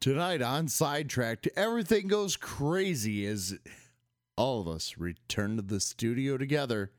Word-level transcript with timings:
Tonight 0.00 0.40
on 0.40 0.68
Sidetracked, 0.68 1.48
everything 1.56 2.06
goes 2.06 2.36
crazy 2.36 3.26
as 3.26 3.58
all 4.36 4.60
of 4.60 4.68
us 4.68 4.94
return 4.96 5.56
to 5.56 5.62
the 5.62 5.80
studio 5.80 6.38
together. 6.38 6.92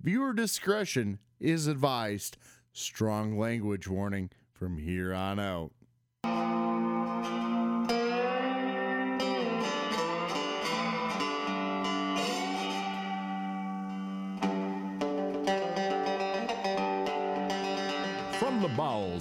Viewer 0.00 0.32
discretion 0.32 1.18
is 1.38 1.66
advised. 1.66 2.38
Strong 2.72 3.38
language 3.38 3.86
warning 3.86 4.30
from 4.54 4.78
here 4.78 5.12
on 5.12 5.38
out. 5.38 5.72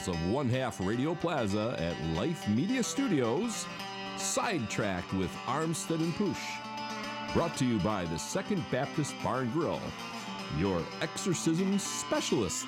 Of 0.07 0.29
One 0.29 0.49
Half 0.49 0.79
Radio 0.79 1.15
Plaza 1.15 1.75
at 1.79 2.15
Life 2.15 2.47
Media 2.47 2.83
Studios, 2.83 3.65
Sidetracked 4.17 5.11
with 5.13 5.31
Armstead 5.45 5.99
and 5.99 6.13
Posh. 6.15 7.33
Brought 7.33 7.57
to 7.57 7.65
you 7.65 7.79
by 7.79 8.05
the 8.05 8.17
Second 8.19 8.63
Baptist 8.71 9.15
Bar 9.23 9.41
and 9.41 9.53
Grill, 9.53 9.81
your 10.59 10.81
exorcism 11.01 11.79
specialist. 11.79 12.67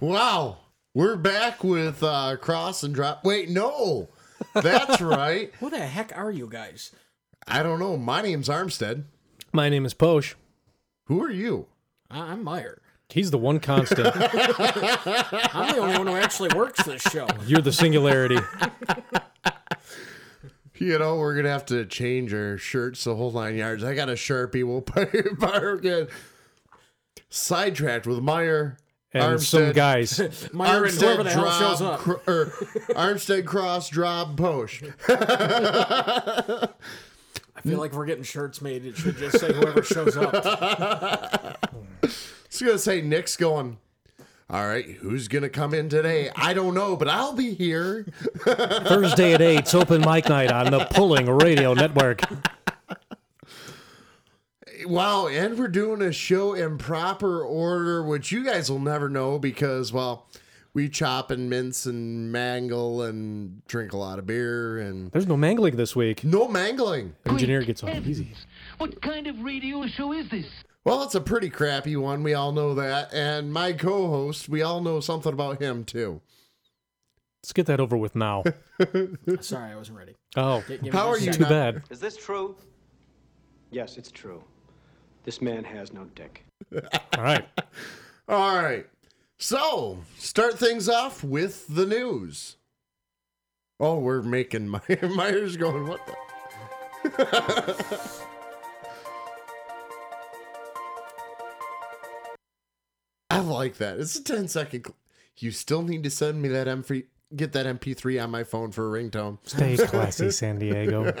Wow. 0.00 0.58
We're 0.94 1.16
back 1.16 1.62
with 1.62 2.02
uh, 2.02 2.36
Cross 2.36 2.82
and 2.82 2.94
Drop. 2.94 3.24
Wait, 3.24 3.50
no. 3.50 4.08
That's 4.54 5.00
right. 5.02 5.52
Who 5.60 5.68
the 5.68 5.78
heck 5.78 6.16
are 6.16 6.30
you 6.30 6.48
guys? 6.48 6.92
I 7.48 7.62
don't 7.62 7.78
know. 7.78 7.96
My 7.96 8.22
name's 8.22 8.48
Armstead. 8.48 9.04
My 9.52 9.68
name 9.68 9.84
is 9.86 9.94
Posh. 9.94 10.36
Who 11.06 11.22
are 11.22 11.30
you? 11.30 11.66
I- 12.10 12.32
I'm 12.32 12.42
Meyer. 12.44 12.82
He's 13.08 13.30
the 13.30 13.38
one 13.38 13.60
constant. 13.60 14.08
I'm 14.16 15.74
the 15.74 15.78
only 15.78 15.96
one 15.98 16.08
who 16.08 16.16
actually 16.16 16.48
works 16.56 16.82
this 16.84 17.02
show. 17.02 17.28
You're 17.46 17.60
the 17.60 17.72
singularity. 17.72 18.38
You 20.78 20.98
know, 20.98 21.16
we're 21.16 21.32
going 21.32 21.44
to 21.46 21.50
have 21.50 21.64
to 21.66 21.86
change 21.86 22.34
our 22.34 22.58
shirts 22.58 23.04
the 23.04 23.16
whole 23.16 23.32
nine 23.32 23.56
yards. 23.56 23.82
I 23.82 23.94
got 23.94 24.10
a 24.10 24.12
Sharpie. 24.12 24.62
We'll 24.62 24.82
fire 25.38 25.72
again. 25.72 26.08
Sidetracked 27.30 28.06
with 28.06 28.18
Meyer. 28.20 28.76
And 29.14 29.40
some 29.40 29.72
guys. 29.72 30.20
Meyer 30.52 30.84
and 30.84 30.94
whoever 30.94 31.22
the 31.22 31.30
hell 31.30 31.44
drop, 31.44 31.58
shows 31.58 31.80
up. 31.80 32.00
cr- 32.00 32.12
or 32.26 32.40
er, 32.40 32.52
Armstead 32.90 33.46
cross 33.46 33.88
drop 33.88 34.36
Posh. 34.36 34.82
I 37.66 37.70
feel 37.70 37.78
like 37.80 37.90
if 37.90 37.96
we're 37.96 38.06
getting 38.06 38.22
shirts 38.22 38.62
made. 38.62 38.86
It 38.86 38.96
should 38.96 39.16
just 39.16 39.40
say 39.40 39.52
whoever 39.52 39.82
shows 39.82 40.16
up. 40.16 40.32
I 40.44 41.56
was 42.02 42.60
gonna 42.60 42.78
say 42.78 43.02
Nick's 43.02 43.36
going. 43.36 43.78
All 44.48 44.64
right, 44.64 44.84
who's 44.84 45.26
gonna 45.26 45.48
come 45.48 45.74
in 45.74 45.88
today? 45.88 46.30
I 46.36 46.54
don't 46.54 46.74
know, 46.74 46.96
but 46.96 47.08
I'll 47.08 47.32
be 47.32 47.54
here. 47.54 48.06
Thursday 48.38 49.34
at 49.34 49.42
8, 49.42 49.58
it's 49.58 49.74
open 49.74 50.02
mic 50.02 50.28
night 50.28 50.52
on 50.52 50.70
the 50.70 50.84
Pulling 50.84 51.28
Radio 51.28 51.74
Network. 51.74 52.20
Wow, 54.84 55.26
and 55.26 55.58
we're 55.58 55.66
doing 55.66 56.00
a 56.02 56.12
show 56.12 56.54
in 56.54 56.78
proper 56.78 57.42
order, 57.42 58.04
which 58.04 58.30
you 58.30 58.44
guys 58.44 58.70
will 58.70 58.78
never 58.78 59.08
know 59.08 59.40
because, 59.40 59.92
well, 59.92 60.28
we 60.76 60.90
chop 60.90 61.30
and 61.30 61.48
mince 61.48 61.86
and 61.86 62.30
mangle 62.30 63.00
and 63.00 63.64
drink 63.66 63.94
a 63.94 63.96
lot 63.96 64.18
of 64.18 64.26
beer 64.26 64.76
and 64.78 65.10
There's 65.10 65.26
no 65.26 65.34
mangling 65.34 65.76
this 65.76 65.96
week. 65.96 66.22
no 66.22 66.48
mangling. 66.48 67.14
Engineer 67.24 67.62
gets 67.62 67.82
off 67.82 68.06
easy. 68.06 68.34
What 68.76 69.00
kind 69.00 69.26
of 69.26 69.40
radio 69.40 69.86
show 69.86 70.12
is 70.12 70.28
this? 70.28 70.44
Well, 70.84 71.02
it's 71.02 71.14
a 71.14 71.20
pretty 71.22 71.48
crappy 71.48 71.96
one. 71.96 72.22
We 72.22 72.34
all 72.34 72.52
know 72.52 72.74
that. 72.74 73.14
And 73.14 73.50
my 73.54 73.72
co 73.72 74.08
host, 74.08 74.50
we 74.50 74.60
all 74.60 74.82
know 74.82 75.00
something 75.00 75.32
about 75.32 75.62
him 75.62 75.82
too. 75.82 76.20
Let's 77.42 77.54
get 77.54 77.64
that 77.66 77.80
over 77.80 77.96
with 77.96 78.14
now. 78.14 78.44
Sorry, 79.40 79.72
I 79.72 79.76
wasn't 79.76 79.96
ready. 79.96 80.14
Oh, 80.36 80.62
Give 80.68 80.82
me 80.82 80.90
How 80.90 81.14
just 81.14 81.20
are 81.20 81.22
a 81.22 81.26
you 81.26 81.32
too 81.32 81.40
not- 81.40 81.48
bad. 81.48 81.82
Is 81.88 82.00
this 82.00 82.18
true? 82.18 82.54
Yes, 83.70 83.96
it's 83.96 84.10
true. 84.10 84.44
This 85.24 85.40
man 85.40 85.64
has 85.64 85.94
no 85.94 86.04
dick. 86.14 86.44
All 87.16 87.22
right. 87.24 87.46
All 88.28 88.56
right. 88.62 88.86
So, 89.38 89.98
start 90.18 90.58
things 90.58 90.88
off 90.88 91.22
with 91.22 91.66
the 91.68 91.84
news. 91.86 92.56
Oh, 93.78 93.98
we're 93.98 94.22
making 94.22 94.68
My- 94.68 94.80
Myers 95.02 95.56
going, 95.56 95.86
what 95.86 96.00
the? 96.06 96.16
I 103.30 103.40
like 103.40 103.76
that. 103.78 103.98
It's 103.98 104.16
a 104.16 104.22
10 104.24 104.48
second. 104.48 104.86
cl- 104.86 104.96
You 105.38 105.50
still 105.50 105.82
need 105.82 106.02
to 106.04 106.10
send 106.10 106.40
me 106.40 106.48
that 106.48 106.66
MP. 106.66 107.04
Get 107.34 107.52
that 107.52 107.66
MP3 107.66 108.22
on 108.22 108.30
my 108.30 108.44
phone 108.44 108.70
for 108.70 108.96
a 108.96 109.02
ringtone. 109.02 109.38
Stay 109.44 109.76
classy, 109.86 110.30
San 110.30 110.58
Diego. 110.58 111.12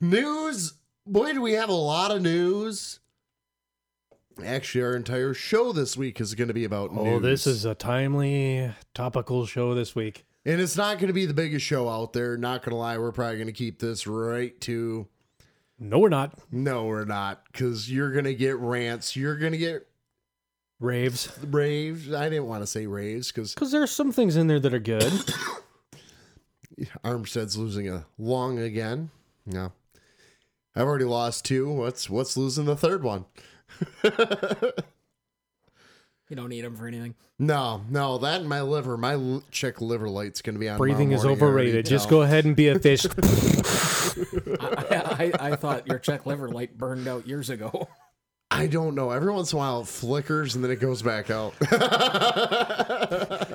News. 0.00 0.74
Boy, 1.06 1.34
do 1.34 1.42
we 1.42 1.52
have 1.52 1.68
a 1.68 1.72
lot 1.74 2.10
of 2.10 2.22
news. 2.22 3.00
Actually, 4.44 4.84
our 4.84 4.96
entire 4.96 5.34
show 5.34 5.72
this 5.72 5.96
week 5.96 6.20
is 6.20 6.34
going 6.34 6.48
to 6.48 6.54
be 6.54 6.64
about 6.64 6.90
Oh, 6.92 7.04
news. 7.18 7.22
this 7.22 7.46
is 7.46 7.64
a 7.64 7.74
timely, 7.74 8.70
topical 8.94 9.46
show 9.46 9.74
this 9.74 9.94
week. 9.94 10.24
And 10.44 10.60
it's 10.60 10.76
not 10.76 10.98
going 10.98 11.08
to 11.08 11.12
be 11.12 11.26
the 11.26 11.34
biggest 11.34 11.64
show 11.64 11.88
out 11.88 12.12
there. 12.12 12.36
Not 12.36 12.62
going 12.62 12.70
to 12.70 12.76
lie. 12.76 12.98
We're 12.98 13.12
probably 13.12 13.36
going 13.36 13.46
to 13.46 13.52
keep 13.52 13.78
this 13.78 14.06
right 14.06 14.58
to. 14.62 15.06
No, 15.78 15.98
we're 15.98 16.08
not. 16.08 16.38
No, 16.50 16.84
we're 16.86 17.04
not. 17.04 17.44
Because 17.52 17.90
you're 17.90 18.10
going 18.12 18.24
to 18.24 18.34
get 18.34 18.56
rants. 18.58 19.14
You're 19.16 19.36
going 19.36 19.52
to 19.52 19.58
get 19.58 19.86
Raves. 20.80 21.30
raves. 21.48 22.12
I 22.12 22.28
didn't 22.28 22.46
want 22.48 22.62
to 22.62 22.66
say 22.66 22.86
raves 22.86 23.30
because 23.30 23.54
Because 23.54 23.70
there's 23.70 23.90
some 23.92 24.10
things 24.10 24.34
in 24.36 24.48
there 24.48 24.58
that 24.60 24.74
are 24.74 24.80
good. 24.80 25.12
Armstead's 27.04 27.56
losing 27.56 27.88
a 27.88 28.04
long 28.18 28.58
again. 28.58 29.10
No. 29.46 29.72
I've 30.74 30.86
already 30.86 31.04
lost 31.04 31.44
two. 31.44 31.68
What's 31.70 32.08
what's 32.08 32.36
losing 32.36 32.64
the 32.64 32.76
third 32.76 33.02
one? 33.04 33.26
You 36.28 36.36
don't 36.36 36.48
need 36.48 36.64
them 36.64 36.76
for 36.76 36.86
anything. 36.86 37.14
No, 37.38 37.82
no, 37.90 38.16
that 38.16 38.40
and 38.40 38.48
my 38.48 38.62
liver. 38.62 38.96
My 38.96 39.12
l- 39.14 39.42
chick 39.50 39.82
liver 39.82 40.08
light's 40.08 40.40
going 40.40 40.54
to 40.54 40.58
be 40.60 40.66
on. 40.66 40.78
Breathing 40.78 41.12
is 41.12 41.24
morning, 41.24 41.42
I 41.42 41.44
already 41.44 41.68
overrated. 41.68 41.84
Just 41.86 42.08
go 42.08 42.22
ahead 42.22 42.46
and 42.46 42.56
be 42.56 42.68
a 42.68 42.78
fish. 42.78 43.04
I, 44.58 45.30
I, 45.38 45.48
I 45.50 45.56
thought 45.56 45.86
your 45.86 45.98
check 45.98 46.24
liver 46.24 46.48
light 46.48 46.78
burned 46.78 47.06
out 47.06 47.26
years 47.28 47.50
ago. 47.50 47.86
I 48.50 48.66
don't 48.66 48.94
know. 48.94 49.10
Every 49.10 49.30
once 49.30 49.52
in 49.52 49.56
a 49.56 49.60
while 49.60 49.80
it 49.82 49.88
flickers 49.88 50.54
and 50.54 50.64
then 50.64 50.70
it 50.70 50.76
goes 50.80 51.02
back 51.02 51.28
out. 51.30 51.52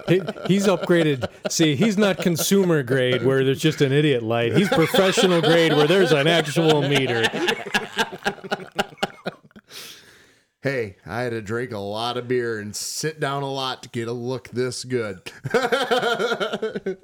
He- 0.07 0.22
he's 0.47 0.67
upgraded. 0.67 1.28
See, 1.51 1.75
he's 1.75 1.97
not 1.97 2.17
consumer 2.19 2.84
grade 2.84 3.23
where 3.25 3.44
there's 3.44 3.59
just 3.61 3.81
an 3.81 3.91
idiot 3.91 4.22
light. 4.22 4.55
He's 4.55 4.69
professional 4.69 5.41
grade 5.41 5.73
where 5.73 5.88
there's 5.88 6.11
an 6.11 6.28
actual 6.28 6.81
meter. 6.88 7.23
Hey, 10.67 10.97
I 11.05 11.22
had 11.22 11.29
to 11.29 11.41
drink 11.41 11.72
a 11.72 11.78
lot 11.78 12.17
of 12.17 12.28
beer 12.28 12.59
and 12.59 12.75
sit 12.75 13.22
down 13.22 13.41
a 13.41 13.50
lot 13.50 13.83
to 13.83 13.89
get 13.89 14.09
a 14.09 14.11
look 14.11 14.50
this 14.50 14.83
good. 14.83 15.22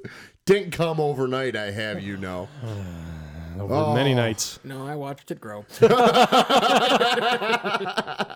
Didn't 0.46 0.72
come 0.72 1.00
overnight, 1.00 1.56
I 1.56 1.72
have 1.72 2.04
you 2.04 2.18
know. 2.18 2.50
Over 3.58 3.94
many 3.94 4.12
oh. 4.12 4.18
nights. 4.18 4.60
No, 4.66 4.86
I 4.86 4.98
watched 4.98 5.32
it 5.32 5.40
grow. 5.40 5.66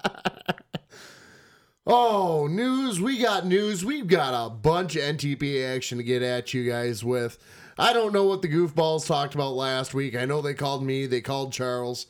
Oh, 1.89 2.47
news. 2.47 2.99
We 2.99 3.17
got 3.17 3.45
news. 3.45 3.85
We've 3.85 4.07
got 4.07 4.33
a 4.33 4.49
bunch 4.49 4.97
of 4.97 5.03
NTPA 5.03 5.73
action 5.73 5.97
to 5.97 6.03
get 6.03 6.21
at 6.21 6.53
you 6.53 6.69
guys 6.69 7.01
with. 7.01 7.37
I 7.79 7.93
don't 7.93 8.11
know 8.11 8.25
what 8.25 8.41
the 8.41 8.49
goofballs 8.49 9.07
talked 9.07 9.35
about 9.35 9.55
last 9.55 9.93
week. 9.93 10.13
I 10.13 10.25
know 10.25 10.41
they 10.41 10.53
called 10.53 10.83
me, 10.83 11.05
they 11.05 11.21
called 11.21 11.53
Charles. 11.53 12.07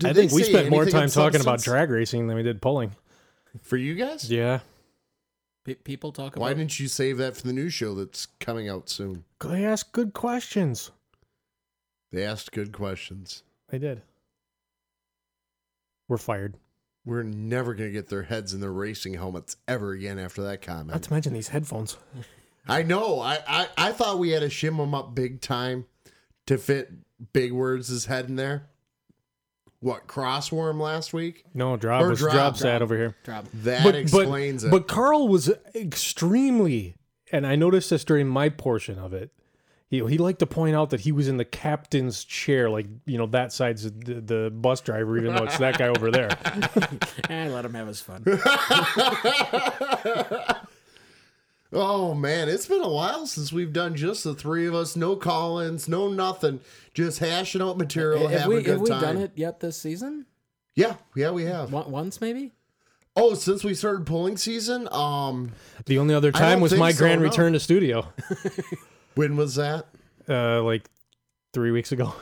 Did 0.00 0.10
I 0.10 0.12
think 0.14 0.32
we 0.32 0.42
spent 0.42 0.70
more 0.70 0.86
time 0.86 1.04
of 1.04 1.12
talking 1.12 1.40
about 1.42 1.62
drag 1.62 1.90
racing 1.90 2.26
than 2.26 2.36
we 2.36 2.42
did 2.42 2.62
pulling. 2.62 2.92
For 3.62 3.76
you 3.76 3.94
guys? 3.94 4.30
Yeah. 4.30 4.60
Pe- 5.64 5.74
people 5.74 6.10
talk 6.10 6.36
about 6.36 6.42
Why 6.42 6.54
didn't 6.54 6.80
you 6.80 6.88
save 6.88 7.18
that 7.18 7.36
for 7.36 7.46
the 7.46 7.52
new 7.52 7.68
show 7.68 7.94
that's 7.94 8.26
coming 8.38 8.68
out 8.68 8.88
soon? 8.88 9.24
They 9.40 9.64
asked 9.64 9.92
good 9.92 10.14
questions. 10.14 10.90
They 12.12 12.24
asked 12.24 12.52
good 12.52 12.72
questions. 12.72 13.42
They 13.68 13.78
did. 13.78 14.02
We're 16.08 16.16
fired. 16.16 16.56
We're 17.04 17.22
never 17.22 17.74
going 17.74 17.90
to 17.90 17.92
get 17.92 18.08
their 18.08 18.22
heads 18.22 18.54
in 18.54 18.60
their 18.60 18.72
racing 18.72 19.14
helmets 19.14 19.56
ever 19.68 19.92
again 19.92 20.18
after 20.18 20.42
that 20.42 20.62
comment. 20.62 20.88
Not 20.88 20.92
comment. 20.92 21.04
to 21.04 21.12
mention 21.12 21.32
these 21.34 21.48
headphones. 21.48 21.98
I 22.68 22.82
know. 22.82 23.20
I, 23.20 23.38
I, 23.46 23.68
I 23.76 23.92
thought 23.92 24.18
we 24.18 24.30
had 24.30 24.40
to 24.40 24.48
shim 24.48 24.76
them 24.76 24.94
up 24.94 25.14
big 25.14 25.40
time 25.40 25.86
to 26.46 26.58
fit 26.58 26.90
Big 27.32 27.52
Words' 27.52 28.06
head 28.06 28.28
in 28.28 28.36
there. 28.36 28.68
What, 29.80 30.06
crossworm 30.06 30.78
last 30.78 31.14
week? 31.14 31.44
No, 31.54 31.76
Drop 31.78 32.02
Or 32.02 32.10
was 32.10 32.18
Drop, 32.18 32.32
Drop 32.34 32.56
sat 32.56 32.78
Drop. 32.78 32.82
over 32.82 32.96
here. 32.96 33.16
Drop. 33.24 33.46
That 33.54 33.94
explains 33.94 34.62
it. 34.64 34.70
But 34.70 34.86
Carl 34.86 35.26
was 35.26 35.50
extremely, 35.74 36.96
and 37.32 37.46
I 37.46 37.56
noticed 37.56 37.88
this 37.88 38.04
during 38.04 38.28
my 38.28 38.50
portion 38.50 38.98
of 38.98 39.14
it. 39.14 39.30
He, 39.88 40.04
he 40.06 40.18
liked 40.18 40.38
to 40.40 40.46
point 40.46 40.76
out 40.76 40.90
that 40.90 41.00
he 41.00 41.10
was 41.12 41.28
in 41.28 41.38
the 41.38 41.44
captain's 41.44 42.24
chair, 42.24 42.70
like 42.70 42.86
you 43.06 43.18
know 43.18 43.26
that 43.26 43.52
side's 43.52 43.90
the, 43.90 44.20
the 44.20 44.50
bus 44.54 44.80
driver, 44.82 45.18
even 45.18 45.34
though 45.34 45.42
it's 45.44 45.58
that 45.58 45.78
guy 45.78 45.88
over 45.88 46.12
there. 46.12 46.28
Eh, 47.28 47.48
let 47.48 47.64
him 47.64 47.74
have 47.74 47.86
his 47.86 48.00
fun. 48.00 48.24
Oh 51.72 52.14
man, 52.14 52.48
it's 52.48 52.66
been 52.66 52.82
a 52.82 52.88
while 52.88 53.26
since 53.26 53.52
we've 53.52 53.72
done 53.72 53.94
just 53.94 54.24
the 54.24 54.34
three 54.34 54.66
of 54.66 54.74
us. 54.74 54.96
No 54.96 55.14
call-ins, 55.14 55.88
no 55.88 56.08
nothing. 56.08 56.60
Just 56.94 57.20
hashing 57.20 57.62
out 57.62 57.78
material, 57.78 58.26
have 58.26 58.40
having 58.42 58.56
we, 58.56 58.60
a 58.60 58.62
good 58.62 58.70
have 58.72 58.80
we 58.80 58.88
done 58.88 59.16
it 59.18 59.32
yet 59.36 59.60
this 59.60 59.76
season? 59.80 60.26
Yeah, 60.74 60.96
yeah, 61.14 61.30
we 61.30 61.44
have. 61.44 61.72
Once 61.72 62.20
maybe? 62.20 62.52
Oh, 63.14 63.34
since 63.34 63.62
we 63.62 63.74
started 63.74 64.06
pulling 64.06 64.36
season, 64.36 64.88
um, 64.92 65.52
The 65.84 65.98
only 65.98 66.14
other 66.14 66.32
time 66.32 66.60
was 66.60 66.74
my 66.74 66.92
so, 66.92 66.98
grand 66.98 67.20
no. 67.20 67.28
return 67.28 67.52
to 67.52 67.60
studio, 67.60 68.06
when 69.14 69.36
was 69.36 69.56
that? 69.56 69.86
uh, 70.28 70.62
like 70.62 70.88
three 71.52 71.70
weeks 71.70 71.92
ago. 71.92 72.14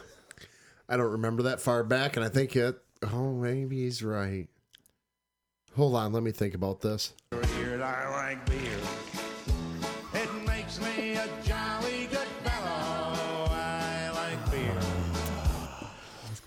I 0.89 0.97
don't 0.97 1.13
remember 1.13 1.43
that 1.45 1.61
far 1.61 1.85
back, 1.85 2.17
and 2.17 2.25
I 2.25 2.29
think 2.31 2.57
it. 2.57 2.79
Oh, 3.03 3.33
maybe 3.35 3.83
he's 3.85 4.03
right. 4.03 4.49
Hold 5.77 5.95
on, 5.95 6.13
let 6.13 6.23
me 6.23 6.33
think 6.33 6.55
about 6.55 6.81
this. 6.81 7.13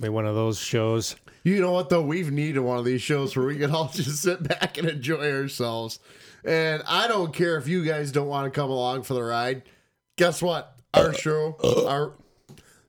Be 0.01 0.09
one 0.09 0.25
of 0.25 0.36
those 0.36 0.59
shows. 0.59 1.15
You 1.44 1.62
know 1.62 1.71
what 1.71 1.89
though? 1.89 2.01
We've 2.01 2.31
needed 2.31 2.59
one 2.59 2.77
of 2.77 2.86
these 2.86 3.01
shows 3.01 3.36
where 3.36 3.45
we 3.45 3.57
can 3.57 3.71
all 3.71 3.88
just 3.94 4.21
sit 4.21 4.44
back 4.44 4.77
and 4.77 4.88
enjoy 4.89 5.31
ourselves. 5.31 6.00
And 6.44 6.81
I 6.88 7.07
don't 7.07 7.33
care 7.33 7.57
if 7.57 7.68
you 7.68 7.86
guys 7.86 8.12
don't 8.12 8.27
want 8.27 8.51
to 8.51 8.59
come 8.59 8.69
along 8.69 9.03
for 9.03 9.13
the 9.13 9.24
ride. 9.24 9.63
Guess 10.18 10.42
what? 10.42 10.75
Our 10.94 11.13
show, 11.13 11.56
our 11.88 12.13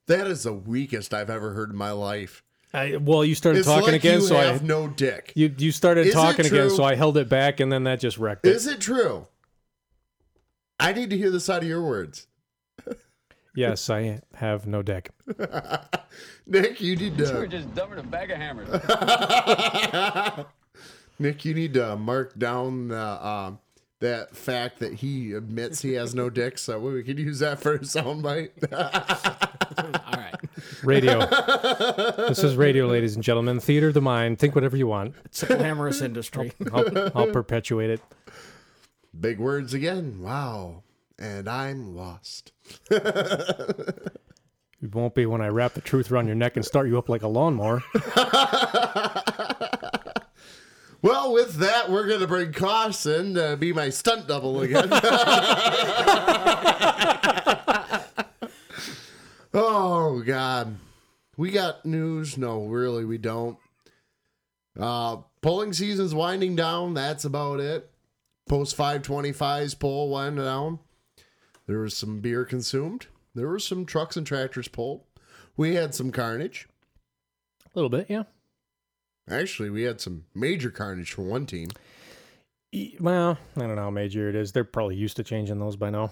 that 0.06 0.26
is 0.26 0.42
the 0.42 0.52
weakest 0.52 1.14
I've 1.14 1.30
ever 1.30 1.52
heard 1.52 1.70
in 1.70 1.76
my 1.76 1.92
life. 1.92 2.42
I, 2.74 2.96
well, 2.96 3.24
you 3.24 3.34
started 3.34 3.60
It's 3.60 3.68
talking 3.68 3.92
like 3.92 3.96
again, 3.96 4.22
so 4.22 4.36
I 4.36 4.44
have 4.44 4.62
no 4.62 4.88
dick. 4.88 5.32
you 5.36 5.54
you 5.58 5.70
started 5.70 6.06
Is 6.06 6.14
talking 6.14 6.46
again, 6.46 6.70
so 6.70 6.82
I 6.82 6.94
held 6.94 7.18
it 7.18 7.28
back, 7.28 7.60
and 7.60 7.70
then 7.70 7.84
that 7.84 8.00
just 8.00 8.18
wrecked 8.18 8.46
it. 8.46 8.56
Is 8.56 8.66
it 8.66 8.80
true? 8.80 9.26
I 10.80 10.92
need 10.92 11.10
to 11.10 11.18
hear 11.18 11.30
the 11.30 11.38
side 11.38 11.62
of 11.62 11.68
your 11.68 11.82
words. 11.82 12.26
Yes, 13.54 13.90
I 13.90 14.20
have 14.34 14.66
no 14.66 14.82
deck. 14.82 15.10
Nick, 16.46 16.80
you 16.80 16.96
need 16.96 17.16
to 17.18 17.24
You're 17.24 17.46
just 17.46 17.74
dumber 17.74 17.96
than 17.96 18.06
a 18.06 18.08
bag 18.08 18.30
of 18.30 18.38
hammers. 18.38 18.68
Nick, 21.18 21.44
you 21.44 21.54
need 21.54 21.74
to 21.74 21.96
mark 21.96 22.36
down 22.38 22.90
uh, 22.90 23.18
um, 23.22 23.58
that 24.00 24.34
fact 24.34 24.80
that 24.80 24.94
he 24.94 25.32
admits 25.32 25.82
he 25.82 25.92
has 25.92 26.14
no 26.14 26.28
dick, 26.28 26.58
so 26.58 26.78
we 26.78 27.02
can 27.02 27.16
use 27.16 27.38
that 27.38 27.60
for 27.60 27.74
a 27.74 27.78
soundbite. 27.80 28.50
All 29.78 30.20
right. 30.20 30.34
Radio. 30.82 31.20
this 32.26 32.42
is 32.42 32.56
radio, 32.56 32.86
ladies 32.86 33.14
and 33.14 33.22
gentlemen. 33.22 33.60
Theater 33.60 33.88
of 33.88 33.94
the 33.94 34.02
mind. 34.02 34.38
Think 34.38 34.54
whatever 34.54 34.76
you 34.76 34.86
want. 34.86 35.14
It's 35.26 35.42
a 35.42 35.46
glamorous 35.46 36.00
industry. 36.00 36.52
I'll, 36.72 37.16
I'll 37.16 37.30
perpetuate 37.30 37.90
it. 37.90 38.00
Big 39.18 39.38
words 39.38 39.74
again. 39.74 40.20
Wow. 40.20 40.82
And 41.18 41.48
I'm 41.48 41.94
lost. 41.94 42.51
It 44.82 44.92
won't 44.92 45.14
be 45.14 45.26
when 45.26 45.40
I 45.40 45.46
wrap 45.46 45.74
the 45.74 45.80
truth 45.80 46.10
around 46.10 46.26
your 46.26 46.34
neck 46.34 46.56
and 46.56 46.64
start 46.64 46.88
you 46.88 46.98
up 46.98 47.08
like 47.08 47.22
a 47.22 47.28
lawnmower. 47.28 47.84
Well, 51.02 51.32
with 51.32 51.56
that, 51.56 51.90
we're 51.90 52.06
going 52.06 52.20
to 52.20 52.28
bring 52.28 52.52
in 53.06 53.34
to 53.34 53.56
be 53.58 53.72
my 53.72 53.90
stunt 53.90 54.28
double 54.28 54.62
again. 54.62 54.88
oh, 59.52 60.22
God. 60.24 60.76
We 61.36 61.50
got 61.50 61.84
news? 61.84 62.38
No, 62.38 62.66
really, 62.66 63.04
we 63.04 63.18
don't. 63.18 63.58
Uh, 64.78 65.16
polling 65.40 65.72
season's 65.72 66.14
winding 66.14 66.54
down. 66.54 66.94
That's 66.94 67.24
about 67.24 67.58
it. 67.58 67.90
Post 68.48 68.76
525's 68.76 69.74
poll 69.74 70.08
went 70.08 70.36
down. 70.36 70.78
There 71.66 71.78
was 71.78 71.96
some 71.96 72.20
beer 72.20 72.44
consumed. 72.44 73.06
There 73.34 73.48
were 73.48 73.58
some 73.58 73.86
trucks 73.86 74.16
and 74.16 74.26
tractors 74.26 74.68
pulled. 74.68 75.02
We 75.56 75.74
had 75.74 75.94
some 75.94 76.10
carnage. 76.10 76.68
A 77.66 77.70
little 77.74 77.88
bit, 77.88 78.06
yeah. 78.08 78.24
Actually, 79.30 79.70
we 79.70 79.82
had 79.82 80.00
some 80.00 80.24
major 80.34 80.70
carnage 80.70 81.12
for 81.12 81.22
one 81.22 81.46
team. 81.46 81.68
Well, 83.00 83.38
I 83.56 83.60
don't 83.60 83.76
know 83.76 83.82
how 83.82 83.90
major 83.90 84.28
it 84.28 84.34
is. 84.34 84.52
They're 84.52 84.64
probably 84.64 84.96
used 84.96 85.16
to 85.16 85.24
changing 85.24 85.58
those 85.58 85.76
by 85.76 85.90
now. 85.90 86.10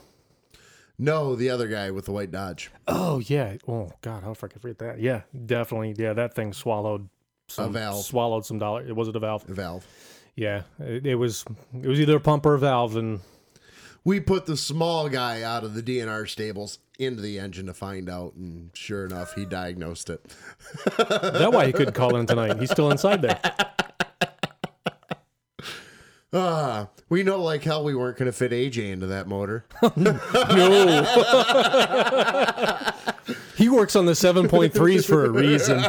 No, 0.99 1.35
the 1.35 1.49
other 1.49 1.67
guy 1.67 1.91
with 1.91 2.05
the 2.05 2.13
white 2.13 2.31
Dodge. 2.31 2.71
Oh 2.87 3.21
yeah. 3.21 3.57
Oh 3.67 3.91
God, 4.03 4.23
how 4.23 4.33
I 4.33 4.35
forget 4.35 4.79
that? 4.79 5.01
Yeah, 5.01 5.23
definitely. 5.47 5.95
Yeah, 5.97 6.13
that 6.13 6.35
thing 6.35 6.53
swallowed 6.53 7.09
some 7.49 7.73
valve. 7.73 8.05
Swallowed 8.05 8.45
some 8.45 8.59
dollar. 8.59 8.87
It 8.87 8.95
was 8.95 9.09
it 9.09 9.17
a 9.17 9.19
valve? 9.19 9.45
Valve. 9.45 9.87
Yeah, 10.37 10.63
it, 10.79 11.07
it 11.07 11.15
was. 11.15 11.47
It 11.83 11.89
was 11.89 11.99
either 11.99 12.17
a 12.17 12.21
pump 12.21 12.45
or 12.45 12.53
a 12.55 12.59
valve, 12.59 12.97
and 12.97 13.21
We 14.05 14.21
put 14.21 14.47
the 14.47 14.57
small 14.57 15.09
guy 15.09 15.43
out 15.43 15.63
of 15.63 15.75
the 15.75 15.83
DNR 15.83 16.29
stables 16.29 16.79
into 16.99 17.21
the 17.21 17.39
engine 17.39 17.67
to 17.67 17.75
find 17.75 18.09
out, 18.09 18.35
and 18.35 18.71
sure 18.75 19.05
enough, 19.05 19.35
he 19.35 19.45
diagnosed 19.45 20.11
it. 20.11 20.25
that 20.97 21.51
why 21.53 21.67
he 21.67 21.73
couldn't 21.73 21.95
call 21.95 22.17
in 22.17 22.27
tonight. 22.27 22.59
He's 22.59 22.71
still 22.71 22.91
inside 22.91 23.23
there. 23.23 23.41
Ah, 26.33 26.91
we 27.09 27.25
know 27.25 27.43
like 27.43 27.65
hell 27.65 27.83
we 27.83 27.93
weren't 27.93 28.17
going 28.17 28.27
to 28.27 28.33
fit 28.33 28.53
AJ 28.53 28.93
into 28.93 29.09
that 29.09 29.27
motor. 29.27 29.65
No. 29.97 30.13
he 33.57 33.69
works 33.69 33.97
on 33.97 34.07
the 34.07 34.15
seven 34.15 34.47
point 34.47 34.73
threes 34.73 35.05
for 35.05 35.25
a 35.25 35.31
reason. 35.31 35.83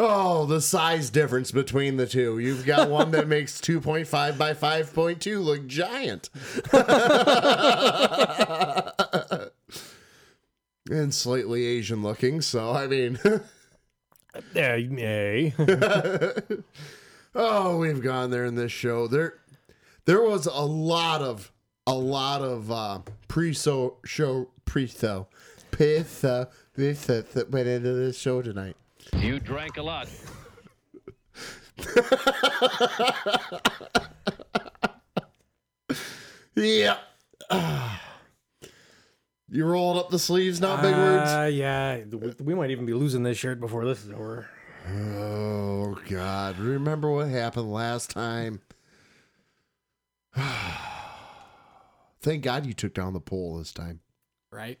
Oh, 0.00 0.46
the 0.46 0.60
size 0.60 1.10
difference 1.10 1.50
between 1.50 1.96
the 1.96 2.06
two. 2.06 2.38
You've 2.38 2.64
got 2.64 2.88
one 2.88 3.10
that 3.10 3.26
makes 3.28 3.60
2.5 3.60 4.38
by 4.38 4.54
5.2 4.54 5.42
look 5.42 5.66
giant. 5.66 6.30
and 10.88 11.12
slightly 11.12 11.64
Asian 11.64 12.04
looking, 12.04 12.40
so 12.40 12.70
I 12.70 12.86
mean, 12.86 13.18
Yeah, 14.54 14.76
yay. 14.76 15.52
oh, 17.34 17.78
we've 17.78 18.00
gone 18.00 18.30
there 18.30 18.44
in 18.44 18.54
this 18.54 18.70
show. 18.70 19.08
There 19.08 19.34
there 20.04 20.22
was 20.22 20.46
a 20.46 20.64
lot 20.64 21.22
of 21.22 21.50
a 21.88 21.94
lot 21.94 22.42
of 22.42 22.70
uh 22.70 23.00
pre-show 23.26 23.96
show 24.04 24.50
pre-show 24.64 25.26
pith 25.70 26.24
uh, 26.24 26.28
uh, 26.28 26.44
that 26.76 27.46
went 27.50 27.68
into 27.68 27.92
this 27.94 28.16
show 28.16 28.42
tonight. 28.42 28.76
You 29.16 29.38
drank 29.40 29.76
a 29.76 29.82
lot. 29.82 30.08
Yeah. 36.54 36.98
You 39.50 39.64
rolled 39.64 39.96
up 39.96 40.10
the 40.10 40.18
sleeves, 40.18 40.60
not 40.60 40.82
big 40.82 40.94
words. 40.94 41.30
Uh, 41.30 41.48
yeah, 41.50 42.04
we- 42.04 42.34
we 42.38 42.54
might 42.54 42.70
even 42.70 42.84
be 42.84 42.92
losing 42.92 43.22
this 43.22 43.38
shirt 43.38 43.60
before 43.60 43.86
this 43.86 44.04
is 44.04 44.12
over. 44.12 44.46
Oh 44.86 45.98
God! 46.06 46.58
Remember 46.58 47.10
what 47.10 47.28
happened 47.28 47.72
last 47.72 48.10
time? 48.10 48.60
Thank 52.20 52.42
God 52.44 52.66
you 52.66 52.74
took 52.74 52.92
down 52.92 53.14
the 53.14 53.20
pole 53.20 53.56
this 53.56 53.72
time. 53.72 54.00
right? 54.52 54.78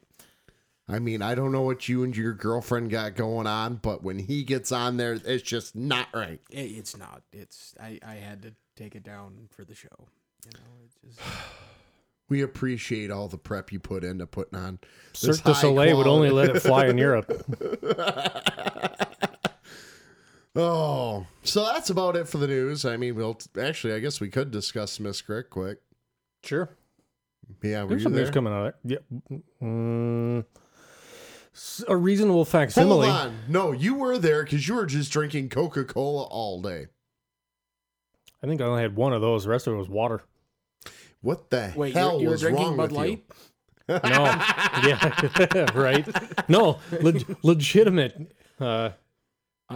I 0.88 0.98
mean, 0.98 1.20
I 1.20 1.34
don't 1.34 1.52
know 1.52 1.60
what 1.62 1.88
you 1.88 2.02
and 2.02 2.16
your 2.16 2.32
girlfriend 2.32 2.90
got 2.90 3.14
going 3.14 3.46
on, 3.46 3.76
but 3.76 4.02
when 4.02 4.18
he 4.18 4.42
gets 4.42 4.72
on 4.72 4.96
there, 4.96 5.18
it's 5.24 5.42
just 5.42 5.76
not 5.76 6.08
right. 6.14 6.40
It, 6.50 6.60
it's 6.60 6.96
not. 6.96 7.22
It's 7.32 7.74
I, 7.80 7.98
I 8.06 8.14
had 8.14 8.42
to 8.42 8.54
take 8.74 8.94
it 8.96 9.02
down 9.02 9.48
for 9.50 9.64
the 9.64 9.74
show. 9.74 9.88
You 10.46 10.52
know, 10.54 10.84
it 10.84 10.90
just 11.16 11.20
We 12.30 12.42
appreciate 12.42 13.10
all 13.10 13.26
the 13.28 13.38
prep 13.38 13.72
you 13.72 13.80
put 13.80 14.04
into 14.04 14.26
putting 14.26 14.58
on. 14.58 14.78
this 15.12 15.36
Cirque 15.38 15.44
du 15.44 15.52
high 15.54 15.60
Soleil 15.62 15.96
would 15.96 16.06
only 16.06 16.30
let 16.30 16.54
it 16.54 16.60
fly 16.60 16.86
in 16.86 16.98
Europe. 16.98 17.30
Oh, 20.56 21.26
so 21.44 21.64
that's 21.66 21.88
about 21.90 22.16
it 22.16 22.26
for 22.26 22.38
the 22.38 22.48
news. 22.48 22.84
I 22.84 22.96
mean, 22.96 23.14
we'll 23.14 23.38
actually, 23.60 23.92
I 23.92 24.00
guess 24.00 24.20
we 24.20 24.28
could 24.28 24.50
discuss 24.50 24.98
Miss 24.98 25.20
Crick 25.22 25.50
quick. 25.50 25.78
Sure. 26.42 26.68
Yeah, 27.62 27.82
were 27.84 27.90
There's 27.90 28.00
you 28.00 28.04
some 28.04 28.14
news 28.14 28.30
coming 28.30 28.52
out 28.52 28.66
of 28.66 28.74
there. 28.82 28.98
Yeah. 29.30 29.38
Mm, 29.62 30.40
s- 30.40 30.46
a 31.88 31.96
reasonable 31.96 32.34
Hold 32.36 32.48
facsimile. 32.48 33.08
on, 33.08 33.38
no, 33.48 33.72
you 33.72 33.94
were 33.94 34.18
there 34.18 34.44
because 34.44 34.66
you 34.68 34.74
were 34.74 34.86
just 34.86 35.10
drinking 35.12 35.48
Coca 35.48 35.84
Cola 35.84 36.24
all 36.24 36.60
day. 36.60 36.86
I 38.42 38.46
think 38.46 38.60
I 38.60 38.64
only 38.64 38.82
had 38.82 38.94
one 38.96 39.12
of 39.12 39.20
those. 39.20 39.44
The 39.44 39.50
rest 39.50 39.66
of 39.66 39.74
it 39.74 39.76
was 39.76 39.88
water. 39.88 40.22
What 41.20 41.50
the 41.50 41.72
wait. 41.74 41.94
hell 41.94 42.12
You're, 42.12 42.22
you're 42.22 42.30
was 42.30 42.40
drinking 42.42 42.64
wrong 42.64 42.76
Bud 42.76 42.82
with 42.90 42.92
Light. 42.92 43.24
you? 43.88 43.94
No. 43.94 43.98
yeah. 44.86 45.66
right. 45.74 46.48
No. 46.48 46.78
Leg- 47.00 47.36
legitimate. 47.42 48.32
Uh, 48.60 48.90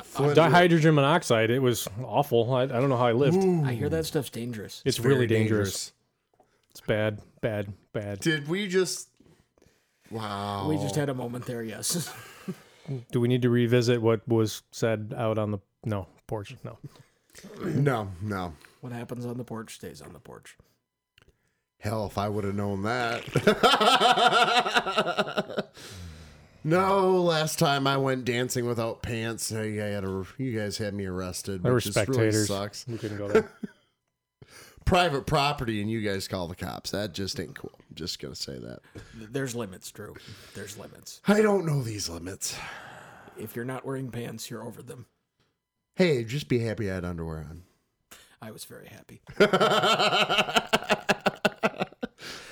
Flint- 0.03 0.37
dihydrogen 0.37 0.95
monoxide. 0.95 1.51
It 1.51 1.59
was 1.61 1.89
awful. 2.05 2.55
I, 2.55 2.63
I 2.63 2.67
don't 2.67 2.89
know 2.89 2.97
how 2.97 3.07
I 3.09 3.13
lived. 3.13 3.37
Ooh, 3.43 3.65
I 3.65 3.73
hear 3.73 3.89
that 3.89 4.07
stuff's 4.07 4.31
dangerous. 4.31 4.83
It's 4.85 4.99
very 4.99 5.15
really 5.15 5.27
dangerous. 5.27 5.93
It's 6.71 6.81
bad, 6.81 7.21
bad, 7.41 7.73
bad. 7.93 8.21
Did 8.21 8.49
we 8.49 8.69
just? 8.69 9.09
Wow. 10.13 10.69
We 10.69 10.77
just 10.77 10.95
had 10.95 11.09
a 11.09 11.15
moment 11.15 11.47
there, 11.47 11.63
yes. 11.63 12.13
Do 13.11 13.21
we 13.21 13.29
need 13.29 13.43
to 13.43 13.51
revisit 13.51 14.03
what 14.03 14.27
was 14.29 14.63
said 14.71 15.15
out 15.17 15.39
on 15.39 15.53
the 15.53 15.59
no 15.85 16.07
porch? 16.27 16.55
No. 16.65 16.79
no, 17.63 18.09
no. 18.21 18.53
what 18.81 18.93
happens 18.93 19.25
on 19.25 19.39
the 19.39 19.45
porch 19.45 19.77
stays 19.77 20.03
on 20.03 20.13
the 20.13 20.19
porch. 20.19 20.57
Hell, 21.79 22.07
if 22.07 22.17
I 22.19 22.29
would 22.29 22.45
have 22.45 22.55
known 22.55 22.83
that. 22.83 23.25
no, 26.65 27.23
last 27.23 27.59
time 27.59 27.89
I 27.89 27.97
went 27.97 28.25
dancing 28.25 28.67
without 28.67 29.03
pants, 29.03 29.51
I 29.53 29.67
had 29.71 30.05
a, 30.05 30.25
you 30.39 30.57
guys 30.57 30.79
had 30.79 30.95
me 30.95 31.07
arrested. 31.07 31.63
There 31.63 31.73
were 31.73 31.77
which 31.77 31.87
really 31.87 31.93
spectators. 31.93 32.47
sucks. 32.47 32.87
We 32.87 32.99
couldn't 32.99 33.19
go 33.19 33.27
there. 33.29 33.51
Private 34.85 35.27
property, 35.27 35.81
and 35.81 35.91
you 35.91 36.01
guys 36.01 36.29
call 36.29 36.49
the 36.49 36.55
cops. 36.55 36.91
That 36.91 37.13
just 37.15 37.39
ain't 37.41 37.55
cool. 37.55 37.73
I'm 37.79 37.95
just 37.95 38.21
gonna 38.21 38.35
say 38.35 38.59
that. 38.59 38.81
There's 39.15 39.55
limits, 39.55 39.91
Drew. 39.91 40.15
There's 40.55 40.79
limits. 40.79 41.21
I 41.27 41.41
don't 41.41 41.65
know 41.65 41.83
these 41.83 42.09
limits. 42.09 42.57
If 43.39 43.57
you're 43.57 43.65
not 43.65 43.87
wearing 43.87 44.11
pants, 44.11 44.51
you're 44.51 44.65
over 44.65 44.83
them. 44.83 45.07
Hey, 45.97 46.25
just 46.25 46.49
be 46.49 46.59
happy 46.59 46.91
I 46.91 46.95
had 46.95 47.05
underwear 47.05 47.47
on. 47.49 47.63
I 48.41 48.51
was 48.51 48.65
very 48.65 48.89
happy. 48.89 49.21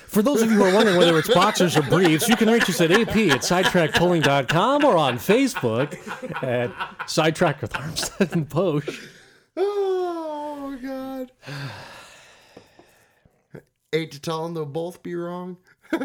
For 0.07 0.21
those 0.21 0.41
of 0.41 0.51
you 0.51 0.57
who 0.57 0.63
are 0.65 0.73
wondering 0.73 0.97
whether 0.97 1.17
it's 1.17 1.33
boxers 1.33 1.77
or 1.77 1.83
briefs, 1.83 2.27
you 2.27 2.35
can 2.35 2.49
reach 2.49 2.69
us 2.69 2.81
at 2.81 2.91
ap 2.91 3.15
at 3.15 3.41
sidetrackpulling.com 3.41 4.83
or 4.83 4.97
on 4.97 5.17
Facebook 5.17 5.95
at 6.43 7.09
Sidetrack 7.09 7.61
with 7.61 7.71
Armstead 7.71 8.33
and 8.33 8.49
Posh. 8.49 9.07
Oh 9.55 10.77
God. 10.81 11.31
Hate 13.91 14.11
to 14.11 14.21
tell 14.21 14.43
them 14.43 14.53
they'll 14.53 14.65
both 14.65 15.03
be 15.03 15.15
wrong. 15.15 15.57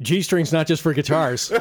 G 0.00 0.20
string's 0.22 0.52
not 0.52 0.66
just 0.66 0.82
for 0.82 0.92
guitars. 0.92 1.50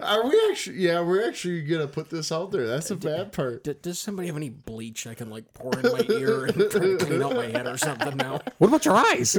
Are 0.00 0.26
we 0.28 0.48
actually? 0.50 0.76
Yeah, 0.78 1.00
we're 1.00 1.26
actually 1.26 1.62
gonna 1.62 1.86
put 1.86 2.10
this 2.10 2.30
out 2.32 2.50
there. 2.50 2.66
That's 2.66 2.88
the 2.88 2.96
bad 2.96 3.32
part. 3.32 3.64
D- 3.64 3.74
does 3.80 3.98
somebody 4.00 4.26
have 4.28 4.36
any 4.36 4.48
bleach 4.50 5.06
I 5.06 5.14
can 5.14 5.30
like 5.30 5.52
pour 5.54 5.72
in 5.78 5.82
my 5.92 6.04
ear 6.10 6.44
and 6.46 6.54
try 6.70 6.80
to 6.80 6.96
clean 6.98 7.22
out 7.22 7.34
my 7.34 7.46
head 7.46 7.66
or 7.66 7.78
something 7.78 8.16
now? 8.16 8.40
What 8.58 8.68
about 8.68 8.84
your 8.84 8.96
eyes? 8.96 9.36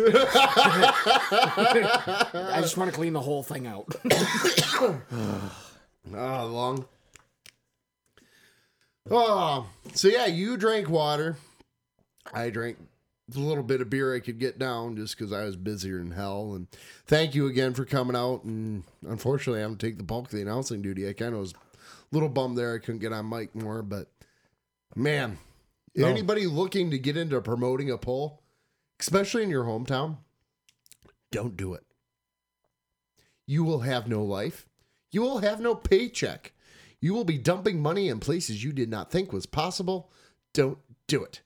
I 2.36 2.60
just 2.62 2.78
want 2.78 2.90
to 2.92 2.96
clean 2.96 3.14
the 3.14 3.22
whole 3.22 3.44
thing 3.44 3.68
out. 3.68 3.94
Ah, 6.14 6.44
long. 6.44 6.86
Oh, 9.10 9.68
so 9.94 10.08
yeah, 10.08 10.26
you 10.28 10.58
drank 10.58 10.90
water. 10.90 11.38
I 12.34 12.50
drank 12.50 12.78
the 13.28 13.40
little 13.40 13.64
bit 13.64 13.82
of 13.82 13.90
beer 13.90 14.16
I 14.16 14.20
could 14.20 14.40
get 14.40 14.58
down 14.60 14.96
just 14.96 15.18
because 15.18 15.34
I 15.34 15.44
was 15.44 15.56
busier 15.56 15.98
than 15.98 16.12
hell. 16.12 16.54
And 16.54 16.68
thank 17.06 17.36
you 17.36 17.48
again 17.48 17.74
for 17.74 17.86
coming 17.86 18.16
out. 18.16 18.44
And 18.44 18.84
unfortunately, 19.06 19.62
I'm 19.62 19.76
to 19.76 19.86
take 19.86 19.98
the 19.98 20.04
bulk 20.04 20.26
of 20.26 20.32
the 20.32 20.42
announcing 20.42 20.82
duty. 20.82 21.08
I 21.08 21.14
kind 21.14 21.34
of 21.34 21.42
was 21.42 21.54
a 21.54 21.56
little 22.12 22.30
bummed 22.30 22.58
there. 22.58 22.76
I 22.76 22.80
couldn't 22.80 23.00
get 23.02 23.14
on 23.14 23.28
mic 23.30 23.54
more, 23.56 23.82
but 23.82 24.10
man, 24.96 25.38
No. 25.96 26.08
anybody 26.08 26.48
looking 26.48 26.92
to 26.92 26.98
get 27.00 27.18
into 27.18 27.40
promoting 27.42 27.92
a 27.92 27.98
poll, 27.98 28.42
especially 29.00 29.44
in 29.44 29.50
your 29.50 29.66
hometown, 29.66 30.18
don't 31.32 31.58
do 31.58 31.74
it. 31.74 31.84
You 33.46 33.64
will 33.66 33.80
have 33.82 34.08
no 34.08 34.24
life. 34.24 34.66
You 35.12 35.22
will 35.22 35.40
have 35.40 35.60
no 35.60 35.76
paycheck. 35.76 36.54
You 37.04 37.14
will 37.14 37.26
be 37.26 37.38
dumping 37.38 37.82
money 37.82 38.08
in 38.08 38.22
places 38.22 38.64
you 38.64 38.72
did 38.72 38.90
not 38.90 39.12
think 39.12 39.34
was 39.34 39.46
possible. 39.46 40.10
Don't 40.54 40.78
do 41.08 41.22
it. 41.22 41.42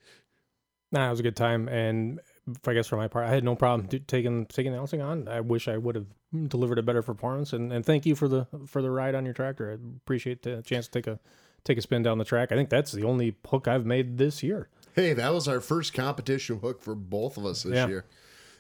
Nah, 0.92 1.08
it 1.08 1.10
was 1.10 1.20
a 1.20 1.24
good 1.24 1.36
time, 1.36 1.68
and 1.68 2.20
I 2.68 2.74
guess 2.76 2.86
for 2.86 2.96
my 2.96 3.08
part, 3.08 3.26
I 3.26 3.32
had 3.32 3.44
no 3.44 3.56
problem 3.56 3.88
taking 4.06 4.46
taking 4.46 4.72
the 4.72 4.78
announcing 4.78 5.02
on. 5.02 5.28
I 5.28 5.42
wish 5.42 5.68
I 5.68 5.78
would 5.78 5.96
have 5.96 6.06
delivered 6.48 6.78
a 6.78 6.84
better 6.84 7.02
performance, 7.02 7.54
and, 7.54 7.74
and 7.74 7.84
thank 7.84 8.06
you 8.06 8.14
for 8.16 8.28
the 8.28 8.46
for 8.68 8.84
the 8.84 8.92
ride 8.92 9.16
on 9.16 9.26
your 9.26 9.34
tractor. 9.34 9.72
I 9.72 9.74
appreciate 9.98 10.44
the 10.44 10.62
chance 10.62 10.86
to 10.86 10.92
take 10.92 11.08
a 11.08 11.20
take 11.64 11.80
a 11.80 11.82
spin 11.82 12.04
down 12.04 12.20
the 12.20 12.24
track. 12.24 12.52
I 12.52 12.56
think 12.56 12.70
that's 12.70 12.92
the 12.92 13.04
only 13.04 13.36
hook 13.48 13.68
I've 13.68 13.84
made 13.86 14.20
this 14.20 14.44
year. 14.44 14.70
Hey, 14.94 15.14
that 15.14 15.34
was 15.34 15.48
our 15.48 15.60
first 15.60 15.92
competition 15.92 16.60
hook 16.60 16.84
for 16.84 16.94
both 16.94 17.36
of 17.36 17.48
us 17.48 17.64
this 17.64 17.74
Yeah. 17.74 17.88
year. 17.88 18.06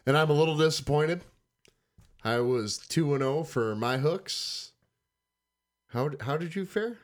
And 0.08 0.18
I'm 0.18 0.32
a 0.32 0.34
little 0.34 0.58
disappointed. 0.58 1.22
I 2.24 2.39
was 2.39 2.80
2 2.80 3.13
and 3.13 3.22
0 3.22 3.44
for 3.44 3.75
my 3.75 3.98
hooks. 4.00 4.72
How 5.89 6.12
how 6.22 6.38
did 6.38 6.56
you 6.56 6.65
fare? 6.65 6.98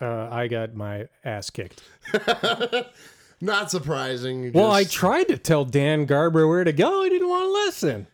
Uh, 0.00 0.28
I 0.30 0.46
got 0.46 0.74
my 0.74 1.08
ass 1.24 1.50
kicked. 1.50 1.82
Not 3.40 3.70
surprising. 3.70 4.44
you 4.44 4.52
Well, 4.52 4.70
I 4.70 4.84
tried 4.84 5.28
to 5.28 5.38
tell 5.38 5.64
Dan 5.64 6.06
Garber 6.06 6.46
where 6.46 6.64
to 6.64 6.72
go. 6.72 7.02
He 7.02 7.10
didn't 7.10 7.28
want 7.28 7.44
to 7.44 7.52
listen. 7.52 8.06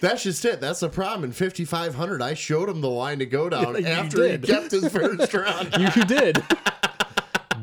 That's 0.00 0.24
just 0.24 0.44
it. 0.44 0.60
That's 0.60 0.80
the 0.80 0.88
problem. 0.88 1.24
In 1.24 1.32
5500, 1.32 2.20
I 2.20 2.34
showed 2.34 2.68
him 2.68 2.80
the 2.80 2.90
line 2.90 3.20
to 3.20 3.26
go 3.26 3.48
down 3.48 3.84
after 3.84 4.28
he 4.28 4.38
kept 4.38 4.72
his 4.72 4.88
first 4.88 5.32
round. 5.34 5.74
You, 5.78 5.88
you 5.94 6.04
did. 6.04 6.42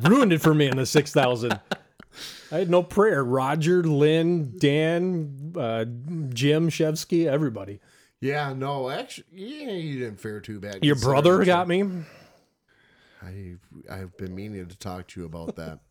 Ruined 0.02 0.32
it 0.32 0.42
for 0.42 0.54
me 0.54 0.68
in 0.68 0.78
the 0.78 0.86
6,000. 0.86 1.60
I 2.52 2.58
had 2.58 2.70
no 2.70 2.82
prayer. 2.82 3.24
Roger, 3.24 3.84
Lynn, 3.84 4.58
Dan, 4.58 5.54
uh, 5.58 5.86
Jim, 6.34 6.70
Shevsky, 6.70 7.28
everybody. 7.28 7.80
Yeah, 8.22 8.54
no, 8.54 8.90
actually, 8.90 9.26
yeah, 9.32 9.72
you 9.72 10.00
didn't 10.00 10.20
fare 10.20 10.42
too 10.42 10.60
bad. 10.60 10.84
Your 10.84 10.96
brother 10.96 11.38
the- 11.38 11.46
got 11.46 11.68
me. 11.68 11.84
I 13.22 13.56
I've 13.90 14.16
been 14.18 14.36
meaning 14.36 14.66
to 14.68 14.78
talk 14.78 15.08
to 15.10 15.20
you 15.22 15.26
about 15.26 15.56
that. 15.56 15.80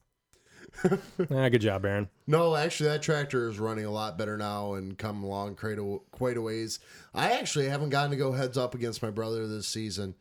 Ah, 1.30 1.48
good 1.48 1.62
job, 1.62 1.84
Aaron. 1.84 2.08
No, 2.26 2.54
actually, 2.54 2.90
that 2.90 3.02
tractor 3.02 3.48
is 3.48 3.58
running 3.58 3.84
a 3.86 3.90
lot 3.90 4.16
better 4.18 4.36
now 4.36 4.74
and 4.74 4.96
come 4.96 5.24
along 5.24 5.56
quite 5.56 5.78
a, 5.78 5.98
quite 6.12 6.36
a 6.36 6.42
ways. 6.42 6.78
I 7.14 7.32
actually 7.32 7.68
haven't 7.68 7.88
gotten 7.90 8.10
to 8.12 8.16
go 8.16 8.32
heads 8.32 8.56
up 8.58 8.74
against 8.74 9.02
my 9.02 9.10
brother 9.10 9.46
this 9.48 9.66
season, 9.66 10.14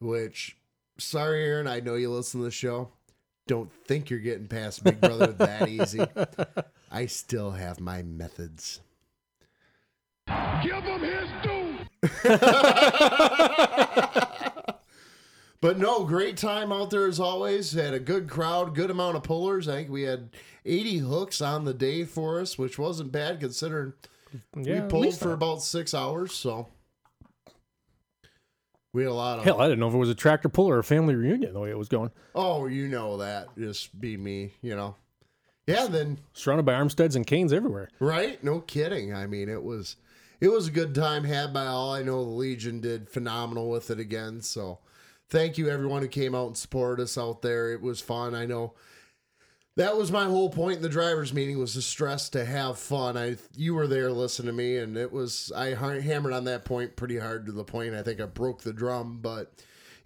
which, 0.00 0.56
sorry, 0.98 1.44
Aaron, 1.44 1.66
I 1.66 1.80
know 1.80 1.96
you 1.96 2.10
listen 2.10 2.40
to 2.40 2.44
the 2.44 2.50
show. 2.50 2.90
Don't 3.48 3.72
think 3.86 4.08
you're 4.08 4.20
getting 4.20 4.46
past 4.46 4.84
Big 4.84 5.00
Brother 5.00 5.28
that 5.32 5.68
easy. 5.68 6.00
I 6.90 7.06
still 7.06 7.50
have 7.50 7.80
my 7.80 8.02
methods. 8.02 8.80
Give 10.62 10.84
him 10.84 11.00
his 11.00 11.28
due. 11.42 11.78
But 15.60 15.76
no, 15.76 16.04
great 16.04 16.36
time 16.36 16.70
out 16.72 16.90
there 16.90 17.08
as 17.08 17.18
always. 17.18 17.72
Had 17.72 17.92
a 17.92 17.98
good 17.98 18.28
crowd, 18.30 18.76
good 18.76 18.92
amount 18.92 19.16
of 19.16 19.24
pullers. 19.24 19.68
I 19.68 19.74
think 19.74 19.90
we 19.90 20.02
had 20.02 20.30
80 20.64 20.98
hooks 20.98 21.40
on 21.40 21.64
the 21.64 21.74
day 21.74 22.04
for 22.04 22.40
us, 22.40 22.56
which 22.56 22.78
wasn't 22.78 23.10
bad 23.10 23.40
considering 23.40 23.92
Yeah, 24.56 24.84
we 24.84 24.88
pulled 24.88 25.18
for 25.18 25.28
that. 25.28 25.34
about 25.34 25.62
six 25.62 25.94
hours. 25.94 26.32
So 26.32 26.68
we 28.92 29.02
had 29.02 29.10
a 29.10 29.14
lot 29.14 29.40
of. 29.40 29.44
Hell, 29.46 29.60
I 29.60 29.64
didn't 29.64 29.80
know 29.80 29.88
if 29.88 29.94
it 29.94 29.98
was 29.98 30.10
a 30.10 30.14
tractor 30.14 30.48
pull 30.48 30.68
or 30.70 30.78
a 30.78 30.84
family 30.84 31.16
reunion 31.16 31.52
the 31.52 31.58
way 31.60 31.70
it 31.70 31.78
was 31.78 31.88
going. 31.88 32.12
Oh, 32.36 32.66
you 32.68 32.86
know 32.86 33.16
that. 33.16 33.48
Just 33.58 34.00
be 34.00 34.16
me, 34.16 34.52
you 34.62 34.76
know. 34.76 34.94
Yeah, 35.66 35.86
then 35.88 36.18
Surrounded 36.34 36.66
by 36.66 36.74
Armsteads 36.74 37.16
and 37.16 37.26
Canes 37.26 37.52
everywhere. 37.52 37.88
right? 37.98 38.42
No 38.44 38.60
kidding. 38.60 39.12
I 39.12 39.26
mean, 39.26 39.48
it 39.48 39.64
was 39.64 39.96
it 40.40 40.48
was 40.48 40.68
a 40.68 40.72
good 40.72 40.94
time 40.94 41.24
had 41.24 41.52
by 41.52 41.66
all. 41.66 41.92
I 41.92 42.02
know 42.02 42.24
the 42.24 42.30
Legion 42.30 42.80
did 42.80 43.08
phenomenal 43.08 43.68
with 43.68 43.90
it 43.90 43.98
again. 43.98 44.40
So 44.40 44.78
thank 45.28 45.58
you 45.58 45.68
everyone 45.68 46.02
who 46.02 46.08
came 46.08 46.34
out 46.34 46.48
and 46.48 46.56
supported 46.56 47.02
us 47.02 47.18
out 47.18 47.42
there. 47.42 47.72
It 47.72 47.82
was 47.82 48.00
fun. 48.00 48.34
I 48.34 48.46
know 48.46 48.74
that 49.78 49.96
was 49.96 50.10
my 50.10 50.24
whole 50.24 50.50
point 50.50 50.78
in 50.78 50.82
the 50.82 50.88
drivers 50.88 51.32
meeting 51.32 51.56
was 51.56 51.74
the 51.74 51.82
stress 51.82 52.28
to 52.30 52.44
have 52.44 52.78
fun. 52.78 53.16
I 53.16 53.36
you 53.56 53.74
were 53.74 53.86
there 53.86 54.10
listening 54.10 54.48
to 54.48 54.52
me, 54.52 54.76
and 54.76 54.96
it 54.96 55.12
was 55.12 55.52
I 55.54 55.74
hammered 56.00 56.32
on 56.32 56.44
that 56.44 56.64
point 56.64 56.96
pretty 56.96 57.18
hard 57.18 57.46
to 57.46 57.52
the 57.52 57.62
point 57.62 57.94
I 57.94 58.02
think 58.02 58.20
I 58.20 58.26
broke 58.26 58.62
the 58.62 58.72
drum, 58.72 59.20
but 59.22 59.52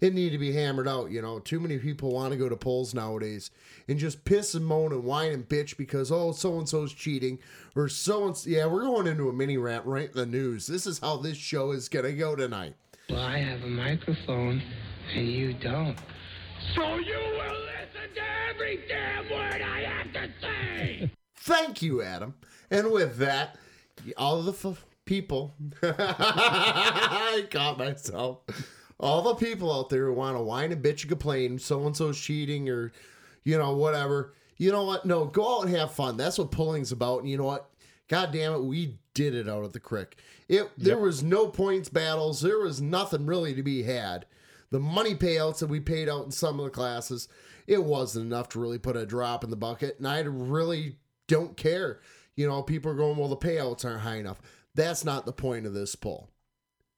it 0.03 0.13
needed 0.13 0.33
to 0.33 0.37
be 0.37 0.51
hammered 0.51 0.87
out. 0.87 1.11
You 1.11 1.21
know, 1.21 1.39
too 1.39 1.61
many 1.61 1.77
people 1.77 2.11
want 2.11 2.33
to 2.33 2.37
go 2.37 2.49
to 2.49 2.57
polls 2.57 2.93
nowadays 2.93 3.51
and 3.87 3.97
just 3.97 4.25
piss 4.25 4.53
and 4.53 4.65
moan 4.65 4.91
and 4.91 5.05
whine 5.05 5.31
and 5.31 5.47
bitch 5.47 5.77
because 5.77 6.11
oh 6.11 6.33
so 6.33 6.57
and 6.57 6.67
so's 6.67 6.93
cheating 6.93 7.39
or 7.73 7.87
so 7.87 8.27
and 8.27 8.45
yeah 8.45 8.65
we're 8.65 8.83
going 8.83 9.07
into 9.07 9.29
a 9.29 9.33
mini 9.33 9.57
rant 9.57 9.85
right 9.85 10.09
in 10.09 10.15
the 10.15 10.25
news. 10.25 10.67
This 10.67 10.85
is 10.85 10.99
how 10.99 11.17
this 11.17 11.37
show 11.37 11.71
is 11.71 11.87
gonna 11.87 12.11
go 12.11 12.35
tonight. 12.35 12.75
Well, 13.09 13.21
I 13.21 13.37
have 13.37 13.63
a 13.63 13.67
microphone 13.67 14.61
and 15.15 15.25
you 15.25 15.53
don't. 15.53 15.97
So 16.75 16.95
you 16.95 17.17
will 17.17 17.61
listen 17.61 18.15
to 18.15 18.21
every 18.49 18.83
damn 18.89 19.29
word 19.29 19.61
I 19.61 19.83
have 19.83 20.11
to 20.13 20.29
say. 20.41 21.11
Thank 21.37 21.81
you, 21.81 22.01
Adam. 22.01 22.33
And 22.69 22.91
with 22.91 23.17
that, 23.17 23.57
all 24.17 24.39
of 24.39 24.61
the 24.61 24.69
f- 24.69 24.85
people, 25.05 25.53
I 25.83 27.47
caught 27.49 27.77
myself. 27.77 28.39
All 29.03 29.21
the 29.21 29.35
people 29.35 29.71
out 29.71 29.89
there 29.89 30.05
who 30.05 30.13
want 30.13 30.37
to 30.37 30.41
whine 30.41 30.71
and 30.71 30.83
bitch 30.83 31.01
and 31.01 31.09
complain, 31.09 31.59
so 31.59 31.85
and 31.85 31.95
so's 31.95 32.19
cheating 32.19 32.69
or, 32.69 32.91
you 33.43 33.57
know, 33.57 33.75
whatever. 33.75 34.33
You 34.57 34.71
know 34.71 34.83
what? 34.83 35.05
No, 35.05 35.25
go 35.25 35.57
out 35.57 35.65
and 35.65 35.75
have 35.75 35.91
fun. 35.91 36.17
That's 36.17 36.37
what 36.37 36.51
pulling's 36.51 36.91
about. 36.91 37.19
And 37.19 37.29
you 37.29 37.37
know 37.37 37.43
what? 37.43 37.69
God 38.07 38.31
damn 38.31 38.53
it, 38.53 38.63
we 38.63 38.97
did 39.13 39.33
it 39.33 39.49
out 39.49 39.63
at 39.63 39.73
the 39.73 39.79
crick. 39.79 40.17
It 40.47 40.69
there 40.77 40.97
was 40.99 41.23
no 41.23 41.47
points 41.47 41.89
battles. 41.89 42.41
There 42.41 42.59
was 42.59 42.81
nothing 42.81 43.25
really 43.25 43.53
to 43.53 43.63
be 43.63 43.83
had. 43.83 44.25
the 44.73 44.79
money 44.79 45.13
payouts 45.13 45.59
that 45.59 45.67
we 45.67 45.79
paid 45.79 46.09
out 46.09 46.25
in 46.25 46.31
some 46.31 46.59
of 46.59 46.65
the 46.65 46.71
classes, 46.71 47.27
it 47.67 47.83
wasn't 47.83 48.25
enough 48.25 48.49
to 48.49 48.59
really 48.59 48.79
put 48.79 48.97
a 48.97 49.05
drop 49.05 49.43
in 49.43 49.51
the 49.51 49.55
bucket. 49.55 49.99
And 49.99 50.07
I 50.07 50.19
really 50.21 50.95
don't 51.27 51.55
care. 51.55 51.99
You 52.35 52.47
know, 52.47 52.63
people 52.63 52.91
are 52.91 52.95
going, 52.95 53.15
well, 53.15 53.29
the 53.29 53.37
payouts 53.37 53.85
aren't 53.85 54.01
high 54.01 54.15
enough. 54.15 54.41
That's 54.73 55.05
not 55.05 55.27
the 55.27 55.31
point 55.31 55.67
of 55.67 55.75
this 55.75 55.93
poll. 55.93 56.31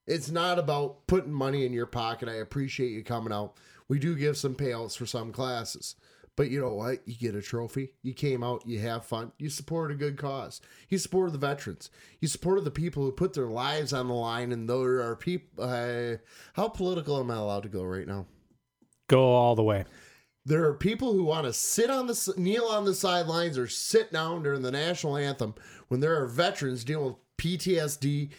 It's 0.06 0.30
not 0.30 0.58
about 0.58 1.06
putting 1.06 1.32
money 1.32 1.66
in 1.66 1.72
your 1.72 1.86
pocket. 1.86 2.28
I 2.28 2.34
appreciate 2.34 2.90
you 2.92 3.02
coming 3.02 3.32
out. 3.32 3.56
We 3.88 3.98
do 3.98 4.16
give 4.16 4.36
some 4.36 4.54
payouts 4.54 4.96
for 4.96 5.06
some 5.06 5.32
classes. 5.32 5.96
But 6.36 6.50
you 6.50 6.60
know 6.60 6.74
what? 6.74 7.00
You 7.06 7.14
get 7.14 7.34
a 7.34 7.40
trophy. 7.40 7.92
You 8.02 8.12
came 8.12 8.44
out, 8.44 8.66
you 8.66 8.78
have 8.80 9.06
fun, 9.06 9.32
you 9.38 9.48
supported 9.48 9.94
a 9.94 9.98
good 9.98 10.18
cause. 10.18 10.60
You 10.90 10.98
supported 10.98 11.32
the 11.32 11.38
veterans. 11.38 11.90
You 12.20 12.28
supported 12.28 12.64
the 12.64 12.70
people 12.70 13.02
who 13.02 13.12
put 13.12 13.32
their 13.32 13.46
lives 13.46 13.94
on 13.94 14.08
the 14.08 14.14
line. 14.14 14.52
And 14.52 14.68
there 14.68 15.00
are 15.00 15.16
people. 15.16 15.64
Uh, 15.64 16.16
how 16.52 16.68
political 16.68 17.18
am 17.18 17.30
I 17.30 17.36
allowed 17.36 17.62
to 17.62 17.70
go 17.70 17.82
right 17.82 18.06
now? 18.06 18.26
Go 19.08 19.22
all 19.22 19.54
the 19.54 19.62
way. 19.62 19.86
There 20.44 20.64
are 20.64 20.74
people 20.74 21.12
who 21.12 21.24
want 21.24 21.46
to 21.46 21.52
sit 21.52 21.90
on 21.90 22.06
the 22.06 22.34
kneel 22.36 22.66
on 22.66 22.84
the 22.84 22.94
sidelines 22.94 23.58
or 23.58 23.66
sit 23.66 24.12
down 24.12 24.42
during 24.42 24.62
the 24.62 24.70
national 24.70 25.16
anthem 25.16 25.54
when 25.88 26.00
there 26.00 26.20
are 26.20 26.26
veterans 26.26 26.84
dealing 26.84 27.06
with 27.06 27.36
PTSD, 27.36 28.30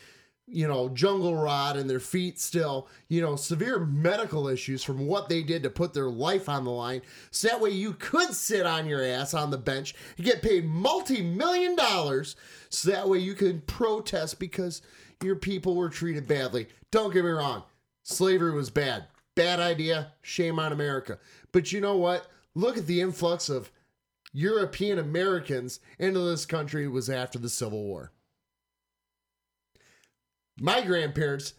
you 0.48 0.66
know, 0.68 0.88
jungle 0.90 1.36
rot 1.36 1.76
and 1.76 1.90
their 1.90 2.00
feet 2.00 2.40
still, 2.40 2.88
you 3.10 3.22
know, 3.22 3.36
severe 3.36 3.80
medical 3.80 4.48
issues 4.48 4.82
from 4.82 5.06
what 5.06 5.28
they 5.28 5.44
did 5.44 5.62
to 5.64 5.70
put 5.70 5.94
their 5.94 6.10
life 6.10 6.48
on 6.48 6.64
the 6.64 6.72
line. 6.72 7.02
So 7.32 7.50
that 7.50 7.60
way 7.60 7.72
you 7.72 7.94
could 7.94 8.34
sit 8.34 8.66
on 8.66 8.88
your 8.88 9.04
ass 9.04 9.34
on 9.34 9.52
the 9.52 9.58
bench 9.58 9.94
and 10.16 10.26
get 10.26 10.42
paid 10.42 10.66
multi-million 10.66 11.76
dollars 11.76 12.38
so 12.70 12.90
that 12.90 13.10
way 13.10 13.20
you 13.20 13.34
can 13.34 13.62
protest 13.62 14.40
because 14.40 14.82
your 15.22 15.36
people 15.36 15.76
were 15.76 15.90
treated 15.90 16.28
badly. 16.28 16.68
Don't 16.92 17.14
get 17.14 17.26
me 17.26 17.32
wrong. 17.32 17.64
Slavery 18.04 18.54
was 18.54 18.70
bad. 18.70 19.06
Bad 19.36 19.60
idea. 19.60 20.14
Shame 20.22 20.60
on 20.60 20.72
America. 20.72 21.20
But 21.52 21.74
you 21.74 21.82
know 21.82 21.98
what? 21.98 22.28
Look 22.56 22.78
at 22.78 22.88
the 22.88 23.02
influx 23.02 23.50
of 23.50 23.70
European 24.32 24.98
Americans 24.98 25.80
into 26.00 26.20
this 26.22 26.46
country 26.46 26.88
was 26.88 27.10
after 27.10 27.38
the 27.38 27.50
Civil 27.50 27.84
War. 27.84 28.12
My 30.60 30.82
grandparents, 30.82 31.54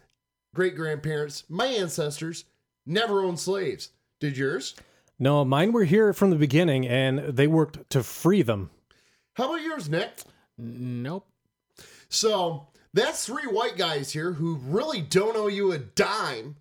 great 0.55 0.75
grandparents, 0.75 1.45
my 1.49 1.67
ancestors 1.67 2.45
never 2.87 3.23
owned 3.23 3.39
slaves. 3.39 3.91
Did 4.21 4.37
yours? 4.37 4.75
No, 5.19 5.45
mine 5.45 5.73
were 5.73 5.85
here 5.85 6.13
from 6.13 6.31
the 6.31 6.37
beginning, 6.37 6.87
and 6.87 7.19
they 7.19 7.47
worked 7.47 7.91
to 7.91 8.03
free 8.03 8.43
them. 8.43 8.71
How 9.35 9.47
about 9.47 9.63
yours, 9.63 9.89
Nick? 9.89 10.11
Nope. 10.57 11.29
So 12.09 12.69
that's 12.93 13.27
three 13.27 13.47
white 13.47 13.77
guys 13.77 14.13
here 14.13 14.33
who 14.33 14.57
really 14.57 15.01
don't 15.01 15.37
owe 15.37 15.49
you 15.49 15.73
a 15.73 15.79
dime 15.79 16.57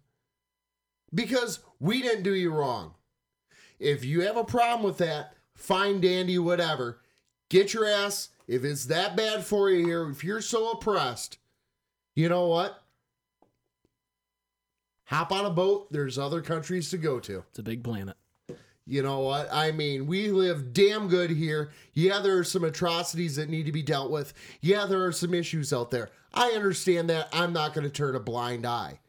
because 1.13 1.59
we 1.79 2.01
didn't 2.01 2.23
do 2.23 2.35
you 2.35 2.51
wrong. 2.51 2.93
If 3.79 4.03
you 4.03 4.21
have 4.21 4.37
a 4.37 4.43
problem 4.43 4.83
with 4.83 4.97
that, 4.99 5.33
fine, 5.55 6.01
dandy, 6.01 6.37
whatever. 6.37 6.99
Get 7.49 7.73
your 7.73 7.85
ass. 7.85 8.29
If 8.47 8.63
it's 8.63 8.85
that 8.85 9.15
bad 9.15 9.43
for 9.43 9.69
you 9.69 9.85
here, 9.85 10.09
if 10.09 10.23
you're 10.23 10.41
so 10.41 10.71
oppressed, 10.71 11.37
you 12.17 12.27
know 12.29 12.47
what? 12.47 12.81
Hop 15.05 15.31
on 15.31 15.45
a 15.45 15.51
boat. 15.51 15.91
There's 15.91 16.17
other 16.17 16.41
countries 16.41 16.89
to 16.89 16.97
go 16.97 17.19
to. 17.19 17.43
It's 17.49 17.59
a 17.59 17.63
big 17.63 17.83
planet. 17.83 18.17
You 18.87 19.03
know 19.03 19.19
what? 19.19 19.47
I 19.51 19.71
mean, 19.71 20.07
we 20.07 20.31
live 20.31 20.73
damn 20.73 21.09
good 21.09 21.29
here. 21.29 21.69
Yeah, 21.93 22.19
there 22.19 22.39
are 22.39 22.43
some 22.43 22.63
atrocities 22.63 23.35
that 23.35 23.49
need 23.49 23.67
to 23.67 23.71
be 23.71 23.83
dealt 23.83 24.09
with. 24.09 24.33
Yeah, 24.61 24.87
there 24.87 25.05
are 25.05 25.11
some 25.11 25.35
issues 25.35 25.71
out 25.71 25.91
there. 25.91 26.09
I 26.33 26.53
understand 26.53 27.07
that. 27.11 27.29
I'm 27.31 27.53
not 27.53 27.75
going 27.75 27.85
to 27.85 27.93
turn 27.93 28.15
a 28.15 28.19
blind 28.19 28.65
eye. 28.65 28.99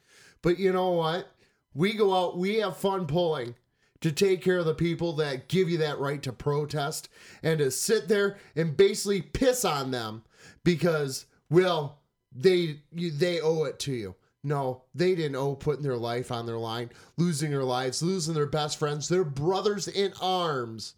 But 0.42 0.58
you 0.58 0.70
know 0.70 0.90
what? 0.90 1.28
We 1.72 1.94
go 1.94 2.14
out, 2.14 2.36
we 2.36 2.56
have 2.56 2.76
fun 2.76 3.06
pulling 3.06 3.54
to 4.02 4.12
take 4.12 4.42
care 4.42 4.58
of 4.58 4.66
the 4.66 4.74
people 4.74 5.14
that 5.14 5.48
give 5.48 5.70
you 5.70 5.78
that 5.78 5.98
right 5.98 6.22
to 6.24 6.32
protest 6.32 7.08
and 7.42 7.58
to 7.58 7.70
sit 7.70 8.08
there 8.08 8.36
and 8.54 8.76
basically 8.76 9.22
piss 9.22 9.64
on 9.64 9.92
them 9.92 10.24
because, 10.62 11.24
well, 11.48 11.97
they 12.32 12.80
you, 12.92 13.10
they 13.10 13.40
owe 13.40 13.64
it 13.64 13.78
to 13.80 13.92
you. 13.92 14.14
No, 14.44 14.82
they 14.94 15.14
didn't 15.14 15.36
owe 15.36 15.54
putting 15.54 15.82
their 15.82 15.96
life 15.96 16.30
on 16.30 16.46
their 16.46 16.58
line, 16.58 16.90
losing 17.16 17.50
their 17.50 17.64
lives, 17.64 18.02
losing 18.02 18.34
their 18.34 18.46
best 18.46 18.78
friends, 18.78 19.08
their 19.08 19.24
brothers 19.24 19.88
in 19.88 20.12
arms 20.22 20.94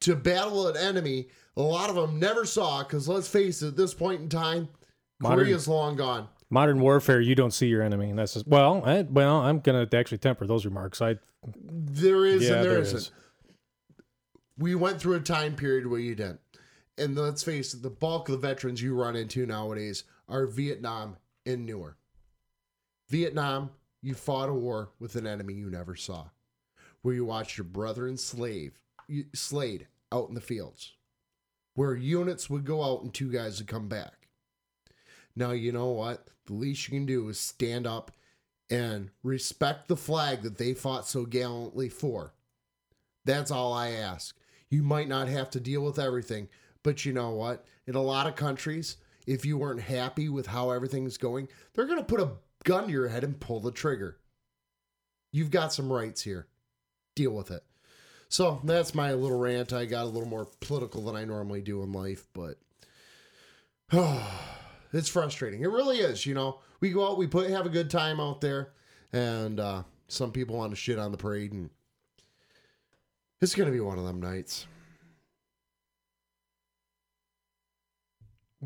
to 0.00 0.14
battle 0.14 0.68
an 0.68 0.76
enemy 0.76 1.28
a 1.56 1.62
lot 1.62 1.88
of 1.88 1.96
them 1.96 2.18
never 2.18 2.44
saw 2.44 2.82
because 2.82 3.08
let's 3.08 3.28
face 3.28 3.62
it, 3.62 3.68
at 3.68 3.76
this 3.76 3.94
point 3.94 4.20
in 4.20 4.28
time, 4.28 4.68
Modern- 5.20 5.38
Korea's 5.46 5.66
long 5.66 5.96
gone. 5.96 6.28
Modern 6.50 6.80
warfare, 6.80 7.20
you 7.20 7.34
don't 7.34 7.50
see 7.52 7.66
your 7.66 7.82
enemy, 7.82 8.10
and 8.10 8.18
that's 8.18 8.34
just, 8.34 8.46
well, 8.46 8.82
I, 8.84 9.02
well, 9.02 9.38
I'm 9.40 9.58
gonna 9.60 9.88
actually 9.94 10.18
temper 10.18 10.46
those 10.46 10.64
remarks. 10.64 11.00
I 11.02 11.16
There 11.56 12.24
is 12.26 12.42
Yeah, 12.44 12.56
and 12.56 12.64
there 12.64 12.72
there 12.74 12.82
isn't. 12.82 12.98
is. 12.98 13.10
We 14.58 14.74
went 14.74 15.00
through 15.00 15.14
a 15.14 15.20
time 15.20 15.56
period 15.56 15.86
where 15.86 15.98
you 15.98 16.14
didn't. 16.14 16.40
And 16.98 17.16
let's 17.16 17.42
face 17.42 17.74
it, 17.74 17.82
the 17.82 17.90
bulk 17.90 18.28
of 18.28 18.32
the 18.40 18.46
veterans 18.48 18.82
you 18.82 18.94
run 18.94 19.16
into 19.16 19.44
nowadays 19.46 20.04
are 20.28 20.46
Vietnam 20.46 21.16
and 21.44 21.66
newer. 21.66 21.96
Vietnam, 23.08 23.70
you 24.02 24.14
fought 24.14 24.48
a 24.48 24.54
war 24.54 24.90
with 24.98 25.14
an 25.16 25.26
enemy 25.26 25.54
you 25.54 25.70
never 25.70 25.94
saw, 25.94 26.30
where 27.02 27.14
you 27.14 27.24
watched 27.24 27.58
your 27.58 27.64
brother 27.64 28.08
enslaved, 28.08 28.78
you- 29.06 29.26
slayed 29.34 29.86
out 30.10 30.28
in 30.28 30.34
the 30.34 30.40
fields, 30.40 30.94
where 31.74 31.94
units 31.94 32.48
would 32.48 32.64
go 32.64 32.82
out 32.82 33.02
and 33.02 33.12
two 33.12 33.30
guys 33.30 33.58
would 33.58 33.68
come 33.68 33.88
back. 33.88 34.28
Now, 35.34 35.50
you 35.50 35.70
know 35.70 35.90
what? 35.90 36.28
The 36.46 36.54
least 36.54 36.88
you 36.88 36.92
can 36.98 37.06
do 37.06 37.28
is 37.28 37.38
stand 37.38 37.86
up 37.86 38.10
and 38.70 39.10
respect 39.22 39.86
the 39.86 39.96
flag 39.96 40.42
that 40.42 40.56
they 40.58 40.72
fought 40.74 41.06
so 41.06 41.26
gallantly 41.26 41.88
for. 41.88 42.32
That's 43.24 43.50
all 43.50 43.72
I 43.72 43.90
ask. 43.90 44.36
You 44.70 44.82
might 44.82 45.08
not 45.08 45.28
have 45.28 45.50
to 45.50 45.60
deal 45.60 45.82
with 45.82 45.98
everything, 45.98 46.48
but 46.86 47.04
you 47.04 47.12
know 47.12 47.30
what? 47.30 47.64
In 47.88 47.96
a 47.96 48.00
lot 48.00 48.28
of 48.28 48.36
countries, 48.36 48.98
if 49.26 49.44
you 49.44 49.58
weren't 49.58 49.80
happy 49.80 50.28
with 50.28 50.46
how 50.46 50.70
everything's 50.70 51.18
going, 51.18 51.48
they're 51.74 51.84
going 51.84 51.98
to 51.98 52.04
put 52.04 52.20
a 52.20 52.30
gun 52.62 52.86
to 52.86 52.92
your 52.92 53.08
head 53.08 53.24
and 53.24 53.40
pull 53.40 53.58
the 53.58 53.72
trigger. 53.72 54.18
You've 55.32 55.50
got 55.50 55.72
some 55.72 55.92
rights 55.92 56.22
here. 56.22 56.46
Deal 57.16 57.32
with 57.32 57.50
it. 57.50 57.64
So 58.28 58.60
that's 58.62 58.94
my 58.94 59.14
little 59.14 59.36
rant. 59.36 59.72
I 59.72 59.84
got 59.84 60.04
a 60.04 60.08
little 60.08 60.28
more 60.28 60.46
political 60.60 61.04
than 61.04 61.16
I 61.16 61.24
normally 61.24 61.60
do 61.60 61.82
in 61.82 61.90
life, 61.90 62.28
but 62.32 62.60
it's 64.92 65.08
frustrating. 65.08 65.62
It 65.62 65.70
really 65.70 65.98
is. 65.98 66.24
You 66.24 66.34
know, 66.34 66.60
we 66.78 66.90
go 66.90 67.04
out, 67.04 67.18
we 67.18 67.26
put 67.26 67.50
have 67.50 67.66
a 67.66 67.68
good 67.68 67.90
time 67.90 68.20
out 68.20 68.40
there, 68.40 68.74
and 69.12 69.58
uh, 69.58 69.82
some 70.06 70.30
people 70.30 70.56
want 70.56 70.70
to 70.70 70.76
shit 70.76 71.00
on 71.00 71.10
the 71.10 71.18
parade, 71.18 71.52
and 71.52 71.68
it's 73.40 73.56
gonna 73.56 73.72
be 73.72 73.80
one 73.80 73.98
of 73.98 74.04
them 74.04 74.20
nights. 74.20 74.68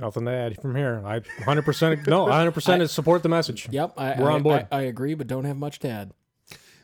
Nothing 0.01 0.25
to 0.25 0.31
add 0.31 0.61
from 0.61 0.75
here. 0.77 1.03
I 1.05 1.19
100 1.19 1.63
percent 1.65 2.07
no, 2.07 2.23
100 2.25 2.53
percent 2.53 2.83
is 2.83 2.91
support 2.93 3.23
the 3.23 3.29
message. 3.29 3.69
Yep, 3.71 3.95
I, 3.97 4.21
We're 4.21 4.31
I- 4.31 4.35
on 4.35 4.43
board. 4.43 4.67
I, 4.73 4.79
I 4.79 4.81
agree, 4.83 5.15
but 5.15 5.27
don't 5.27 5.45
have 5.45 5.57
much 5.57 5.79
to 5.81 5.89
add. 5.89 6.13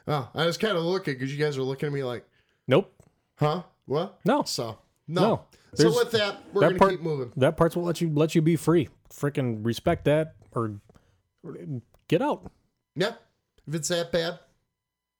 Oh, 0.08 0.28
I 0.34 0.46
was 0.46 0.56
kind 0.56 0.76
of 0.76 0.84
looking 0.84 1.14
because 1.14 1.32
you 1.36 1.42
guys 1.44 1.56
are 1.58 1.62
looking 1.62 1.88
at 1.88 1.92
me 1.92 2.04
like, 2.04 2.24
Nope, 2.68 2.92
huh? 3.36 3.62
What? 3.86 4.18
no, 4.24 4.42
So 4.44 4.78
no. 5.08 5.20
No. 5.22 5.44
So 5.74 5.88
with 5.90 6.10
that, 6.12 6.38
we're 6.52 6.60
that 6.62 6.66
gonna 6.68 6.78
part- 6.78 6.90
keep 6.92 7.00
moving. 7.02 7.32
that 7.36 7.56
part's 7.56 7.76
what 7.76 7.84
let 7.84 8.00
you 8.00 8.08
let 8.10 8.34
you 8.34 8.40
be 8.42 8.56
free. 8.56 8.88
Freaking 9.12 9.64
respect 9.64 10.04
that 10.06 10.34
or 10.52 10.80
get 12.08 12.22
out. 12.22 12.50
Yeah. 12.94 13.12
If 13.68 13.74
it's 13.74 13.88
that 13.88 14.10
bad, 14.12 14.38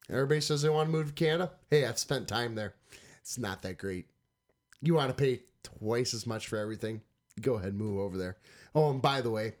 everybody 0.09 0.41
says 0.41 0.61
they 0.61 0.69
want 0.69 0.87
to 0.87 0.91
move 0.91 1.07
to 1.07 1.13
Canada. 1.13 1.51
Hey, 1.69 1.85
I've 1.85 1.99
spent 1.99 2.27
time 2.27 2.55
there. 2.55 2.73
It's 3.21 3.37
not 3.37 3.61
that 3.63 3.77
great. 3.77 4.07
You 4.81 4.93
want 4.95 5.09
to 5.09 5.13
pay 5.15 5.41
twice 5.63 6.13
as 6.13 6.25
much 6.25 6.47
for 6.47 6.57
everything? 6.57 7.01
Go 7.41 7.55
ahead 7.55 7.69
and 7.69 7.77
move 7.77 7.99
over 7.99 8.17
there. 8.17 8.37
Oh, 8.73 8.89
and 8.89 9.01
by 9.01 9.21
the 9.21 9.29
way, 9.29 9.53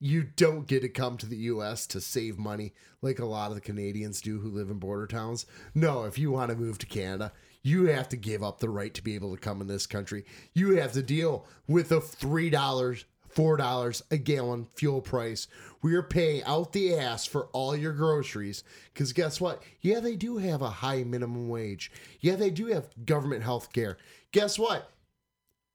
you 0.00 0.22
don't 0.22 0.66
get 0.66 0.82
to 0.82 0.88
come 0.88 1.16
to 1.16 1.26
the 1.26 1.36
U.S. 1.36 1.86
to 1.86 2.00
save 2.00 2.38
money 2.38 2.72
like 3.00 3.18
a 3.18 3.24
lot 3.24 3.50
of 3.50 3.54
the 3.54 3.60
Canadians 3.60 4.20
do 4.20 4.40
who 4.40 4.50
live 4.50 4.68
in 4.68 4.78
border 4.78 5.06
towns. 5.06 5.46
No, 5.74 6.04
if 6.04 6.18
you 6.18 6.30
want 6.30 6.50
to 6.50 6.56
move 6.56 6.78
to 6.78 6.86
Canada, 6.86 7.32
you 7.62 7.86
have 7.86 8.08
to 8.10 8.16
give 8.16 8.42
up 8.42 8.58
the 8.58 8.68
right 8.68 8.92
to 8.94 9.02
be 9.02 9.14
able 9.14 9.34
to 9.34 9.40
come 9.40 9.60
in 9.60 9.66
this 9.66 9.86
country. 9.86 10.24
You 10.52 10.76
have 10.76 10.92
to 10.92 11.02
deal 11.02 11.46
with 11.66 11.90
a 11.90 12.00
three 12.00 12.50
dollars, 12.50 13.06
four 13.28 13.56
dollars 13.56 14.02
a 14.10 14.18
gallon 14.18 14.66
fuel 14.74 15.00
price. 15.00 15.48
We 15.80 15.94
are 15.94 16.02
paying 16.02 16.44
out 16.44 16.72
the 16.72 16.94
ass 16.94 17.24
for 17.24 17.46
all 17.52 17.74
your 17.74 17.92
groceries. 17.92 18.64
Because 18.92 19.12
guess 19.12 19.40
what? 19.40 19.62
Yeah, 19.80 20.00
they 20.00 20.16
do 20.16 20.36
have 20.36 20.60
a 20.60 20.68
high 20.68 21.04
minimum 21.04 21.48
wage. 21.48 21.90
Yeah, 22.20 22.36
they 22.36 22.50
do 22.50 22.66
have 22.66 23.06
government 23.06 23.42
health 23.42 23.72
care. 23.72 23.96
Guess 24.32 24.58
what? 24.58 24.90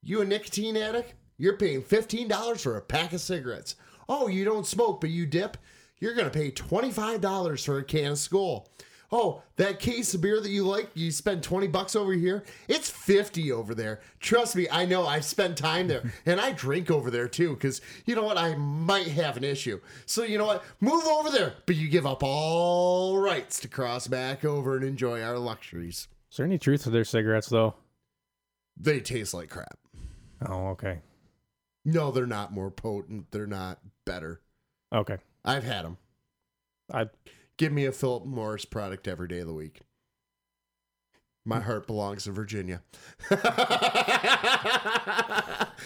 You 0.04 0.22
a 0.22 0.26
nicotine 0.26 0.78
addict? 0.78 1.16
You're 1.40 1.58
paying 1.58 1.82
$15 1.82 2.60
for 2.60 2.76
a 2.76 2.82
pack 2.82 3.14
of 3.14 3.22
cigarettes. 3.22 3.76
Oh, 4.10 4.28
you 4.28 4.44
don't 4.44 4.68
smoke, 4.68 5.00
but 5.00 5.10
you 5.10 5.26
dip? 5.26 5.58
You're 5.98 6.14
going 6.14 6.30
to 6.30 6.38
pay 6.38 6.52
$25 6.52 7.66
for 7.66 7.78
a 7.80 7.84
can 7.84 8.12
of 8.12 8.18
Skoal. 8.18 8.68
Oh, 9.12 9.42
that 9.56 9.80
case 9.80 10.14
of 10.14 10.22
beer 10.22 10.40
that 10.40 10.50
you 10.50 10.64
like, 10.66 10.92
you 10.94 11.12
spend 11.12 11.42
20 11.42 11.68
bucks 11.68 11.96
over 11.96 12.14
here, 12.14 12.44
it's 12.68 12.90
50 12.92 13.52
over 13.52 13.74
there. 13.74 14.02
Trust 14.20 14.56
me, 14.56 14.68
I 14.70 14.86
know 14.86 15.08
I've 15.08 15.26
spent 15.26 15.58
time 15.58 15.88
there 15.88 16.14
and 16.28 16.40
I 16.40 16.52
drink 16.52 16.92
over 16.92 17.10
there 17.10 17.28
too 17.28 17.56
because 17.56 17.82
you 18.06 18.16
know 18.16 18.24
what? 18.24 18.38
I 18.38 18.56
might 18.56 19.08
have 19.08 19.36
an 19.36 19.44
issue. 19.44 19.80
So, 20.06 20.24
you 20.24 20.38
know 20.38 20.46
what? 20.46 20.64
Move 20.80 21.06
over 21.08 21.32
there, 21.32 21.56
but 21.66 21.76
you 21.76 21.90
give 21.90 22.06
up 22.06 22.22
all 22.22 23.18
rights 23.18 23.60
to 23.62 23.68
cross 23.68 24.08
back 24.08 24.46
over 24.46 24.76
and 24.76 24.86
enjoy 24.86 25.24
our 25.24 25.40
luxuries. 25.40 26.08
Is 26.30 26.38
there 26.38 26.46
any 26.46 26.60
truth 26.60 26.84
to 26.84 26.92
their 26.92 27.06
cigarettes, 27.06 27.48
though? 27.48 27.76
They 28.78 29.00
taste 29.00 29.34
like 29.34 29.50
crap. 29.50 29.80
Oh, 30.48 30.68
okay. 30.68 31.00
No, 31.94 32.12
they're 32.12 32.26
not 32.26 32.54
more 32.54 32.72
potent. 32.72 33.32
They're 33.32 33.48
not 33.48 33.80
better. 34.06 34.42
Okay. 34.94 35.18
I've 35.44 35.64
had 35.64 35.86
them. 35.86 35.98
I 36.92 37.08
Give 37.58 37.72
me 37.72 37.86
a 37.86 37.92
Philip 37.92 38.26
Morris 38.26 38.66
product 38.66 39.08
every 39.08 39.28
day 39.28 39.40
of 39.40 39.48
the 39.48 39.54
week. 39.54 39.82
My 41.46 41.60
heart 41.60 41.88
belongs 41.88 42.26
to 42.26 42.32
Virginia. 42.32 42.82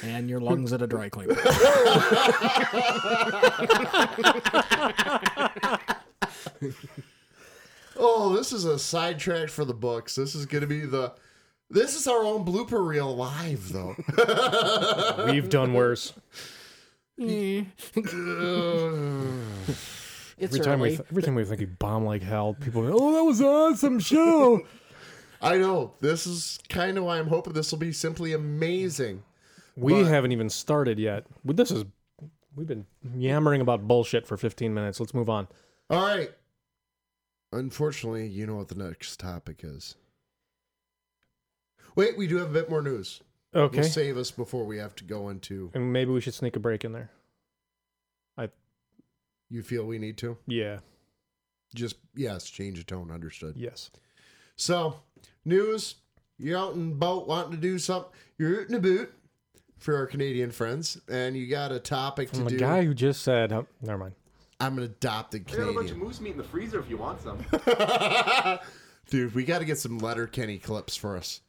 And 0.04 0.30
your 0.30 0.40
lungs 0.40 0.74
at 0.74 0.82
a 0.82 0.88
dry 0.88 1.10
cleaner. 1.10 1.36
Oh, 7.96 8.36
this 8.36 8.52
is 8.52 8.66
a 8.66 8.80
sidetrack 8.80 9.50
for 9.50 9.66
the 9.66 9.74
books. 9.74 10.16
This 10.16 10.34
is 10.34 10.48
going 10.48 10.62
to 10.62 10.68
be 10.68 10.82
the. 10.82 11.14
This 11.70 11.96
is 11.96 12.08
our 12.08 12.24
own 12.24 12.46
blooper 12.46 12.86
reel 12.86 13.16
live, 13.16 13.72
though. 13.72 13.96
we've 15.32 15.50
done 15.50 15.74
worse. 15.74 16.14
it's 17.18 17.68
Every 20.40 20.60
time 20.60 20.80
we 20.80 20.88
early. 20.90 20.98
th- 20.98 21.08
every 21.10 21.24
time 21.24 21.36
we 21.36 21.46
think 21.46 21.60
we 21.60 21.66
bomb 21.66 22.06
like 22.06 22.22
hell, 22.22 22.54
people 22.60 22.84
go, 22.84 22.96
"Oh, 23.00 23.14
that 23.14 23.24
was 23.24 23.40
an 23.40 23.46
awesome 23.48 24.00
show." 24.12 24.62
I 25.42 25.58
know. 25.58 25.94
This 26.00 26.26
is 26.28 26.60
kind 26.70 26.98
of 26.98 27.04
why 27.06 27.20
I'm 27.20 27.28
hoping 27.28 27.54
this 27.54 27.72
will 27.72 27.80
be 27.80 27.92
simply 27.92 28.34
amazing. 28.34 29.24
we 29.76 29.94
But- 30.04 30.06
haven't 30.10 30.32
even 30.32 30.50
started 30.50 31.00
yet. 31.00 31.26
But 31.44 31.58
this 31.58 31.72
is 31.72 31.86
we've 32.56 32.68
been 32.68 32.86
yammering 33.16 33.62
about 33.62 33.88
bullshit 33.88 34.28
for 34.28 34.38
15 34.38 34.74
minutes. 34.74 35.00
Let's 35.00 35.14
move 35.14 35.30
on. 35.30 35.48
All 35.90 36.02
right. 36.02 36.32
Unfortunately, 37.52 38.28
you 38.28 38.46
know 38.48 38.56
what 38.56 38.68
the 38.70 38.76
next 38.76 39.20
topic 39.20 39.62
is. 39.64 39.96
Wait, 41.96 42.18
we 42.18 42.28
do 42.28 42.38
have 42.38 42.50
a 42.50 42.54
bit 42.54 42.70
more 42.70 42.82
news. 42.82 43.22
Okay. 43.56 43.80
We'll 43.82 43.88
save 43.90 44.18
us 44.18 44.32
before 44.32 44.66
we 44.66 44.78
have 44.80 44.96
to 44.96 45.04
go 45.04 45.30
into. 45.30 45.70
and 45.74 45.94
maybe 45.94 46.12
we 46.12 46.22
should 46.22 46.34
sneak 46.34 46.56
a 46.56 46.60
break 46.60 46.84
in 46.84 46.92
there. 46.92 47.12
I. 48.38 48.50
You 49.50 49.62
feel 49.62 49.86
we 49.86 50.00
need 50.00 50.18
to? 50.20 50.38
Yeah. 50.48 50.80
Just, 51.76 51.96
yes, 52.16 52.50
change 52.50 52.80
of 52.80 52.88
tone. 52.88 53.12
Understood. 53.12 53.56
Yes. 53.58 53.92
So, 54.56 55.00
news. 55.46 55.96
You're 56.40 56.58
out 56.58 56.74
in 56.74 56.96
boat 56.96 57.28
wanting 57.28 57.52
to 57.52 57.58
do 57.58 57.78
something. 57.78 58.12
You're 58.40 58.62
out 58.62 58.70
in 58.70 58.76
a 58.76 58.80
boot 58.80 59.14
for 59.78 59.96
our 59.96 60.08
Canadian 60.08 60.50
friends, 60.52 61.00
and 61.08 61.38
you 61.38 61.48
got 61.48 61.72
a 61.72 61.80
topic 61.80 62.30
From 62.30 62.40
to 62.40 62.44
the 62.46 62.50
do. 62.52 62.58
guy 62.58 62.84
who 62.84 62.94
just 62.96 63.22
said, 63.22 63.54
oh, 63.54 63.68
"Never 63.82 64.00
mind." 64.00 64.16
I'm 64.60 64.78
an 64.78 64.84
adopted 64.86 65.46
I 65.48 65.56
got 65.56 65.62
a 65.62 65.66
bunch 65.66 65.76
of 65.76 65.76
Canadian. 65.76 66.00
moose 66.00 66.22
meat 66.22 66.32
in 66.32 66.38
the 66.38 66.44
freezer 66.44 66.80
if 66.80 66.90
you 66.90 66.98
want 66.98 67.22
some. 67.22 67.38
Dude, 69.10 69.36
we 69.36 69.44
got 69.46 69.60
to 69.60 69.66
get 69.66 69.78
some 69.78 70.00
Letterkenny 70.00 70.58
clips 70.58 70.96
for 70.96 71.16
us. 71.18 71.42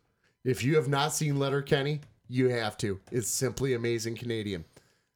If 0.44 0.62
you 0.62 0.76
have 0.76 0.88
not 0.88 1.12
seen 1.14 1.38
Letterkenny, 1.38 2.00
you 2.28 2.48
have 2.50 2.76
to. 2.78 3.00
It's 3.11 3.28
simply 3.28 3.74
amazing 3.74 4.16
Canadian. 4.16 4.64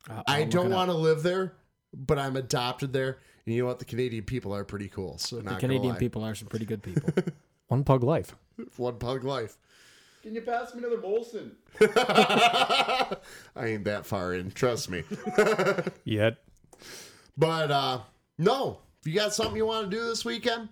Uh, 0.09 0.23
I 0.27 0.45
don't 0.45 0.71
want 0.71 0.91
to 0.91 0.97
live 0.97 1.23
there, 1.23 1.55
but 1.95 2.19
I'm 2.19 2.37
adopted 2.37 2.93
there. 2.93 3.19
And 3.45 3.55
you 3.55 3.63
know 3.63 3.69
what? 3.69 3.79
The 3.79 3.85
Canadian 3.85 4.25
people 4.25 4.55
are 4.55 4.65
pretty 4.65 4.89
cool. 4.89 5.19
So 5.19 5.37
The 5.37 5.43
not 5.43 5.61
Canadian 5.61 5.97
people 5.97 6.25
are 6.25 6.35
some 6.35 6.49
pretty 6.49 6.67
good 6.67 6.83
people. 6.83 7.11
One 7.69 7.85
pug 7.85 8.03
life. 8.03 8.35
one 8.79 8.97
pug 8.99 9.25
life. 9.25 9.59
Can 10.23 10.35
you 10.35 10.41
pass 10.41 10.75
me 10.75 10.81
another 10.83 10.97
Molson? 10.99 11.53
I 13.55 13.67
ain't 13.67 13.85
that 13.85 14.05
far 14.07 14.35
in, 14.35 14.51
trust 14.51 14.91
me. 14.91 15.05
Yet. 16.05 16.39
But 17.37 17.71
uh 17.71 18.01
no, 18.39 18.79
if 19.01 19.07
you 19.07 19.15
got 19.15 19.35
something 19.35 19.57
you 19.57 19.67
want 19.67 19.91
to 19.91 19.97
do 19.97 20.05
this 20.05 20.25
weekend, 20.25 20.71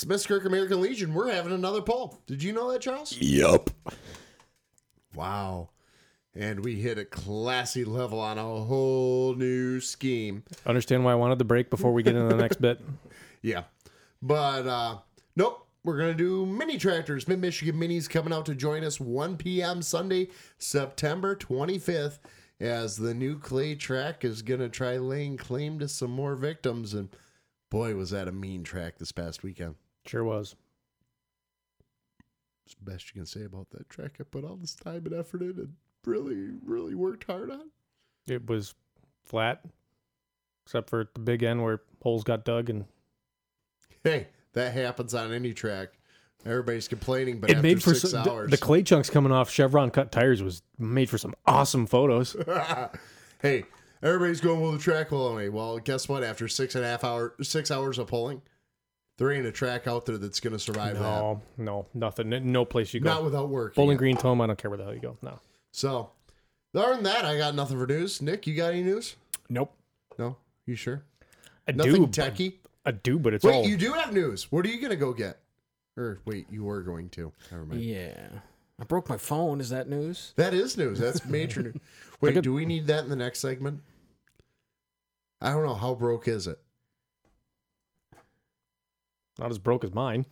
Smiths 0.00 0.24
Creek 0.26 0.46
American 0.46 0.80
Legion, 0.80 1.12
we're 1.12 1.30
having 1.30 1.52
another 1.52 1.82
poll. 1.82 2.22
Did 2.26 2.42
you 2.42 2.54
know 2.54 2.72
that, 2.72 2.80
Charles? 2.80 3.14
Yup. 3.20 3.68
Wow. 5.14 5.68
And 6.34 6.64
we 6.64 6.76
hit 6.76 6.96
a 6.96 7.04
classy 7.04 7.84
level 7.84 8.18
on 8.18 8.38
a 8.38 8.42
whole 8.42 9.34
new 9.34 9.78
scheme. 9.78 10.44
Understand 10.64 11.04
why 11.04 11.12
I 11.12 11.16
wanted 11.16 11.38
the 11.38 11.44
break 11.44 11.68
before 11.68 11.92
we 11.92 12.02
get 12.02 12.16
into 12.16 12.34
the 12.34 12.40
next 12.40 12.62
bit. 12.62 12.80
Yeah. 13.42 13.64
But 14.22 14.66
uh 14.66 14.98
nope. 15.36 15.66
We're 15.84 15.98
gonna 15.98 16.14
do 16.14 16.46
mini 16.46 16.78
tractors. 16.78 17.28
Mid 17.28 17.38
Michigan 17.38 17.76
Minis 17.76 18.08
coming 18.08 18.32
out 18.32 18.46
to 18.46 18.54
join 18.54 18.84
us 18.84 19.00
1 19.00 19.36
p.m. 19.36 19.82
Sunday, 19.82 20.28
September 20.56 21.34
25th, 21.36 22.20
as 22.58 22.96
the 22.96 23.12
new 23.14 23.38
clay 23.38 23.74
track 23.74 24.24
is 24.24 24.40
gonna 24.40 24.68
try 24.70 24.96
laying 24.96 25.36
claim 25.36 25.78
to 25.78 25.88
some 25.88 26.10
more 26.10 26.36
victims. 26.36 26.94
And 26.94 27.08
boy, 27.70 27.94
was 27.96 28.10
that 28.10 28.28
a 28.28 28.32
mean 28.32 28.62
track 28.62 28.98
this 28.98 29.12
past 29.12 29.42
weekend. 29.42 29.74
Sure 30.06 30.24
was. 30.24 30.56
It's 32.66 32.74
the 32.74 32.90
best 32.90 33.08
you 33.08 33.20
can 33.20 33.26
say 33.26 33.44
about 33.44 33.70
that 33.70 33.88
track. 33.88 34.16
I 34.20 34.24
put 34.24 34.44
all 34.44 34.56
this 34.56 34.74
time 34.74 35.06
and 35.06 35.14
effort 35.14 35.42
in 35.42 35.50
and 35.50 35.74
really, 36.04 36.50
really 36.64 36.94
worked 36.94 37.24
hard 37.24 37.50
on. 37.50 37.70
It 38.26 38.48
was 38.48 38.74
flat, 39.24 39.64
except 40.64 40.88
for 40.88 41.08
the 41.14 41.20
big 41.20 41.42
end 41.42 41.62
where 41.62 41.80
holes 42.02 42.24
got 42.24 42.44
dug, 42.44 42.70
and 42.70 42.84
Hey, 44.04 44.28
that 44.52 44.72
happens 44.72 45.14
on 45.14 45.32
any 45.32 45.52
track. 45.52 45.90
Everybody's 46.46 46.88
complaining, 46.88 47.38
but 47.38 47.50
it 47.50 47.56
after 47.56 47.62
made 47.62 47.82
for 47.82 47.94
six 47.94 48.12
some, 48.12 48.24
the, 48.24 48.30
hours. 48.30 48.50
the 48.50 48.56
clay 48.56 48.82
chunks 48.82 49.10
coming 49.10 49.30
off 49.30 49.50
Chevron 49.50 49.90
cut 49.90 50.10
tires 50.10 50.42
was 50.42 50.62
made 50.78 51.10
for 51.10 51.18
some 51.18 51.34
awesome 51.46 51.86
photos. 51.86 52.34
hey, 53.42 53.64
everybody's 54.02 54.40
going, 54.40 54.60
well, 54.60 54.72
the 54.72 54.78
track 54.78 55.10
will 55.10 55.26
only. 55.26 55.50
Well, 55.50 55.78
guess 55.78 56.08
what? 56.08 56.24
After 56.24 56.48
six 56.48 56.74
and 56.74 56.84
a 56.84 56.88
half 56.88 57.04
hour, 57.04 57.34
six 57.42 57.70
hours 57.70 57.98
of 57.98 58.06
pulling, 58.06 58.40
there 59.20 59.30
ain't 59.32 59.44
a 59.44 59.52
track 59.52 59.86
out 59.86 60.06
there 60.06 60.16
that's 60.16 60.40
going 60.40 60.54
to 60.54 60.58
survive 60.58 60.98
No, 60.98 61.42
no, 61.58 61.86
nothing. 61.92 62.30
No 62.50 62.64
place 62.64 62.94
you 62.94 63.00
go. 63.00 63.10
Not 63.10 63.22
without 63.22 63.50
work. 63.50 63.74
Bowling 63.74 63.98
Green 63.98 64.16
Tome, 64.16 64.40
I 64.40 64.46
don't 64.46 64.56
care 64.58 64.70
where 64.70 64.78
the 64.78 64.84
hell 64.84 64.94
you 64.94 65.00
go. 65.00 65.18
No. 65.20 65.38
So, 65.72 66.10
other 66.74 66.94
than 66.94 67.02
that, 67.04 67.26
I 67.26 67.36
got 67.36 67.54
nothing 67.54 67.78
for 67.78 67.86
news. 67.86 68.22
Nick, 68.22 68.46
you 68.46 68.54
got 68.56 68.72
any 68.72 68.82
news? 68.82 69.16
nope. 69.50 69.74
No? 70.18 70.36
You 70.64 70.74
sure? 70.74 71.02
I 71.68 71.72
Nothing 71.72 71.92
do. 71.92 72.00
but- 72.06 72.10
techie? 72.12 72.54
I 72.86 72.92
do, 72.92 73.18
but 73.18 73.34
it's 73.34 73.44
all. 73.44 73.50
Wait, 73.50 73.56
all. 73.58 73.66
you 73.66 73.76
do 73.76 73.92
have 73.92 74.14
news. 74.14 74.50
What 74.50 74.64
are 74.64 74.68
you 74.70 74.78
going 74.78 74.90
to 74.90 74.96
go 74.96 75.12
get? 75.12 75.38
Or 75.98 76.20
wait, 76.24 76.46
you 76.50 76.64
were 76.64 76.80
going 76.80 77.10
to. 77.10 77.30
Never 77.52 77.66
mind. 77.66 77.82
Yeah. 77.82 78.26
I 78.80 78.84
broke 78.84 79.10
my 79.10 79.18
phone. 79.18 79.60
Is 79.60 79.68
that 79.68 79.86
news? 79.86 80.32
That 80.36 80.54
is 80.54 80.78
news. 80.78 80.98
That's 80.98 81.24
major 81.26 81.62
news. 81.62 81.76
Wait, 82.22 82.32
could- 82.32 82.44
do 82.44 82.54
we 82.54 82.64
need 82.64 82.86
that 82.86 83.04
in 83.04 83.10
the 83.10 83.16
next 83.16 83.40
segment? 83.40 83.82
I 85.42 85.50
don't 85.52 85.66
know. 85.66 85.74
How 85.74 85.94
broke 85.94 86.26
is 86.26 86.46
it? 86.46 86.58
Not 89.40 89.50
as 89.50 89.58
broke 89.58 89.82
as 89.82 89.92
mine. 89.92 90.26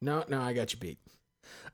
No, 0.00 0.24
no, 0.28 0.40
I 0.40 0.52
got 0.54 0.72
you 0.72 0.78
beat. 0.78 0.98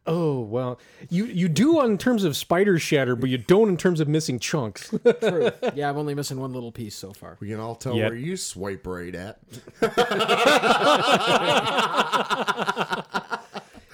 Oh 0.06 0.40
well, 0.40 0.78
you 1.10 1.26
you 1.26 1.48
do 1.48 1.78
on 1.80 1.98
terms 1.98 2.24
of 2.24 2.34
spider 2.36 2.78
shatter, 2.78 3.14
but 3.14 3.28
you 3.28 3.36
don't 3.38 3.68
in 3.68 3.76
terms 3.76 4.00
of 4.00 4.08
missing 4.08 4.38
chunks. 4.38 4.88
True. 5.20 5.50
yeah, 5.74 5.90
I'm 5.90 5.98
only 5.98 6.14
missing 6.14 6.40
one 6.40 6.52
little 6.54 6.72
piece 6.72 6.94
so 6.96 7.12
far. 7.12 7.36
We 7.40 7.48
can 7.48 7.60
all 7.60 7.74
tell 7.74 7.94
Yep. 7.94 8.10
where 8.10 8.18
you 8.18 8.36
swipe 8.36 8.86
right 8.86 9.14
at. 9.14 9.38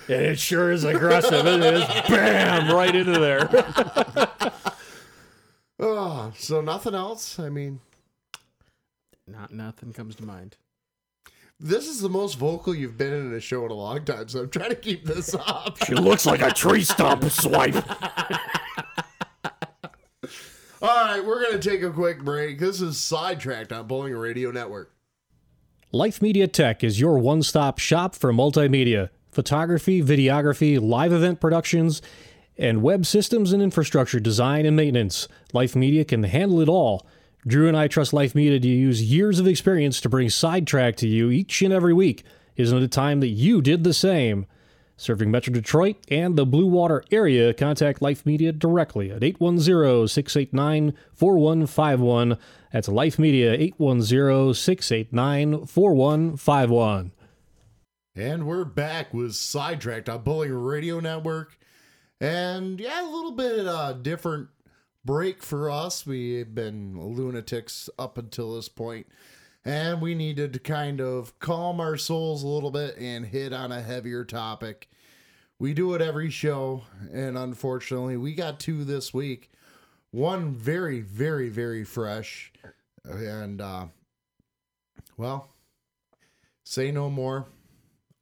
And 0.06 0.22
it 0.22 0.38
sure 0.38 0.70
is 0.70 0.84
aggressive. 0.84 1.46
It 1.46 1.74
is 1.74 1.84
bam 2.08 2.70
right 2.74 2.94
into 2.94 3.18
there. 3.18 3.48
Oh, 5.80 6.32
so 6.38 6.60
nothing 6.60 6.94
else? 6.94 7.38
I 7.40 7.48
mean, 7.48 7.80
Not 9.26 9.52
nothing 9.52 9.92
comes 9.92 10.14
to 10.16 10.24
mind. 10.24 10.56
This 11.60 11.88
is 11.88 12.00
the 12.00 12.08
most 12.08 12.36
vocal 12.36 12.74
you've 12.74 12.98
been 12.98 13.12
in 13.12 13.32
a 13.32 13.38
show 13.40 13.64
in 13.64 13.70
a 13.70 13.74
long 13.74 14.04
time, 14.04 14.28
so 14.28 14.40
I'm 14.40 14.50
trying 14.50 14.70
to 14.70 14.76
keep 14.76 15.04
this 15.04 15.34
up. 15.46 15.78
She 15.84 15.94
looks 15.94 16.26
like 16.26 16.42
a 16.42 16.50
tree 16.50 16.82
stump 16.82 17.22
swipe. 17.24 17.76
All 20.82 21.04
right, 21.06 21.24
we're 21.24 21.40
going 21.42 21.58
to 21.58 21.70
take 21.70 21.82
a 21.82 21.90
quick 21.90 22.22
break. 22.24 22.58
This 22.58 22.80
is 22.80 22.98
Sidetracked 22.98 23.72
on 23.72 23.86
Pulling 23.86 24.14
Radio 24.14 24.50
Network. 24.50 24.92
Life 25.92 26.20
Media 26.20 26.48
Tech 26.48 26.82
is 26.82 26.98
your 27.00 27.18
one 27.18 27.42
stop 27.42 27.78
shop 27.78 28.16
for 28.16 28.32
multimedia, 28.32 29.10
photography, 29.30 30.02
videography, 30.02 30.80
live 30.80 31.12
event 31.12 31.40
productions, 31.40 32.02
and 32.58 32.82
web 32.82 33.06
systems 33.06 33.52
and 33.52 33.62
infrastructure 33.62 34.18
design 34.18 34.66
and 34.66 34.76
maintenance. 34.76 35.28
Life 35.52 35.76
Media 35.76 36.04
can 36.04 36.24
handle 36.24 36.60
it 36.60 36.68
all. 36.68 37.06
Drew 37.46 37.68
and 37.68 37.76
I 37.76 37.88
trust 37.88 38.12
Life 38.14 38.34
Media 38.34 38.58
to 38.58 38.68
use 38.68 39.02
years 39.02 39.38
of 39.38 39.46
experience 39.46 40.00
to 40.00 40.08
bring 40.08 40.30
Sidetrack 40.30 40.96
to 40.96 41.08
you 41.08 41.30
each 41.30 41.60
and 41.60 41.72
every 41.72 41.92
week. 41.92 42.24
Isn't 42.56 42.82
it 42.82 42.90
time 42.90 43.20
that 43.20 43.28
you 43.28 43.60
did 43.60 43.84
the 43.84 43.92
same? 43.92 44.46
Serving 44.96 45.30
Metro 45.30 45.52
Detroit 45.52 45.96
and 46.08 46.36
the 46.36 46.46
Blue 46.46 46.66
Water 46.66 47.04
area, 47.10 47.52
contact 47.52 48.00
Life 48.00 48.24
Media 48.24 48.52
directly 48.52 49.10
at 49.10 49.24
810 49.24 50.08
689 50.08 50.94
4151. 51.14 52.38
That's 52.72 52.88
Life 52.88 53.18
Media 53.18 53.52
810 53.52 54.54
689 54.54 55.66
4151. 55.66 57.12
And 58.16 58.46
we're 58.46 58.64
back 58.64 59.12
with 59.12 59.34
Sidetracked 59.34 60.08
on 60.08 60.22
Pulling 60.22 60.54
Radio 60.54 61.00
Network. 61.00 61.58
And 62.20 62.78
yeah, 62.78 63.02
a 63.02 63.10
little 63.10 63.32
bit 63.32 63.66
uh 63.66 63.94
different 63.94 64.48
break 65.04 65.42
for 65.42 65.70
us. 65.70 66.06
We've 66.06 66.54
been 66.54 66.98
lunatics 67.14 67.90
up 67.98 68.18
until 68.18 68.54
this 68.54 68.68
point, 68.68 69.06
And 69.64 70.00
we 70.00 70.14
needed 70.14 70.52
to 70.52 70.58
kind 70.58 71.00
of 71.00 71.38
calm 71.38 71.80
our 71.80 71.96
souls 71.96 72.42
a 72.42 72.48
little 72.48 72.70
bit 72.70 72.96
and 72.98 73.26
hit 73.26 73.52
on 73.52 73.72
a 73.72 73.80
heavier 73.82 74.24
topic. 74.24 74.88
We 75.58 75.72
do 75.72 75.94
it 75.94 76.02
every 76.02 76.30
show, 76.30 76.82
and 77.12 77.38
unfortunately, 77.38 78.16
we 78.16 78.34
got 78.34 78.60
two 78.60 78.84
this 78.84 79.14
week. 79.14 79.50
One 80.10 80.52
very, 80.52 81.00
very, 81.00 81.48
very 81.48 81.84
fresh. 81.84 82.52
And 83.04 83.60
uh 83.60 83.86
well, 85.16 85.50
say 86.64 86.90
no 86.90 87.08
more. 87.08 87.46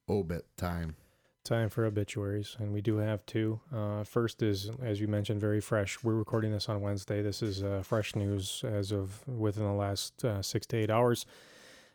Obit 0.09 0.45
time. 0.57 0.97
Time 1.45 1.71
for 1.71 1.85
obituaries, 1.85 2.57
and 2.61 2.73
we 2.73 2.81
do 2.81 2.99
have 2.99 3.27
two. 3.27 3.59
Uh, 3.75 4.05
first 4.05 4.43
is, 4.43 4.71
as 4.81 5.01
you 5.01 5.09
mentioned, 5.09 5.41
very 5.41 5.61
fresh. 5.61 5.99
We're 6.05 6.15
recording 6.15 6.53
this 6.53 6.69
on 6.69 6.81
Wednesday. 6.81 7.21
This 7.21 7.43
is 7.43 7.65
uh, 7.65 7.83
fresh 7.83 8.15
news 8.15 8.63
as 8.65 8.93
of 8.93 9.27
within 9.27 9.65
the 9.65 9.73
last 9.73 10.25
uh, 10.25 10.41
six 10.41 10.69
to 10.69 10.77
eight 10.77 10.89
hours. 10.89 11.27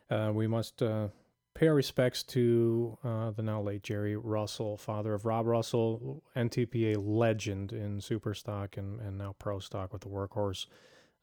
Uh, 0.10 0.32
we 0.34 0.48
must 0.48 0.84
uh, 0.84 1.08
pay 1.54 1.70
our 1.70 1.76
respects 1.76 2.24
to 2.24 2.98
uh, 3.06 3.32
the 3.32 3.42
now 3.42 3.62
late 3.62 3.84
Jerry 3.84 4.18
Russell, 4.18 4.76
father 4.76 5.14
of 5.14 5.24
Rob 5.24 5.46
Russell, 5.46 6.22
NTPA 6.36 6.98
legend 7.00 7.72
in 7.72 8.02
super 8.02 8.34
stock 8.34 8.76
and, 8.76 9.00
and 9.00 9.18
now 9.18 9.34
pro 9.40 9.60
stock 9.60 9.94
with 9.94 10.02
the 10.02 10.10
workhorse. 10.10 10.66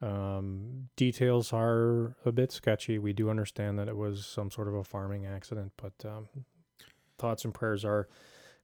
Um, 0.01 0.89
details 0.97 1.53
are 1.53 2.17
a 2.25 2.33
bit 2.33 2.53
sketchy. 2.53 2.99
We 2.99 3.13
do 3.13 3.29
understand 3.29 3.79
that 3.79 3.89
it 3.89 3.99
was 3.99 4.25
some 4.25 4.51
sort 4.51 4.69
of 4.69 4.75
a 4.75 4.83
farming 4.83 5.27
accident, 5.27 5.73
but 5.77 5.93
um, 6.09 6.29
thoughts 7.25 7.45
and 7.47 7.55
prayers 7.55 7.85
are 7.87 8.07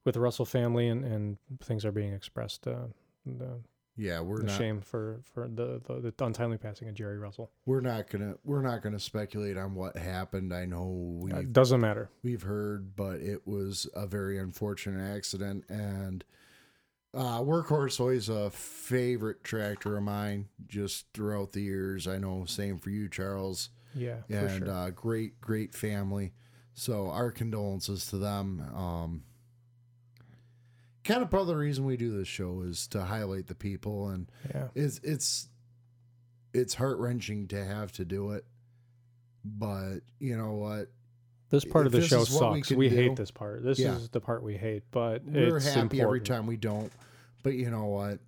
with 0.05 0.13
the 0.13 0.19
Russell 0.21 0.45
family, 0.45 0.87
and, 0.87 1.03
and 1.03 1.37
things 1.63 1.83
are 1.83 1.91
being 1.91 2.13
expressed. 2.13 2.67
Uh, 2.67 2.87
the, 3.25 3.59
Yeah, 3.97 4.19
we're 4.21 4.37
the 4.41 4.43
not 4.47 4.57
shame 4.57 4.81
for 4.81 5.19
for 5.23 5.47
the, 5.47 5.81
the 5.87 6.11
the 6.15 6.23
untimely 6.25 6.57
passing 6.57 6.87
of 6.87 6.93
Jerry 6.93 7.17
Russell. 7.17 7.51
we're 7.65 7.81
not 7.81 8.09
gonna 8.09 8.35
we're 8.43 8.61
not 8.61 8.83
gonna 8.83 8.99
speculate 8.99 9.57
on 9.57 9.73
what 9.73 9.97
happened. 9.97 10.53
I 10.53 10.65
know 10.65 10.85
we 11.23 11.31
Uh, 11.31 11.41
doesn't 11.51 11.81
matter. 11.81 12.09
we've 12.23 12.43
heard, 12.43 12.95
but 12.95 13.19
it 13.19 13.47
was 13.47 13.87
a 13.95 14.05
very 14.05 14.37
unfortunate 14.37 15.01
accident. 15.15 15.65
And 15.69 16.23
uh, 17.13 17.41
Workhorse 17.41 17.99
always 17.99 18.29
a 18.29 18.49
favorite 18.51 19.43
tractor 19.43 19.97
of 19.97 20.03
mine, 20.03 20.47
just 20.67 21.07
throughout 21.13 21.51
the 21.51 21.61
years. 21.61 22.07
I 22.07 22.17
know, 22.19 22.45
same 22.45 22.77
for 22.79 22.89
you, 22.91 23.09
Charles. 23.09 23.69
Yeah, 23.93 24.21
for 24.29 24.35
and 24.35 24.65
sure. 24.65 24.73
uh, 24.73 24.89
great, 24.91 25.41
great 25.41 25.73
family. 25.75 26.31
So 26.73 27.09
our 27.09 27.31
condolences 27.31 28.07
to 28.07 28.17
them. 28.17 28.61
Um, 28.75 29.23
kind 31.03 31.21
of 31.21 31.29
part 31.29 31.41
of 31.41 31.47
the 31.47 31.55
reason 31.57 31.85
we 31.85 31.97
do 31.97 32.15
this 32.17 32.27
show 32.27 32.61
is 32.61 32.87
to 32.87 33.01
highlight 33.03 33.47
the 33.47 33.55
people, 33.55 34.09
and 34.09 34.29
Yeah. 34.53 34.67
it's 34.75 34.99
it's 35.03 35.49
it's 36.53 36.73
heart 36.75 36.97
wrenching 36.97 37.47
to 37.49 37.63
have 37.63 37.91
to 37.93 38.05
do 38.05 38.31
it. 38.31 38.45
But 39.43 39.99
you 40.19 40.37
know 40.37 40.53
what? 40.53 40.87
This 41.49 41.65
part 41.65 41.85
of 41.85 41.91
the 41.91 42.01
show 42.01 42.19
what 42.19 42.53
we 42.53 42.61
sucks. 42.61 42.71
We, 42.71 42.87
do- 42.89 42.95
hate 42.95 43.15
this 43.17 43.31
part. 43.31 43.63
This 43.63 43.77
Yeah. 43.79 43.95
is 43.97 44.09
the 44.09 44.21
part 44.21 44.41
we 44.43 44.55
hate, 44.55 44.83
but 44.91 45.25
We're 45.25 45.57
it's 45.57 45.73
happy 45.73 45.99
every 46.01 46.21
time 46.21 46.45
we 46.47 46.55
don't. 46.57 46.91
But 47.43 47.55
you 47.55 47.69
know 47.69 47.85
what? 47.87 48.19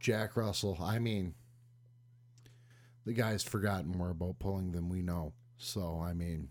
Jack 0.00 0.36
Russell, 0.36 0.76
I 0.80 0.98
mean, 0.98 1.34
the 3.06 3.14
guy's 3.14 3.42
forgotten 3.42 3.88
more 3.96 4.10
about 4.10 4.38
pulling 4.38 4.72
than 4.72 4.88
we 4.90 5.00
know. 5.00 5.32
So, 5.56 6.00
I 6.00 6.12
mean, 6.12 6.50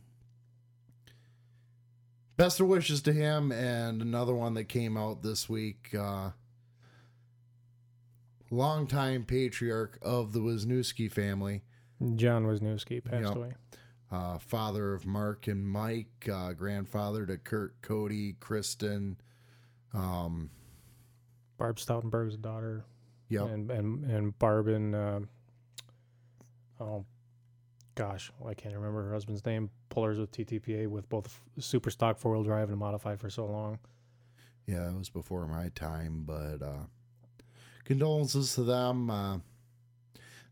best 2.38 2.60
of 2.60 2.68
wishes 2.68 3.02
to 3.04 3.14
him. 3.14 3.52
And 3.52 4.02
another 4.02 4.34
one 4.34 4.54
that 4.56 4.66
came 4.66 4.98
out 4.98 5.24
this 5.24 5.48
week, 5.50 5.94
uh, 5.98 6.32
longtime 8.52 9.26
patriarch 9.26 9.98
of 10.02 10.34
the 10.34 10.40
Wisniewski 10.40 11.12
family, 11.12 11.64
John 12.16 12.46
Wisniewski 12.46 13.04
passed 13.04 13.28
Yep. 13.28 13.36
away. 13.36 13.54
uh, 14.12 14.38
father 14.38 14.94
of 14.94 15.06
Mark 15.06 15.48
and 15.48 15.68
Mike, 15.68 16.30
uh, 16.32 16.54
grandfather 16.54 17.26
to 17.26 17.38
Kurt, 17.38 17.82
Cody, 17.82 18.34
Kristen. 18.40 19.18
Um, 19.94 20.52
Barb 21.58 21.78
Stoutenberg's 21.78 22.38
daughter. 22.38 22.86
yeah 23.30 23.46
And 23.46 23.72
and 23.72 24.06
and 24.06 24.38
Barb 24.38 24.68
and 24.68 24.94
uh, 24.96 25.20
oh 26.80 27.06
gosh, 27.96 28.32
I 28.46 28.54
can't 28.54 28.76
remember 28.76 29.04
her 29.04 29.14
husband's 29.14 29.46
name. 29.46 29.70
Pullers 29.90 30.20
with 30.20 30.32
TTPA 30.32 30.88
with 30.88 31.10
both 31.10 31.42
super 31.60 31.90
stock 31.90 32.20
four 32.20 32.34
wheel 32.34 32.44
drive 32.44 32.70
and 32.70 32.78
modified 32.78 33.20
for 33.20 33.30
so 33.30 33.46
long. 33.46 33.80
Yeah, 34.68 34.90
it 34.90 34.98
was 34.98 35.10
before 35.10 35.48
my 35.48 35.70
time, 35.76 36.24
but 36.26 36.62
uh, 36.62 36.86
condolences 37.86 38.56
to 38.56 38.64
them. 38.64 39.10
Uh, 39.10 39.38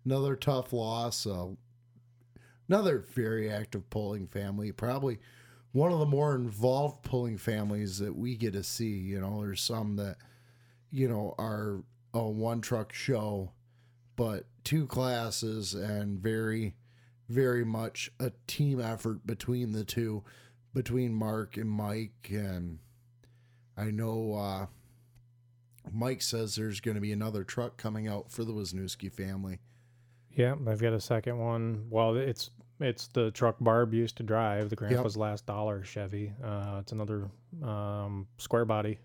another 0.05 0.35
tough 0.35 0.71
loss. 0.71 1.25
Uh, 1.25 1.49
another 2.69 2.99
very 2.99 3.49
active 3.49 3.89
pulling 3.89 4.27
family. 4.27 4.71
Probably 4.71 5.19
one 5.71 5.91
of 5.91 5.99
the 5.99 6.05
more 6.05 6.35
involved 6.35 7.03
pulling 7.03 7.37
families 7.37 7.97
that 7.99 8.15
we 8.15 8.35
get 8.35 8.53
to 8.53 8.63
see. 8.63 8.97
You 8.97 9.19
know, 9.19 9.41
there's 9.41 9.61
some 9.61 9.95
that, 9.97 10.17
you 10.91 11.07
know, 11.09 11.35
are 11.37 11.83
a 12.13 12.21
one 12.21 12.61
truck 12.61 12.93
show, 12.93 13.51
but 14.15 14.45
two 14.63 14.85
classes 14.85 15.73
and 15.73 16.19
very, 16.19 16.75
very 17.33 17.65
much 17.65 18.11
a 18.19 18.31
team 18.47 18.79
effort 18.79 19.25
between 19.25 19.71
the 19.71 19.83
two, 19.83 20.23
between 20.73 21.13
Mark 21.13 21.57
and 21.57 21.69
Mike 21.69 22.29
and. 22.29 22.79
I 23.75 23.85
know 23.89 24.35
uh, 24.35 24.65
Mike 25.91 26.21
says 26.21 26.55
there's 26.55 26.79
going 26.79 26.93
to 26.93 27.01
be 27.01 27.11
another 27.11 27.43
truck 27.43 27.75
coming 27.75 28.07
out 28.07 28.31
for 28.31 28.43
the 28.43 28.53
Wisniewski 28.53 29.11
family. 29.11 29.59
Yeah, 30.29 30.53
they've 30.63 30.79
got 30.79 30.93
a 30.93 31.01
second 31.01 31.39
one. 31.39 31.87
Well, 31.89 32.15
it's 32.15 32.51
it's 32.79 33.07
the 33.07 33.31
truck 33.31 33.55
Barb 33.59 33.93
used 33.93 34.17
to 34.17 34.23
drive, 34.23 34.69
the 34.69 34.75
grandpa's 34.75 35.17
last 35.17 35.47
dollar 35.47 35.83
Chevy. 35.83 36.33
Uh, 36.43 36.77
it's 36.81 36.91
another 36.91 37.31
um, 37.63 38.27
square 38.37 38.65
body 38.65 38.99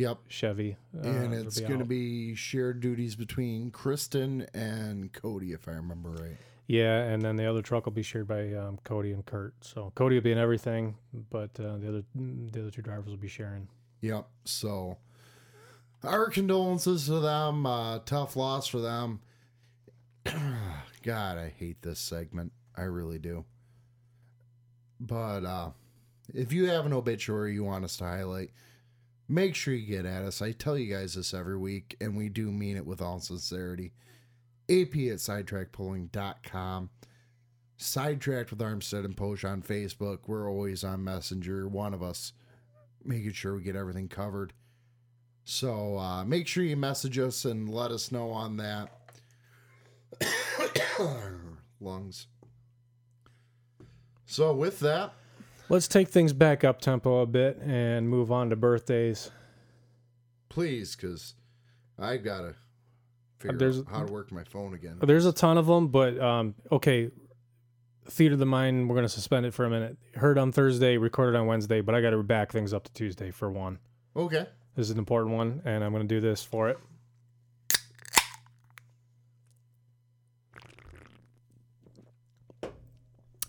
Yep. 0.00 0.18
Chevy, 0.28 0.76
uh, 0.96 1.06
and 1.06 1.34
it's 1.34 1.60
going 1.60 1.78
to 1.78 1.84
be 1.84 2.34
shared 2.34 2.80
duties 2.80 3.16
between 3.16 3.70
Kristen 3.70 4.46
and 4.54 5.12
Cody, 5.12 5.52
if 5.52 5.68
I 5.68 5.72
remember 5.72 6.08
right. 6.08 6.38
Yeah, 6.70 7.02
and 7.02 7.20
then 7.20 7.34
the 7.34 7.46
other 7.46 7.62
truck 7.62 7.84
will 7.84 7.92
be 7.92 8.04
shared 8.04 8.28
by 8.28 8.52
um, 8.52 8.78
Cody 8.84 9.10
and 9.10 9.26
Kurt. 9.26 9.54
So 9.60 9.90
Cody 9.96 10.14
will 10.14 10.22
be 10.22 10.30
in 10.30 10.38
everything, 10.38 10.94
but 11.28 11.50
uh, 11.58 11.78
the 11.78 11.88
other 11.88 12.04
the 12.14 12.60
other 12.60 12.70
two 12.70 12.80
drivers 12.80 13.08
will 13.08 13.16
be 13.16 13.26
sharing. 13.26 13.66
Yep. 14.02 14.28
So 14.44 14.96
our 16.04 16.30
condolences 16.30 17.06
to 17.06 17.18
them. 17.18 17.66
Uh, 17.66 17.98
tough 18.06 18.36
loss 18.36 18.68
for 18.68 18.78
them. 18.78 19.18
God, 21.02 21.38
I 21.38 21.48
hate 21.48 21.82
this 21.82 21.98
segment. 21.98 22.52
I 22.76 22.82
really 22.82 23.18
do. 23.18 23.44
But 25.00 25.44
uh, 25.44 25.70
if 26.32 26.52
you 26.52 26.66
have 26.66 26.86
an 26.86 26.92
obituary 26.92 27.52
you 27.52 27.64
want 27.64 27.84
us 27.84 27.96
to 27.96 28.04
highlight, 28.04 28.52
make 29.28 29.56
sure 29.56 29.74
you 29.74 29.88
get 29.88 30.06
at 30.06 30.22
us. 30.22 30.40
I 30.40 30.52
tell 30.52 30.78
you 30.78 30.94
guys 30.94 31.14
this 31.14 31.34
every 31.34 31.58
week, 31.58 31.96
and 32.00 32.16
we 32.16 32.28
do 32.28 32.52
mean 32.52 32.76
it 32.76 32.86
with 32.86 33.02
all 33.02 33.18
sincerity. 33.18 33.90
AP 34.70 34.94
at 35.10 35.18
sidetrackpulling.com. 35.18 36.90
Sidetracked 37.76 38.50
with 38.50 38.60
Armstead 38.60 39.04
and 39.04 39.16
Posh 39.16 39.42
on 39.44 39.62
Facebook. 39.62 40.20
We're 40.26 40.48
always 40.50 40.84
on 40.84 41.02
Messenger. 41.02 41.66
One 41.66 41.94
of 41.94 42.02
us 42.02 42.32
making 43.04 43.32
sure 43.32 43.56
we 43.56 43.62
get 43.62 43.74
everything 43.76 44.08
covered. 44.08 44.52
So 45.44 45.98
uh, 45.98 46.24
make 46.24 46.46
sure 46.46 46.62
you 46.62 46.76
message 46.76 47.18
us 47.18 47.44
and 47.46 47.68
let 47.68 47.90
us 47.90 48.12
know 48.12 48.30
on 48.30 48.58
that. 48.58 48.90
Lungs. 51.80 52.26
So 54.26 54.54
with 54.54 54.78
that, 54.80 55.14
Let's 55.70 55.86
take 55.88 56.08
things 56.08 56.32
back 56.32 56.64
up 56.64 56.80
tempo 56.80 57.20
a 57.20 57.26
bit 57.26 57.58
and 57.64 58.08
move 58.08 58.32
on 58.32 58.50
to 58.50 58.56
birthdays. 58.56 59.30
please, 60.48 60.96
because 60.96 61.34
I've 61.98 62.24
gotta 62.24 62.56
figure 63.40 63.58
There's- 63.58 63.78
out 63.78 63.88
how 63.88 64.04
to 64.04 64.12
work 64.12 64.30
my 64.30 64.44
phone 64.44 64.74
again. 64.74 64.98
There's 65.02 65.26
a 65.26 65.32
ton 65.32 65.58
of 65.58 65.66
them, 65.66 65.88
but 65.88 66.18
um, 66.20 66.54
okay. 66.70 67.10
Theater 68.08 68.32
of 68.32 68.38
the 68.40 68.46
Mind, 68.46 68.88
we're 68.88 68.96
going 68.96 69.04
to 69.04 69.08
suspend 69.12 69.46
it 69.46 69.54
for 69.54 69.64
a 69.64 69.70
minute. 69.70 69.96
Heard 70.16 70.36
on 70.36 70.50
Thursday, 70.52 70.96
recorded 70.96 71.38
on 71.38 71.46
Wednesday, 71.46 71.80
but 71.80 71.94
I 71.94 72.00
got 72.00 72.10
to 72.10 72.22
back 72.22 72.50
things 72.50 72.72
up 72.74 72.84
to 72.84 72.92
Tuesday 72.92 73.30
for 73.30 73.50
one. 73.50 73.78
Okay. 74.16 74.46
This 74.74 74.86
is 74.86 74.90
an 74.90 74.98
important 74.98 75.36
one, 75.36 75.62
and 75.64 75.84
I'm 75.84 75.92
going 75.92 76.06
to 76.06 76.12
do 76.14 76.20
this 76.20 76.42
for 76.42 76.68
it. 76.70 76.78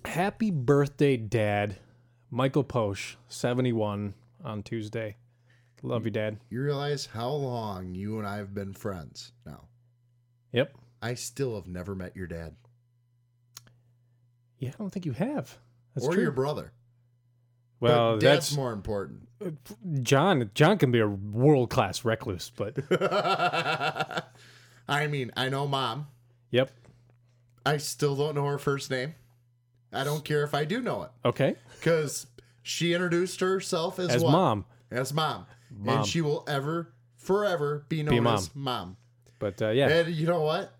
Happy 0.05 0.51
birthday, 0.51 1.17
Dad. 1.17 1.77
Michael 2.29 2.63
Posh, 2.63 3.17
71 3.27 4.13
on 4.43 4.63
Tuesday. 4.63 5.17
Love 5.83 6.05
you, 6.05 6.11
Dad. 6.11 6.37
You 6.49 6.61
realize 6.61 7.05
how 7.07 7.29
long 7.29 7.93
you 7.95 8.19
and 8.19 8.27
I 8.27 8.37
have 8.37 8.53
been 8.53 8.73
friends 8.73 9.33
now. 9.45 9.65
Yep. 10.53 10.73
I 11.01 11.13
still 11.15 11.55
have 11.55 11.67
never 11.67 11.95
met 11.95 12.15
your 12.15 12.27
dad 12.27 12.55
Yeah, 14.59 14.69
I 14.69 14.73
don't 14.77 14.89
think 14.91 15.05
you 15.05 15.13
have. 15.13 15.57
That's 15.95 16.05
or 16.07 16.13
true. 16.13 16.21
your 16.23 16.31
brother. 16.31 16.71
Well, 17.79 18.19
that's, 18.19 18.55
more 18.55 18.71
important. 18.73 19.27
Uh, 19.43 19.49
John. 20.03 20.51
John 20.53 20.77
can 20.77 20.91
be 20.91 20.99
a 20.99 21.07
world 21.07 21.71
class 21.71 22.05
recluse, 22.05 22.51
but 22.55 22.77
I 24.87 25.07
mean, 25.07 25.31
I 25.35 25.49
know 25.49 25.67
mom. 25.67 26.07
yep. 26.51 26.71
I 27.65 27.77
still 27.77 28.15
don't 28.15 28.35
know 28.35 28.45
her 28.45 28.57
first 28.59 28.91
name. 28.91 29.15
I 29.93 30.03
don't 30.03 30.23
care 30.23 30.43
if 30.43 30.53
I 30.53 30.63
do 30.65 30.81
know 30.81 31.03
it 31.03 31.09
Okay. 31.25 31.55
because 31.79 32.27
she 32.63 32.93
introduced 32.93 33.39
herself 33.39 33.99
as, 33.99 34.09
As 34.09 34.23
what? 34.23 34.31
mom, 34.31 34.65
As 34.91 35.13
mom. 35.13 35.45
Mom. 35.71 35.97
And 35.99 36.05
she 36.07 36.21
will 36.21 36.43
ever, 36.47 36.93
forever 37.17 37.85
be 37.89 38.03
known 38.03 38.23
mom. 38.23 38.35
as 38.35 38.55
mom. 38.55 38.97
But 39.41 39.61
uh, 39.61 39.69
yeah, 39.71 39.89
And 39.89 40.15
you 40.15 40.25
know 40.27 40.39
what? 40.41 40.73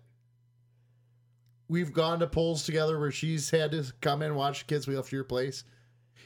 We've 1.68 1.92
gone 1.92 2.20
to 2.20 2.26
polls 2.26 2.64
together 2.64 2.98
where 2.98 3.10
she's 3.10 3.50
had 3.50 3.72
to 3.72 3.84
come 4.00 4.22
in 4.22 4.28
and 4.28 4.36
watch 4.36 4.60
the 4.60 4.64
kids 4.66 4.86
we 4.86 4.96
left 4.96 5.12
your 5.12 5.24
place. 5.24 5.64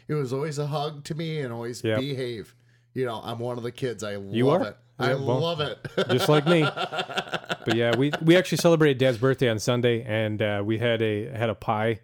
It 0.08 0.14
was 0.14 0.32
always 0.32 0.58
a 0.58 0.66
hug 0.66 1.04
to 1.04 1.14
me 1.14 1.40
and 1.40 1.52
always 1.52 1.82
Yep. 1.84 1.98
behave. 2.00 2.54
You 2.94 3.06
know, 3.06 3.20
I'm 3.22 3.38
one 3.38 3.56
of 3.56 3.62
the 3.64 3.72
kids. 3.72 4.02
I 4.04 4.12
You 4.12 4.46
love 4.46 4.62
are? 4.62 4.68
it. 4.68 4.76
I 4.98 5.14
well, 5.14 5.38
love 5.40 5.60
it. 5.60 5.78
just 6.10 6.28
like 6.28 6.46
me. 6.46 6.62
But 7.66 7.74
yeah, 7.74 7.96
we 7.96 8.12
we 8.22 8.36
actually 8.36 8.58
celebrated 8.58 8.98
Dad's 8.98 9.18
birthday 9.18 9.48
on 9.48 9.58
Sunday, 9.58 10.04
and 10.04 10.40
uh, 10.40 10.62
we 10.64 10.78
had 10.78 11.02
a 11.02 11.28
had 11.30 11.50
a 11.50 11.54
pie, 11.56 11.98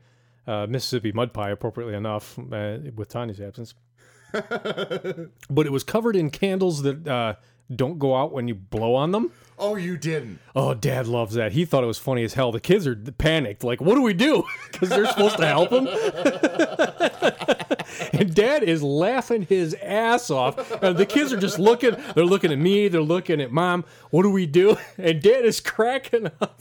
uh, 0.45 0.67
Mississippi 0.69 1.13
mud 1.13 1.33
pie, 1.33 1.51
appropriately 1.51 1.95
enough, 1.95 2.37
uh, 2.37 2.79
with 2.97 3.09
Tanya's 3.11 3.41
absence. 3.41 3.73
but 4.33 5.65
it 5.65 5.71
was 5.71 5.85
covered 5.85 6.17
in 6.17 6.31
candles 6.31 6.83
that 6.83 7.07
uh, 7.07 7.35
don't 7.73 7.99
go 7.99 8.15
out 8.17 8.33
when 8.33 8.49
you 8.49 8.55
blow 8.55 8.95
on 8.95 9.13
them. 9.13 9.31
oh, 9.59 9.77
you 9.77 9.97
didn't. 9.97 10.39
Oh, 10.57 10.75
Dad 10.75 11.07
loves 11.07 11.35
that. 11.35 11.53
He 11.53 11.65
thought 11.65 11.85
it 11.85 11.87
was 11.87 11.99
funny 11.99 12.25
as 12.25 12.35
hell. 12.35 12.51
The 12.53 12.61
kids 12.61 12.87
are 12.87 12.97
panicked, 12.97 13.63
like, 13.65 13.81
"What 13.81 13.95
do 13.95 14.03
we 14.03 14.13
do?" 14.15 14.45
Because 14.73 14.89
they're 14.89 15.07
supposed 15.07 15.37
to 15.39 15.47
help 15.47 15.71
him. 15.71 15.87
and 18.13 18.35
Dad 18.35 18.63
is 18.65 18.83
laughing 18.83 19.43
his 19.43 19.75
ass 19.83 20.31
off. 20.31 20.83
And 20.83 20.97
the 20.97 21.07
kids 21.07 21.33
are 21.33 21.37
just 21.39 21.59
looking. 21.61 21.95
They're 22.15 22.25
looking 22.25 22.51
at 22.51 22.59
me. 22.59 22.89
They're 22.89 23.01
looking 23.01 23.41
at 23.41 23.53
Mom. 23.53 23.85
What 24.11 24.23
do 24.23 24.31
we 24.31 24.47
do? 24.47 24.77
And 24.99 25.23
Dad 25.23 25.45
is 25.45 25.61
cracking 25.61 26.27
up 26.41 26.61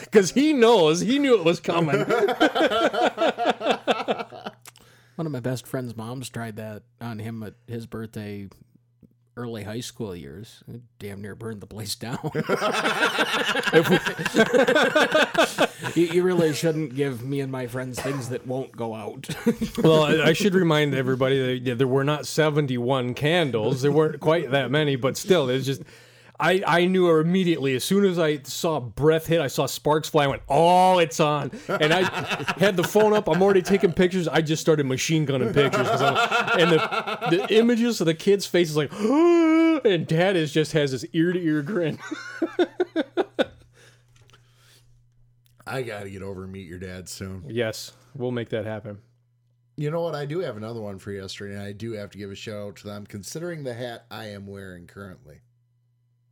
because 0.00 0.32
he 0.32 0.52
knows. 0.52 1.00
He 1.00 1.18
knew 1.18 1.38
it 1.38 1.44
was 1.44 1.60
coming. 1.60 2.04
One 5.16 5.26
of 5.26 5.32
my 5.32 5.40
best 5.40 5.66
friend's 5.66 5.96
moms 5.96 6.30
tried 6.30 6.56
that 6.56 6.82
on 7.00 7.18
him 7.18 7.42
at 7.42 7.54
his 7.66 7.86
birthday, 7.86 8.48
early 9.36 9.64
high 9.64 9.80
school 9.80 10.16
years. 10.16 10.62
It 10.72 10.80
damn 10.98 11.20
near 11.20 11.34
burned 11.34 11.60
the 11.60 11.66
place 11.66 11.94
down. 11.94 12.18
you, 15.94 16.06
you 16.06 16.22
really 16.22 16.54
shouldn't 16.54 16.94
give 16.94 17.22
me 17.22 17.40
and 17.40 17.52
my 17.52 17.66
friends 17.66 18.00
things 18.00 18.30
that 18.30 18.46
won't 18.46 18.76
go 18.76 18.94
out. 18.94 19.28
well, 19.82 20.04
I, 20.04 20.28
I 20.28 20.32
should 20.32 20.54
remind 20.54 20.94
everybody 20.94 21.40
that 21.40 21.62
yeah, 21.62 21.74
there 21.74 21.86
were 21.86 22.04
not 22.04 22.26
71 22.26 23.14
candles. 23.14 23.82
There 23.82 23.92
weren't 23.92 24.20
quite 24.20 24.50
that 24.50 24.70
many, 24.70 24.96
but 24.96 25.16
still, 25.16 25.50
it's 25.50 25.66
just. 25.66 25.82
I, 26.42 26.60
I 26.66 26.86
knew 26.86 27.06
her 27.06 27.20
immediately 27.20 27.76
as 27.76 27.84
soon 27.84 28.04
as 28.04 28.18
I 28.18 28.42
saw 28.42 28.80
breath 28.80 29.28
hit. 29.28 29.40
I 29.40 29.46
saw 29.46 29.66
sparks 29.66 30.08
fly. 30.08 30.24
I 30.24 30.26
went, 30.26 30.42
"Oh, 30.48 30.98
it's 30.98 31.20
on!" 31.20 31.52
And 31.68 31.94
I 31.94 32.02
had 32.58 32.76
the 32.76 32.82
phone 32.82 33.12
up. 33.12 33.28
I'm 33.28 33.40
already 33.40 33.62
taking 33.62 33.92
pictures. 33.92 34.26
I 34.26 34.40
just 34.40 34.60
started 34.60 34.84
machine 34.86 35.24
gunning 35.24 35.52
pictures. 35.52 35.86
And 35.86 36.72
the 36.72 37.18
the 37.30 37.46
images 37.54 38.00
of 38.00 38.06
the 38.06 38.14
kids' 38.14 38.44
faces 38.44 38.76
like, 38.76 38.92
and 39.84 40.04
Dad 40.04 40.34
is 40.34 40.52
just 40.52 40.72
has 40.72 40.90
this 40.90 41.04
ear 41.12 41.32
to 41.32 41.40
ear 41.40 41.62
grin. 41.62 42.00
I 45.64 45.82
got 45.82 46.02
to 46.02 46.10
get 46.10 46.22
over 46.22 46.42
and 46.42 46.52
meet 46.52 46.66
your 46.66 46.80
dad 46.80 47.08
soon. 47.08 47.44
yes, 47.46 47.92
we'll 48.16 48.32
make 48.32 48.48
that 48.48 48.64
happen. 48.64 48.98
You 49.76 49.92
know 49.92 50.00
what? 50.00 50.16
I 50.16 50.26
do 50.26 50.40
have 50.40 50.56
another 50.56 50.80
one 50.80 50.98
for 50.98 51.12
yesterday, 51.12 51.54
and 51.54 51.62
I 51.62 51.70
do 51.70 51.92
have 51.92 52.10
to 52.10 52.18
give 52.18 52.32
a 52.32 52.34
shout 52.34 52.66
out 52.66 52.76
to 52.76 52.88
them, 52.88 53.06
considering 53.06 53.62
the 53.62 53.74
hat 53.74 54.06
I 54.10 54.26
am 54.26 54.48
wearing 54.48 54.88
currently. 54.88 55.40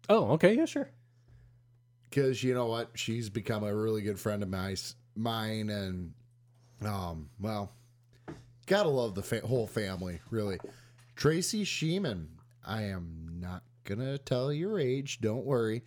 Oh, 0.09 0.33
okay, 0.33 0.55
yeah, 0.55 0.65
sure. 0.65 0.91
Because 2.09 2.43
you 2.43 2.55
know 2.55 2.67
what? 2.67 2.91
She's 2.95 3.29
become 3.29 3.63
a 3.63 3.75
really 3.75 4.03
good 4.03 4.19
friend 4.19 4.43
of 4.43 4.49
my, 4.49 4.75
mine, 5.15 5.71
and 5.71 6.13
um, 6.85 7.31
well, 7.39 7.73
gotta 8.67 8.89
love 8.89 9.15
the 9.15 9.23
fa- 9.23 9.47
whole 9.47 9.67
family, 9.67 10.21
really. 10.31 10.59
Tracy 11.15 11.65
Sheeman. 11.65 12.27
I 12.67 12.83
am 12.85 13.39
not 13.41 13.63
gonna 13.85 14.19
tell 14.19 14.53
your 14.53 14.79
age, 14.79 15.21
don't 15.21 15.45
worry. 15.45 15.83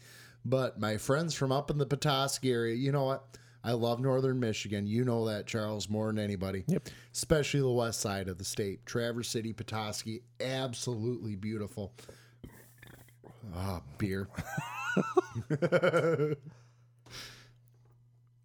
But 0.46 0.80
my 0.80 0.98
friends 0.98 1.34
from 1.34 1.52
up 1.52 1.72
in 1.72 1.78
the 1.78 1.86
Petoskey 1.86 2.52
area, 2.52 2.76
you 2.76 2.92
know 2.92 3.06
what? 3.06 3.38
I 3.64 3.72
love 3.72 4.02
Northern 4.02 4.40
Michigan. 4.42 4.86
You 4.86 5.06
know 5.06 5.26
that, 5.28 5.48
Charles, 5.48 5.90
more 5.90 6.08
than 6.08 6.20
anybody. 6.20 6.66
Yep. 6.68 6.90
Especially 7.14 7.62
the 7.62 7.70
west 7.70 8.02
side 8.02 8.28
of 8.28 8.38
the 8.38 8.44
state. 8.44 8.86
Traverse 8.86 9.30
City, 9.30 9.54
Petoskey, 9.54 10.22
absolutely 10.42 11.38
beautiful. 11.38 11.94
Ah, 13.56 13.82
beer. 13.98 14.28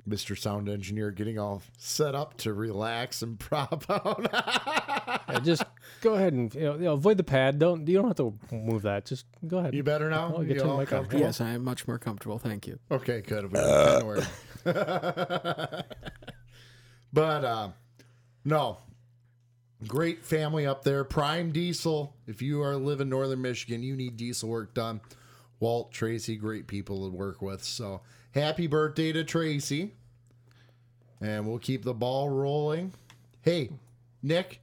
Mr. 0.08 0.38
Sound 0.38 0.68
Engineer 0.70 1.10
getting 1.10 1.38
all 1.38 1.60
set 1.76 2.14
up 2.14 2.34
to 2.38 2.54
relax 2.54 3.20
and 3.20 3.38
prop 3.40 3.84
out. 3.90 4.26
Yeah, 5.28 5.40
just 5.40 5.62
go 6.00 6.14
ahead 6.14 6.32
and 6.32 6.54
you 6.54 6.60
know, 6.62 6.74
you 6.76 6.80
know, 6.84 6.92
avoid 6.94 7.18
the 7.18 7.24
pad. 7.24 7.58
Don't 7.58 7.86
you 7.86 7.94
don't 7.98 8.06
have 8.08 8.16
to 8.16 8.32
move 8.50 8.82
that. 8.82 9.04
Just 9.04 9.26
go 9.46 9.58
ahead. 9.58 9.74
you 9.74 9.82
better 9.82 10.08
now? 10.08 10.32
Oh, 10.34 10.38
get 10.42 10.56
You 10.56 10.62
your 10.62 10.70
all 10.72 10.86
comfortable? 10.86 11.20
yes, 11.20 11.40
I 11.42 11.50
am 11.50 11.62
much 11.62 11.86
more 11.86 11.98
comfortable. 11.98 12.38
Thank 12.38 12.66
you. 12.66 12.78
Okay, 12.90 13.20
good. 13.20 13.52
We 13.52 13.58
kind 13.60 13.66
of 13.66 14.04
worried. 14.04 14.26
but 17.12 17.44
uh, 17.44 17.68
no, 18.46 18.78
great 19.86 20.24
family 20.24 20.66
up 20.66 20.82
there. 20.82 21.04
Prime 21.04 21.52
Diesel. 21.52 22.14
If 22.26 22.42
you 22.42 22.62
are 22.62 22.76
live 22.76 23.00
in 23.00 23.08
Northern 23.08 23.42
Michigan, 23.42 23.82
you 23.82 23.94
need 23.96 24.16
diesel 24.16 24.48
work 24.48 24.74
done. 24.74 25.00
Walt, 25.60 25.92
Tracy, 25.92 26.36
great 26.36 26.66
people 26.66 27.08
to 27.08 27.16
work 27.16 27.42
with. 27.42 27.62
So 27.64 28.00
happy 28.32 28.66
birthday 28.66 29.12
to 29.12 29.24
Tracy, 29.24 29.92
and 31.20 31.46
we'll 31.48 31.58
keep 31.58 31.84
the 31.84 31.94
ball 31.94 32.28
rolling. 32.28 32.92
Hey, 33.42 33.70
Nick. 34.22 34.60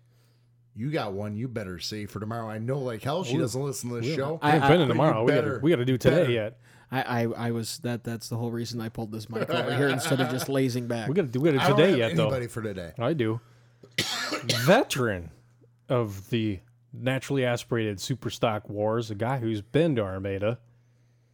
You 0.77 0.91
got 0.91 1.13
one 1.13 1.37
you 1.37 1.47
better 1.47 1.79
save 1.79 2.11
for 2.11 2.19
tomorrow. 2.19 2.49
I 2.49 2.57
know 2.57 2.79
like 2.79 3.01
hell 3.01 3.23
she 3.23 3.37
doesn't 3.37 3.61
listen 3.61 3.89
to 3.91 4.01
this 4.01 4.13
show. 4.13 4.39
I 4.41 4.51
haven't 4.51 4.67
been 4.69 4.81
in 4.81 4.87
tomorrow. 4.89 5.23
We 5.23 5.31
better- 5.31 5.53
got 5.53 5.63
we 5.63 5.69
got 5.69 5.77
to 5.77 5.85
do 5.85 5.97
today 5.97 6.15
better. 6.23 6.31
yet. 6.31 6.57
I, 6.91 7.01
I, 7.01 7.47
I 7.47 7.51
was 7.51 7.77
that. 7.79 8.03
That's 8.03 8.27
the 8.27 8.35
whole 8.35 8.51
reason 8.51 8.81
I 8.81 8.89
pulled 8.89 9.11
this 9.11 9.29
mic 9.29 9.49
over 9.49 9.73
here 9.73 9.87
instead 9.87 10.19
of 10.19 10.29
just 10.29 10.49
lazing 10.49 10.87
back. 10.87 11.07
We 11.07 11.13
got 11.15 11.21
to 11.23 11.27
do 11.29 11.39
we 11.39 11.51
gotta 11.51 11.65
don't 11.65 11.77
today 11.77 11.89
have 11.91 11.97
yet 11.97 12.15
though. 12.17 12.23
anybody 12.23 12.47
for 12.47 12.61
today. 12.61 12.91
I 12.99 13.13
do. 13.13 13.39
Veteran 14.65 15.31
of 15.89 16.29
the 16.29 16.59
naturally 16.93 17.45
aspirated 17.45 17.99
super 17.99 18.29
stock 18.29 18.69
wars, 18.69 19.11
a 19.11 19.15
guy 19.15 19.37
who's 19.37 19.61
been 19.61 19.95
to 19.95 20.01
Armada, 20.01 20.59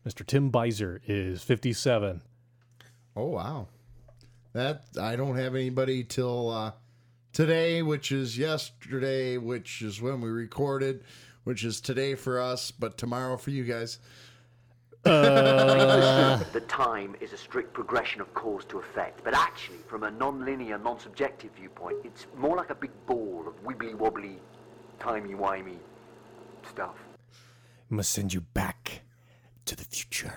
Mr. 0.07 0.25
Tim 0.25 0.51
Beiser 0.51 0.99
is 1.05 1.43
57. 1.43 2.21
Oh 3.15 3.25
wow, 3.25 3.67
that 4.53 4.85
I 4.99 5.15
don't 5.15 5.35
have 5.37 5.53
anybody 5.53 6.03
till 6.03 6.49
uh, 6.49 6.71
today, 7.33 7.81
which 7.81 8.11
is 8.11 8.37
yesterday, 8.37 9.37
which 9.37 9.81
is 9.81 10.01
when 10.01 10.21
we 10.21 10.29
recorded, 10.29 11.03
which 11.43 11.63
is 11.63 11.81
today 11.81 12.15
for 12.15 12.39
us, 12.39 12.71
but 12.71 12.97
tomorrow 12.97 13.37
for 13.37 13.51
you 13.51 13.63
guys. 13.63 13.99
Uh, 15.03 16.43
the 16.53 16.61
time 16.61 17.15
is 17.19 17.33
a 17.33 17.37
strict 17.37 17.73
progression 17.73 18.21
of 18.21 18.31
cause 18.33 18.63
to 18.65 18.77
effect, 18.79 19.23
but 19.23 19.33
actually, 19.33 19.79
from 19.87 20.03
a 20.03 20.11
non-linear, 20.11 20.77
non-subjective 20.77 21.51
viewpoint, 21.55 21.97
it's 22.03 22.27
more 22.37 22.55
like 22.55 22.69
a 22.69 22.75
big 22.75 22.91
ball 23.07 23.45
of 23.47 23.63
wibbly-wobbly, 23.63 24.37
timey-wimey 24.99 25.77
stuff. 26.69 26.95
Must 27.89 28.11
send 28.11 28.33
you 28.33 28.41
back 28.41 29.01
to 29.65 29.75
the 29.75 29.83
future. 29.83 30.33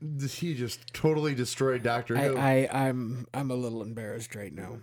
He 0.00 0.54
just 0.54 0.92
totally 0.94 1.34
destroyed 1.34 1.82
Doctor 1.82 2.16
Who. 2.16 2.36
I, 2.36 2.68
I, 2.72 2.88
I'm 2.88 3.26
I'm 3.34 3.50
a 3.50 3.54
little 3.54 3.82
embarrassed 3.82 4.34
right 4.34 4.52
now. 4.52 4.78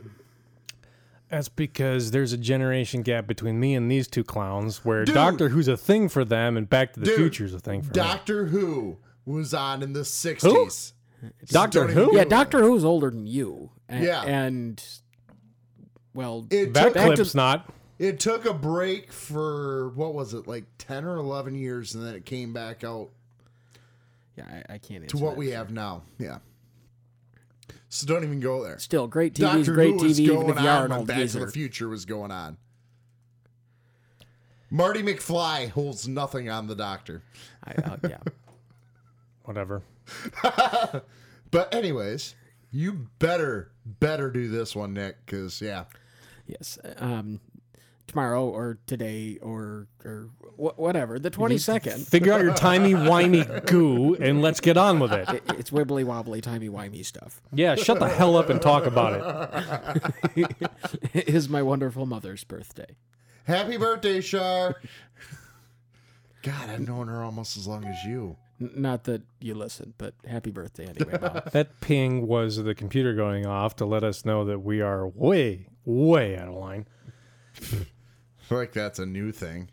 That's 1.29 1.49
because 1.49 2.11
there's 2.11 2.31
a 2.31 2.37
generation 2.37 3.01
gap 3.01 3.27
between 3.27 3.59
me 3.59 3.75
and 3.75 3.91
these 3.91 4.07
two 4.07 4.23
clowns, 4.23 4.85
where 4.85 5.03
Dude. 5.03 5.13
Doctor 5.15 5.49
Who's 5.49 5.67
a 5.67 5.75
thing 5.75 6.07
for 6.09 6.23
them, 6.23 6.55
and 6.55 6.69
Back 6.69 6.93
to 6.93 6.99
the 7.01 7.05
Dude, 7.07 7.17
Future's 7.17 7.53
a 7.53 7.59
thing 7.59 7.81
for 7.81 7.87
me. 7.89 7.93
Doctor 7.93 8.45
Who 8.45 8.97
was 9.25 9.53
on 9.53 9.83
in 9.83 9.91
the 9.93 10.05
sixties. 10.05 10.93
Doctor 11.47 11.81
Don't 11.81 11.89
Who? 11.91 12.15
Yeah, 12.15 12.23
go 12.23 12.29
Doctor 12.29 12.61
Who's 12.61 12.85
older 12.85 13.09
than 13.09 13.27
you. 13.27 13.71
And, 13.89 14.03
Yeah. 14.05 14.21
and 14.23 14.81
well, 16.13 16.47
It 16.49 16.73
That 16.73 16.83
took, 16.85 16.93
Back 16.93 17.07
to- 17.09 17.15
clip's 17.15 17.35
not. 17.35 17.69
it 17.99 18.19
took 18.19 18.45
a 18.45 18.53
break 18.53 19.11
for 19.11 19.89
what 19.89 20.13
was 20.13 20.33
it 20.33 20.47
like 20.47 20.65
ten 20.77 21.03
or 21.03 21.17
eleven 21.17 21.55
years, 21.55 21.93
and 21.93 22.05
then 22.05 22.15
it 22.15 22.25
came 22.25 22.53
back 22.53 22.83
out 22.85 23.09
yeah, 24.37 24.61
I, 24.69 24.75
I 24.75 24.77
can't. 24.77 25.07
to 25.09 25.17
what 25.17 25.31
that. 25.31 25.37
we 25.39 25.49
have 25.49 25.71
now. 25.71 26.03
Yeah. 26.19 26.37
So 27.89 28.05
don't 28.05 28.23
even 28.23 28.39
go 28.39 28.63
there. 28.63 28.79
Still, 28.79 29.07
great 29.07 29.33
TV 29.33 29.59
is 29.59 29.67
Doctor 29.67 29.73
great 29.73 29.91
Who 29.93 30.03
was 30.03 30.17
TV, 30.19 30.23
even 30.23 30.35
going 30.35 30.49
if 30.49 30.61
you 30.61 30.67
are 30.67 30.77
on 30.77 30.83
an 30.85 30.89
when 30.91 30.99
old 30.99 31.07
Back 31.07 31.27
to 31.29 31.39
the 31.39 31.51
Future 31.51 31.87
was 31.87 32.05
going 32.05 32.31
on. 32.31 32.57
Marty 34.69 35.01
McFly 35.01 35.69
holds 35.69 36.07
nothing 36.07 36.49
on 36.49 36.67
the 36.67 36.75
Doctor. 36.75 37.21
I, 37.63 37.71
uh, 37.71 37.97
yeah. 38.03 38.17
Whatever. 39.45 39.81
But 41.51 41.73
anyways, 41.73 42.35
You 42.71 43.07
better, 43.19 43.71
better 43.85 44.29
do 44.29 44.49
this 44.49 44.75
one, 44.75 44.93
Nick, 44.93 45.25
because, 45.25 45.61
yeah. 45.61 45.85
Yes. 46.45 46.77
Um, 46.97 47.39
tomorrow 48.07 48.47
or 48.47 48.79
today 48.87 49.37
or 49.41 49.87
or 50.03 50.29
wh- 50.55 50.77
whatever. 50.79 51.19
The 51.19 51.29
twenty 51.29 51.57
second. 51.57 52.07
Figure 52.07 52.33
out 52.33 52.41
your 52.41 52.53
timey 52.55 52.93
wimey 52.93 53.65
goo 53.67 54.15
and 54.15 54.41
let's 54.41 54.59
get 54.59 54.77
on 54.77 54.99
with 54.99 55.11
it. 55.11 55.27
It's 55.57 55.69
wibbly 55.71 56.03
wobbly, 56.03 56.41
timey 56.41 56.69
wimey 56.69 57.05
stuff. 57.05 57.41
Yeah, 57.53 57.75
shut 57.75 57.99
the 57.99 58.09
hell 58.09 58.37
up 58.37 58.49
and 58.49 58.61
talk 58.61 58.85
about 58.85 59.61
it. 60.35 60.51
it 61.13 61.29
is 61.29 61.49
my 61.49 61.61
wonderful 61.61 62.05
mother's 62.05 62.43
birthday. 62.43 62.95
Happy 63.45 63.77
birthday, 63.77 64.21
Shar. 64.21 64.75
God, 66.43 66.69
I've 66.69 66.87
known 66.87 67.07
her 67.07 67.23
almost 67.23 67.57
as 67.57 67.67
long 67.67 67.85
as 67.85 68.03
you. 68.05 68.37
Not 68.59 69.03
that 69.03 69.21
you 69.39 69.53
listen, 69.53 69.93
but 69.97 70.15
happy 70.25 70.49
birthday 70.49 70.87
anyway, 70.87 71.19
Mom. 71.21 71.41
That 71.51 71.79
ping 71.79 72.25
was 72.25 72.57
the 72.57 72.73
computer 72.73 73.13
going 73.13 73.45
off 73.45 73.75
to 73.77 73.85
let 73.85 74.03
us 74.03 74.25
know 74.25 74.45
that 74.45 74.59
we 74.59 74.81
are 74.81 75.07
way, 75.07 75.67
way 75.85 76.35
out 76.37 76.47
of 76.47 76.55
line. 76.55 76.87
Like 78.49 78.73
that's 78.73 78.99
a 78.99 79.05
new 79.05 79.31
thing. 79.31 79.69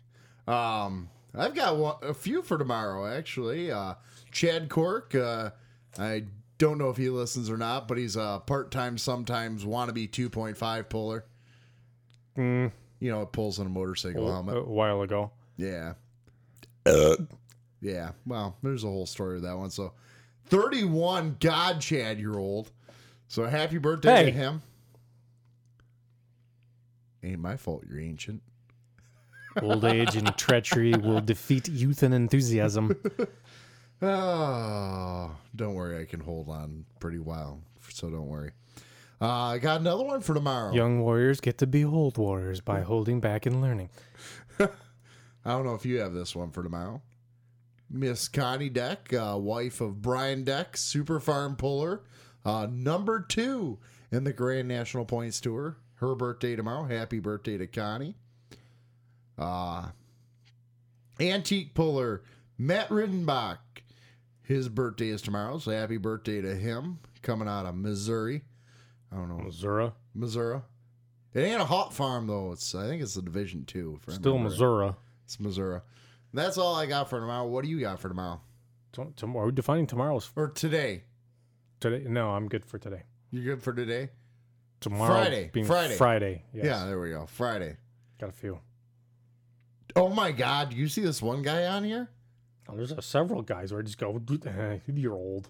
Um, 0.47 1.09
I've 1.33 1.55
got 1.55 1.77
one, 1.77 1.95
a 2.01 2.13
few 2.13 2.41
for 2.41 2.57
tomorrow, 2.57 3.05
actually. 3.07 3.71
Uh, 3.71 3.95
Chad 4.31 4.69
Cork. 4.69 5.13
Uh, 5.15 5.51
I 5.97 6.25
don't 6.57 6.77
know 6.77 6.89
if 6.89 6.97
he 6.97 7.09
listens 7.09 7.49
or 7.49 7.57
not, 7.57 7.87
but 7.87 7.97
he's 7.97 8.15
a 8.15 8.41
part-time, 8.45 8.97
sometimes 8.97 9.65
wannabe 9.65 10.09
2.5 10.09 10.89
puller. 10.89 11.25
Mm, 12.37 12.71
You 12.99 13.11
know, 13.11 13.21
it 13.23 13.31
pulls 13.31 13.59
on 13.59 13.65
a 13.65 13.69
motorcycle 13.69 14.27
a, 14.29 14.31
helmet. 14.33 14.57
a 14.57 14.61
while 14.63 15.01
ago. 15.01 15.31
Yeah. 15.57 15.93
Yeah. 17.81 18.11
Well, 18.25 18.57
there's 18.61 18.83
a 18.83 18.87
whole 18.87 19.05
story 19.05 19.37
of 19.37 19.41
that 19.43 19.57
one. 19.57 19.69
So, 19.71 19.93
31 20.47 21.37
God 21.39 21.81
Chad 21.81 22.19
year 22.19 22.37
old. 22.37 22.71
So, 23.27 23.45
happy 23.45 23.77
birthday 23.77 24.15
Hey. 24.15 24.25
to 24.25 24.31
him. 24.31 24.61
Ain't 27.23 27.39
my 27.39 27.57
fault 27.57 27.83
you're 27.89 27.99
ancient. 27.99 28.41
Old 29.61 29.85
age 29.85 30.15
and 30.15 30.35
treachery 30.37 30.93
will 30.93 31.21
defeat 31.21 31.67
youth 31.67 32.03
and 32.03 32.13
enthusiasm. 32.13 32.95
Oh, 34.01 35.31
don't 35.55 35.73
worry. 35.73 36.01
I 36.01 36.05
can 36.05 36.19
hold 36.19 36.49
on 36.49 36.85
pretty 36.99 37.19
well. 37.19 37.61
So, 37.89 38.09
don't 38.09 38.27
worry. 38.27 38.51
Uh, 39.21 39.27
I 39.27 39.57
got 39.59 39.79
another 39.79 40.03
one 40.03 40.21
for 40.21 40.33
tomorrow. 40.33 40.73
Young 40.73 40.99
warriors 41.01 41.39
get 41.39 41.57
to 41.59 41.67
be 41.67 41.85
old 41.85 42.17
warriors 42.17 42.59
by 42.59 42.81
holding 42.81 43.21
back 43.21 43.45
and 43.45 43.61
learning. 43.61 43.89
I 44.59 44.67
don't 45.45 45.65
know 45.65 45.75
if 45.75 45.85
you 45.85 45.99
have 45.99 46.13
this 46.13 46.35
one 46.35 46.51
for 46.51 46.63
tomorrow. 46.63 47.01
Miss 47.89 48.27
Connie 48.27 48.69
Deck, 48.69 49.13
uh, 49.13 49.37
wife 49.39 49.79
of 49.79 50.01
Brian 50.01 50.43
Deck, 50.43 50.75
super 50.75 51.19
farm 51.19 51.55
puller, 51.55 52.01
uh, 52.43 52.67
number 52.69 53.21
two 53.21 53.77
in 54.11 54.23
the 54.23 54.33
Grand 54.33 54.67
National 54.67 55.05
Points 55.05 55.39
Tour. 55.39 55.77
Her 55.95 56.13
birthday 56.15 56.55
tomorrow. 56.55 56.85
Happy 56.85 57.19
birthday 57.19 57.57
to 57.57 57.67
Connie. 57.67 58.15
Uh, 59.37 59.89
antique 61.19 61.73
puller 61.73 62.23
Matt 62.57 62.89
Riddenbach. 62.89 63.57
His 64.43 64.69
birthday 64.69 65.09
is 65.09 65.21
tomorrow, 65.21 65.57
so 65.57 65.71
happy 65.71 65.97
birthday 65.97 66.41
to 66.41 66.55
him. 66.55 66.99
Coming 67.21 67.47
out 67.47 67.65
of 67.65 67.75
Missouri. 67.75 68.43
I 69.11 69.15
don't 69.15 69.29
know. 69.29 69.43
Missouri. 69.43 69.91
Missouri. 70.13 70.61
It 71.33 71.41
ain't 71.41 71.61
a 71.61 71.65
hot 71.65 71.93
farm 71.93 72.27
though. 72.27 72.51
It's 72.51 72.73
I 72.75 72.87
think 72.87 73.01
it's 73.01 73.17
a 73.17 73.21
Division 73.21 73.65
Two. 73.65 73.99
Still 74.07 74.35
right. 74.35 74.43
Missouri. 74.43 74.91
It's 75.25 75.39
Missouri. 75.39 75.81
That's 76.33 76.57
all 76.57 76.75
I 76.75 76.85
got 76.85 77.09
for 77.09 77.19
tomorrow. 77.19 77.47
What 77.47 77.63
do 77.63 77.69
you 77.69 77.79
got 77.79 77.99
for 77.99 78.09
tomorrow 78.09 78.41
Tomorrow, 79.15 79.43
are 79.43 79.45
we 79.47 79.51
defining 79.51 79.87
tomorrow's 79.87 80.29
or 80.35 80.47
today? 80.49 81.03
today? 81.79 82.05
No, 82.07 82.29
I'm 82.29 82.47
good 82.47 82.63
for 82.65 82.77
today. 82.77 83.03
You're 83.31 83.43
good 83.55 83.63
for 83.63 83.73
today? 83.73 84.09
Tomorrow 84.79 85.07
Friday. 85.13 85.49
being 85.51 85.65
Friday. 85.65 85.95
Friday. 85.95 86.43
Yes. 86.53 86.65
Yeah, 86.65 86.85
there 86.85 86.99
we 86.99 87.09
go. 87.09 87.25
Friday. 87.25 87.77
got 88.19 88.29
a 88.29 88.33
few. 88.33 88.59
Oh 89.95 90.09
my 90.09 90.31
God! 90.31 90.73
You 90.73 90.87
see 90.87 91.01
this 91.01 91.21
one 91.21 91.41
guy 91.41 91.65
on 91.67 91.83
here? 91.83 92.09
Oh, 92.67 92.75
there's 92.75 92.91
uh, 92.91 92.99
several 93.01 93.41
guys 93.41 93.71
where 93.71 93.79
I 93.79 93.83
just 93.83 93.97
go, 93.97 94.19
you're 94.87 95.13
old. 95.13 95.49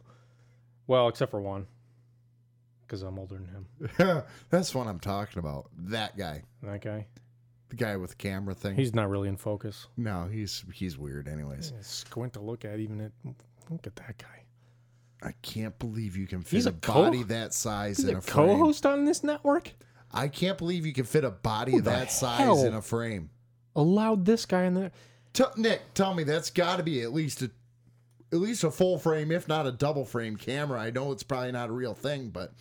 Well, 0.87 1.07
except 1.07 1.31
for 1.31 1.41
one, 1.41 1.65
because 2.81 3.01
I'm 3.01 3.17
older 3.17 3.35
than 3.35 3.47
him. 3.97 4.23
That's 4.49 4.75
what 4.75 4.87
I'm 4.87 4.99
talking 4.99 5.39
about. 5.39 5.69
That 5.77 6.17
guy, 6.17 6.43
That 6.61 6.81
guy, 6.81 7.07
the 7.69 7.75
guy 7.75 7.95
with 7.97 8.11
the 8.11 8.15
camera 8.17 8.53
thing. 8.53 8.75
he's 8.75 8.93
not 8.93 9.09
really 9.09 9.29
in 9.29 9.37
focus. 9.37 9.87
no, 9.97 10.27
he's 10.31 10.63
he's 10.73 10.97
weird. 10.97 11.27
Anyways, 11.27 11.73
Squint 11.81 12.33
to 12.33 12.39
look 12.41 12.65
at, 12.65 12.79
even 12.79 13.01
at 13.01 13.11
look 13.69 13.87
at 13.87 13.95
that 13.95 14.17
guy. 14.17 14.43
I 15.23 15.33
can't 15.41 15.77
believe 15.79 16.15
you 16.17 16.27
can 16.27 16.41
fit 16.43 16.51
He's 16.57 16.65
a, 16.67 16.69
a 16.69 16.73
co- 16.73 16.93
body 17.05 17.23
that 17.23 17.51
size 17.53 17.97
He's 17.97 18.05
in 18.09 18.15
a 18.15 18.19
a 18.19 18.21
co-host 18.21 18.85
on 18.85 19.05
this 19.05 19.23
network. 19.23 19.71
I 20.11 20.27
can't 20.27 20.57
believe 20.57 20.85
you 20.85 20.93
can 20.93 21.05
fit 21.05 21.23
a 21.23 21.31
body 21.31 21.71
Who 21.71 21.81
that 21.81 22.11
size 22.11 22.37
hell? 22.39 22.63
in 22.63 22.75
a 22.75 22.81
frame. 22.81 23.31
Allowed 23.75 24.25
this 24.25 24.45
guy 24.45 24.63
in 24.63 24.73
there. 24.73 24.91
T- 25.33 25.43
Nick, 25.57 25.93
tell 25.93 26.13
me 26.13 26.23
that's 26.23 26.49
got 26.49 26.77
to 26.77 26.83
be 26.83 27.01
at 27.01 27.13
least 27.13 27.41
a 27.41 27.51
at 28.31 28.39
least 28.39 28.63
a 28.63 28.71
full 28.71 28.97
frame, 28.97 29.31
if 29.31 29.47
not 29.47 29.67
a 29.67 29.71
double 29.71 30.03
frame 30.05 30.35
camera. 30.35 30.79
I 30.79 30.89
know 30.91 31.11
it's 31.11 31.23
probably 31.23 31.51
not 31.51 31.69
a 31.69 31.73
real 31.73 31.93
thing, 31.93 32.29
but 32.29 32.51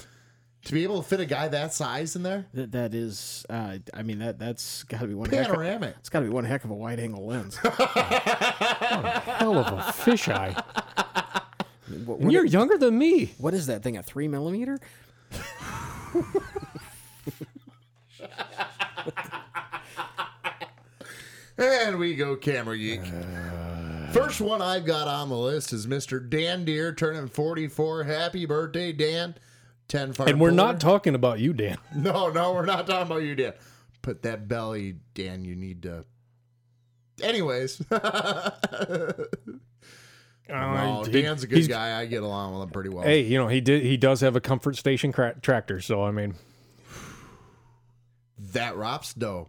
to 0.65 0.73
be 0.73 0.83
able 0.83 1.03
to 1.03 1.09
fit 1.09 1.21
a 1.21 1.27
guy 1.27 1.49
that 1.49 1.73
size 1.75 2.17
in 2.17 2.23
there, 2.23 2.47
That 2.55 2.73
that 2.73 2.95
is, 2.95 3.45
uh, 3.51 3.79
I 3.93 4.03
mean 4.03 4.19
that 4.21 4.39
that's 4.39 4.83
got 4.85 5.01
to 5.01 5.07
be 5.07 5.15
one 5.15 5.31
heck 5.31 5.41
of, 5.49 5.55
panoramic. 5.55 5.95
it's 5.99 6.09
got 6.09 6.21
to 6.21 6.27
be 6.27 6.31
one 6.33 6.45
heck 6.45 6.65
of 6.65 6.71
a 6.71 6.75
wide 6.75 6.99
angle 7.01 7.27
lens. 7.27 7.59
a 7.65 7.71
Hell 9.21 9.59
of 9.59 9.67
a 9.67 9.81
fisheye. 9.93 10.55
What- 10.55 10.67
And 11.89 12.07
what 12.07 12.33
you're 12.33 12.45
i- 12.47 12.49
younger 12.49 12.77
than 12.79 12.97
me. 12.99 13.35
what 13.39 13.53
is 13.55 13.67
that 13.67 13.83
thing? 13.83 13.97
A 13.97 14.03
three 14.03 14.27
millimeter? 14.29 14.79
And 21.59 21.99
we 21.99 22.15
go 22.15 22.37
camera 22.37 22.77
geek. 22.77 23.01
First 24.13 24.41
one 24.41 24.61
I've 24.63 24.85
got 24.85 25.09
on 25.09 25.29
the 25.29 25.37
list 25.37 25.73
is 25.73 25.87
Mr. 25.87 26.29
Dan 26.29 26.65
Deere 26.65 26.93
turning 26.95 27.29
44. 27.29 28.05
Happy 28.05 28.47
birthday, 28.47 28.93
Dan. 28.93 29.35
10 29.89 30.13
farm 30.15 30.29
And 30.29 30.41
we're 30.41 30.49
puller. 30.51 30.57
not 30.63 30.81
talking 30.81 31.15
about 31.15 31.41
you, 31.41 31.53
Dan. 31.53 31.77
No, 31.97 32.31
no, 32.31 32.53
we're 32.55 32.65
not 32.65 32.87
talking 32.87 33.07
about 33.11 33.23
you, 33.23 33.35
Dan. 33.35 33.53
Put 34.03 34.23
that 34.23 34.49
belly, 34.49 34.97
Dan, 35.15 35.45
you 35.45 35.55
need 35.57 35.83
to. 35.83 36.05
Anyways. 37.23 37.81
No, 40.47 40.55
Uh, 40.57 41.05
he- 41.05 41.23
Dan's 41.23 41.43
a 41.43 41.47
good 41.47 41.57
he's- 41.57 41.69
guy. 41.69 41.99
I 41.99 42.05
get 42.05 42.23
along 42.23 42.53
with 42.53 42.65
him 42.65 42.69
pretty 42.69 42.91
well. 42.91 43.03
Hey, 43.03 43.23
you 43.23 43.39
know 43.39 43.49
he 43.49 43.63
did. 43.63 43.83
He 43.83 43.97
does 43.97 44.21
have 44.21 44.37
a 44.37 44.41
comfort 44.43 44.77
station 44.77 45.11
cra- 45.11 45.37
tractor, 45.41 45.81
so 45.81 46.03
I 46.05 46.11
mean, 46.11 46.35
That 48.53 48.77
Rops 48.77 49.15
dough. 49.15 49.49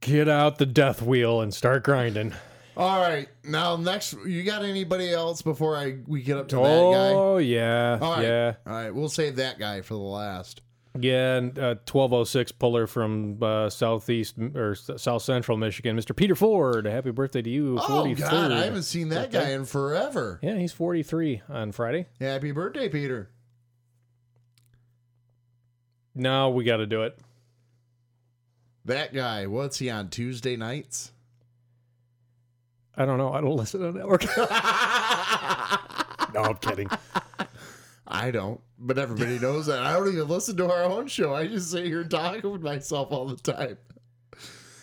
Get 0.00 0.28
out 0.28 0.58
the 0.58 0.66
death 0.66 1.02
wheel 1.02 1.40
and 1.40 1.52
start 1.52 1.84
grinding. 1.84 2.32
All 2.76 3.00
right. 3.00 3.28
Now, 3.44 3.76
next, 3.76 4.14
you 4.26 4.42
got 4.42 4.62
anybody 4.62 5.10
else 5.12 5.40
before 5.42 5.76
I 5.76 5.98
we 6.06 6.22
get 6.22 6.36
up 6.36 6.48
to 6.48 6.56
that 6.56 6.62
guy? 6.62 6.68
Oh 7.14 7.38
yeah, 7.38 7.98
All 8.00 8.14
right. 8.16 8.22
yeah, 8.24 8.54
All 8.66 8.72
right. 8.72 8.94
We'll 8.94 9.08
save 9.08 9.36
that 9.36 9.58
guy 9.58 9.80
for 9.80 9.94
the 9.94 10.00
last. 10.00 10.60
yeah. 11.00 11.36
And 11.36 11.58
uh, 11.58 11.76
twelve 11.86 12.12
oh 12.12 12.24
six 12.24 12.52
puller 12.52 12.86
from 12.86 13.42
uh, 13.42 13.70
southeast 13.70 14.36
or 14.54 14.72
s- 14.72 14.90
south 14.98 15.22
central 15.22 15.56
Michigan, 15.56 15.96
Mr. 15.96 16.14
Peter 16.14 16.34
Ford. 16.34 16.84
Happy 16.84 17.10
birthday 17.12 17.40
to 17.40 17.48
you! 17.50 17.78
Oh, 17.80 18.04
43rd. 18.04 18.18
God. 18.18 18.52
I 18.52 18.64
haven't 18.66 18.82
seen 18.82 19.08
that 19.08 19.30
guy 19.30 19.50
in 19.52 19.64
forever. 19.64 20.38
Yeah, 20.42 20.56
he's 20.58 20.72
forty 20.72 21.02
three 21.02 21.40
on 21.48 21.72
Friday. 21.72 22.08
Happy 22.20 22.52
birthday, 22.52 22.90
Peter. 22.90 23.30
No, 26.16 26.48
we 26.48 26.64
got 26.64 26.78
to 26.78 26.86
do 26.86 27.02
it. 27.02 27.18
That 28.86 29.12
guy, 29.12 29.46
what's 29.46 29.78
he 29.78 29.90
on 29.90 30.08
Tuesday 30.08 30.56
nights? 30.56 31.12
I 32.96 33.04
don't 33.04 33.18
know. 33.18 33.34
I 33.34 33.42
don't 33.42 33.56
listen 33.56 33.80
to 33.82 33.92
network. 33.92 34.24
no, 36.34 36.42
I'm 36.42 36.56
kidding. 36.56 36.88
I 38.08 38.30
don't, 38.30 38.60
but 38.78 38.98
everybody 38.98 39.38
knows 39.38 39.66
that. 39.66 39.80
I 39.80 39.92
don't 39.92 40.08
even 40.08 40.28
listen 40.28 40.56
to 40.56 40.70
our 40.72 40.84
own 40.84 41.06
show. 41.08 41.34
I 41.34 41.48
just 41.48 41.70
sit 41.70 41.84
here 41.84 42.04
talking 42.04 42.50
with 42.50 42.62
myself 42.62 43.12
all 43.12 43.26
the 43.26 43.36
time. 43.36 43.76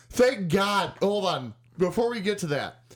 Thank 0.09 0.49
God. 0.49 0.93
Hold 1.01 1.25
on. 1.25 1.53
Before 1.79 2.11
we 2.11 2.19
get 2.19 2.37
to 2.39 2.47
that, 2.47 2.95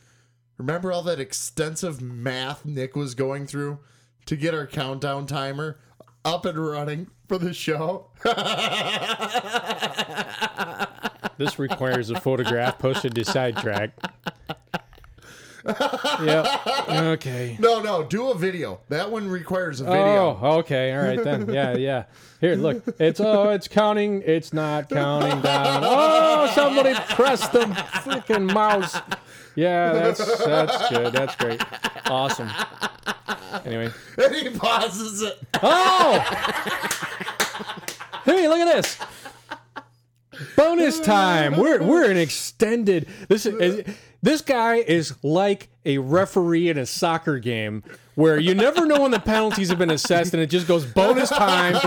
remember 0.58 0.92
all 0.92 1.02
that 1.04 1.20
extensive 1.20 2.02
math 2.02 2.66
Nick 2.66 2.96
was 2.96 3.16
going 3.16 3.48
through 3.48 3.80
to 4.28 4.36
get 4.36 4.54
our 4.54 4.68
countdown 4.68 5.26
timer 5.26 5.80
up 6.24 6.46
and 6.46 6.60
running 6.60 7.08
for 7.28 7.38
the 7.38 7.54
show? 7.54 8.08
This 11.38 11.60
requires 11.60 12.10
a 12.10 12.20
photograph 12.20 12.80
posted 12.80 13.14
to 13.16 13.24
Sidetrack. 13.24 13.92
yep. 16.24 16.48
Okay. 16.90 17.58
No, 17.60 17.82
no, 17.82 18.04
do 18.04 18.32
a 18.32 18.36
video. 18.36 18.80
That 18.90 19.12
one 19.12 19.30
requires 19.30 19.82
a 19.82 19.86
oh, 19.86 19.92
video. 19.92 20.40
Oh, 20.42 20.58
okay. 20.60 20.94
All 20.94 21.04
right 21.04 21.24
then. 21.24 21.50
Yeah, 21.54 21.76
yeah. 21.76 22.06
Here, 22.42 22.56
look. 22.56 22.84
It's 23.00 23.20
oh, 23.20 23.50
it's 23.50 23.68
counting. 23.68 24.24
It's 24.26 24.54
not 24.54 24.90
counting 24.90 25.42
down. 25.42 25.84
Oh, 25.86 26.52
somebody 26.56 26.94
pressed 27.10 27.52
the 27.52 27.66
freaking 27.66 28.52
mouse. 28.52 28.96
Yeah, 29.56 29.94
that's 29.94 30.46
that's 30.46 30.90
good. 30.90 31.14
That's 31.14 31.36
great. 31.36 31.62
Awesome. 32.06 32.50
Anyway. 33.66 33.92
and 34.18 34.36
he 34.36 34.50
pauses 34.50 35.22
it. 35.22 35.40
Oh! 35.62 36.20
hey, 38.26 38.48
look 38.48 38.60
at 38.60 38.76
this. 38.76 38.98
Bonus 40.56 41.00
time. 41.06 41.58
We're 41.58 41.82
we're 41.82 42.10
an 42.10 42.18
extended. 42.18 43.08
This 43.28 43.46
is 43.46 43.84
this 44.22 44.42
guy 44.42 44.76
is 44.76 45.14
like 45.24 45.70
a 45.86 45.98
referee 45.98 46.70
in 46.70 46.78
a 46.78 46.86
soccer 46.86 47.40
game 47.40 47.84
where 48.16 48.40
you 48.40 48.56
never 48.56 48.86
know 48.86 49.02
when 49.02 49.12
the 49.12 49.20
penalties 49.20 49.70
have 49.70 49.78
been 49.78 49.92
assessed 49.92 50.34
and 50.34 50.42
it 50.42 50.48
just 50.48 50.68
goes 50.68 50.86
bonus 50.86 51.30
time. 51.30 51.76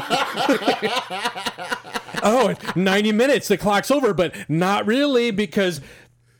oh, 2.23 2.55
90 2.77 3.13
minutes. 3.13 3.49
The 3.49 3.59
clock's 3.59 3.91
over, 3.91 4.15
but 4.15 4.35
not 4.49 4.87
really 4.87 5.33
because 5.33 5.81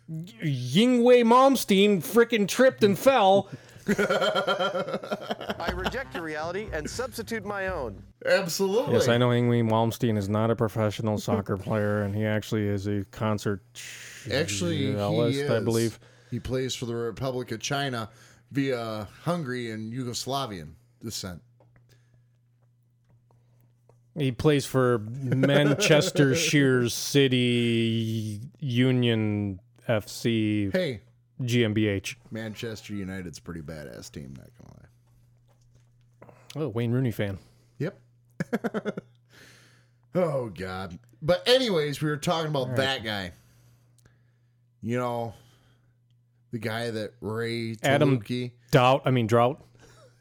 Yngwie 0.09 1.25
Malmsteen 1.25 1.99
freaking 1.99 2.47
tripped 2.47 2.85
and 2.85 2.97
fell. 2.97 3.49
I 3.99 5.73
reject 5.75 6.15
your 6.15 6.23
reality 6.23 6.69
and 6.73 6.89
substitute 6.89 7.45
my 7.45 7.69
own. 7.69 8.03
Absolutely. 8.27 8.95
Yes, 8.95 9.09
I 9.09 9.19
know 9.19 9.29
Yngwie 9.29 9.69
Malmsteen 9.69 10.17
is 10.17 10.29
not 10.29 10.51
a 10.51 10.57
professional 10.57 11.19
soccer 11.19 11.57
player, 11.57 12.03
and 12.03 12.15
he 12.15 12.25
actually 12.25 12.67
is 12.67 12.87
a 12.87 13.05
concert 13.11 13.63
Actually, 14.33 14.77
he 14.79 14.91
is. 14.91 15.51
I 15.51 15.61
believe. 15.61 15.99
He 16.31 16.39
plays 16.39 16.75
for 16.75 16.87
the 16.87 16.95
Republic 16.95 17.51
of 17.51 17.61
China 17.61 18.09
via 18.53 19.09
Hungary 19.23 19.71
and 19.71 19.93
Yugoslavian 19.93 20.75
descent. 21.03 21.43
He 24.17 24.33
plays 24.33 24.67
for 24.67 24.99
Manchester 24.99 26.35
Shears 26.35 26.95
City 26.95 28.41
Union 28.59 29.61
FC 29.89 30.73
Hey, 30.73 31.01
GmbH. 31.41 32.17
Manchester 32.31 32.95
United's 32.95 33.39
a 33.39 33.43
pretty 33.43 33.63
badass 33.63 34.11
team, 34.11 34.35
not 34.37 34.51
gonna 34.59 34.75
lie. 34.75 36.65
Oh, 36.65 36.69
Wayne 36.69 36.93
Rooney 36.93 37.13
fan. 37.13 37.39
Yep. 37.79 37.99
oh 40.15 40.49
God. 40.49 40.99
But 41.23 41.47
anyways, 41.49 42.03
we 42.03 42.09
were 42.09 42.17
talking 42.17 42.51
about 42.51 42.77
that 42.77 43.05
guy. 43.05 43.33
You 44.83 44.99
know, 44.99 45.35
the 46.51 46.59
guy 46.59 46.91
that 46.91 47.13
Ray 47.21 47.77
Adam 47.83 48.19
Taluki. 48.21 48.53
Doubt. 48.71 49.03
I 49.05 49.11
mean 49.11 49.27
Drought. 49.27 49.63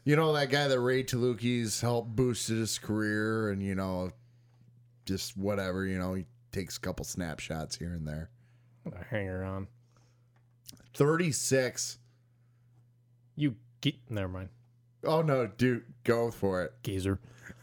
You 0.04 0.16
know 0.16 0.32
that 0.32 0.50
guy 0.50 0.68
that 0.68 0.80
Ray 0.80 1.04
Taluki's 1.04 1.80
helped 1.80 2.16
boosted 2.16 2.58
his 2.58 2.78
career, 2.78 3.50
and 3.50 3.62
you 3.62 3.74
know, 3.74 4.10
just 5.04 5.36
whatever. 5.36 5.84
You 5.84 5.98
know, 5.98 6.14
he 6.14 6.26
takes 6.52 6.76
a 6.76 6.80
couple 6.80 7.04
snapshots 7.04 7.76
here 7.76 7.92
and 7.92 8.06
there. 8.06 8.30
A 8.86 9.04
hanger 9.04 9.44
on. 9.44 9.68
Thirty 10.94 11.32
six. 11.32 11.98
You 13.36 13.56
ge- 13.82 14.00
never 14.08 14.28
mind. 14.28 14.48
Oh 15.04 15.22
no, 15.22 15.46
dude, 15.46 15.84
go 16.04 16.30
for 16.30 16.62
it. 16.64 16.72
Geezer. 16.82 17.18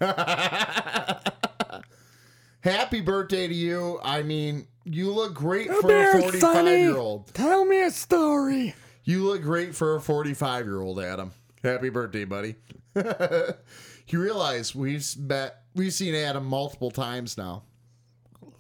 Happy 2.62 3.02
birthday 3.02 3.48
to 3.48 3.54
you. 3.54 4.00
I 4.04 4.24
mean, 4.24 4.68
you 4.84 5.12
look 5.12 5.34
great 5.34 5.70
for 5.70 5.90
a 5.92 6.22
45 6.22 6.66
year 6.68 6.98
old. 6.98 7.34
Tell 7.34 7.66
me 7.66 7.84
a 7.84 7.92
story. 7.92 8.76
You 9.04 9.24
look 9.24 9.42
great 9.42 9.74
for 9.74 9.96
a 9.96 10.02
45 10.02 10.66
year 10.66 10.82
old, 10.82 11.00
Adam. 11.00 11.32
Happy 11.64 11.90
birthday, 11.90 12.26
buddy. 12.26 12.56
you 12.96 14.22
realize 14.22 14.76
we've 14.76 15.06
met, 15.18 15.64
we've 15.76 15.94
seen 15.94 16.14
Adam 16.16 16.46
multiple 16.46 16.92
times 16.92 17.38
now. 17.38 17.64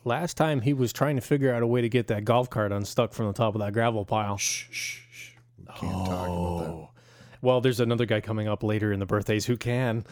Last 0.07 0.37
time 0.37 0.61
he 0.61 0.71
was 0.71 0.93
trying 0.93 1.17
to 1.17 1.21
figure 1.21 1.53
out 1.53 1.61
a 1.63 1.67
way 1.67 1.81
to 1.81 1.89
get 1.89 2.07
that 2.07 2.23
golf 2.23 2.49
cart 2.49 2.71
unstuck 2.71 3.11
from 3.11 3.27
the 3.27 3.33
top 3.33 3.55
of 3.55 3.59
that 3.59 3.73
gravel 3.73 4.05
pile. 4.05 4.37
Shh, 4.37 4.67
shh, 4.71 4.99
shh. 5.11 5.29
We 5.59 5.65
can't 5.65 6.05
talk 6.05 6.27
about 6.29 6.65
that. 6.65 6.87
Well, 7.41 7.59
there's 7.59 7.81
another 7.81 8.05
guy 8.05 8.21
coming 8.21 8.47
up 8.47 8.63
later 8.63 8.93
in 8.93 9.01
the 9.01 9.05
birthdays 9.05 9.45
who 9.45 9.57
can 9.57 10.05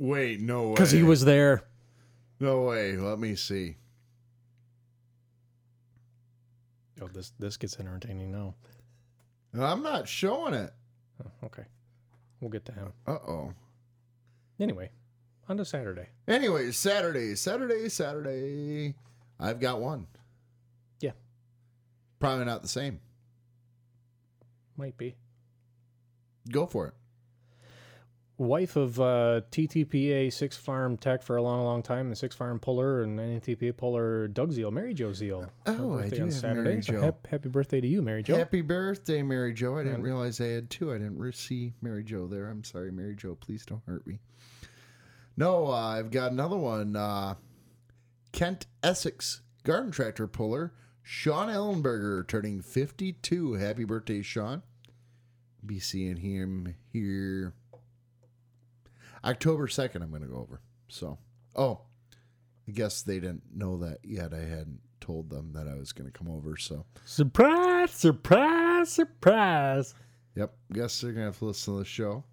Wait, 0.00 0.40
no 0.40 0.64
way. 0.70 0.74
because 0.74 0.90
he 0.90 1.04
was 1.04 1.24
there. 1.24 1.62
No 2.40 2.62
way. 2.62 2.96
Let 2.96 3.20
me 3.20 3.36
see. 3.36 3.76
Oh, 7.00 7.06
this 7.06 7.32
this 7.38 7.56
gets 7.56 7.78
entertaining 7.78 8.32
now. 8.32 8.54
I'm 9.56 9.82
not 9.84 10.08
showing 10.08 10.54
it. 10.54 10.72
Oh, 11.24 11.46
okay, 11.46 11.66
we'll 12.40 12.50
get 12.50 12.64
to 12.64 12.72
him 12.72 12.92
Uh 13.06 13.12
oh. 13.12 13.54
anyway. 14.58 14.90
On 15.50 15.56
to 15.56 15.64
Saturday. 15.64 16.06
Anyways, 16.28 16.76
Saturday, 16.76 17.34
Saturday, 17.34 17.88
Saturday. 17.88 18.94
I've 19.40 19.58
got 19.58 19.80
one. 19.80 20.06
Yeah. 21.00 21.10
Probably 22.20 22.44
not 22.44 22.62
the 22.62 22.68
same. 22.68 23.00
Might 24.76 24.96
be. 24.96 25.16
Go 26.52 26.66
for 26.66 26.86
it. 26.86 26.94
Wife 28.38 28.76
of 28.76 29.00
uh, 29.00 29.40
TTPA 29.50 30.32
Six 30.32 30.56
Farm 30.56 30.96
Tech 30.96 31.20
for 31.20 31.34
a 31.34 31.42
long, 31.42 31.64
long 31.64 31.82
time, 31.82 32.06
and 32.06 32.16
Six 32.16 32.36
Farm 32.36 32.60
Puller 32.60 33.02
and 33.02 33.18
NTPA 33.18 33.76
Puller 33.76 34.28
Doug 34.28 34.52
Zeal, 34.52 34.70
Mary 34.70 34.94
Jo 34.94 35.12
Zeal. 35.12 35.50
Oh, 35.66 35.98
I 35.98 36.08
do 36.10 36.22
on 36.22 36.28
have 36.28 36.32
Saturday. 36.32 36.62
Mary 36.70 36.82
So 36.82 36.92
Jo. 36.92 37.00
hap- 37.02 37.26
happy 37.26 37.48
birthday 37.48 37.80
to 37.80 37.88
you, 37.88 38.02
Mary 38.02 38.22
Jo. 38.22 38.36
Happy 38.36 38.60
birthday, 38.60 39.24
Mary 39.24 39.52
Jo. 39.52 39.76
I 39.78 39.82
didn't 39.82 40.02
realize 40.02 40.40
I 40.40 40.46
had 40.46 40.70
two. 40.70 40.92
I 40.92 40.98
didn't 40.98 41.18
re- 41.18 41.32
see 41.32 41.74
Mary 41.82 42.04
Jo 42.04 42.28
there. 42.28 42.46
I'm 42.48 42.62
sorry, 42.62 42.92
Mary 42.92 43.16
Jo. 43.16 43.34
Please 43.34 43.66
don't 43.66 43.82
hurt 43.84 44.06
me. 44.06 44.20
No, 45.40 45.68
uh, 45.68 45.96
I've 45.96 46.10
got 46.10 46.32
another 46.32 46.58
one. 46.58 46.96
Uh, 46.96 47.36
Kent 48.30 48.66
Essex 48.82 49.40
garden 49.64 49.90
tractor 49.90 50.26
puller, 50.26 50.74
Sean 51.02 51.48
Ellenberger, 51.48 52.28
turning 52.28 52.60
52. 52.60 53.54
Happy 53.54 53.84
birthday, 53.84 54.20
Sean. 54.20 54.60
Be 55.64 55.78
seeing 55.78 56.18
him 56.18 56.74
here 56.92 57.54
October 59.24 59.66
2nd. 59.66 60.02
I'm 60.02 60.10
going 60.10 60.20
to 60.20 60.28
go 60.28 60.36
over. 60.36 60.60
So, 60.88 61.16
oh, 61.56 61.80
I 62.68 62.72
guess 62.72 63.00
they 63.00 63.18
didn't 63.18 63.44
know 63.54 63.78
that 63.78 64.00
yet. 64.04 64.34
I 64.34 64.40
hadn't 64.40 64.80
told 65.00 65.30
them 65.30 65.54
that 65.54 65.66
I 65.66 65.74
was 65.74 65.92
going 65.92 66.12
to 66.12 66.18
come 66.18 66.28
over. 66.28 66.58
So, 66.58 66.84
Surprise! 67.06 67.92
Surprise! 67.92 68.90
Surprise! 68.90 69.94
Yep. 70.36 70.54
Guess 70.74 71.00
they're 71.00 71.12
gonna 71.12 71.26
have 71.26 71.38
to 71.38 71.46
listen 71.46 71.74
to 71.74 71.78
the 71.78 71.84
show. 71.86 72.24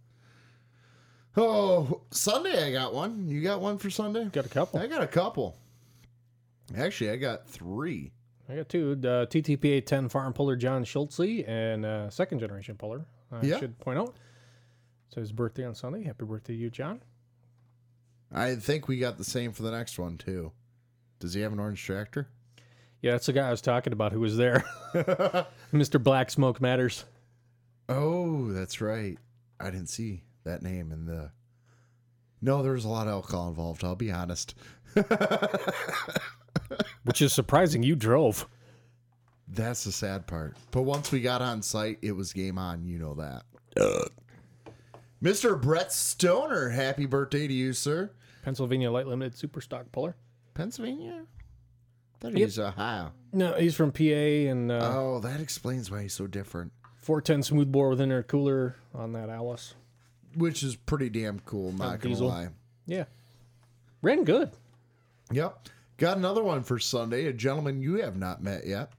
Oh, 1.38 2.02
Sunday 2.12 2.68
I 2.68 2.72
got 2.72 2.94
one. 2.94 3.30
You 3.30 3.42
got 3.42 3.62
one 3.62 3.78
for 3.78 3.90
Sunday? 3.90 4.26
Got 4.26 4.46
a 4.46 4.50
couple. 4.50 4.80
I 4.80 4.88
got 4.88 5.04
a 5.04 5.08
couple. 5.08 5.56
Actually, 6.76 7.12
I 7.12 7.16
got 7.18 7.48
three. 7.48 8.12
I 8.50 8.56
got 8.56 8.70
two. 8.70 8.94
Uh, 9.04 9.26
TTPA 9.28 9.86
10 9.86 10.10
farm 10.10 10.34
puller 10.34 10.56
John 10.56 10.84
Schultze 10.84 11.44
and 11.48 11.86
uh, 11.86 12.10
second 12.10 12.40
generation 12.40 12.76
puller. 12.76 13.06
I 13.32 13.42
Yeah. 13.46 13.60
should 13.60 13.78
point 13.80 14.00
out. 14.00 14.16
So 15.10 15.22
his 15.22 15.32
birthday 15.32 15.66
on 15.66 15.76
Sunday. 15.76 16.04
Happy 16.04 16.26
birthday 16.26 16.54
to 16.54 16.60
you, 16.60 16.70
John. 16.70 17.02
I 18.34 18.56
think 18.56 18.88
we 18.88 18.98
got 18.98 19.18
the 19.18 19.24
same 19.24 19.54
for 19.54 19.64
the 19.64 19.72
next 19.72 19.98
one 20.00 20.18
too. 20.18 20.52
Does 21.20 21.34
he 21.34 21.42
have 21.42 21.54
an 21.54 21.60
orange 21.60 21.84
tractor? 21.84 22.28
Yeah, 23.02 23.12
that's 23.12 23.28
the 23.28 23.34
guy 23.34 23.48
I 23.48 23.52
was 23.52 23.62
talking 23.62 23.94
about 23.94 24.12
who 24.12 24.20
was 24.20 24.38
there. 24.38 24.66
Mr. 25.74 26.02
Black 26.02 26.32
Smoke 26.32 26.60
Matters. 26.60 27.06
Oh, 27.88 28.52
that's 28.52 28.82
right. 28.82 29.18
I 29.60 29.70
didn't 29.70 29.88
see 29.90 30.24
that 30.48 30.62
name 30.64 30.92
in 30.92 31.06
the. 31.06 31.32
No, 32.42 32.62
there 32.64 32.74
was 32.74 32.86
a 32.86 32.90
lot 32.90 33.08
of 33.08 33.14
alcohol 33.14 33.50
involved. 33.50 33.84
I'll 33.84 33.96
be 33.96 34.12
honest. 34.12 34.54
Which 37.04 37.22
is 37.22 37.34
surprising. 37.34 37.84
You 37.84 37.96
drove. 37.96 38.48
That's 39.48 39.84
the 39.86 39.92
sad 39.92 40.28
part. 40.28 40.58
But 40.72 40.82
once 40.84 41.12
we 41.12 41.22
got 41.22 41.42
on 41.42 41.62
site, 41.62 42.00
it 42.02 42.12
was 42.12 42.34
game 42.34 42.58
on. 42.58 42.86
You 42.86 43.00
know 43.00 43.14
that. 43.16 43.44
Mr. 45.24 45.60
Brett 45.60 45.92
Stoner, 45.94 46.70
happy 46.70 47.06
birthday 47.06 47.48
to 47.48 47.54
you, 47.54 47.74
sir. 47.74 48.12
Pennsylvania 48.44 48.92
Light 48.92 49.08
Limited 49.08 49.38
Super 49.38 49.62
Stock 49.62 49.92
Puller. 49.92 50.16
Pennsylvania? 50.54 51.24
I 51.24 52.18
thought 52.20 52.32
Yep. 52.34 52.40
he's 52.48 52.60
Ohio. 52.60 53.12
No, 53.34 53.54
he's 53.54 53.76
from 53.76 53.92
PA 53.92 54.04
and 54.04 54.72
uh, 54.72 54.92
Oh, 54.96 55.20
that 55.22 55.40
explains 55.40 55.90
why 55.90 56.04
he's 56.04 56.14
so 56.14 56.28
different. 56.28 56.72
410 57.02 57.44
smooth 57.44 57.72
bore 57.72 57.90
with 57.90 58.00
intercooler 58.00 58.74
on 58.94 59.14
that 59.14 59.30
Allis. 59.30 59.76
Which 60.36 60.64
is 60.64 60.76
pretty 60.76 61.10
damn 61.10 61.40
cool, 61.42 61.72
not 61.72 62.00
gonna 62.00 62.14
diesel. 62.16 62.28
lie. 62.28 62.50
Yeah. 62.86 63.06
Ran 64.02 64.24
good. 64.24 64.52
Yep. 65.32 65.68
Got 65.98 66.18
another 66.18 66.44
one 66.44 66.64
for 66.64 66.78
Sunday, 66.80 67.26
a 67.26 67.34
gentleman 67.34 67.82
you 67.82 67.96
have 67.96 68.16
not 68.18 68.44
met 68.44 68.68
yet. 68.68 68.92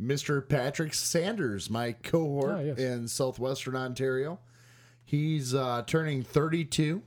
Mr. 0.00 0.46
Patrick 0.46 0.92
Sanders, 0.94 1.70
my 1.70 1.92
cohort 1.92 2.50
Ah, 2.56 2.60
yes. 2.60 2.78
in 2.78 3.08
southwestern 3.08 3.76
Ontario. 3.76 4.38
He's 5.04 5.54
uh, 5.54 5.82
turning 5.86 6.22
32. 6.22 7.02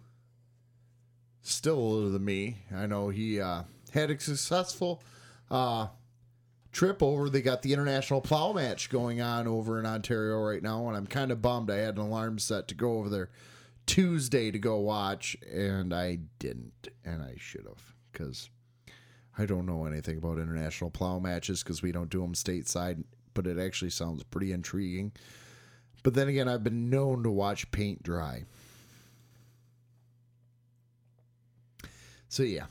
Still 1.42 1.76
older 1.78 2.10
than 2.10 2.26
me. 2.26 2.58
I 2.74 2.86
know 2.88 3.10
he 3.10 3.40
uh, 3.40 3.64
had 3.92 4.10
a 4.10 4.20
successful 4.20 5.02
uh, 5.52 5.88
trip 6.76 7.02
over. 7.02 7.30
They 7.30 7.42
got 7.42 7.62
the 7.62 7.74
international 7.74 8.20
plow 8.20 8.52
match 8.52 8.90
going 8.90 9.22
on 9.22 9.48
over 9.48 9.80
in 9.80 9.86
Ontario 9.86 10.40
right 10.40 10.62
now, 10.62 10.88
and 10.88 10.98
I'm 10.98 11.08
kind 11.08 11.32
of 11.32 11.42
bummed. 11.42 11.72
I 11.72 11.78
had 11.78 11.96
an 11.96 12.02
alarm 12.02 12.38
set 12.38 12.68
to 12.68 12.76
go 12.76 12.98
over 12.98 13.10
there 13.10 13.30
Tuesday 13.86 14.52
to 14.52 14.60
go 14.60 14.78
watch, 14.80 15.38
and 15.52 15.94
I 15.94 16.20
didn't, 16.38 16.90
and 17.06 17.24
I 17.24 17.36
should 17.38 17.66
have 17.66 17.94
because 18.12 18.50
I 19.38 19.46
don't 19.46 19.66
know 19.66 19.86
anything 19.86 20.18
about 20.18 20.38
international 20.38 20.90
plow 20.90 21.18
matches 21.18 21.64
because 21.64 21.82
we 21.82 21.94
don't 21.94 22.10
do 22.10 22.22
them 22.22 22.34
stateside. 22.34 23.04
But 23.34 23.48
it 23.48 23.58
actually 23.58 23.92
sounds 23.92 24.24
pretty 24.24 24.52
intriguing. 24.52 25.12
But 26.04 26.14
then 26.14 26.28
again, 26.28 26.48
I've 26.48 26.64
been 26.64 26.90
known 26.90 27.24
to 27.24 27.32
watch 27.32 27.70
paint 27.72 28.04
dry. 28.04 28.44
So 32.28 32.44
yeah. 32.44 32.66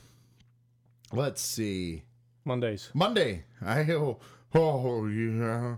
Let's 1.11 1.41
see. 1.41 2.03
Mondays. 2.45 2.89
Monday. 2.93 3.43
I 3.65 3.81
oh, 3.91 4.19
oh 4.53 5.07
yeah. 5.07 5.77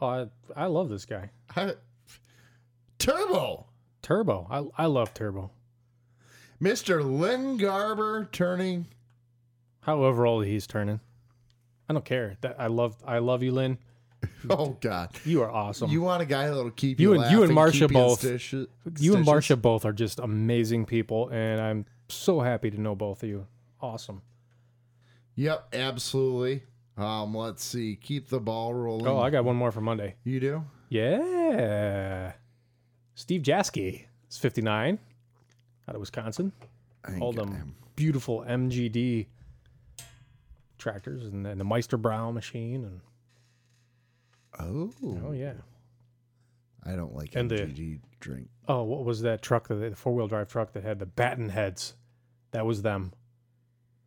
Oh, 0.00 0.06
I, 0.06 0.26
I 0.56 0.66
love 0.66 0.88
this 0.88 1.04
guy. 1.04 1.30
I, 1.54 1.74
Turbo. 2.98 3.66
Turbo. 4.02 4.46
I 4.50 4.82
I 4.84 4.86
love 4.86 5.14
Turbo. 5.14 5.50
Mr. 6.62 7.04
Lynn 7.04 7.56
Garber 7.58 8.28
turning. 8.32 8.86
However 9.80 10.26
old 10.26 10.46
he's 10.46 10.66
turning, 10.66 11.00
I 11.88 11.92
don't 11.92 12.04
care. 12.06 12.36
That 12.40 12.56
I 12.58 12.68
love. 12.68 12.96
I 13.06 13.18
love 13.18 13.42
you, 13.42 13.52
Lynn. 13.52 13.78
Oh 14.48 14.76
God, 14.80 15.10
You 15.26 15.42
are 15.42 15.50
awesome. 15.50 15.90
you 15.90 16.00
want 16.00 16.22
a 16.22 16.24
guy 16.26 16.46
that'll 16.48 16.70
keep 16.70 16.98
you, 16.98 17.12
you 17.14 17.20
and 17.20 17.30
you 17.30 17.42
and 17.42 17.52
Marsha 17.52 17.80
you 17.82 17.88
both. 17.88 18.20
stitches- 18.20 18.68
you 18.98 19.14
and. 19.16 19.26
Marsha 19.26 19.60
both 19.60 19.84
are 19.84 19.92
just 19.92 20.18
amazing 20.18 20.86
people, 20.86 21.28
and 21.28 21.60
I'm 21.60 21.84
so 22.08 22.40
happy 22.40 22.70
to 22.70 22.80
know 22.80 22.94
both 22.94 23.22
of 23.22 23.28
you. 23.28 23.46
Awesome. 23.82 24.22
Yep, 25.36 25.74
absolutely. 25.74 26.62
Um, 26.96 27.34
let's 27.36 27.64
see. 27.64 27.96
Keep 27.96 28.28
the 28.28 28.38
ball 28.40 28.72
rolling. 28.72 29.06
Oh, 29.06 29.18
I 29.18 29.30
got 29.30 29.44
one 29.44 29.56
more 29.56 29.72
for 29.72 29.80
Monday. 29.80 30.14
You 30.24 30.38
do? 30.40 30.64
Yeah. 30.88 32.32
Steve 33.16 33.42
Jasky 33.42 34.04
is 34.30 34.36
59 34.38 34.98
out 35.88 35.94
of 35.94 36.00
Wisconsin. 36.00 36.52
I 37.04 37.18
All 37.18 37.32
them 37.32 37.52
him. 37.52 37.74
beautiful 37.96 38.44
MGD 38.48 39.26
tractors 40.78 41.24
and, 41.24 41.46
and 41.46 41.60
the 41.60 41.64
Meister 41.64 41.98
Brau 41.98 42.32
machine. 42.32 42.84
And 42.84 43.00
Oh, 44.60 44.92
oh, 45.26 45.32
yeah. 45.32 45.54
I 46.86 46.94
don't 46.94 47.14
like 47.14 47.34
And 47.34 47.50
the- 47.50 47.56
MGD 47.56 48.00
drink. 48.20 48.48
Oh, 48.68 48.82
what 48.84 49.04
was 49.04 49.22
that 49.22 49.42
truck, 49.42 49.68
that 49.68 49.74
the 49.74 49.96
four 49.96 50.14
wheel 50.14 50.28
drive 50.28 50.48
truck 50.48 50.72
that 50.72 50.84
had 50.84 50.98
the 51.00 51.06
batten 51.06 51.48
heads? 51.50 51.94
That 52.52 52.64
was 52.66 52.82
them. 52.82 53.12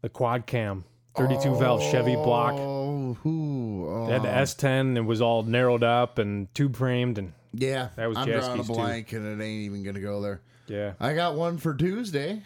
The 0.02 0.10
quad 0.10 0.46
cam, 0.48 0.86
32 1.18 1.56
valve 1.56 1.82
Chevy 1.82 2.16
block. 2.16 2.54
Oh, 2.58 3.14
who? 3.24 4.06
They 4.08 4.14
had 4.14 4.24
the 4.24 4.30
oh. 4.30 4.42
S10 4.44 4.98
and 4.98 5.08
was 5.08 5.22
all 5.22 5.44
narrowed 5.44 5.84
up 5.84 6.20
and 6.20 6.54
tube 6.54 6.76
framed. 6.76 7.18
And 7.18 7.34
Yeah, 7.54 7.90
That 7.96 8.08
was 8.08 8.18
I'm 8.18 8.28
drawing 8.28 8.44
a 8.44 8.64
Jasky's 8.64 8.68
too. 8.68 8.74
and 9.14 9.26
it 9.26 9.44
ain't 9.44 9.64
even 9.66 9.84
gonna 9.84 10.00
go 10.00 10.22
there. 10.22 10.42
yeah. 10.68 10.94
I 11.00 11.14
got 11.14 11.36
one 11.36 11.58
for 11.58 11.74
Tuesday. 11.74 12.44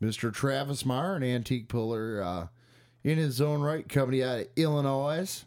Mr. 0.00 0.32
Travis 0.32 0.86
Marr, 0.86 1.16
an 1.16 1.22
antique 1.22 1.68
puller 1.68 2.22
uh, 2.22 2.46
in 3.04 3.18
his 3.18 3.40
own 3.40 3.60
right, 3.60 3.86
company 3.88 4.22
out 4.24 4.40
of 4.40 4.46
Illinois. 4.56 5.44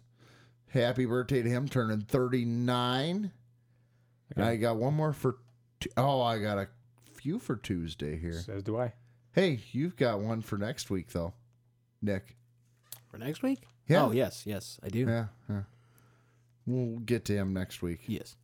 Happy 0.70 1.06
birthday 1.06 1.42
to 1.42 1.50
him, 1.50 1.68
turning 1.68 2.02
39. 2.02 3.32
I 4.36 4.56
got 4.58 4.78
one 4.78 4.94
more 4.96 5.14
for. 5.14 5.38
Tu- 5.80 5.90
Oh, 5.98 6.22
I 6.22 6.40
got 6.40 6.58
a 6.58 6.68
few 7.14 7.40
for 7.40 7.56
Tuesday 7.56 8.18
here. 8.18 8.34
Says 8.34 8.64
do 8.64 8.78
I. 8.80 8.94
Hey, 9.34 9.60
you've 9.72 9.96
got 9.98 10.20
one 10.22 10.42
for 10.42 10.58
next 10.58 10.90
week, 10.90 11.10
though, 11.12 11.34
Nick. 12.04 12.36
For 13.10 13.18
next 13.18 13.42
week? 13.42 13.62
Yeah. 13.88 14.06
Oh, 14.06 14.12
yes, 14.12 14.44
yes, 14.46 14.80
I 14.84 14.90
do. 14.90 15.00
Yeah, 15.00 15.26
yeah. 15.50 15.62
We'll 16.66 17.00
get 17.00 17.26
to 17.26 17.34
him 17.34 17.54
next 17.54 17.82
week. 17.82 18.02
Yes. 18.08 18.36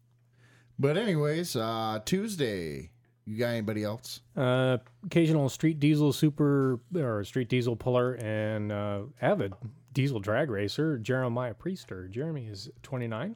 But, 0.77 0.97
anyways, 0.97 1.55
uh, 1.55 1.99
Tuesday, 2.05 2.89
you 3.25 3.37
got 3.37 3.49
anybody 3.49 3.83
else? 3.83 4.21
Uh, 4.35 4.77
occasional 5.05 5.49
street 5.49 5.79
diesel 5.79 6.11
super 6.13 6.79
or 6.95 7.23
street 7.23 7.49
diesel 7.49 7.75
puller 7.75 8.13
and 8.15 8.71
uh, 8.71 9.01
avid 9.21 9.53
diesel 9.93 10.19
drag 10.19 10.49
racer 10.49 10.97
Jeremiah 10.97 11.53
Priester. 11.53 12.09
Jeremy 12.09 12.47
is 12.47 12.69
29. 12.83 13.35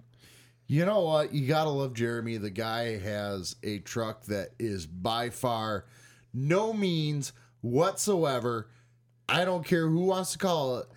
You 0.68 0.86
know 0.86 1.02
what? 1.02 1.34
You 1.34 1.48
gotta 1.48 1.70
love 1.70 1.94
Jeremy. 1.94 2.38
The 2.38 2.50
guy 2.50 2.98
has 2.98 3.56
a 3.64 3.80
truck 3.80 4.24
that 4.26 4.52
is 4.58 4.86
by 4.86 5.30
far 5.30 5.86
no 6.34 6.74
means 6.74 7.34
whatsoever. 7.62 8.70
I 9.28 9.46
don't 9.46 9.66
care 9.66 9.88
who 9.88 10.06
wants 10.06 10.34
to 10.34 10.38
call 10.38 10.80
it. 10.80 10.88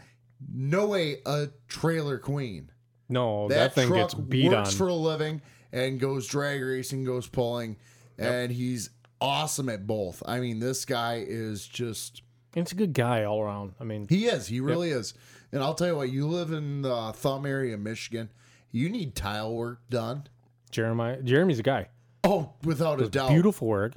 No 0.52 0.86
way 0.88 1.18
a 1.24 1.48
trailer 1.68 2.18
queen. 2.18 2.70
No, 3.08 3.48
that, 3.48 3.74
thing 3.74 3.88
truck 3.88 4.10
gets 4.10 4.14
beat 4.14 4.50
works 4.50 4.70
on. 4.70 4.76
for 4.76 4.88
a 4.88 4.94
living 4.94 5.40
and 5.72 6.00
goes 6.00 6.26
drag 6.26 6.62
racing, 6.62 7.04
goes 7.04 7.26
pulling, 7.28 7.76
and 8.18 8.50
he's 8.50 8.90
awesome 9.20 9.68
at 9.68 9.86
both. 9.86 10.22
I 10.26 10.40
mean, 10.40 10.58
this 10.58 10.84
guy 10.84 11.24
is 11.26 11.66
just 11.66 12.22
it's 12.54 12.72
a 12.72 12.74
good 12.74 12.94
guy 12.94 13.24
all 13.24 13.40
around. 13.40 13.74
I 13.78 13.84
mean, 13.84 14.06
he 14.08 14.26
is. 14.26 14.46
He 14.46 14.60
really 14.60 14.90
is. 14.90 15.14
And 15.52 15.62
I'll 15.62 15.74
tell 15.74 15.88
you 15.88 15.96
what, 15.96 16.10
you 16.10 16.26
live 16.26 16.52
in 16.52 16.82
the 16.82 17.12
Thumb 17.12 17.46
area 17.46 17.74
of 17.74 17.80
Michigan, 17.80 18.30
you 18.72 18.88
need 18.88 19.14
tile 19.14 19.54
work 19.54 19.80
done. 19.88 20.24
Jeremiah 20.70 21.22
Jeremy's 21.22 21.58
a 21.58 21.62
guy. 21.62 21.88
Oh, 22.24 22.54
without 22.64 23.00
a 23.00 23.08
doubt. 23.08 23.30
beautiful 23.30 23.68
work. 23.68 23.94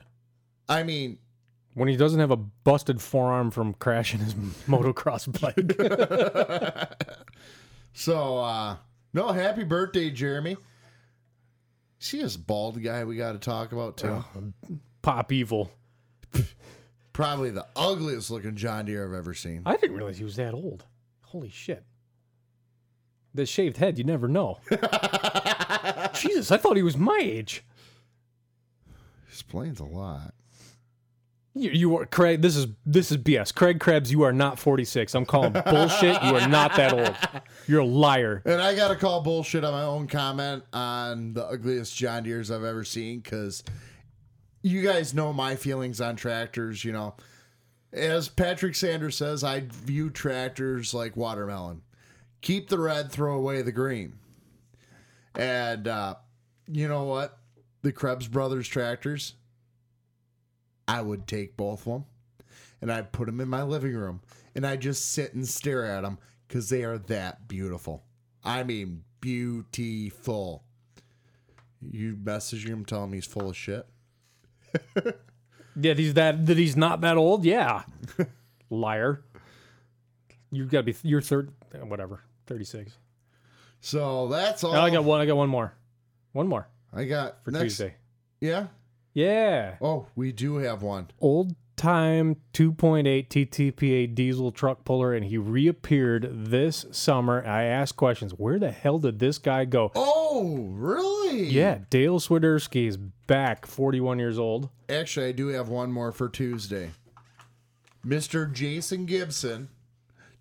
I 0.67 0.83
mean, 0.83 1.17
When 1.75 1.87
he 1.87 1.95
doesn't 1.95 2.19
have 2.19 2.31
a 2.31 2.35
busted 2.37 3.01
forearm 3.01 3.51
from 3.51 3.73
crashing 3.75 4.19
his 4.19 4.33
motocross 4.67 5.27
bike. 5.39 6.95
So, 7.91 8.37
uh, 8.37 8.77
no, 9.13 9.29
happy 9.31 9.63
birthday, 9.63 10.09
Jeremy. 10.09 10.55
See 11.97 12.21
this 12.21 12.37
bald 12.37 12.81
guy 12.81 13.03
we 13.03 13.17
got 13.17 13.33
to 13.33 13.39
talk 13.39 13.73
about, 13.73 13.97
too? 13.97 14.23
Pop 15.01 15.31
evil. 15.33 15.71
Probably 17.11 17.49
the 17.49 17.65
ugliest 17.75 18.31
looking 18.31 18.55
John 18.55 18.85
Deere 18.85 19.05
I've 19.05 19.13
ever 19.13 19.33
seen. 19.33 19.63
I 19.65 19.75
didn't 19.75 19.97
realize 19.97 20.17
he 20.17 20.23
was 20.23 20.37
that 20.37 20.53
old. 20.53 20.85
Holy 21.23 21.49
shit. 21.49 21.83
The 23.33 23.45
shaved 23.45 23.77
head, 23.77 23.97
you 23.97 24.05
never 24.05 24.27
know. 24.29 24.59
Jesus, 26.13 26.51
I 26.51 26.57
thought 26.57 26.77
he 26.77 26.83
was 26.83 26.95
my 26.95 27.19
age. 27.21 27.65
Explains 29.27 29.79
a 29.81 29.85
lot. 29.85 30.33
You, 31.53 31.71
you 31.71 31.97
are 31.97 32.05
Craig. 32.05 32.41
This 32.41 32.55
is 32.55 32.67
this 32.85 33.11
is 33.11 33.17
BS. 33.17 33.53
Craig 33.53 33.79
Krebs, 33.79 34.11
you 34.11 34.21
are 34.23 34.31
not 34.31 34.59
46. 34.59 35.15
I'm 35.15 35.25
calling 35.25 35.51
bullshit. 35.65 36.21
You 36.23 36.35
are 36.35 36.47
not 36.47 36.75
that 36.75 36.93
old. 36.93 37.43
You're 37.67 37.81
a 37.81 37.85
liar. 37.85 38.41
And 38.45 38.61
I 38.61 38.75
got 38.75 38.89
to 38.89 38.95
call 38.95 39.21
bullshit 39.21 39.63
on 39.63 39.73
my 39.73 39.83
own 39.83 40.07
comment 40.07 40.63
on 40.73 41.33
the 41.33 41.45
ugliest 41.45 41.95
John 41.95 42.23
Deeres 42.23 42.51
I've 42.51 42.63
ever 42.63 42.83
seen 42.83 43.19
because 43.19 43.63
you 44.61 44.81
guys 44.81 45.13
know 45.13 45.33
my 45.33 45.55
feelings 45.55 45.99
on 46.01 46.15
tractors. 46.15 46.85
You 46.85 46.91
know, 46.91 47.15
as 47.91 48.29
Patrick 48.29 48.75
Sanders 48.75 49.17
says, 49.17 49.43
I 49.43 49.61
view 49.61 50.09
tractors 50.09 50.93
like 50.93 51.17
watermelon. 51.17 51.81
Keep 52.41 52.69
the 52.69 52.79
red, 52.79 53.11
throw 53.11 53.35
away 53.35 53.61
the 53.61 53.71
green. 53.71 54.13
And 55.35 55.87
uh, 55.87 56.15
you 56.67 56.87
know 56.87 57.03
what? 57.03 57.37
The 57.81 57.91
Krebs 57.91 58.27
Brothers 58.27 58.67
tractors, 58.67 59.35
I 60.89 61.01
would 61.01 61.27
take 61.27 61.55
both 61.57 61.81
of 61.87 61.93
them 61.93 62.05
and 62.81 62.91
I'd 62.91 63.11
put 63.11 63.25
them 63.27 63.39
in 63.41 63.47
my 63.47 63.63
living 63.63 63.93
room 63.93 64.21
and 64.55 64.65
I'd 64.65 64.81
just 64.81 65.11
sit 65.11 65.33
and 65.33 65.47
stare 65.47 65.85
at 65.85 66.01
them 66.01 66.17
because 66.47 66.69
they 66.69 66.83
are 66.83 66.97
that 66.97 67.47
beautiful. 67.47 68.03
I 68.43 68.63
mean, 68.63 69.03
beautiful. 69.21 70.63
You 71.81 72.15
messaging 72.15 72.67
him 72.69 72.85
telling 72.85 73.09
him 73.09 73.13
he's 73.13 73.25
full 73.25 73.49
of 73.49 73.55
shit? 73.57 73.85
Yeah, 75.81 75.93
he's 75.93 76.15
that 76.15 76.45
that 76.47 76.57
he's 76.57 76.75
not 76.75 76.99
that 77.01 77.15
old. 77.15 77.45
Yeah, 77.45 77.83
liar. 78.69 79.23
You've 80.51 80.69
got 80.69 80.79
to 80.79 80.83
be. 80.83 80.95
You're 81.03 81.21
third. 81.21 81.51
Whatever. 81.83 82.21
36. 82.47 82.91
So 83.79 84.27
that's 84.27 84.63
all. 84.63 84.75
Oh, 84.75 84.81
I 84.81 84.89
got 84.89 85.05
one. 85.05 85.21
I 85.21 85.25
got 85.25 85.37
one 85.37 85.47
more. 85.47 85.73
One 86.33 86.47
more 86.49 86.67
I 86.91 87.05
got 87.05 87.43
for 87.45 87.51
next- 87.51 87.63
Tuesday. 87.63 87.95
Yeah. 88.41 88.67
Yeah. 89.13 89.75
Oh, 89.81 90.07
we 90.15 90.31
do 90.31 90.57
have 90.57 90.81
one. 90.81 91.09
Old 91.19 91.55
time 91.75 92.35
2.8 92.53 93.27
TTPA 93.29 94.13
diesel 94.13 94.51
truck 94.51 94.83
puller, 94.83 95.13
and 95.13 95.25
he 95.25 95.37
reappeared 95.37 96.29
this 96.31 96.85
summer. 96.91 97.43
I 97.45 97.63
asked 97.63 97.95
questions. 97.95 98.33
Where 98.33 98.59
the 98.59 98.71
hell 98.71 98.99
did 98.99 99.19
this 99.19 99.37
guy 99.37 99.65
go? 99.65 99.91
Oh, 99.95 100.67
really? 100.71 101.43
Yeah, 101.45 101.79
Dale 101.89 102.19
Swiderski 102.19 102.87
is 102.87 102.97
back, 102.97 103.65
41 103.65 104.19
years 104.19 104.37
old. 104.37 104.69
Actually, 104.89 105.27
I 105.27 105.31
do 105.31 105.47
have 105.47 105.69
one 105.69 105.91
more 105.91 106.11
for 106.11 106.27
Tuesday. 106.29 106.91
Mr. 108.05 108.51
Jason 108.51 109.05
Gibson, 109.05 109.69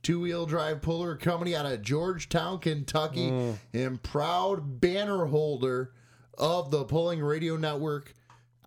two 0.03 0.21
wheel 0.21 0.47
drive 0.47 0.81
puller 0.83 1.17
company 1.17 1.55
out 1.57 1.67
of 1.67 1.83
Georgetown, 1.83 2.59
Kentucky, 2.59 3.31
Mm. 3.31 3.57
and 3.73 4.03
proud 4.03 4.81
banner 4.81 5.27
holder 5.27 5.93
of 6.37 6.71
the 6.71 6.85
Pulling 6.85 7.21
Radio 7.21 7.57
Network 7.57 8.15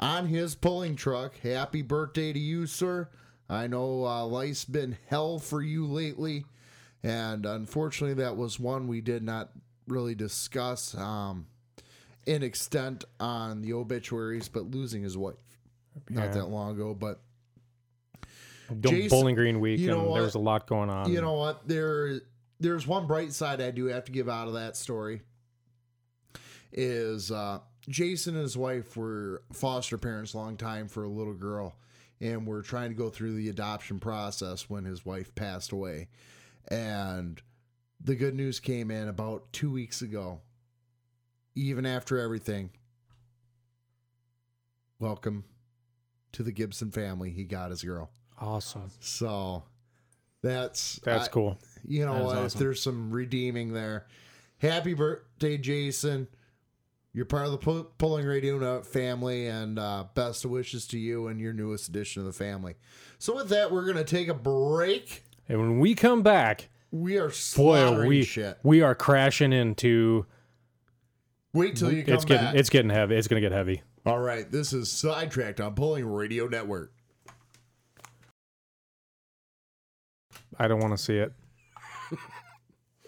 on 0.02 0.28
his 0.28 0.56
pulling 0.56 0.96
truck. 0.96 1.38
Happy 1.40 1.82
birthday 1.82 2.34
to 2.34 2.40
you, 2.40 2.66
sir. 2.66 3.08
I 3.50 3.68
know 3.68 4.06
uh, 4.06 4.26
life's 4.26 4.66
been 4.66 4.98
hell 5.08 5.38
for 5.38 5.62
you 5.62 5.86
lately, 5.86 6.46
and 7.04 7.46
unfortunately, 7.46 8.24
that 8.24 8.38
was 8.38 8.60
one 8.60 8.88
we 8.88 9.02
did 9.02 9.24
not 9.24 9.52
really 9.88 10.16
discuss 10.16 10.96
um, 10.96 11.48
in 12.26 12.44
extent 12.44 13.04
on 13.20 13.62
the 13.62 13.74
obituaries, 13.74 14.48
but 14.48 14.72
losing 14.72 15.04
his 15.04 15.18
wife 15.18 15.36
not 16.10 16.32
that 16.34 16.46
long 16.46 16.72
ago. 16.72 16.94
But 16.94 17.20
Don't 18.70 18.94
Jason- 18.94 19.10
Bowling 19.10 19.36
Green 19.36 19.60
week, 19.60 19.80
you 19.82 19.88
know 19.88 20.08
and 20.08 20.16
there 20.16 20.24
was 20.24 20.36
a 20.36 20.40
lot 20.40 20.66
going 20.66 20.90
on. 20.90 21.12
you 21.12 21.20
know 21.22 21.34
what? 21.34 21.68
There, 21.68 22.22
there's 22.62 22.88
one 22.88 23.06
bright 23.06 23.34
side 23.34 23.60
I 23.60 23.72
do 23.72 23.88
have 23.88 24.06
to 24.06 24.14
give 24.14 24.30
out 24.30 24.48
of 24.48 24.54
that 24.54 24.78
story, 24.78 25.24
is 26.72 27.32
uh, 27.32 27.60
Jason 27.90 28.36
and 28.36 28.44
his 28.44 28.58
wife 28.58 28.96
were 28.96 29.42
foster 29.54 29.98
parents 29.98 30.34
a 30.34 30.38
long 30.38 30.56
time 30.58 30.88
for 30.88 31.04
a 31.04 31.10
little 31.10 31.34
girl, 31.34 31.76
and 32.20 32.46
were 32.46 32.62
trying 32.62 32.90
to 32.90 32.96
go 32.96 33.10
through 33.10 33.34
the 33.34 33.50
adoption 33.50 34.00
process 34.00 34.70
when 34.70 34.86
his 34.86 35.06
wife 35.06 35.34
passed 35.36 35.72
away. 35.72 36.08
And 36.68 37.42
the 38.00 38.16
good 38.16 38.36
news 38.36 38.60
came 38.60 38.92
in 38.92 39.08
about 39.08 39.52
two 39.52 39.72
weeks 39.72 40.02
ago. 40.02 40.42
Even 41.56 41.86
after 41.86 42.18
everything, 42.20 42.70
welcome 45.00 45.44
to 46.34 46.44
the 46.44 46.52
Gibson 46.52 46.92
family. 46.92 47.30
He 47.32 47.44
got 47.44 47.72
his 47.72 47.84
girl. 47.84 48.10
Awesome. 48.40 48.92
So 49.00 49.64
that's 50.42 51.00
That's 51.04 51.28
I- 51.28 51.32
cool. 51.32 51.58
You 51.86 52.06
know 52.06 52.24
what? 52.24 52.38
Awesome. 52.38 52.60
there's 52.60 52.82
some 52.82 53.12
redeeming 53.12 53.74
there. 53.74 54.06
Happy 54.60 54.94
birthday, 54.94 55.58
Jason. 55.58 56.28
You're 57.14 57.26
part 57.26 57.46
of 57.46 57.52
the 57.52 57.58
Pu- 57.58 57.88
Pulling 57.98 58.26
Radio 58.26 58.82
family, 58.84 59.48
and 59.48 59.78
uh, 59.78 60.06
best 60.16 60.46
wishes 60.46 60.88
to 60.88 60.98
you 61.00 61.28
and 61.28 61.42
your 61.42 61.52
newest 61.52 61.90
addition 61.90 62.22
of 62.22 62.26
the 62.26 62.32
family. 62.34 62.76
So, 63.20 63.36
with 63.36 63.50
that, 63.50 63.72
we're 63.72 63.84
going 63.84 63.98
to 63.98 64.04
take 64.06 64.30
a 64.30 64.34
break. 64.34 65.24
And 65.50 65.60
when 65.60 65.80
we 65.80 65.94
come 65.94 66.22
back, 66.24 66.70
We 66.90 67.18
are 67.18 67.32
boy, 67.58 68.08
we 68.08 68.24
shit. 68.24 68.58
we 68.64 68.82
are 68.82 68.96
crashing 68.96 69.52
into. 69.52 70.26
Wait 71.54 71.76
till 71.76 71.92
you 71.92 72.04
come 72.04 72.14
it's 72.14 72.24
getting 72.24 72.46
back. 72.46 72.56
it's 72.56 72.70
getting 72.70 72.90
heavy. 72.92 73.16
It's 73.18 73.28
gonna 73.28 73.42
get 73.42 73.52
heavy. 73.52 73.82
All 74.06 74.20
right, 74.20 74.50
this 74.50 74.72
is 74.72 74.90
Sidetracked 74.90 75.60
on 75.60 75.74
Pulling 75.76 76.06
Radio 76.06 76.48
Network. 76.48 76.94
I 80.58 80.70
don't 80.70 80.80
want 80.80 80.96
to 80.96 81.04
see 81.04 81.18
it. 81.18 81.34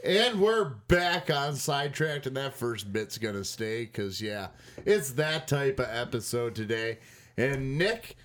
And 0.04 0.42
we're 0.42 0.66
back 0.66 1.32
on 1.32 1.56
Sidetracked, 1.56 2.28
and 2.28 2.36
that 2.36 2.56
first 2.56 2.92
bit's 2.92 3.18
going 3.18 3.36
to 3.36 3.46
stay 3.46 3.86
because, 3.86 4.22
yeah, 4.22 4.48
it's 4.86 5.12
that 5.12 5.48
type 5.48 5.80
of 5.80 5.88
episode 5.90 6.56
today. 6.56 6.98
And 7.38 7.78
Nick, 7.78 8.18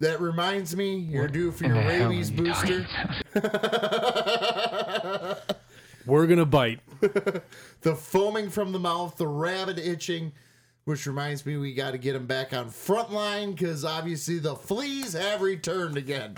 that 0.00 0.20
reminds 0.20 0.76
me, 0.76 0.96
you're 0.96 1.28
due 1.28 1.50
for 1.50 1.64
your 1.64 1.76
rabies 1.76 2.30
booster. 2.30 2.86
We're 6.06 6.26
gonna 6.26 6.44
bite. 6.44 6.80
the 7.00 7.96
foaming 7.96 8.50
from 8.50 8.72
the 8.72 8.78
mouth, 8.78 9.16
the 9.16 9.26
rabid 9.26 9.78
itching, 9.78 10.32
which 10.84 11.06
reminds 11.06 11.46
me 11.46 11.56
we 11.56 11.72
got 11.72 11.92
to 11.92 11.98
get 11.98 12.14
him 12.14 12.26
back 12.26 12.52
on 12.52 12.66
frontline 12.66 13.56
because 13.56 13.82
obviously 13.82 14.38
the 14.38 14.54
fleas 14.54 15.14
have 15.14 15.40
returned 15.40 15.96
again. 15.96 16.36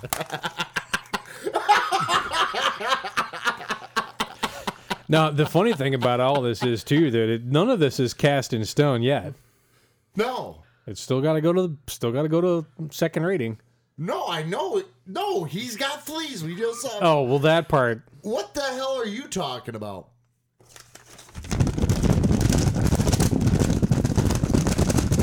Now, 5.08 5.30
the 5.30 5.46
funny 5.46 5.72
thing 5.72 5.94
about 5.94 6.20
all 6.20 6.42
this 6.42 6.62
is 6.62 6.84
too 6.84 7.10
that 7.10 7.28
it, 7.30 7.44
none 7.46 7.70
of 7.70 7.78
this 7.80 7.98
is 7.98 8.12
cast 8.12 8.52
in 8.52 8.64
stone 8.64 9.02
yet. 9.02 9.32
no, 10.16 10.62
It's 10.86 11.00
still 11.00 11.20
got 11.22 11.32
to 11.34 11.40
go 11.40 11.52
to 11.52 11.76
still 11.86 12.12
got 12.12 12.22
to 12.22 12.28
go 12.28 12.40
to 12.42 12.66
second 12.90 13.24
rating. 13.24 13.58
no, 13.96 14.26
I 14.28 14.42
know 14.42 14.76
it. 14.78 14.86
No, 15.06 15.44
he's 15.44 15.76
got 15.76 16.04
fleas. 16.04 16.44
We 16.44 16.54
just 16.56 16.82
saw. 16.82 16.98
Oh 17.00 17.22
well, 17.22 17.38
that 17.40 17.68
part. 17.68 18.02
What 18.22 18.52
the 18.52 18.60
hell 18.62 18.96
are 19.00 19.06
you 19.06 19.28
talking 19.28 19.74
about? 19.74 20.08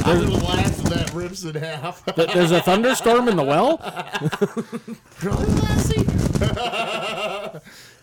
I'm 0.07 0.21
gonna 0.21 0.43
laugh 0.45 0.67
if 0.67 0.83
that 0.83 1.11
rips 1.15 1.43
in 1.43 1.55
half. 1.55 2.05
Th- 2.15 2.31
There's 2.31 2.51
a 2.51 2.61
thunderstorm 2.61 3.27
in 3.27 3.35
the 3.37 3.43
well. 3.43 3.77
Really, 5.23 5.45
Lassie? 5.61 6.05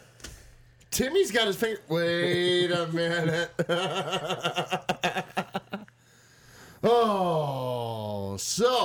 Timmy's 0.92 1.30
got 1.30 1.46
his 1.46 1.56
finger. 1.56 1.80
Wait 1.88 2.70
a 2.70 2.86
minute. 2.88 3.50
oh, 6.84 8.36
so. 8.36 8.84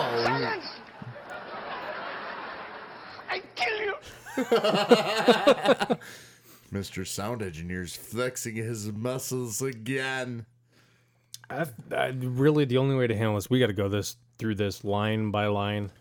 I 3.30 3.42
kill 3.56 3.82
you. 3.82 3.94
Mr. 6.74 7.06
Sound 7.06 7.42
Engineer's 7.42 7.98
flexing 7.98 8.56
his 8.56 8.90
muscles 8.90 9.62
again. 9.62 10.46
I, 11.50 11.66
I, 11.94 12.08
really, 12.08 12.64
the 12.64 12.78
only 12.78 12.96
way 12.96 13.08
to 13.08 13.16
handle 13.16 13.36
this, 13.36 13.50
we 13.50 13.60
got 13.60 13.68
to 13.68 13.74
go 13.74 13.90
this 13.90 14.16
through 14.38 14.56
this 14.56 14.86
line 14.86 15.32
by 15.32 15.48
line. 15.48 15.92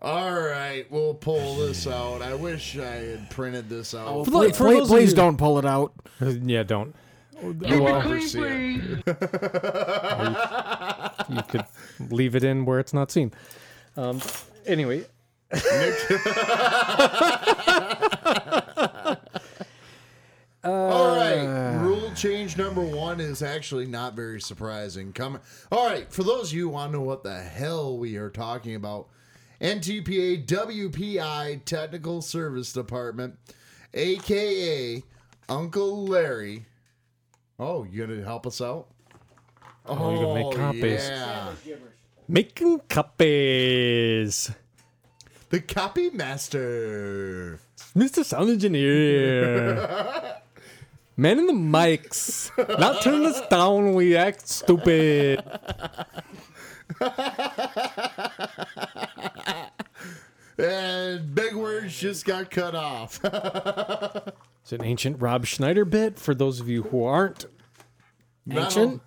All 0.00 0.32
right, 0.40 0.86
we'll 0.90 1.14
pull 1.14 1.56
this 1.56 1.86
out. 1.86 2.22
I 2.22 2.34
wish 2.34 2.78
I 2.78 2.84
had 2.84 3.30
printed 3.30 3.68
this 3.68 3.94
out. 3.94 4.06
Oh, 4.08 4.24
For 4.24 4.30
please, 4.30 4.52
the- 4.52 4.56
for 4.58 4.64
please, 4.68 4.86
please 4.88 5.10
you- 5.10 5.16
don't 5.16 5.36
pull 5.36 5.58
it 5.58 5.64
out. 5.64 5.92
Yeah, 6.20 6.62
don't. 6.62 6.94
You'll 7.42 7.82
Well, 7.84 8.02
never 8.02 8.20
see 8.20 8.40
it. 8.40 9.04
you 11.28 11.42
could 11.48 11.64
leave 12.10 12.34
it 12.36 12.42
in 12.44 12.64
where 12.64 12.78
it's 12.80 12.92
not 12.92 13.10
seen. 13.12 13.32
Um, 13.96 14.20
anyway, 14.66 15.04
All 20.64 21.16
right, 21.16 21.78
rule 21.80 22.10
change 22.16 22.56
number 22.58 22.82
one 22.82 23.20
is 23.20 23.42
actually 23.42 23.86
not 23.86 24.14
very 24.14 24.40
surprising. 24.40 25.12
Come, 25.12 25.38
all 25.70 25.86
right, 25.86 26.12
for 26.12 26.24
those 26.24 26.50
of 26.50 26.56
you 26.56 26.64
who 26.64 26.70
want 26.70 26.90
to 26.92 26.98
know 26.98 27.04
what 27.04 27.22
the 27.22 27.40
hell 27.40 27.96
we 27.96 28.16
are 28.16 28.30
talking 28.30 28.74
about, 28.74 29.06
NTPA 29.60 30.46
WPI 30.46 31.64
Technical 31.64 32.22
Service 32.22 32.72
Department, 32.72 33.38
aka 33.92 35.02
Uncle 35.48 36.04
Larry. 36.06 36.66
Oh, 37.58 37.82
you 37.84 38.06
gonna 38.06 38.22
help 38.22 38.46
us 38.46 38.60
out? 38.60 38.86
Oh, 39.86 40.12
you 40.12 40.18
can 40.18 40.34
make 40.34 40.46
oh, 40.46 40.52
copies. 40.52 41.08
Yeah, 41.08 41.52
making 42.28 42.80
copies. 42.88 44.52
the 45.50 45.60
copy 45.60 46.10
master. 46.10 47.58
Mr. 47.96 48.24
Sound 48.24 48.50
Engineer. 48.50 50.36
Man 51.16 51.40
in 51.40 51.46
the 51.48 51.52
mics. 51.52 52.56
Not 52.78 53.02
turn 53.02 53.24
us 53.24 53.40
down, 53.48 53.94
we 53.94 54.14
act 54.14 54.48
stupid. 54.48 55.42
And 60.58 61.34
big 61.34 61.54
words 61.54 61.98
just 61.98 62.24
got 62.24 62.50
cut 62.50 62.74
off. 62.74 63.20
It's 64.62 64.72
an 64.74 64.84
ancient 64.84 65.22
Rob 65.22 65.46
Schneider 65.46 65.86
bit 65.86 66.18
for 66.18 66.34
those 66.34 66.60
of 66.60 66.68
you 66.68 66.82
who 66.82 67.02
aren't. 67.02 67.46
Ancient? 68.52 69.00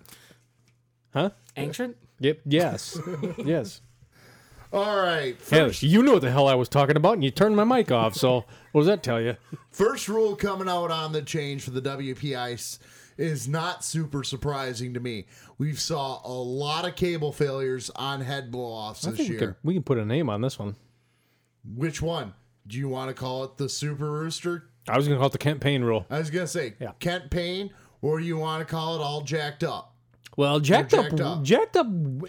Huh? 1.14 1.30
Ancient? 1.56 1.96
Yep. 2.18 2.40
Yes. 2.46 2.98
yes. 3.38 3.80
all 4.72 4.96
right, 4.96 5.36
Hell, 5.48 5.70
you 5.70 6.02
know 6.02 6.14
what 6.14 6.22
the 6.22 6.32
hell 6.32 6.48
I 6.48 6.56
was 6.56 6.68
talking 6.68 6.96
about, 6.96 7.12
and 7.12 7.22
you 7.22 7.30
turned 7.30 7.54
my 7.54 7.62
mic 7.62 7.92
off. 7.92 8.16
So 8.16 8.44
what 8.72 8.80
does 8.80 8.86
that 8.88 9.04
tell 9.04 9.20
you? 9.20 9.36
First 9.70 10.08
rule 10.08 10.34
coming 10.34 10.68
out 10.68 10.90
on 10.90 11.12
the 11.12 11.22
change 11.22 11.62
for 11.62 11.70
the 11.70 11.80
WPI 11.82 12.54
s- 12.54 12.80
is 13.22 13.46
not 13.48 13.84
super 13.84 14.24
surprising 14.24 14.92
to 14.94 15.00
me. 15.00 15.26
We've 15.58 15.80
saw 15.80 16.20
a 16.24 16.32
lot 16.32 16.86
of 16.86 16.96
cable 16.96 17.32
failures 17.32 17.90
on 17.96 18.20
head 18.20 18.50
blow-offs 18.50 19.02
this 19.02 19.16
think 19.16 19.28
we, 19.28 19.32
year. 19.36 19.38
could, 19.38 19.54
we 19.62 19.74
can 19.74 19.82
put 19.82 19.98
a 19.98 20.04
name 20.04 20.28
on 20.28 20.40
this 20.40 20.58
one. 20.58 20.76
Which 21.76 22.02
one? 22.02 22.34
Do 22.66 22.78
you 22.78 22.88
want 22.88 23.08
to 23.08 23.14
call 23.14 23.44
it 23.44 23.56
the 23.56 23.68
Super 23.68 24.10
Rooster? 24.10 24.64
I 24.88 24.96
was 24.96 25.06
going 25.06 25.16
to 25.16 25.20
call 25.20 25.28
it 25.28 25.32
the 25.32 25.38
Kent 25.38 25.60
Payne 25.60 25.82
rule. 25.84 26.06
I 26.10 26.18
was 26.18 26.30
gonna 26.30 26.46
say 26.46 26.74
Yeah. 26.80 26.92
Kent 26.98 27.30
Payne, 27.30 27.70
or 28.00 28.18
you 28.18 28.36
want 28.36 28.66
to 28.66 28.70
call 28.72 28.96
it 28.96 29.00
all 29.02 29.20
jacked 29.22 29.62
up? 29.62 29.94
Well, 30.36 30.60
jacked, 30.60 30.90
jacked 30.92 31.20
up, 31.20 31.38
up. 31.38 31.42
jacked 31.44 31.76
up. 31.76 31.86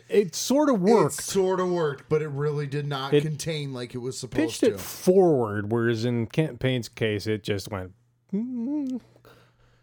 It 0.09 0.35
sort 0.35 0.69
of 0.69 0.81
worked. 0.81 1.19
It 1.19 1.23
sort 1.23 1.59
of 1.59 1.69
worked, 1.71 2.09
but 2.09 2.21
it 2.21 2.27
really 2.27 2.67
did 2.67 2.85
not 2.85 3.13
It 3.13 3.21
contain 3.23 3.73
like 3.73 3.95
it 3.95 3.99
was 3.99 4.17
supposed 4.19 4.35
Pitched 4.35 4.59
to. 4.59 4.73
it 4.73 4.79
forward, 4.79 5.71
whereas 5.71 6.03
in 6.05 6.27
Kent 6.27 6.59
Payne's 6.59 6.89
case, 6.89 7.25
it 7.27 7.43
just 7.43 7.71
went. 7.71 7.93
mm, 8.33 8.99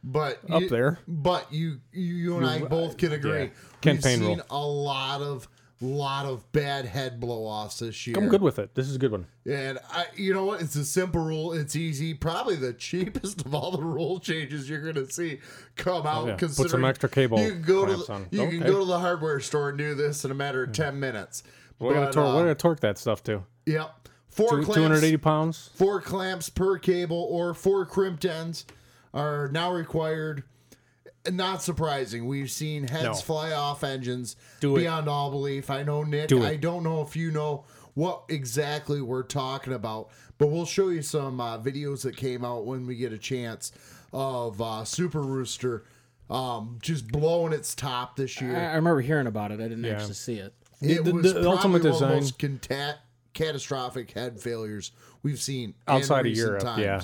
but 0.03 0.38
up 0.51 0.62
you- 0.62 0.68
there. 0.68 0.98
But 1.07 1.53
you, 1.53 1.80
you, 1.92 2.14
you 2.14 2.36
and 2.36 2.46
I 2.46 2.59
You- 2.59 2.66
both 2.66 2.96
can 2.96 3.12
agree. 3.12 3.44
yeah. 3.44 3.48
Ken 3.80 3.96
We've 3.96 4.05
Payne 4.05 4.18
seen 4.18 4.26
rule. 4.38 4.46
a 4.51 4.59
lot 4.66 5.20
of, 5.22 5.48
lot 5.82 6.26
of 6.26 6.51
bad 6.53 6.84
head 6.84 7.18
blow-offs 7.20 7.78
this 7.78 8.07
year. 8.07 8.16
I'm 8.18 8.28
good 8.28 8.42
with 8.42 8.59
it. 8.59 8.74
This 8.74 8.86
is 8.88 8.96
a 8.96 8.98
good 8.98 9.12
one. 9.12 9.26
And 9.51 9.78
I, 9.90 10.07
you 10.14 10.34
know 10.34 10.44
what? 10.44 10.61
It's 10.61 10.76
a 10.76 10.84
simple 10.84 11.22
rule. 11.22 11.55
It's 11.55 11.74
easy. 11.74 12.12
Probably 12.12 12.57
the 12.57 12.72
cheapest 12.78 13.46
of 13.46 13.55
all 13.55 13.70
the 13.70 13.82
rule 13.82 14.20
changes 14.20 14.68
you're 14.68 14.82
going 14.82 14.94
to 14.96 15.11
see 15.11 15.40
come 15.76 16.07
out. 16.07 16.24
Oh, 16.24 16.28
yeah. 16.28 16.36
Put 16.36 16.70
some 16.70 16.84
extra 16.84 17.09
cable 17.09 17.38
You 17.40 17.53
can 17.53 17.62
go 17.62 17.86
to 17.86 17.96
the, 17.96 18.12
on. 18.12 18.26
you 18.30 18.46
can 18.48 18.61
go 18.61 18.80
to 18.80 18.84
the 18.84 18.98
hardware 18.98 19.40
store 19.40 19.70
and 19.70 19.78
do 19.78 19.94
this 19.94 20.24
in 20.24 20.30
a 20.30 20.34
matter 20.34 20.64
of 20.64 20.72
ten 20.72 21.01
minutes. 21.01 21.42
We're 21.78 21.94
gonna 21.94 22.12
tor- 22.12 22.26
uh, 22.26 22.34
we're 22.34 22.40
gonna 22.42 22.55
torque 22.55 22.80
that 22.80 22.98
stuff 22.98 23.22
too. 23.22 23.42
Yep. 23.64 24.09
Four 24.28 24.51
Two- 24.51 24.57
clamps, 24.64 24.76
280 24.76 25.16
pounds. 25.16 25.70
Four 25.76 26.03
clamps 26.03 26.51
per 26.51 26.76
cable 26.76 27.26
or 27.30 27.55
four 27.55 27.86
crimped 27.86 28.26
ends 28.26 28.66
are 29.14 29.48
now 29.52 29.72
required. 29.72 30.44
Not 31.30 31.62
surprising. 31.62 32.26
We've 32.26 32.50
seen 32.50 32.88
heads 32.88 33.04
No. 33.04 33.14
fly 33.14 33.52
off 33.52 33.84
engines 33.84 34.36
Do 34.61 34.74
it. 34.76 34.80
beyond 34.80 35.08
all 35.08 35.30
belief. 35.30 35.68
I 35.70 35.82
know, 35.82 36.02
Nick. 36.02 36.28
Do. 36.28 36.42
I 36.44 36.56
don't 36.56 36.82
know 36.82 37.02
if 37.02 37.14
you 37.14 37.30
know 37.30 37.64
what 37.94 38.22
exactly 38.30 39.02
we're 39.02 39.22
talking 39.24 39.74
about, 39.74 40.08
but 40.38 40.46
we'll 40.46 40.64
show 40.64 40.88
you 40.88 41.02
some 41.02 41.38
uh, 41.40 41.58
videos 41.58 42.02
that 42.02 42.16
came 42.16 42.42
out 42.44 42.64
when 42.64 42.86
we 42.86 42.96
get 42.96 43.12
a 43.12 43.18
chance 43.18 43.70
of 44.12 44.62
uh, 44.62 44.84
Super 44.84 45.20
Rooster 45.20 45.84
um, 46.30 46.78
just 46.80 47.08
blowing 47.08 47.52
its 47.52 47.74
top 47.74 48.16
this 48.16 48.40
year. 48.40 48.56
I 48.56 48.76
remember 48.76 49.00
hearing 49.02 49.26
about 49.26 49.50
it. 49.50 49.61
I 49.61 49.64
didn't 49.64 49.84
Yeah. 49.84 49.94
actually 49.96 50.14
see 50.14 50.38
it. 50.38 50.54
It 50.80 51.04
The- 51.04 51.12
was 51.12 51.24
the 51.24 51.32
probably 51.32 51.50
ultimate 51.50 51.72
one 51.72 51.74
of 51.76 51.82
the 51.82 51.90
design- 51.90 52.14
most 52.14 52.38
cata- 52.38 52.98
catastrophic 53.34 54.12
head 54.12 54.40
failures 54.40 54.92
we've 55.22 55.40
seen 55.40 55.70
in 55.70 55.74
outside 55.94 56.24
of 56.26 56.32
Europe. 56.34 56.62
times. 56.62 56.80
Yeah. 56.80 57.02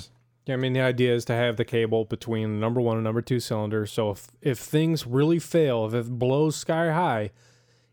I 0.53 0.55
mean 0.55 0.73
the 0.73 0.81
idea 0.81 1.13
is 1.13 1.25
to 1.25 1.33
have 1.33 1.57
the 1.57 1.65
cable 1.65 2.05
between 2.05 2.59
number 2.59 2.81
one 2.81 2.97
and 2.97 3.03
number 3.03 3.21
two 3.21 3.39
cylinder. 3.39 3.85
So 3.85 4.11
if 4.11 4.27
if 4.41 4.59
things 4.59 5.05
really 5.07 5.39
fail, 5.39 5.85
if 5.85 5.93
it 5.93 6.19
blows 6.19 6.55
sky 6.55 6.91
high, 6.91 7.31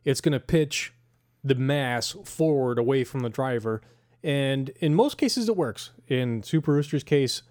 it's 0.04 0.20
going 0.20 0.32
to 0.32 0.40
pitch 0.40 0.92
the 1.42 1.54
mass 1.54 2.16
forward 2.24 2.78
away 2.78 3.04
from 3.04 3.20
the 3.20 3.28
driver, 3.28 3.82
and 4.22 4.70
in 4.80 4.94
most 4.94 5.18
cases 5.18 5.48
it 5.48 5.56
works. 5.56 5.90
In 6.08 6.42
Super 6.42 6.72
Rooster's 6.72 7.04
case, 7.04 7.42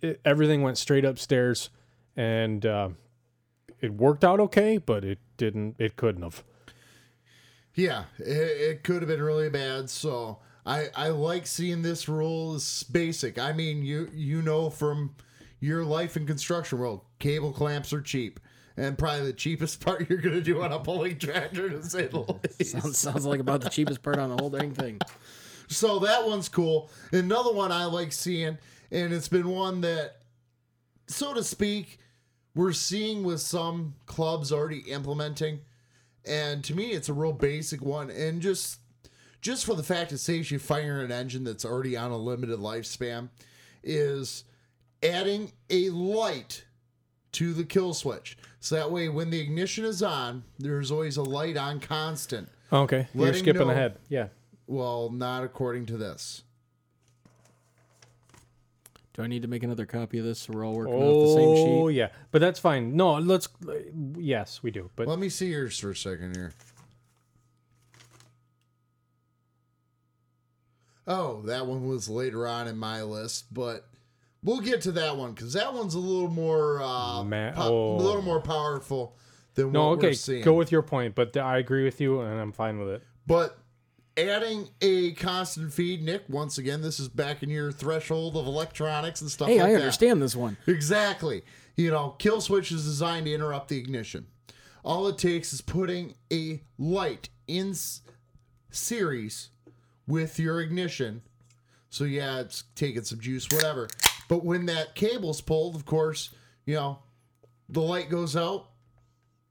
it, 0.00 0.20
everything 0.24 0.62
went 0.62 0.78
straight 0.78 1.04
upstairs, 1.04 1.70
and 2.16 2.64
uh, 2.66 2.88
it 3.80 3.94
worked 3.94 4.24
out 4.24 4.40
okay, 4.40 4.78
but 4.78 5.04
it 5.04 5.18
didn't. 5.36 5.76
It 5.78 5.96
couldn't 5.96 6.22
have. 6.22 6.42
Yeah, 7.74 8.04
it, 8.18 8.24
it 8.24 8.84
could 8.84 9.02
have 9.02 9.08
been 9.08 9.22
really 9.22 9.50
bad. 9.50 9.90
So 9.90 10.38
I 10.66 10.88
I 10.94 11.08
like 11.08 11.46
seeing 11.46 11.82
this 11.82 12.08
rule 12.08 12.56
is 12.56 12.84
basic. 12.90 13.38
I 13.38 13.52
mean, 13.52 13.84
you 13.84 14.10
you 14.12 14.42
know 14.42 14.68
from 14.68 15.14
your 15.60 15.84
life 15.84 16.16
in 16.16 16.26
construction 16.26 16.78
world, 16.78 17.02
cable 17.18 17.52
clamps 17.52 17.92
are 17.92 18.02
cheap. 18.02 18.40
And 18.78 18.98
probably 18.98 19.24
the 19.24 19.32
cheapest 19.32 19.80
part 19.84 20.10
you're 20.10 20.20
gonna 20.20 20.42
do 20.42 20.60
on 20.62 20.72
a 20.72 20.78
pulling 20.78 21.18
tractor 21.18 21.70
to 21.70 21.82
say 21.82 22.08
the 22.08 22.18
least. 22.58 22.72
Sounds, 22.72 22.98
sounds 22.98 23.24
like 23.24 23.40
about 23.40 23.62
the 23.62 23.70
cheapest 23.70 24.02
part 24.02 24.18
on 24.18 24.28
the 24.28 24.36
whole 24.36 24.50
dang 24.50 24.74
thing. 24.74 24.98
So 25.68 26.00
that 26.00 26.26
one's 26.26 26.48
cool. 26.48 26.90
Another 27.12 27.52
one 27.52 27.72
I 27.72 27.86
like 27.86 28.12
seeing, 28.12 28.58
and 28.90 29.12
it's 29.12 29.28
been 29.28 29.48
one 29.48 29.80
that, 29.80 30.18
so 31.08 31.34
to 31.34 31.42
speak, 31.42 31.98
we're 32.54 32.72
seeing 32.72 33.24
with 33.24 33.40
some 33.40 33.94
clubs 34.06 34.52
already 34.52 34.78
implementing. 34.90 35.60
And 36.24 36.62
to 36.64 36.74
me, 36.74 36.92
it's 36.92 37.08
a 37.08 37.12
real 37.12 37.32
basic 37.32 37.82
one. 37.82 38.10
And 38.10 38.40
just 38.40 38.78
just 39.46 39.64
for 39.64 39.76
the 39.76 39.82
fact 39.84 40.10
it 40.10 40.18
saves 40.18 40.50
you 40.50 40.58
firing 40.58 41.04
an 41.04 41.12
engine 41.12 41.44
that's 41.44 41.64
already 41.64 41.96
on 41.96 42.10
a 42.10 42.16
limited 42.16 42.58
lifespan, 42.58 43.28
is 43.84 44.42
adding 45.04 45.52
a 45.70 45.88
light 45.90 46.64
to 47.30 47.54
the 47.54 47.62
kill 47.62 47.94
switch. 47.94 48.36
So 48.58 48.74
that 48.74 48.90
way, 48.90 49.08
when 49.08 49.30
the 49.30 49.38
ignition 49.38 49.84
is 49.84 50.02
on, 50.02 50.42
there's 50.58 50.90
always 50.90 51.16
a 51.16 51.22
light 51.22 51.56
on 51.56 51.78
constant. 51.78 52.48
Okay, 52.72 53.06
you're 53.14 53.32
skipping 53.34 53.68
know- 53.68 53.70
ahead. 53.70 53.98
Yeah. 54.08 54.28
Well, 54.66 55.10
not 55.10 55.44
according 55.44 55.86
to 55.86 55.96
this. 55.96 56.42
Do 59.14 59.22
I 59.22 59.28
need 59.28 59.42
to 59.42 59.48
make 59.48 59.62
another 59.62 59.86
copy 59.86 60.18
of 60.18 60.24
this 60.24 60.40
so 60.40 60.54
we're 60.54 60.66
all 60.66 60.74
working 60.74 60.92
off 60.92 61.28
the 61.28 61.34
same 61.34 61.48
oh, 61.48 61.54
sheet? 61.54 61.82
Oh 61.84 61.88
yeah, 61.88 62.08
but 62.32 62.40
that's 62.40 62.58
fine. 62.58 62.96
No, 62.96 63.14
let's. 63.14 63.48
Yes, 64.18 64.64
we 64.64 64.72
do. 64.72 64.90
But 64.96 65.06
Let 65.06 65.20
me 65.20 65.28
see 65.28 65.46
yours 65.46 65.78
for 65.78 65.92
a 65.92 65.96
second 65.96 66.34
here. 66.34 66.52
Oh, 71.06 71.42
that 71.42 71.66
one 71.66 71.86
was 71.88 72.08
later 72.08 72.46
on 72.46 72.66
in 72.68 72.76
my 72.76 73.02
list, 73.02 73.52
but 73.54 73.86
we'll 74.42 74.60
get 74.60 74.80
to 74.82 74.92
that 74.92 75.16
one 75.16 75.32
because 75.32 75.52
that 75.52 75.72
one's 75.72 75.94
a 75.94 75.98
little 76.00 76.28
more, 76.30 76.82
uh, 76.82 77.22
Ma- 77.22 77.52
po- 77.52 77.62
oh. 77.62 77.96
a 77.96 78.02
little 78.02 78.22
more 78.22 78.40
powerful 78.40 79.16
than 79.54 79.72
no, 79.72 79.88
what 79.90 79.98
okay, 79.98 80.08
we're 80.08 80.12
seeing. 80.14 80.42
go 80.44 80.54
with 80.54 80.72
your 80.72 80.82
point. 80.82 81.14
But 81.14 81.36
I 81.36 81.58
agree 81.58 81.84
with 81.84 82.00
you, 82.00 82.20
and 82.20 82.40
I'm 82.40 82.52
fine 82.52 82.78
with 82.78 82.88
it. 82.88 83.02
But 83.26 83.56
adding 84.16 84.68
a 84.80 85.12
constant 85.12 85.72
feed, 85.72 86.02
Nick. 86.02 86.24
Once 86.28 86.58
again, 86.58 86.82
this 86.82 86.98
is 86.98 87.08
back 87.08 87.42
in 87.42 87.50
your 87.50 87.70
threshold 87.70 88.36
of 88.36 88.46
electronics 88.46 89.20
and 89.20 89.30
stuff. 89.30 89.48
Hey, 89.48 89.58
like 89.60 89.68
I 89.68 89.72
that. 89.72 89.80
understand 89.80 90.20
this 90.22 90.34
one. 90.34 90.56
Exactly. 90.66 91.42
You 91.76 91.90
know, 91.90 92.16
kill 92.18 92.40
switch 92.40 92.72
is 92.72 92.84
designed 92.84 93.26
to 93.26 93.32
interrupt 93.32 93.68
the 93.68 93.78
ignition. 93.78 94.26
All 94.84 95.06
it 95.08 95.18
takes 95.18 95.52
is 95.52 95.60
putting 95.60 96.14
a 96.32 96.62
light 96.78 97.28
in 97.46 97.70
s- 97.70 98.02
series 98.70 99.50
with 100.06 100.38
your 100.38 100.60
ignition. 100.60 101.22
So 101.90 102.04
yeah, 102.04 102.40
it's 102.40 102.64
taking 102.74 103.02
some 103.04 103.20
juice, 103.20 103.48
whatever. 103.50 103.88
But 104.28 104.44
when 104.44 104.66
that 104.66 104.94
cable's 104.94 105.40
pulled, 105.40 105.76
of 105.76 105.84
course, 105.86 106.30
you 106.64 106.74
know, 106.74 106.98
the 107.68 107.80
light 107.80 108.10
goes 108.10 108.36
out, 108.36 108.68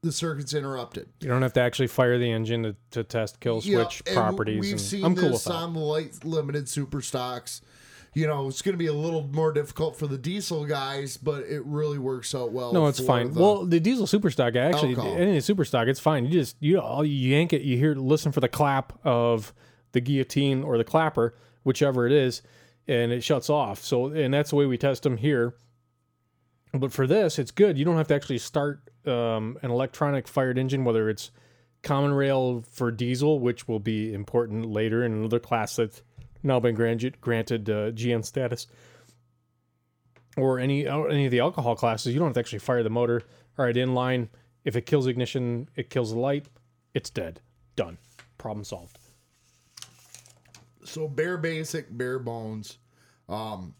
the 0.02 0.12
circuit's 0.12 0.54
interrupted. 0.54 1.08
You 1.20 1.28
don't 1.28 1.42
have 1.42 1.54
to 1.54 1.60
actually 1.60 1.88
fire 1.88 2.18
the 2.18 2.30
engine 2.30 2.62
to, 2.62 2.76
to 2.92 3.04
test 3.04 3.40
kill 3.40 3.60
switch 3.60 4.02
and 4.06 4.16
properties. 4.16 4.60
We've 4.60 4.72
and 4.72 4.80
seen 4.80 5.04
I'm 5.04 5.14
cool 5.14 5.24
with 5.24 5.32
this 5.32 5.44
that. 5.44 5.54
on 5.54 5.72
the 5.72 5.80
light 5.80 6.24
limited 6.24 6.68
super 6.68 7.00
stocks. 7.00 7.62
You 8.14 8.26
know, 8.26 8.48
it's 8.48 8.62
going 8.62 8.72
to 8.72 8.78
be 8.78 8.86
a 8.86 8.94
little 8.94 9.24
more 9.24 9.52
difficult 9.52 9.98
for 9.98 10.06
the 10.06 10.16
diesel 10.16 10.64
guys, 10.64 11.18
but 11.18 11.44
it 11.44 11.62
really 11.66 11.98
works 11.98 12.34
out 12.34 12.50
well. 12.50 12.72
no, 12.72 12.86
it's 12.86 13.00
fine. 13.00 13.32
the- 13.32 13.40
well, 13.40 13.66
the 13.66 13.78
diesel 13.78 14.06
superstock 14.06 14.56
actually, 14.56 14.90
Alcohol. 14.90 15.16
any 15.16 15.38
superstock, 15.38 15.86
it's 15.86 16.00
fine. 16.00 16.24
You 16.24 16.30
just 16.30 16.56
you 16.60 16.80
all 16.80 17.04
you 17.04 17.30
yank 17.30 17.52
it, 17.52 17.60
you 17.60 17.76
hear 17.76 17.94
listen 17.94 18.32
for 18.32 18.40
the 18.40 18.48
clap 18.48 18.98
of 19.04 19.52
the 19.92 20.00
guillotine 20.00 20.62
or 20.62 20.78
the 20.78 20.84
clapper, 20.84 21.34
whichever 21.64 22.06
it 22.06 22.12
is, 22.12 22.42
and 22.88 23.12
it 23.12 23.22
shuts 23.22 23.50
off. 23.50 23.82
So, 23.82 24.06
and 24.06 24.32
that's 24.32 24.50
the 24.50 24.56
way 24.56 24.66
we 24.66 24.78
test 24.78 25.02
them 25.02 25.16
here. 25.16 25.54
But 26.72 26.92
for 26.92 27.06
this, 27.06 27.38
it's 27.38 27.50
good. 27.50 27.78
You 27.78 27.84
don't 27.84 27.96
have 27.96 28.08
to 28.08 28.14
actually 28.14 28.38
start 28.38 28.82
um, 29.06 29.58
an 29.62 29.70
electronic 29.70 30.28
fired 30.28 30.58
engine, 30.58 30.84
whether 30.84 31.08
it's 31.08 31.30
common 31.82 32.12
rail 32.12 32.64
for 32.70 32.90
diesel, 32.90 33.38
which 33.38 33.68
will 33.68 33.78
be 33.78 34.12
important 34.12 34.66
later 34.66 35.04
in 35.04 35.12
another 35.12 35.38
class 35.38 35.76
that's 35.76 36.02
now 36.42 36.60
been 36.60 36.74
granted 36.74 37.20
granted 37.20 37.70
uh, 37.70 37.90
GN 37.92 38.24
status, 38.24 38.66
or 40.36 40.58
any 40.58 40.86
uh, 40.86 41.02
any 41.04 41.26
of 41.26 41.30
the 41.30 41.40
alcohol 41.40 41.76
classes. 41.76 42.12
You 42.12 42.18
don't 42.18 42.28
have 42.28 42.34
to 42.34 42.40
actually 42.40 42.58
fire 42.60 42.82
the 42.82 42.90
motor. 42.90 43.22
All 43.58 43.64
right, 43.64 43.74
inline. 43.74 44.28
If 44.64 44.76
it 44.76 44.84
kills 44.84 45.06
ignition, 45.06 45.68
it 45.76 45.90
kills 45.90 46.12
the 46.12 46.18
light. 46.18 46.46
It's 46.92 47.10
dead. 47.10 47.40
Done. 47.76 47.98
Problem 48.36 48.64
solved. 48.64 48.98
So 50.86 51.08
bare 51.08 51.36
basic, 51.36 51.96
bare 51.96 52.18
bones. 52.18 52.78
Um, 53.28 53.74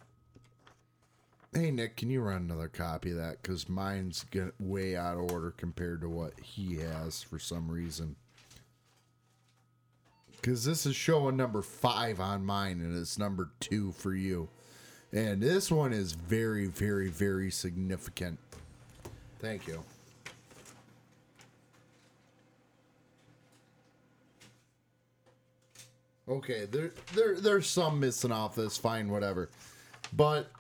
hey 1.55 1.71
Nick, 1.71 1.97
can 1.97 2.11
you 2.11 2.21
run 2.21 2.43
another 2.43 2.69
copy 2.69 3.13
of 3.13 3.17
that? 3.19 3.41
Because 3.41 3.69
mine's 3.69 4.25
get 4.31 4.53
way 4.59 4.97
out 4.97 5.17
of 5.17 5.31
order 5.31 5.53
compared 5.53 6.01
to 6.01 6.09
what 6.09 6.33
he 6.41 6.77
has 6.77 7.23
for 7.23 7.39
some 7.39 7.71
reason. 7.71 8.17
Because 10.33 10.65
this 10.65 10.85
is 10.85 10.95
showing 10.95 11.37
number 11.37 11.63
five 11.63 12.21
on 12.21 12.45
mine, 12.45 12.81
and 12.81 12.97
it's 12.97 13.19
number 13.19 13.51
two 13.61 13.93
for 13.93 14.15
you. 14.15 14.49
And 15.13 15.41
this 15.41 15.71
one 15.71 15.93
is 15.93 16.13
very, 16.13 16.67
very, 16.67 17.09
very 17.09 17.51
significant. 17.51 18.39
Thank 19.39 19.67
you. 19.67 19.83
Okay, 26.29 26.67
there, 26.67 26.93
there, 27.15 27.37
there's 27.41 27.69
some 27.69 28.01
missing 28.01 28.33
off 28.33 28.57
this. 28.57 28.77
Fine, 28.77 29.11
whatever. 29.11 29.49
But 30.13 30.51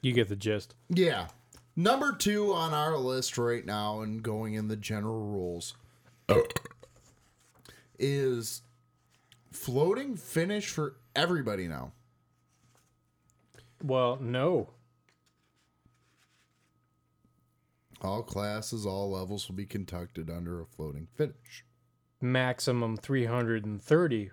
You 0.00 0.12
get 0.12 0.28
the 0.28 0.36
gist. 0.36 0.74
yeah, 0.88 1.28
number 1.74 2.12
two 2.12 2.52
on 2.52 2.72
our 2.72 2.96
list 2.96 3.36
right 3.36 3.64
now, 3.66 4.00
and 4.02 4.22
going 4.22 4.54
in 4.54 4.68
the 4.68 4.76
general 4.76 5.26
rules, 5.26 5.74
is 7.98 8.62
floating 9.50 10.16
finish 10.16 10.68
for 10.68 10.96
everybody 11.16 11.66
now. 11.66 11.92
Well, 13.82 14.18
no. 14.20 14.70
All 18.02 18.22
classes, 18.22 18.86
all 18.86 19.10
levels 19.10 19.48
will 19.48 19.56
be 19.56 19.66
conducted 19.66 20.30
under 20.30 20.60
a 20.60 20.66
floating 20.66 21.08
finish. 21.16 21.64
Maximum 22.20 22.96
330 22.96 24.30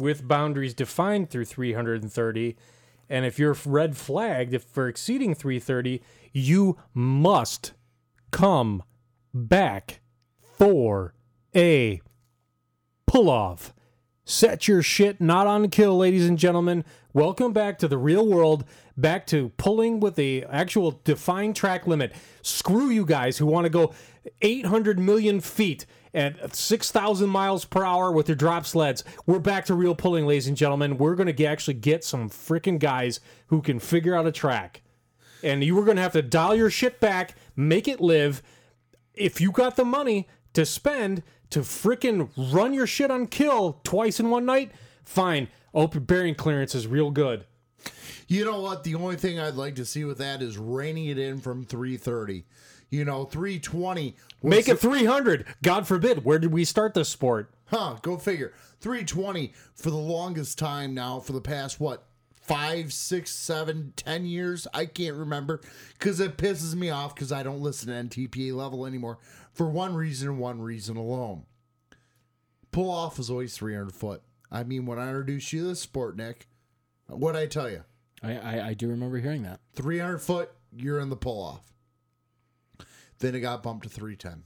with 0.00 0.26
boundaries 0.26 0.74
defined 0.74 1.30
through 1.30 1.44
330. 1.46 2.56
And 3.08 3.24
if 3.24 3.38
you're 3.38 3.56
red 3.64 3.96
flagged 3.96 4.54
if 4.54 4.64
for 4.64 4.88
exceeding 4.88 5.34
330, 5.34 6.02
you 6.32 6.76
must 6.94 7.72
come 8.30 8.82
back 9.32 10.00
for 10.40 11.14
a 11.54 12.00
pull 13.06 13.30
off. 13.30 13.72
Set 14.24 14.68
your 14.68 14.82
shit 14.82 15.22
not 15.22 15.46
on 15.46 15.70
kill, 15.70 15.96
ladies 15.96 16.28
and 16.28 16.38
gentlemen. 16.38 16.84
Welcome 17.14 17.54
back 17.54 17.78
to 17.78 17.88
the 17.88 17.96
real 17.96 18.26
world, 18.26 18.66
back 18.94 19.26
to 19.28 19.48
pulling 19.56 20.00
with 20.00 20.16
the 20.16 20.44
actual 20.50 21.00
defined 21.02 21.56
track 21.56 21.86
limit. 21.86 22.12
Screw 22.42 22.90
you 22.90 23.06
guys 23.06 23.38
who 23.38 23.46
want 23.46 23.64
to 23.64 23.70
go 23.70 23.94
800 24.42 24.98
million 24.98 25.40
feet 25.40 25.86
at 26.14 26.54
6,000 26.54 27.28
miles 27.28 27.64
per 27.64 27.84
hour 27.84 28.10
with 28.10 28.28
your 28.28 28.36
drop 28.36 28.66
sleds. 28.66 29.04
We're 29.26 29.38
back 29.38 29.64
to 29.66 29.74
real 29.74 29.94
pulling, 29.94 30.26
ladies 30.26 30.46
and 30.46 30.56
gentlemen. 30.56 30.98
We're 30.98 31.14
going 31.14 31.34
to 31.34 31.44
actually 31.44 31.74
get 31.74 32.04
some 32.04 32.30
freaking 32.30 32.78
guys 32.78 33.20
who 33.48 33.62
can 33.62 33.78
figure 33.78 34.14
out 34.14 34.26
a 34.26 34.32
track. 34.32 34.82
And 35.42 35.62
you 35.62 35.74
were 35.74 35.84
going 35.84 35.96
to 35.96 36.02
have 36.02 36.12
to 36.12 36.22
dial 36.22 36.54
your 36.54 36.70
shit 36.70 37.00
back, 37.00 37.34
make 37.54 37.86
it 37.86 38.00
live. 38.00 38.42
If 39.14 39.40
you 39.40 39.52
got 39.52 39.76
the 39.76 39.84
money 39.84 40.28
to 40.54 40.64
spend 40.66 41.22
to 41.50 41.60
frickin' 41.60 42.30
run 42.36 42.74
your 42.74 42.86
shit 42.86 43.10
on 43.10 43.26
kill 43.26 43.80
twice 43.84 44.20
in 44.20 44.30
one 44.30 44.44
night, 44.44 44.72
fine. 45.04 45.48
Open 45.74 46.04
bearing 46.04 46.34
clearance 46.34 46.74
is 46.74 46.86
real 46.86 47.10
good. 47.10 47.44
You 48.26 48.44
know 48.44 48.60
what? 48.60 48.84
The 48.84 48.94
only 48.94 49.16
thing 49.16 49.38
I'd 49.38 49.54
like 49.54 49.76
to 49.76 49.84
see 49.84 50.04
with 50.04 50.18
that 50.18 50.42
is 50.42 50.58
reining 50.58 51.06
it 51.06 51.18
in 51.18 51.40
from 51.40 51.64
330. 51.64 52.44
You 52.90 53.04
know, 53.04 53.24
320. 53.24 54.16
Make 54.42 54.68
it 54.68 54.78
300. 54.78 55.44
God 55.62 55.86
forbid. 55.86 56.24
Where 56.24 56.38
did 56.38 56.52
we 56.52 56.64
start 56.64 56.94
this 56.94 57.08
sport? 57.08 57.50
Huh, 57.66 57.96
go 58.00 58.16
figure. 58.16 58.54
320 58.80 59.52
for 59.74 59.90
the 59.90 59.96
longest 59.96 60.58
time 60.58 60.94
now, 60.94 61.20
for 61.20 61.32
the 61.32 61.40
past, 61.40 61.80
what, 61.80 62.04
five, 62.40 62.92
six, 62.92 63.30
seven, 63.30 63.92
ten 63.96 64.24
years? 64.24 64.66
I 64.72 64.86
can't 64.86 65.16
remember 65.16 65.60
because 65.98 66.18
it 66.20 66.38
pisses 66.38 66.74
me 66.74 66.88
off 66.88 67.14
because 67.14 67.30
I 67.32 67.42
don't 67.42 67.60
listen 67.60 67.88
to 67.88 68.16
NTPA 68.16 68.54
level 68.54 68.86
anymore 68.86 69.18
for 69.52 69.68
one 69.68 69.94
reason 69.94 70.28
and 70.28 70.38
one 70.38 70.62
reason 70.62 70.96
alone. 70.96 71.42
Pull 72.70 72.90
off 72.90 73.18
is 73.18 73.28
always 73.30 73.56
300 73.56 73.92
foot. 73.92 74.22
I 74.50 74.62
mean, 74.64 74.86
when 74.86 74.98
I 74.98 75.08
introduced 75.08 75.52
you 75.52 75.62
to 75.62 75.68
this 75.68 75.80
sport, 75.80 76.16
Nick, 76.16 76.48
what'd 77.06 77.40
I 77.40 77.46
tell 77.46 77.68
you? 77.68 77.84
I, 78.22 78.36
I, 78.36 78.66
I 78.68 78.74
do 78.74 78.88
remember 78.88 79.18
hearing 79.18 79.42
that. 79.42 79.60
300 79.74 80.18
foot, 80.18 80.50
you're 80.72 81.00
in 81.00 81.10
the 81.10 81.16
pull 81.16 81.42
off. 81.42 81.60
Then 83.18 83.34
it 83.34 83.40
got 83.40 83.62
bumped 83.62 83.84
to 83.84 83.88
310. 83.88 84.42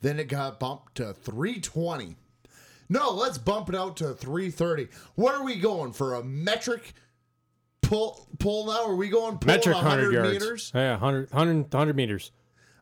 Then 0.00 0.18
it 0.18 0.28
got 0.28 0.60
bumped 0.60 0.96
to 0.96 1.12
320. 1.12 2.16
No, 2.88 3.10
let's 3.10 3.38
bump 3.38 3.68
it 3.68 3.74
out 3.74 3.96
to 3.98 4.14
330. 4.14 4.88
What 5.14 5.34
are 5.34 5.44
we 5.44 5.56
going 5.56 5.92
for 5.92 6.14
a 6.14 6.24
metric 6.24 6.94
pull 7.82 8.26
pull 8.38 8.66
now? 8.66 8.90
Are 8.90 8.96
we 8.96 9.08
going 9.08 9.38
pull 9.38 9.46
Metric 9.46 9.74
100 9.74 10.12
100 10.12 10.12
yards. 10.12 10.32
meters? 10.32 10.72
Yeah, 10.74 10.92
100, 10.92 11.30
100, 11.30 11.72
100 11.72 11.96
meters. 11.96 12.32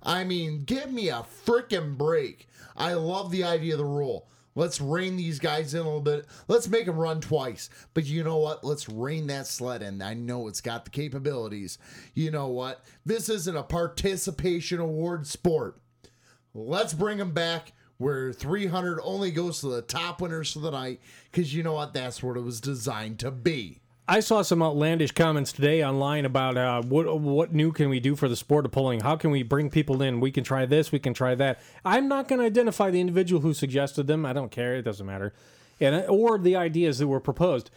I 0.02 0.24
mean, 0.24 0.64
give 0.64 0.92
me 0.92 1.08
a 1.08 1.24
freaking 1.46 1.96
break. 1.98 2.48
I 2.76 2.94
love 2.94 3.30
the 3.30 3.42
idea 3.42 3.74
of 3.74 3.78
the 3.78 3.84
rule. 3.84 4.28
Let's 4.56 4.80
rein 4.80 5.16
these 5.16 5.38
guys 5.38 5.74
in 5.74 5.80
a 5.80 5.84
little 5.84 6.00
bit. 6.00 6.26
Let's 6.48 6.66
make 6.66 6.86
them 6.86 6.96
run 6.96 7.20
twice. 7.20 7.68
But 7.94 8.06
you 8.06 8.24
know 8.24 8.38
what? 8.38 8.64
Let's 8.64 8.88
rein 8.88 9.28
that 9.28 9.46
sled 9.46 9.82
in. 9.82 10.02
I 10.02 10.14
know 10.14 10.48
it's 10.48 10.62
got 10.62 10.84
the 10.84 10.90
capabilities. 10.90 11.78
You 12.14 12.30
know 12.30 12.48
what? 12.48 12.82
This 13.04 13.28
isn't 13.28 13.56
a 13.56 13.62
participation 13.62 14.80
award 14.80 15.26
sport. 15.26 15.78
Let's 16.54 16.94
bring 16.94 17.18
them 17.18 17.32
back 17.32 17.74
where 17.98 18.32
300 18.32 18.98
only 19.02 19.30
goes 19.30 19.60
to 19.60 19.68
the 19.68 19.82
top 19.82 20.20
winners 20.20 20.52
for 20.52 20.60
the 20.60 20.70
night 20.70 21.00
because 21.30 21.54
you 21.54 21.62
know 21.62 21.74
what? 21.74 21.92
That's 21.92 22.22
what 22.22 22.36
it 22.36 22.42
was 22.42 22.60
designed 22.60 23.18
to 23.20 23.30
be. 23.30 23.80
I 24.08 24.20
saw 24.20 24.42
some 24.42 24.62
outlandish 24.62 25.10
comments 25.12 25.50
today 25.50 25.84
online 25.84 26.24
about 26.24 26.56
uh, 26.56 26.80
what 26.82 27.20
what 27.20 27.52
new 27.52 27.72
can 27.72 27.88
we 27.88 27.98
do 27.98 28.14
for 28.14 28.28
the 28.28 28.36
sport 28.36 28.64
of 28.64 28.70
pulling? 28.70 29.00
How 29.00 29.16
can 29.16 29.32
we 29.32 29.42
bring 29.42 29.68
people 29.68 30.00
in? 30.00 30.20
We 30.20 30.30
can 30.30 30.44
try 30.44 30.64
this, 30.64 30.92
we 30.92 31.00
can 31.00 31.12
try 31.12 31.34
that. 31.34 31.60
I'm 31.84 32.06
not 32.06 32.28
going 32.28 32.38
to 32.38 32.46
identify 32.46 32.90
the 32.90 33.00
individual 33.00 33.40
who 33.40 33.52
suggested 33.52 34.06
them. 34.06 34.24
I 34.24 34.32
don't 34.32 34.52
care; 34.52 34.76
it 34.76 34.82
doesn't 34.82 35.06
matter, 35.06 35.32
and 35.80 36.06
or 36.08 36.38
the 36.38 36.54
ideas 36.54 36.98
that 36.98 37.08
were 37.08 37.18
proposed. 37.18 37.70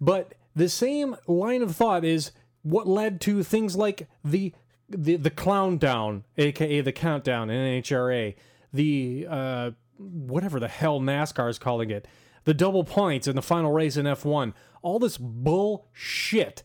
But 0.00 0.34
the 0.54 0.68
same 0.68 1.16
line 1.26 1.62
of 1.62 1.74
thought 1.74 2.04
is 2.04 2.30
what 2.62 2.86
led 2.86 3.20
to 3.22 3.42
things 3.42 3.74
like 3.74 4.06
the 4.24 4.52
the 4.88 5.16
the 5.16 5.30
clown 5.30 5.78
down, 5.78 6.24
aka 6.38 6.80
the 6.80 6.92
countdown 6.92 7.50
in 7.50 7.82
NHRA, 7.82 8.36
the 8.72 9.26
uh, 9.28 9.70
whatever 9.98 10.60
the 10.60 10.68
hell 10.68 11.00
NASCAR 11.00 11.50
is 11.50 11.58
calling 11.58 11.90
it, 11.90 12.06
the 12.44 12.54
double 12.54 12.84
points 12.84 13.26
in 13.26 13.34
the 13.34 13.42
final 13.42 13.72
race 13.72 13.96
in 13.96 14.06
F1, 14.06 14.52
all 14.82 14.98
this 14.98 15.18
bullshit. 15.18 16.62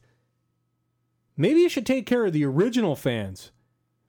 Maybe 1.36 1.62
you 1.62 1.70
should 1.70 1.86
take 1.86 2.06
care 2.06 2.26
of 2.26 2.34
the 2.34 2.46
original 2.46 2.96
fans. 2.96 3.52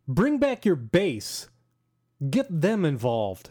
Bring 0.07 0.39
back 0.39 0.65
your 0.65 0.77
base. 0.77 1.49
Get 2.31 2.47
them 2.49 2.85
involved. 2.85 3.51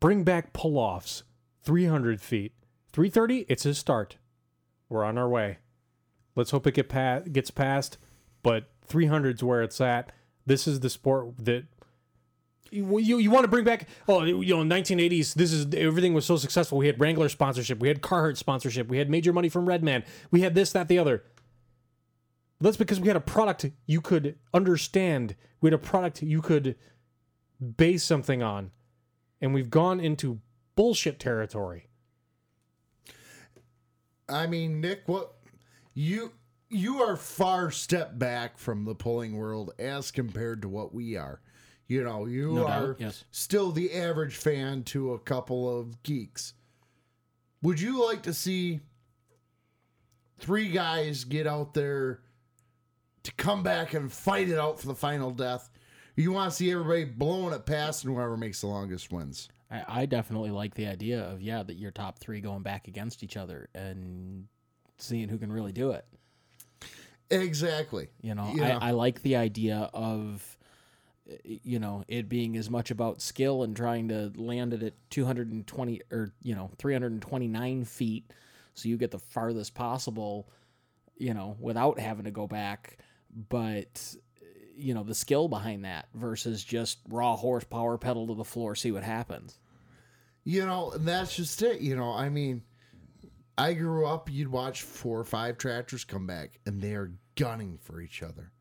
Bring 0.00 0.24
back 0.24 0.52
pull 0.52 0.78
offs. 0.78 1.22
300 1.62 2.20
feet. 2.20 2.52
330, 2.92 3.46
it's 3.48 3.66
a 3.66 3.74
start. 3.74 4.16
We're 4.88 5.04
on 5.04 5.18
our 5.18 5.28
way. 5.28 5.58
Let's 6.36 6.50
hope 6.50 6.66
it 6.66 6.74
get 6.74 6.88
pa- 6.88 7.20
gets 7.20 7.50
passed, 7.50 7.98
but 8.42 8.70
300's 8.88 9.42
where 9.42 9.62
it's 9.62 9.80
at. 9.80 10.12
This 10.46 10.66
is 10.66 10.80
the 10.80 10.90
sport 10.90 11.34
that 11.38 11.64
you, 12.70 13.18
you, 13.18 13.30
want 13.30 13.44
to 13.44 13.48
bring 13.48 13.64
back 13.64 13.88
oh 14.08 14.24
you 14.24 14.56
know 14.56 14.74
1980s 14.74 15.34
this 15.34 15.52
is 15.52 15.72
everything 15.74 16.14
was 16.14 16.24
so 16.24 16.36
successful. 16.36 16.78
We 16.78 16.86
had 16.86 16.98
wrangler 16.98 17.28
sponsorship 17.28 17.78
we 17.78 17.88
had 17.88 18.02
carhartt 18.02 18.36
sponsorship 18.36 18.88
we 18.88 18.98
had 18.98 19.08
major 19.08 19.32
money 19.32 19.48
from 19.48 19.66
redman 19.66 20.04
we 20.30 20.40
had 20.40 20.54
this 20.54 20.72
that 20.72 20.88
the 20.88 20.98
other. 20.98 21.24
That's 22.60 22.76
because 22.76 23.00
we 23.00 23.08
had 23.08 23.16
a 23.16 23.20
product 23.20 23.66
you 23.86 24.00
could 24.00 24.36
understand 24.52 25.36
we 25.60 25.68
had 25.68 25.74
a 25.74 25.78
product 25.78 26.22
you 26.22 26.40
could 26.40 26.76
base 27.76 28.02
something 28.02 28.42
on 28.42 28.70
and 29.40 29.52
we've 29.52 29.70
gone 29.70 30.00
into 30.00 30.40
bullshit 30.74 31.18
territory. 31.18 31.88
I 34.28 34.46
mean, 34.46 34.80
Nick, 34.80 35.02
what 35.06 35.34
you 35.92 36.32
you 36.70 37.02
are 37.02 37.16
far 37.16 37.70
step 37.70 38.18
back 38.18 38.58
from 38.58 38.84
the 38.84 38.94
pulling 38.94 39.36
world 39.36 39.72
as 39.78 40.10
compared 40.10 40.62
to 40.62 40.68
what 40.68 40.94
we 40.94 41.16
are. 41.16 41.40
You 41.86 42.02
know, 42.02 42.24
you 42.26 42.52
No 42.52 42.66
doubt, 42.66 42.82
are 42.82 42.96
yes. 42.98 43.24
still 43.30 43.70
the 43.70 43.92
average 43.92 44.36
fan 44.36 44.84
to 44.84 45.12
a 45.12 45.18
couple 45.18 45.78
of 45.80 46.02
geeks. 46.02 46.54
Would 47.62 47.80
you 47.80 48.04
like 48.06 48.22
to 48.22 48.32
see 48.34 48.80
three 50.38 50.68
guys 50.70 51.24
get 51.24 51.46
out 51.46 51.74
there 51.74 52.20
to 53.22 53.32
come 53.34 53.62
back 53.62 53.94
and 53.94 54.12
fight 54.12 54.48
it 54.48 54.58
out 54.58 54.80
for 54.80 54.86
the 54.86 54.94
final 54.94 55.30
death? 55.30 55.70
You 56.16 56.32
want 56.32 56.50
to 56.50 56.56
see 56.56 56.70
everybody 56.70 57.04
blowing 57.04 57.52
it 57.54 57.66
past 57.66 58.04
and 58.04 58.14
whoever 58.14 58.36
makes 58.36 58.60
the 58.60 58.66
longest 58.68 59.10
wins. 59.12 59.48
I, 59.70 59.84
I 60.02 60.06
definitely 60.06 60.50
like 60.50 60.74
the 60.74 60.86
idea 60.86 61.20
of 61.22 61.40
yeah 61.42 61.62
that 61.62 61.74
your 61.74 61.90
top 61.90 62.18
three 62.18 62.40
going 62.40 62.62
back 62.62 62.86
against 62.88 63.22
each 63.22 63.36
other 63.36 63.68
and 63.74 64.46
seeing 64.98 65.28
who 65.28 65.38
can 65.38 65.52
really 65.52 65.72
do 65.72 65.90
it. 65.90 66.04
Exactly. 67.30 68.08
You 68.22 68.34
know, 68.34 68.52
Yeah. 68.54 68.78
I, 68.80 68.88
I 68.88 68.90
like 68.92 69.22
the 69.22 69.36
idea 69.36 69.90
of 69.92 70.56
you 71.44 71.78
know 71.78 72.04
it 72.08 72.28
being 72.28 72.56
as 72.56 72.68
much 72.68 72.90
about 72.90 73.22
skill 73.22 73.62
and 73.62 73.76
trying 73.76 74.08
to 74.08 74.32
land 74.36 74.74
it 74.74 74.82
at 74.82 74.94
220 75.10 76.02
or 76.10 76.32
you 76.42 76.54
know 76.54 76.70
329 76.78 77.84
feet, 77.84 78.30
so 78.74 78.88
you 78.88 78.96
get 78.96 79.10
the 79.10 79.18
farthest 79.18 79.74
possible, 79.74 80.48
you 81.16 81.34
know, 81.34 81.56
without 81.58 81.98
having 81.98 82.24
to 82.24 82.30
go 82.30 82.46
back. 82.46 82.98
But 83.48 84.16
you 84.76 84.94
know 84.94 85.02
the 85.02 85.14
skill 85.14 85.48
behind 85.48 85.84
that 85.84 86.08
versus 86.14 86.62
just 86.62 86.98
raw 87.08 87.36
horsepower 87.36 87.98
pedal 87.98 88.26
to 88.28 88.34
the 88.34 88.44
floor, 88.44 88.74
see 88.74 88.92
what 88.92 89.02
happens. 89.02 89.58
You 90.44 90.66
know, 90.66 90.92
that's 90.96 91.34
just 91.34 91.62
it. 91.62 91.80
You 91.80 91.96
know, 91.96 92.12
I 92.12 92.28
mean, 92.28 92.62
I 93.56 93.72
grew 93.72 94.06
up, 94.06 94.30
you'd 94.30 94.48
watch 94.48 94.82
four 94.82 95.18
or 95.18 95.24
five 95.24 95.56
tractors 95.56 96.04
come 96.04 96.26
back, 96.26 96.58
and 96.66 96.82
they 96.82 96.94
are 96.94 97.12
gunning 97.34 97.78
for 97.80 98.00
each 98.00 98.22
other. 98.22 98.52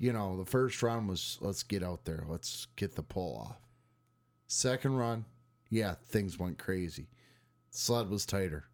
You 0.00 0.14
know, 0.14 0.38
the 0.38 0.50
first 0.50 0.82
run 0.82 1.06
was 1.06 1.36
let's 1.42 1.62
get 1.62 1.84
out 1.84 2.06
there, 2.06 2.24
let's 2.26 2.66
get 2.74 2.96
the 2.96 3.02
pull 3.02 3.36
off. 3.36 3.60
Second 4.46 4.96
run, 4.96 5.26
yeah, 5.68 5.94
things 6.06 6.38
went 6.38 6.58
crazy. 6.58 7.08
Sled 7.70 8.08
was 8.08 8.24
tighter. 8.24 8.64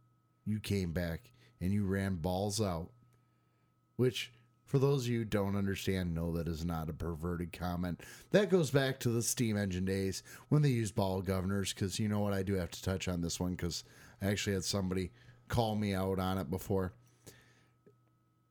You 0.45 0.61
came 0.61 0.93
back 0.93 1.33
and 1.61 1.73
you 1.73 1.85
ran 1.85 2.15
balls 2.15 2.61
out, 2.61 2.91
which 3.97 4.31
for 4.67 4.79
those 4.79 5.03
of 5.03 5.09
you 5.09 5.25
don't 5.25 5.57
understand, 5.57 6.15
no, 6.15 6.33
that 6.33 6.47
is 6.47 6.65
not 6.65 6.89
a 6.89 6.93
perverted 6.93 7.53
comment. 7.53 8.03
That 8.31 8.49
goes 8.49 8.71
back 8.71 9.01
to 9.01 9.09
the 9.09 9.23
steam 9.23 9.57
engine 9.57 9.85
days 9.85 10.23
when 10.49 10.63
they 10.63 10.69
used 10.69 10.95
ball 10.95 11.23
governors. 11.23 11.73
Because 11.73 11.99
you 11.99 12.09
know 12.09 12.21
what, 12.21 12.35
I 12.35 12.45
do 12.45 12.55
have 12.55 12.71
to 12.71 12.83
touch 12.83 13.09
on 13.09 13.21
this 13.21 13.41
one 13.41 13.53
because 13.57 13.83
I 14.23 14.27
actually 14.27 14.55
had 14.55 14.65
somebody 14.65 15.11
call 15.49 15.75
me 15.75 15.93
out 15.93 16.21
on 16.21 16.39
it 16.39 16.51
before. 16.51 16.93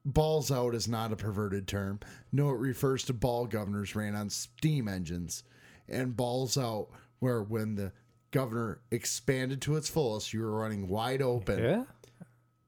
Balls 0.05 0.51
out 0.51 0.75
is 0.75 0.87
not 0.87 1.11
a 1.11 1.15
perverted 1.15 1.67
term. 1.67 1.99
No, 2.31 2.49
it 2.49 2.59
refers 2.59 3.03
to 3.05 3.13
ball 3.13 3.47
governors 3.47 3.95
ran 3.95 4.15
on 4.15 4.29
steam 4.29 4.87
engines, 4.87 5.43
and 5.89 6.15
balls 6.15 6.57
out 6.57 6.89
where 7.19 7.41
when 7.41 7.75
the 7.75 7.91
governor 8.31 8.81
expanded 8.91 9.61
to 9.63 9.75
its 9.77 9.89
fullest, 9.89 10.31
you 10.33 10.41
were 10.41 10.51
running 10.51 10.87
wide 10.87 11.21
open. 11.21 11.63
yeah 11.63 11.83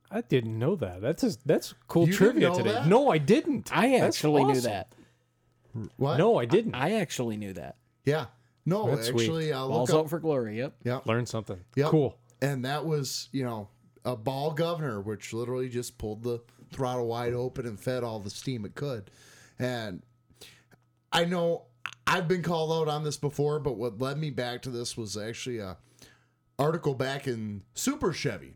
i 0.10 0.22
didn't 0.22 0.58
know 0.58 0.74
that 0.78 1.02
that's 1.02 1.22
just, 1.22 1.46
that's 1.46 1.74
cool 1.90 2.04
You 2.08 2.14
didn't 2.14 2.18
trivia 2.18 2.50
know 2.50 2.58
today 2.58 2.72
that? 2.72 2.88
no 2.88 3.10
i 3.12 3.18
didn't 3.18 3.70
I 3.76 3.90
That's 4.00 4.16
actually 4.16 4.46
knew 4.46 4.62
that. 4.62 4.94
What? 5.98 6.18
no 6.18 6.38
i 6.40 6.46
didn't 6.46 6.74
I 6.76 6.94
actually 6.94 7.36
knew 7.38 7.54
that. 7.54 7.76
Yeah. 8.06 8.28
No, 8.66 8.88
That's 8.96 9.08
sweet. 9.08 9.22
actually, 9.24 9.54
uh, 9.54 9.62
look 9.64 9.70
Balls 9.72 9.90
up. 9.92 9.96
out 10.00 10.10
for 10.10 10.20
glory. 10.20 10.58
Yep. 10.58 10.74
Yep. 10.86 11.06
learn 11.08 11.26
something 11.26 11.60
Yep. 11.76 11.90
cool 11.90 12.18
And 12.42 12.64
that 12.66 12.86
was, 12.86 13.28
you 13.34 13.44
know, 13.44 13.68
a 14.06 14.16
ball 14.16 14.52
governor, 14.52 15.02
which 15.02 15.34
literally 15.34 15.68
just 15.70 15.98
pulled 15.98 16.24
the 16.24 16.40
throttle 16.72 17.08
wide 17.08 17.34
open 17.34 17.66
and 17.66 17.80
fed 17.80 18.04
all 18.04 18.20
the 18.20 18.30
steam 18.30 18.66
it 18.66 18.76
could. 18.76 19.10
And 19.60 20.04
I 21.12 21.26
know 21.26 21.64
I've 22.06 22.28
been 22.28 22.44
called 22.44 22.72
out 22.72 22.94
on 22.94 23.04
this 23.04 23.18
before, 23.18 23.60
but 23.60 23.78
what 23.78 24.00
led 24.00 24.18
me 24.18 24.30
back 24.30 24.62
to 24.64 24.70
this 24.70 24.96
was 24.96 25.18
actually 25.18 25.60
a 25.60 25.78
article 26.60 26.94
back 26.94 27.28
in 27.28 27.64
Super 27.74 28.14
Chevy 28.14 28.56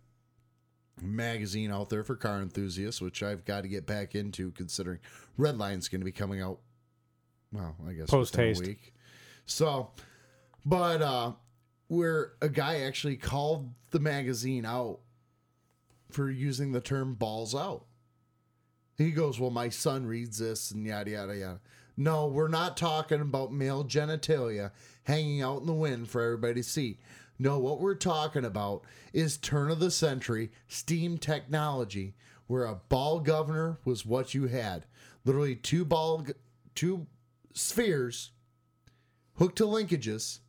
magazine 1.02 1.72
out 1.72 1.90
there 1.90 2.04
for 2.04 2.16
car 2.16 2.42
enthusiasts, 2.42 3.02
which 3.02 3.24
I've 3.24 3.46
got 3.46 3.62
to 3.62 3.68
get 3.68 3.86
back 3.86 4.16
into 4.16 4.52
considering 4.52 5.00
Redline's 5.38 5.88
going 5.88 6.02
to 6.02 6.06
be 6.06 6.12
coming 6.12 6.42
out. 6.42 6.60
Well, 7.52 7.76
I 7.88 7.94
guess 7.94 8.04
within 8.04 8.20
a 8.20 8.22
Post-haste. 8.22 8.62
week. 8.66 8.94
So, 9.46 9.92
but 10.66 11.02
uh, 11.02 11.34
where 11.88 12.34
a 12.42 12.50
guy 12.50 12.82
actually 12.82 13.18
called 13.18 13.74
the 13.90 14.00
magazine 14.00 14.66
out 14.66 15.00
for 16.10 16.30
using 16.30 16.72
the 16.72 16.82
term 16.82 17.16
balls 17.16 17.54
out. 17.56 17.86
He 19.02 19.12
goes, 19.12 19.40
Well, 19.40 19.52
my 19.52 19.70
son 19.70 20.06
reads 20.06 20.38
this 20.38 20.72
and 20.72 20.86
yada, 20.86 21.12
yada, 21.12 21.36
yada. 21.36 21.60
No, 21.98 22.28
we're 22.28 22.48
not 22.48 22.78
talking 22.78 23.22
about 23.22 23.52
male 23.52 23.84
genitalia 23.84 24.72
hanging 25.04 25.42
out 25.42 25.62
in 25.62 25.68
the 25.68 25.74
wind 25.74 26.10
for 26.10 26.22
everybody 26.22 26.56
to 26.56 26.64
see. 26.64 27.00
No, 27.38 27.58
what 27.60 27.80
we're 27.80 27.96
talking 27.96 28.46
about 28.46 28.84
is 29.14 29.38
turn 29.38 29.72
of 29.72 29.80
the 29.80 29.92
century 29.92 30.52
steam 30.68 31.18
technology 31.18 32.16
where 32.48 32.66
a 32.66 32.76
ball 32.76 33.20
governor 33.20 33.80
was 33.84 34.06
what 34.06 34.34
you 34.34 34.48
had. 34.48 34.86
Literally 35.26 35.56
two 35.56 35.86
ball 35.86 36.26
two 36.76 37.08
spheres 37.54 38.32
hooked 39.36 39.58
to 39.58 39.66
linkages 39.66 40.40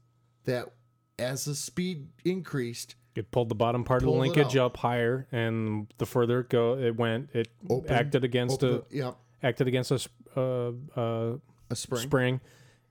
that 0.45 0.73
as 1.19 1.45
the 1.45 1.55
speed 1.55 2.09
increased 2.25 2.95
It 3.15 3.31
pulled 3.31 3.49
the 3.51 3.55
bottom 3.55 3.85
part 3.85 4.03
of 4.03 4.07
the 4.07 4.13
linkage 4.19 4.57
up 4.57 4.79
higher, 4.79 5.27
and 5.33 5.87
the 5.99 6.07
further 6.07 6.41
it 6.41 6.49
go, 6.49 6.79
it 6.79 6.97
went. 6.97 7.29
It 7.35 7.49
Open- 7.69 7.91
acted 7.93 8.25
against 8.25 8.63
open 8.65 8.69
a 8.77 8.79
the- 8.91 8.97
yep. 8.97 9.17
acted 9.43 9.69
against 9.69 9.91
a 9.91 10.01
uh, 10.35 10.73
uh, 10.99 11.37
A 11.71 11.77
spring. 11.77 12.03
spring, 12.03 12.41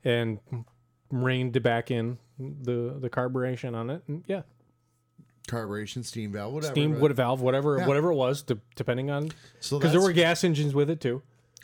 and 0.04 0.40
reined 1.10 1.62
back 1.64 1.90
in 1.90 2.20
the 2.40 2.98
the 3.00 3.10
carburation 3.10 3.76
on 3.76 3.90
it. 3.90 4.04
And 4.08 4.24
yeah, 4.28 4.44
carburation 5.48 6.06
steam 6.06 6.32
valve 6.32 6.54
whatever 6.54 6.74
steam 6.74 6.92
but- 6.94 7.02
wood 7.02 7.16
valve, 7.16 7.42
whatever 7.42 7.80
Yeah. 7.80 7.88
whatever 7.88 8.12
it 8.12 8.16
was, 8.16 8.44
de- 8.44 8.60
depending 8.76 9.10
on 9.10 9.32
So 9.60 9.80
because 9.80 9.92
there 9.92 10.02
were 10.02 10.14
gas 10.14 10.44
engines 10.44 10.76
with 10.76 10.90
it 10.92 11.02
too. 11.02 11.24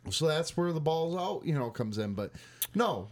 So 0.09 0.25
that's 0.27 0.55
where 0.57 0.71
the 0.71 0.79
balls 0.81 1.15
out, 1.15 1.45
you 1.45 1.53
know, 1.53 1.69
comes 1.69 1.97
in. 1.97 2.13
But 2.13 2.31
no, 2.73 3.09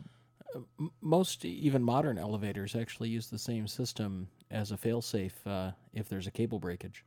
most 1.01 1.43
even 1.45 1.83
modern 1.83 2.17
elevators 2.17 2.75
actually 2.75 3.09
use 3.09 3.27
the 3.29 3.37
same 3.37 3.67
system 3.67 4.29
as 4.55 4.71
a 4.71 4.77
failsafe 4.77 5.33
uh, 5.45 5.71
if 5.93 6.07
there's 6.09 6.25
a 6.25 6.31
cable 6.31 6.59
breakage. 6.59 7.03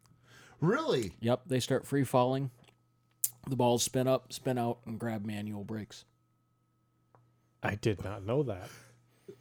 Really? 0.60 1.14
Yep, 1.20 1.42
they 1.46 1.60
start 1.60 1.86
free 1.86 2.04
falling. 2.04 2.50
The 3.48 3.56
balls 3.56 3.82
spin 3.82 4.06
up, 4.06 4.32
spin 4.32 4.58
out, 4.58 4.78
and 4.86 4.98
grab 4.98 5.24
manual 5.24 5.64
brakes. 5.64 6.04
I 7.62 7.74
did 7.76 8.04
not 8.04 8.24
know 8.24 8.42
that. 8.44 8.68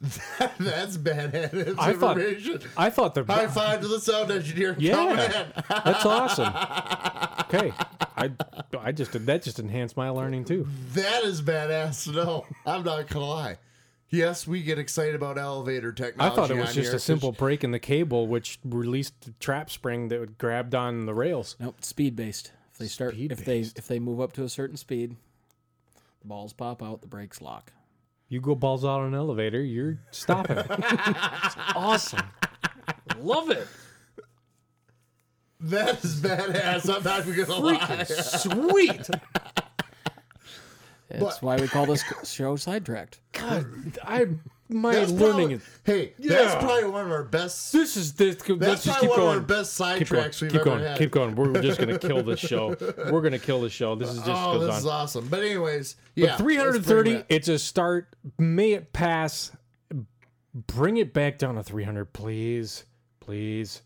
that's 0.58 0.96
badass 0.98 1.52
information. 1.52 1.78
I 1.78 1.92
thought 1.94 2.18
information. 2.18 2.60
I 2.76 2.90
thought 2.90 3.14
the 3.14 3.24
High 3.24 3.46
five 3.46 3.80
to 3.80 3.88
the 3.88 4.00
sound 4.00 4.30
engineer. 4.30 4.76
Yeah, 4.78 5.46
that's 5.68 6.04
awesome. 6.04 6.52
Okay, 7.48 7.72
I 8.14 8.30
I 8.78 8.92
just 8.92 9.12
that 9.24 9.42
just 9.42 9.58
enhanced 9.58 9.96
my 9.96 10.10
learning 10.10 10.44
too. 10.44 10.68
That 10.92 11.24
is 11.24 11.40
badass 11.40 12.14
No. 12.14 12.44
I'm 12.66 12.84
not 12.84 13.08
gonna 13.08 13.24
lie. 13.24 13.56
Yes, 14.10 14.46
we 14.46 14.62
get 14.62 14.78
excited 14.78 15.14
about 15.14 15.36
elevator 15.36 15.92
technology. 15.92 16.32
I 16.32 16.34
thought 16.34 16.50
it 16.50 16.58
was 16.58 16.74
just 16.74 16.88
here 16.88 16.96
a 16.96 16.98
simple 16.98 17.32
break 17.32 17.62
in 17.62 17.72
the 17.72 17.78
cable, 17.78 18.26
which 18.26 18.58
released 18.64 19.20
the 19.20 19.32
trap 19.32 19.70
spring 19.70 20.08
that 20.08 20.18
would 20.18 20.38
grabbed 20.38 20.74
on 20.74 21.04
the 21.04 21.12
rails. 21.12 21.56
Nope, 21.60 21.84
speed 21.84 22.16
based. 22.16 22.52
If 22.72 22.78
they 22.78 22.86
start, 22.86 23.14
if 23.14 23.28
they 23.28 23.34
Speed-based. 23.34 23.78
if 23.78 23.88
they 23.88 23.98
move 23.98 24.20
up 24.20 24.32
to 24.34 24.44
a 24.44 24.48
certain 24.48 24.76
speed, 24.76 25.16
the 26.20 26.26
balls 26.28 26.52
pop 26.52 26.82
out, 26.82 27.02
the 27.02 27.08
brakes 27.08 27.42
lock. 27.42 27.72
You 28.28 28.40
go 28.40 28.54
balls 28.54 28.84
out 28.84 29.00
on 29.00 29.08
an 29.08 29.14
elevator, 29.14 29.62
you're 29.62 29.98
stopping. 30.10 30.58
it's 30.70 31.56
awesome. 31.74 32.20
Love 33.18 33.50
it. 33.50 33.66
That 35.60 36.04
is 36.04 36.20
badass. 36.20 36.94
I'm 36.94 37.02
not 37.02 37.26
even 37.26 37.44
gonna 37.46 37.60
lie. 37.60 38.04
Sweet. 38.04 39.08
That's 41.10 41.40
why 41.42 41.56
we 41.56 41.68
call 41.68 41.86
this 41.86 42.04
show 42.24 42.56
sidetracked. 42.56 43.20
God, 43.32 43.66
I 44.04 44.26
my 44.70 44.92
That's 44.94 45.10
learning 45.10 45.48
probably- 45.48 45.54
is 45.54 45.62
Hey, 45.84 46.12
that's 46.18 46.54
probably 46.62 46.90
one 46.90 47.06
of 47.06 47.10
our 47.10 47.22
best. 47.24 47.72
This 47.72 47.96
is 47.96 48.12
this. 48.12 48.36
That's 48.36 48.50
let's 48.60 48.84
just 48.84 48.98
probably 48.98 49.08
keep 49.08 49.10
one 49.10 49.18
going. 49.18 49.36
of 49.38 49.42
our 49.42 49.46
best 49.46 49.78
keep 49.78 50.08
going. 50.08 50.22
sidetracks 50.24 50.42
we've 50.42 50.50
Keep 50.50 50.60
ever 50.60 50.64
going. 50.70 50.82
had. 50.84 50.98
Keep 50.98 51.10
going. 51.10 51.34
We're 51.36 51.62
just 51.62 51.80
gonna 51.80 51.98
kill 51.98 52.22
this 52.22 52.40
show. 52.40 52.76
We're 53.10 53.22
gonna 53.22 53.38
kill 53.38 53.62
this 53.62 53.72
show. 53.72 53.94
This 53.94 54.10
is 54.10 54.18
just 54.18 54.28
oh, 54.28 54.58
goes 54.58 54.66
this 54.66 54.70
on. 54.74 54.78
is 54.80 54.86
awesome. 54.86 55.28
But 55.28 55.40
anyways, 55.40 55.96
yeah, 56.14 56.36
But 56.36 56.38
330, 56.38 56.76
let's 56.78 56.86
bring 56.86 57.14
that- 57.14 57.26
it's 57.34 57.48
a 57.48 57.58
start. 57.58 58.14
May 58.38 58.72
it 58.72 58.92
pass. 58.92 59.52
Bring 60.52 60.96
it 60.98 61.14
back 61.14 61.38
down 61.38 61.54
to 61.54 61.62
300, 61.62 62.12
please. 62.12 62.84
Please. 63.20 63.80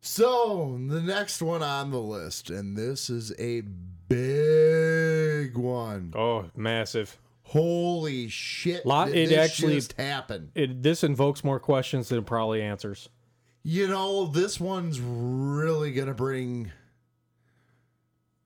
So 0.00 0.78
the 0.88 1.00
next 1.00 1.42
one 1.42 1.62
on 1.62 1.90
the 1.90 2.00
list, 2.00 2.50
and 2.50 2.76
this 2.76 3.08
is 3.10 3.32
a 3.38 3.62
big 4.08 5.56
one. 5.56 6.12
Oh, 6.16 6.50
massive. 6.56 7.18
Holy 7.42 8.28
shit! 8.28 8.84
Lot, 8.84 9.08
it 9.08 9.30
this 9.30 9.38
actually 9.38 9.76
just 9.76 9.94
happened. 9.94 10.50
It, 10.54 10.82
this 10.82 11.02
invokes 11.02 11.42
more 11.42 11.58
questions 11.58 12.08
than 12.08 12.18
it 12.18 12.26
probably 12.26 12.60
answers. 12.60 13.08
You 13.62 13.88
know, 13.88 14.26
this 14.26 14.60
one's 14.60 15.00
really 15.00 15.92
gonna 15.92 16.14
bring. 16.14 16.72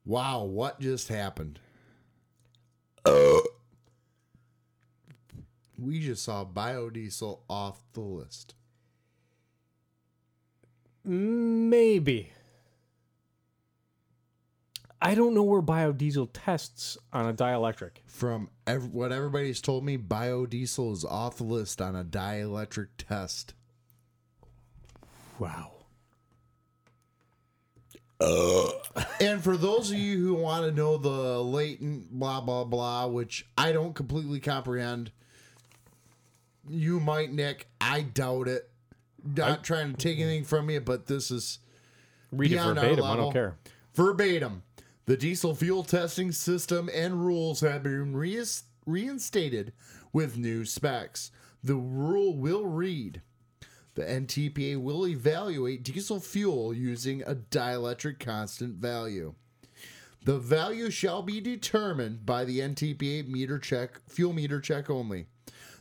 Wow, 0.05 0.43
what 0.43 0.79
just 0.79 1.09
happened? 1.09 1.59
We 5.77 5.99
just 5.99 6.23
saw 6.23 6.45
biodiesel 6.45 7.39
off 7.49 7.81
the 7.91 8.01
list. 8.01 8.55
Maybe. 11.03 12.31
I 15.03 15.15
don't 15.15 15.33
know 15.33 15.43
where 15.43 15.61
biodiesel 15.61 16.29
tests 16.31 16.97
on 17.11 17.27
a 17.27 17.33
dielectric. 17.33 17.97
From 18.05 18.49
ev- 18.65 18.93
what 18.93 19.11
everybody's 19.11 19.59
told 19.59 19.83
me, 19.83 19.97
biodiesel 19.97 20.93
is 20.93 21.03
off 21.03 21.37
the 21.37 21.43
list 21.43 21.81
on 21.81 21.93
a 21.93 22.05
dielectric 22.05 22.87
test. 22.97 23.53
Wow. 25.37 25.71
Uh. 28.21 28.69
And 29.19 29.43
for 29.43 29.57
those 29.57 29.91
of 29.91 29.97
you 29.97 30.19
who 30.19 30.35
want 30.35 30.65
to 30.65 30.71
know 30.71 30.97
the 30.97 31.43
latent 31.43 32.09
blah 32.11 32.39
blah 32.39 32.63
blah, 32.63 33.07
which 33.07 33.45
I 33.57 33.73
don't 33.73 33.93
completely 33.93 34.39
comprehend, 34.39 35.11
you 36.69 37.01
might, 37.01 37.33
Nick. 37.33 37.67
I 37.81 38.03
doubt 38.03 38.47
it. 38.47 38.69
Not 39.35 39.65
trying 39.65 39.91
to 39.91 39.97
take 39.97 40.19
anything 40.19 40.45
from 40.45 40.69
you, 40.69 40.79
but 40.79 41.07
this 41.07 41.29
is 41.29 41.59
Read 42.31 42.53
it 42.53 42.61
verbatim. 42.61 43.03
I 43.03 43.15
don't 43.17 43.33
care. 43.33 43.57
Verbatim. 43.95 44.63
The 45.05 45.17
diesel 45.17 45.53
fuel 45.53 45.83
testing 45.83 46.31
system 46.31 46.89
and 46.93 47.25
rules 47.25 47.59
have 47.59 47.83
been 47.83 48.15
reis- 48.15 48.63
reinstated 48.85 49.73
with 50.13 50.37
new 50.37 50.63
specs. 50.63 51.31
The 51.63 51.75
rule 51.75 52.37
will 52.37 52.65
read 52.65 53.21
the 53.95 54.03
NTPA 54.03 54.81
will 54.81 55.05
evaluate 55.07 55.83
diesel 55.83 56.19
fuel 56.19 56.73
using 56.73 57.21
a 57.23 57.35
dielectric 57.35 58.19
constant 58.19 58.75
value. 58.75 59.35
The 60.25 60.39
value 60.39 60.89
shall 60.89 61.21
be 61.21 61.39
determined 61.41 62.25
by 62.25 62.45
the 62.45 62.59
NTPA 62.59 63.27
meter 63.27 63.59
check, 63.59 63.99
fuel 64.07 64.33
meter 64.33 64.59
check 64.59 64.89
only. 64.89 65.27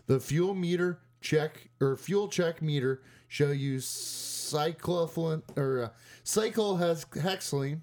The 0.06 0.20
fuel 0.20 0.54
meter 0.54 0.98
check 1.20 1.70
or 1.80 1.96
fuel 1.96 2.28
check 2.28 2.60
meter 2.60 3.02
shall 3.28 3.54
use 3.54 3.86
cyclophen 3.86 5.42
or 5.56 5.84
uh, 5.84 5.88
cyclohexylene 6.24 7.80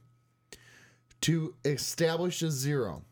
to 1.22 1.56
establish 1.66 2.42
a 2.42 2.52
zero. 2.52 3.04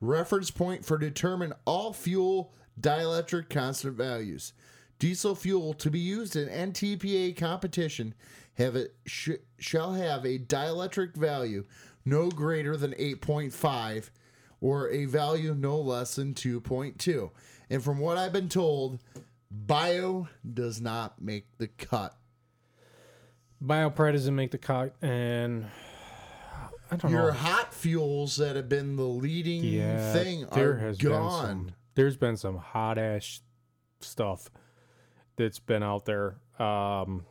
Reference 0.00 0.50
point 0.50 0.84
for 0.84 0.98
determine 0.98 1.52
all 1.64 1.92
fuel 1.92 2.52
dielectric 2.80 3.48
constant 3.48 3.96
values. 3.96 4.52
Diesel 4.98 5.34
fuel 5.34 5.74
to 5.74 5.90
be 5.90 5.98
used 5.98 6.36
in 6.36 6.48
NTPA 6.48 7.36
competition 7.36 8.14
have 8.54 8.76
it 8.76 8.94
sh- 9.06 9.30
shall 9.58 9.94
have 9.94 10.24
a 10.24 10.38
dielectric 10.38 11.16
value 11.16 11.64
no 12.04 12.30
greater 12.30 12.76
than 12.76 12.92
8.5 12.92 14.10
or 14.60 14.90
a 14.90 15.04
value 15.06 15.54
no 15.54 15.78
less 15.78 16.14
than 16.14 16.34
2.2. 16.34 17.30
And 17.70 17.82
from 17.82 17.98
what 17.98 18.16
I've 18.16 18.32
been 18.32 18.48
told, 18.48 19.00
bio 19.50 20.28
does 20.52 20.80
not 20.80 21.20
make 21.20 21.46
the 21.58 21.68
cut. 21.68 22.16
Biopret 23.64 24.12
doesn't 24.12 24.34
make 24.34 24.50
the 24.50 24.58
cut, 24.58 24.96
and 25.00 25.66
I 26.92 26.96
don't 26.96 27.10
Your 27.10 27.28
know. 27.28 27.32
hot 27.38 27.72
fuels 27.72 28.36
that 28.36 28.54
have 28.54 28.68
been 28.68 28.96
the 28.96 29.02
leading 29.02 29.64
Yeah, 29.64 30.12
thing 30.12 30.46
there 30.52 30.72
are 30.72 30.76
has 30.78 30.98
gone. 30.98 31.10
been 31.10 31.66
some. 31.66 31.74
There's 31.94 32.16
been 32.18 32.36
some 32.36 32.58
hot 32.58 32.98
ass 32.98 33.40
stuff 34.00 34.50
that's 35.36 35.58
been 35.58 35.82
out 35.82 36.04
there. 36.04 36.36
Um, 36.58 37.24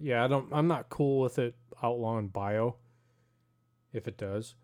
yeah, 0.00 0.24
I 0.24 0.28
don't. 0.28 0.48
I'm 0.52 0.68
not 0.68 0.88
cool 0.88 1.20
with 1.20 1.38
it 1.38 1.54
outlawing 1.82 2.28
bio. 2.28 2.76
If 3.92 4.08
it 4.08 4.16
does, 4.16 4.54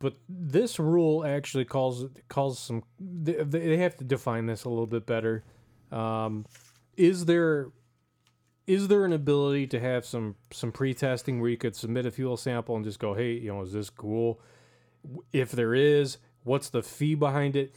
but 0.00 0.14
this 0.28 0.80
rule 0.80 1.24
actually 1.24 1.64
calls 1.64 2.06
calls 2.28 2.58
some. 2.58 2.82
They, 2.98 3.34
they 3.44 3.76
have 3.76 3.96
to 3.98 4.04
define 4.04 4.46
this 4.46 4.64
a 4.64 4.68
little 4.68 4.88
bit 4.88 5.06
better. 5.06 5.44
Um, 5.92 6.44
is 6.96 7.24
there 7.26 7.68
is 8.68 8.88
there 8.88 9.06
an 9.06 9.14
ability 9.14 9.66
to 9.68 9.80
have 9.80 10.04
some 10.04 10.36
some 10.52 10.70
pre-testing 10.70 11.40
where 11.40 11.50
you 11.50 11.56
could 11.56 11.74
submit 11.74 12.04
a 12.04 12.10
fuel 12.10 12.36
sample 12.36 12.76
and 12.76 12.84
just 12.84 12.98
go, 12.98 13.14
hey, 13.14 13.32
you 13.32 13.48
know, 13.48 13.62
is 13.62 13.72
this 13.72 13.88
cool? 13.88 14.40
If 15.32 15.52
there 15.52 15.74
is, 15.74 16.18
what's 16.44 16.68
the 16.68 16.82
fee 16.82 17.14
behind 17.14 17.56
it? 17.56 17.74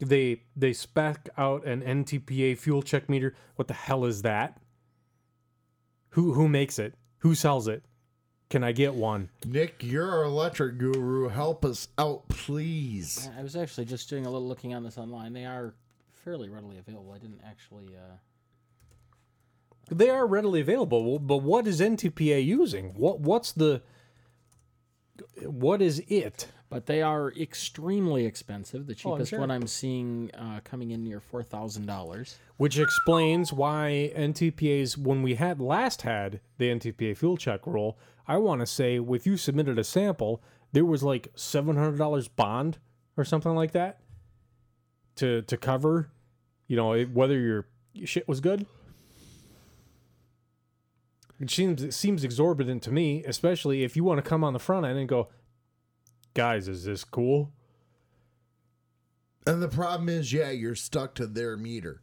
They 0.00 0.42
they 0.54 0.74
spec 0.74 1.30
out 1.38 1.66
an 1.66 1.80
NTPA 1.80 2.58
fuel 2.58 2.82
check 2.82 3.08
meter. 3.08 3.34
What 3.56 3.68
the 3.68 3.74
hell 3.74 4.04
is 4.04 4.20
that? 4.22 4.60
Who 6.10 6.34
who 6.34 6.46
makes 6.46 6.78
it? 6.78 6.94
Who 7.18 7.34
sells 7.34 7.66
it? 7.66 7.82
Can 8.50 8.62
I 8.62 8.72
get 8.72 8.94
one? 8.94 9.30
Nick, 9.46 9.82
you're 9.82 10.10
our 10.10 10.24
electric 10.24 10.76
guru. 10.76 11.28
Help 11.28 11.64
us 11.64 11.88
out, 11.96 12.28
please. 12.28 13.30
I 13.38 13.42
was 13.42 13.56
actually 13.56 13.86
just 13.86 14.10
doing 14.10 14.26
a 14.26 14.30
little 14.30 14.46
looking 14.46 14.74
on 14.74 14.84
this 14.84 14.98
online. 14.98 15.32
They 15.32 15.46
are 15.46 15.74
fairly 16.12 16.50
readily 16.50 16.76
available. 16.76 17.12
I 17.12 17.18
didn't 17.18 17.40
actually. 17.46 17.96
Uh... 17.96 18.16
They 19.90 20.08
are 20.10 20.26
readily 20.26 20.60
available, 20.60 21.18
but 21.18 21.38
what 21.38 21.66
is 21.66 21.80
NTPA 21.80 22.44
using? 22.44 22.94
What 22.94 23.20
what's 23.20 23.52
the 23.52 23.82
what 25.44 25.80
is 25.82 26.00
it? 26.08 26.48
But 26.70 26.86
they 26.86 27.02
are 27.02 27.30
extremely 27.32 28.26
expensive. 28.26 28.86
The 28.86 28.94
Oh, 28.94 29.12
cheapest 29.12 29.30
sure. 29.30 29.38
one 29.40 29.50
I'm 29.50 29.66
seeing 29.68 30.30
uh, 30.36 30.60
coming 30.64 30.90
in 30.90 31.04
near 31.04 31.20
four 31.20 31.42
thousand 31.42 31.86
dollars. 31.86 32.38
Which 32.56 32.78
explains 32.78 33.52
why 33.52 34.12
NTPA's 34.16 34.98
when 34.98 35.22
we 35.22 35.34
had 35.34 35.60
last 35.60 36.02
had 36.02 36.40
the 36.58 36.70
NTPA 36.70 37.16
fuel 37.16 37.36
check 37.36 37.66
rule, 37.66 37.96
I 38.26 38.38
want 38.38 38.60
to 38.60 38.66
say 38.66 38.98
if 38.98 39.26
you 39.26 39.36
submitted 39.36 39.78
a 39.78 39.84
sample, 39.84 40.42
there 40.72 40.84
was 40.84 41.02
like 41.02 41.28
seven 41.36 41.76
hundred 41.76 41.98
dollars 41.98 42.26
bond 42.26 42.78
or 43.16 43.24
something 43.24 43.54
like 43.54 43.72
that 43.72 44.00
to 45.16 45.42
to 45.42 45.56
cover, 45.56 46.10
you 46.66 46.74
know, 46.76 47.00
whether 47.04 47.38
your 47.38 47.66
shit 48.04 48.26
was 48.26 48.40
good. 48.40 48.66
It 51.44 51.50
seems 51.50 51.82
it 51.82 51.92
seems 51.92 52.24
exorbitant 52.24 52.82
to 52.84 52.90
me, 52.90 53.22
especially 53.24 53.84
if 53.84 53.96
you 53.96 54.02
want 54.02 54.16
to 54.16 54.26
come 54.26 54.42
on 54.42 54.54
the 54.54 54.58
front 54.58 54.86
end 54.86 54.98
and 54.98 55.06
go, 55.06 55.28
guys, 56.32 56.68
is 56.68 56.84
this 56.84 57.04
cool? 57.04 57.52
And 59.46 59.62
the 59.62 59.68
problem 59.68 60.08
is, 60.08 60.32
yeah, 60.32 60.48
you're 60.50 60.74
stuck 60.74 61.14
to 61.16 61.26
their 61.26 61.58
meter. 61.58 62.00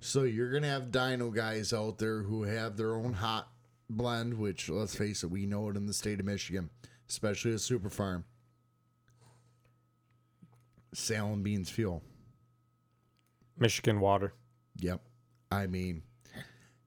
So 0.00 0.24
you're 0.24 0.50
going 0.50 0.64
to 0.64 0.68
have 0.68 0.90
dino 0.90 1.30
guys 1.30 1.72
out 1.72 1.98
there 1.98 2.22
who 2.22 2.42
have 2.42 2.76
their 2.76 2.96
own 2.96 3.12
hot 3.12 3.48
blend, 3.88 4.34
which, 4.34 4.68
let's 4.68 4.96
face 4.96 5.22
it, 5.22 5.30
we 5.30 5.46
know 5.46 5.68
it 5.68 5.76
in 5.76 5.86
the 5.86 5.94
state 5.94 6.18
of 6.18 6.26
Michigan, 6.26 6.68
especially 7.08 7.54
at 7.54 7.60
Super 7.60 7.90
Farm. 7.90 8.24
Salem 10.92 11.44
Beans 11.44 11.70
Fuel. 11.70 12.02
Michigan 13.56 14.00
water. 14.00 14.34
Yep. 14.78 15.00
I 15.52 15.68
mean, 15.68 16.02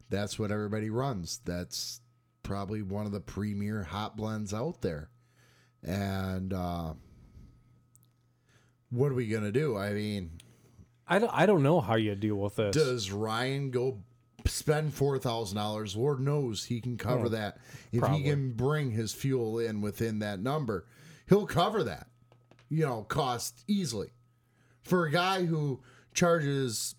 that's 0.10 0.38
what 0.40 0.52
everybody 0.52 0.90
runs. 0.90 1.40
That's 1.46 2.02
probably 2.44 2.82
one 2.82 3.06
of 3.06 3.12
the 3.12 3.20
premier 3.22 3.84
hot 3.84 4.16
blends 4.18 4.54
out 4.54 4.82
there. 4.82 5.10
And 5.84 6.54
uh, 6.54 6.94
what 8.90 9.12
are 9.12 9.16
we 9.16 9.28
going 9.28 9.44
to 9.44 9.52
do? 9.52 9.78
I 9.78 9.92
mean, 9.94 10.32
I 11.08 11.20
don't, 11.20 11.34
I 11.34 11.46
don't 11.46 11.64
know 11.64 11.82
how 11.82 11.96
you 11.96 12.16
deal 12.16 12.36
with 12.36 12.56
this. 12.56 12.76
does 12.76 13.12
Ryan 13.12 13.72
go 13.72 14.00
spend 14.46 14.94
four 14.94 15.18
thousand 15.20 15.58
dollars? 15.58 15.96
Lord 15.96 16.20
knows 16.20 16.66
he 16.66 16.80
can 16.82 16.98
cover 16.98 17.26
Oh, 17.26 17.30
that. 17.30 17.58
If 17.92 18.00
probably. 18.02 18.20
he 18.20 18.30
can 18.30 18.52
bring 18.54 18.92
his 18.92 19.14
fuel 19.14 19.60
in 19.60 19.82
within 19.82 20.20
that 20.20 20.40
number, 20.40 20.86
he'll 21.28 21.46
cover 21.48 21.84
that. 21.84 22.08
You 22.70 22.86
know, 22.86 23.04
cost 23.04 23.64
easily 23.68 24.14
for 24.84 25.06
a 25.06 25.12
guy 25.12 25.46
who 25.46 25.82
charges 26.14 26.96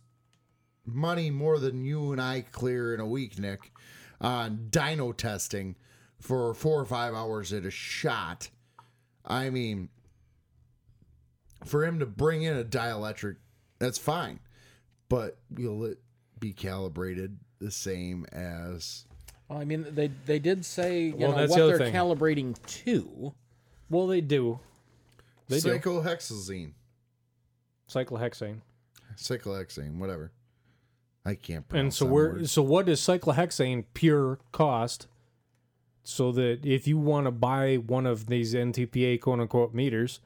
money 0.86 1.30
more 1.30 1.58
than 1.58 1.84
you 1.84 2.12
and 2.12 2.20
I 2.20 2.42
clear 2.52 2.94
in 2.94 3.00
a 3.00 3.06
week, 3.06 3.38
Nick, 3.38 3.72
on 4.20 4.68
dyno 4.70 5.16
testing 5.16 5.76
for 6.20 6.54
four 6.54 6.80
or 6.80 6.84
five 6.84 7.14
hours 7.14 7.52
at 7.52 7.64
a 7.64 7.70
shot. 7.70 8.50
I 9.24 9.50
mean, 9.50 9.88
for 11.64 11.84
him 11.84 11.98
to 12.00 12.06
bring 12.06 12.42
in 12.42 12.56
a 12.56 12.64
dielectric, 12.64 13.36
that's 13.78 13.98
fine, 13.98 14.40
but 15.08 15.38
will 15.50 15.84
it 15.84 15.98
be 16.38 16.52
calibrated 16.52 17.38
the 17.60 17.70
same 17.70 18.26
as? 18.32 19.06
Well, 19.48 19.58
I 19.60 19.64
mean, 19.64 19.86
they 19.90 20.10
they 20.26 20.38
did 20.38 20.64
say 20.64 21.04
you 21.06 21.16
Well, 21.16 21.30
know 21.32 21.46
what 21.46 21.56
the 21.58 21.66
they're 21.66 21.78
thing. 21.78 21.94
calibrating 21.94 22.56
to. 22.84 23.34
Well, 23.90 24.06
they 24.06 24.20
do. 24.20 24.58
They 25.48 25.60
do. 25.60 25.78
cyclohexazine, 25.78 26.72
Cyclohexane. 27.88 28.60
cyclohexane, 29.16 29.98
whatever. 29.98 30.32
I 31.24 31.34
can't. 31.34 31.64
And 31.72 31.92
so 31.92 32.06
we're 32.06 32.44
so 32.44 32.62
what 32.62 32.88
is 32.88 33.00
cyclohexane 33.00 33.84
pure 33.94 34.38
cost? 34.52 35.06
So 36.02 36.32
that 36.32 36.66
if 36.66 36.86
you 36.86 36.98
want 36.98 37.26
to 37.26 37.30
buy 37.30 37.76
one 37.76 38.04
of 38.04 38.26
these 38.26 38.52
NTPA 38.52 39.20
quote 39.22 39.40
unquote 39.40 39.72
meters, 39.72 40.20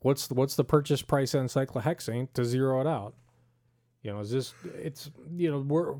what's 0.00 0.30
what's 0.30 0.54
the 0.54 0.62
purchase 0.62 1.02
price 1.02 1.34
on 1.34 1.46
cyclohexane 1.46 2.32
to 2.34 2.44
zero 2.44 2.80
it 2.80 2.86
out? 2.86 3.14
You 4.02 4.12
know, 4.12 4.20
is 4.20 4.30
this 4.30 4.54
it's 4.80 5.10
you 5.34 5.50
know 5.50 5.58
we're 5.60 5.94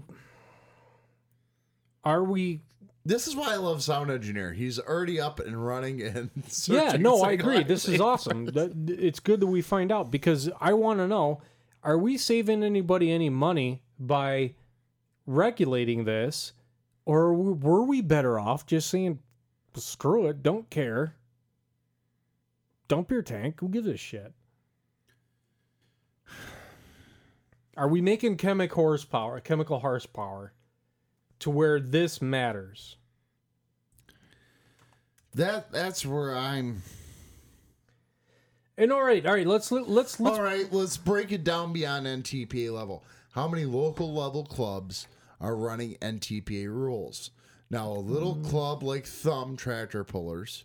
are 2.04 2.22
we 2.22 2.60
This 3.04 3.26
is 3.26 3.34
why 3.34 3.52
I 3.52 3.56
love 3.56 3.82
Sound 3.82 4.10
Engineer. 4.12 4.52
He's 4.52 4.78
already 4.78 5.20
up 5.20 5.40
and 5.40 5.66
running 5.66 6.02
and 6.02 6.30
searching. 6.48 6.82
yeah 6.82 6.96
no 6.96 7.22
i 7.22 7.32
agree 7.32 7.62
this 7.64 7.88
is 7.88 8.00
awesome 8.00 8.44
that, 8.56 8.72
it's 8.88 9.20
good 9.20 9.40
that 9.40 9.46
we 9.46 9.60
find 9.62 9.90
out 9.90 10.10
because 10.10 10.50
i 10.60 10.72
want 10.72 10.98
to 11.00 11.08
know 11.08 11.40
are 11.82 11.98
we 11.98 12.16
saving 12.16 12.62
anybody 12.62 13.10
any 13.10 13.28
money 13.30 13.82
by 13.98 14.54
regulating 15.26 16.04
this 16.04 16.52
or 17.06 17.32
were 17.34 17.82
we 17.82 18.00
better 18.00 18.38
off 18.38 18.66
just 18.66 18.88
saying 18.90 19.18
screw 19.74 20.26
it 20.26 20.42
don't 20.42 20.70
care 20.70 21.16
dump 22.88 23.10
your 23.10 23.22
tank 23.22 23.60
who 23.60 23.68
gives 23.68 23.88
a 23.88 23.96
shit 23.96 24.32
are 27.76 27.88
we 27.88 28.00
making 28.00 28.36
chemical 28.36 28.82
horsepower 28.82 29.40
chemical 29.40 29.80
horsepower 29.80 30.52
to 31.38 31.50
where 31.50 31.80
this 31.80 32.22
matters 32.22 32.96
That 35.34 35.72
that's 35.72 36.06
where 36.06 36.36
I'm. 36.36 36.82
and 38.78 38.92
all 38.92 39.02
right 39.02 39.24
all 39.26 39.34
right 39.34 39.46
let's 39.46 39.72
let's 39.72 40.20
let's 40.20 40.38
All 40.38 40.42
right, 40.42 40.72
let's 40.72 40.96
break 40.96 41.32
it 41.32 41.42
down 41.42 41.72
beyond 41.72 42.06
NTPA 42.06 42.72
level. 42.72 43.02
How 43.35 43.48
many 43.48 43.65
local 43.65 44.15
level 44.15 44.44
clubs 44.44 45.09
are 45.40 45.56
running 45.56 45.97
NTPA 45.97 46.69
rules? 46.69 47.32
Now, 47.69 47.90
a 47.90 47.98
little 47.98 48.36
mm. 48.36 48.48
club 48.48 48.85
like 48.85 49.06
Thumb 49.06 49.56
Tractor 49.56 50.05
Pullers, 50.05 50.62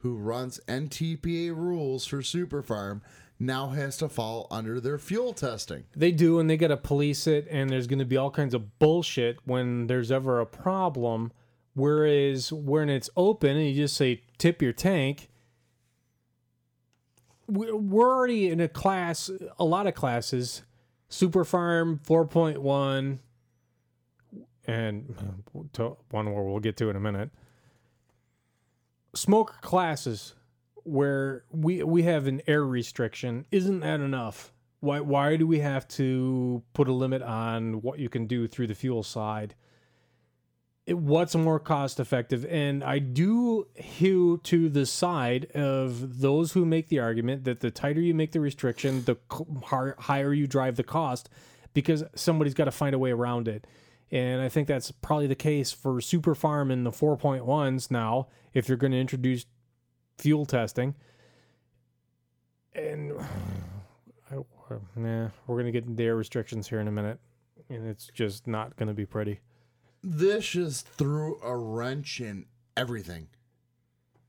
who 0.00 0.18
runs 0.18 0.60
NTPA 0.68 1.56
rules 1.56 2.04
for 2.04 2.20
Super 2.20 2.60
Farm, 2.60 3.00
now 3.38 3.68
has 3.68 3.96
to 3.96 4.08
fall 4.10 4.48
under 4.50 4.82
their 4.82 4.98
fuel 4.98 5.32
testing. 5.32 5.84
They 5.96 6.12
do, 6.12 6.38
and 6.38 6.50
they 6.50 6.58
got 6.58 6.68
to 6.68 6.76
police 6.76 7.26
it, 7.26 7.46
and 7.50 7.70
there's 7.70 7.86
going 7.86 8.00
to 8.00 8.04
be 8.04 8.18
all 8.18 8.30
kinds 8.30 8.52
of 8.52 8.78
bullshit 8.78 9.38
when 9.46 9.86
there's 9.86 10.12
ever 10.12 10.40
a 10.40 10.46
problem. 10.46 11.32
Whereas 11.72 12.52
when 12.52 12.90
it's 12.90 13.08
open 13.16 13.56
and 13.56 13.66
you 13.66 13.74
just 13.74 13.96
say 13.96 14.20
tip 14.36 14.60
your 14.60 14.74
tank, 14.74 15.30
we- 17.46 17.72
we're 17.72 18.14
already 18.14 18.50
in 18.50 18.60
a 18.60 18.68
class, 18.68 19.30
a 19.58 19.64
lot 19.64 19.86
of 19.86 19.94
classes, 19.94 20.64
Super 21.10 21.44
Farm 21.44 22.00
4.1, 22.06 23.18
and 24.66 25.14
uh, 25.18 25.60
to- 25.74 25.96
one 26.10 26.32
where 26.32 26.44
we'll 26.44 26.60
get 26.60 26.76
to 26.78 26.88
in 26.88 26.96
a 26.96 27.00
minute. 27.00 27.30
Smoker 29.14 29.56
classes 29.60 30.34
where 30.84 31.44
we 31.50 31.82
we 31.82 32.04
have 32.04 32.28
an 32.28 32.40
air 32.46 32.64
restriction. 32.64 33.44
Isn't 33.50 33.80
that 33.80 34.00
enough? 34.00 34.52
Why 34.78 35.00
why 35.00 35.34
do 35.36 35.46
we 35.48 35.58
have 35.58 35.86
to 35.88 36.62
put 36.74 36.86
a 36.88 36.92
limit 36.92 37.20
on 37.22 37.82
what 37.82 37.98
you 37.98 38.08
can 38.08 38.26
do 38.26 38.46
through 38.46 38.68
the 38.68 38.74
fuel 38.76 39.02
side? 39.02 39.56
What's 40.90 41.34
more 41.34 41.60
cost 41.60 42.00
effective? 42.00 42.44
And 42.46 42.82
I 42.82 42.98
do 42.98 43.66
hew 43.74 44.38
to 44.44 44.68
the 44.68 44.86
side 44.86 45.46
of 45.54 46.20
those 46.20 46.52
who 46.52 46.64
make 46.64 46.88
the 46.88 46.98
argument 46.98 47.44
that 47.44 47.60
the 47.60 47.70
tighter 47.70 48.00
you 48.00 48.14
make 48.14 48.32
the 48.32 48.40
restriction, 48.40 49.04
the 49.04 49.16
higher 49.98 50.32
you 50.32 50.46
drive 50.46 50.76
the 50.76 50.82
cost, 50.82 51.28
because 51.74 52.02
somebody's 52.14 52.54
got 52.54 52.64
to 52.64 52.70
find 52.70 52.94
a 52.94 52.98
way 52.98 53.10
around 53.10 53.46
it. 53.46 53.66
And 54.10 54.42
I 54.42 54.48
think 54.48 54.66
that's 54.66 54.90
probably 54.90 55.28
the 55.28 55.36
case 55.36 55.70
for 55.70 56.00
Super 56.00 56.34
Farm 56.34 56.70
and 56.70 56.84
the 56.84 56.90
4.1s 56.90 57.90
now, 57.90 58.26
if 58.52 58.68
you're 58.68 58.76
going 58.76 58.92
to 58.92 58.98
introduce 58.98 59.46
fuel 60.18 60.46
testing. 60.46 60.94
And 62.74 63.12
I, 64.30 64.36
uh, 64.36 64.78
nah, 64.96 65.28
we're 65.46 65.56
going 65.56 65.66
to 65.66 65.72
get 65.72 65.84
into 65.84 66.02
air 66.02 66.16
restrictions 66.16 66.68
here 66.68 66.80
in 66.80 66.88
a 66.88 66.92
minute. 66.92 67.20
And 67.68 67.86
it's 67.86 68.08
just 68.12 68.48
not 68.48 68.76
going 68.76 68.88
to 68.88 68.94
be 68.94 69.06
pretty. 69.06 69.40
This 70.02 70.48
just 70.48 70.88
threw 70.88 71.40
a 71.42 71.56
wrench 71.56 72.20
in 72.20 72.46
everything. 72.76 73.28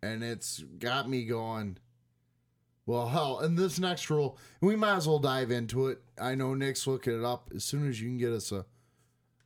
And 0.04 0.24
it's 0.24 0.64
got 0.80 1.10
me 1.10 1.26
going, 1.26 1.78
well, 2.86 3.08
hell, 3.08 3.40
and 3.40 3.58
this 3.58 3.80
next 3.80 4.10
rule, 4.10 4.38
we 4.60 4.76
might 4.76 4.96
as 4.96 5.08
well 5.08 5.20
dive 5.20 5.52
into 5.52 5.88
it. 5.88 6.02
I 6.20 6.36
know 6.36 6.54
Nick's 6.54 6.88
looking 6.88 7.18
it 7.18 7.24
up. 7.24 7.52
As 7.56 7.64
soon 7.64 7.88
as 7.88 8.02
you 8.02 8.10
can 8.10 8.18
get 8.18 8.32
us 8.32 8.52
a 8.52 8.66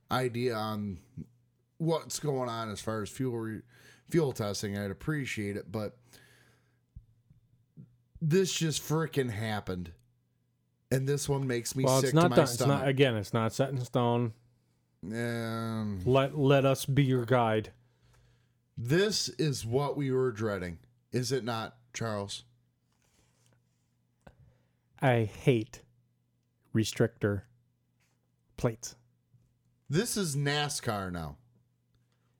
idea 0.09 0.55
on 0.55 0.99
what's 1.77 2.19
going 2.19 2.49
on 2.49 2.71
as 2.71 2.79
far 2.79 3.01
as 3.01 3.09
fuel 3.09 3.37
re- 3.37 3.61
fuel 4.09 4.31
testing, 4.31 4.77
I'd 4.77 4.91
appreciate 4.91 5.57
it. 5.57 5.71
But 5.71 5.97
this 8.21 8.53
just 8.53 8.81
freaking 8.81 9.31
happened. 9.31 9.91
And 10.91 11.07
this 11.07 11.27
one 11.27 11.45
makes 11.45 11.75
me 11.75 11.83
well, 11.83 11.99
sick 11.99 12.09
it's 12.09 12.13
not 12.13 12.23
to 12.23 12.29
my 12.29 12.35
done. 12.35 12.43
It's 12.45 12.59
not 12.61 12.87
again. 12.87 13.15
It's 13.15 13.33
not 13.33 13.51
set 13.53 13.69
in 13.69 13.83
stone. 13.83 14.33
Um, 15.13 16.01
Let 16.05 16.37
let 16.37 16.65
us 16.65 16.85
be 16.85 17.03
your 17.03 17.25
guide. 17.25 17.71
This 18.77 19.29
is 19.29 19.65
what 19.65 19.95
we 19.95 20.11
were 20.11 20.31
dreading, 20.31 20.79
is 21.11 21.31
it 21.31 21.43
not, 21.43 21.75
Charles? 21.93 22.43
I 25.01 25.23
hate 25.23 25.81
restrictor 26.73 27.43
plates. 28.57 28.95
This 29.89 30.17
is 30.17 30.35
NASCAR 30.35 31.11
now. 31.11 31.37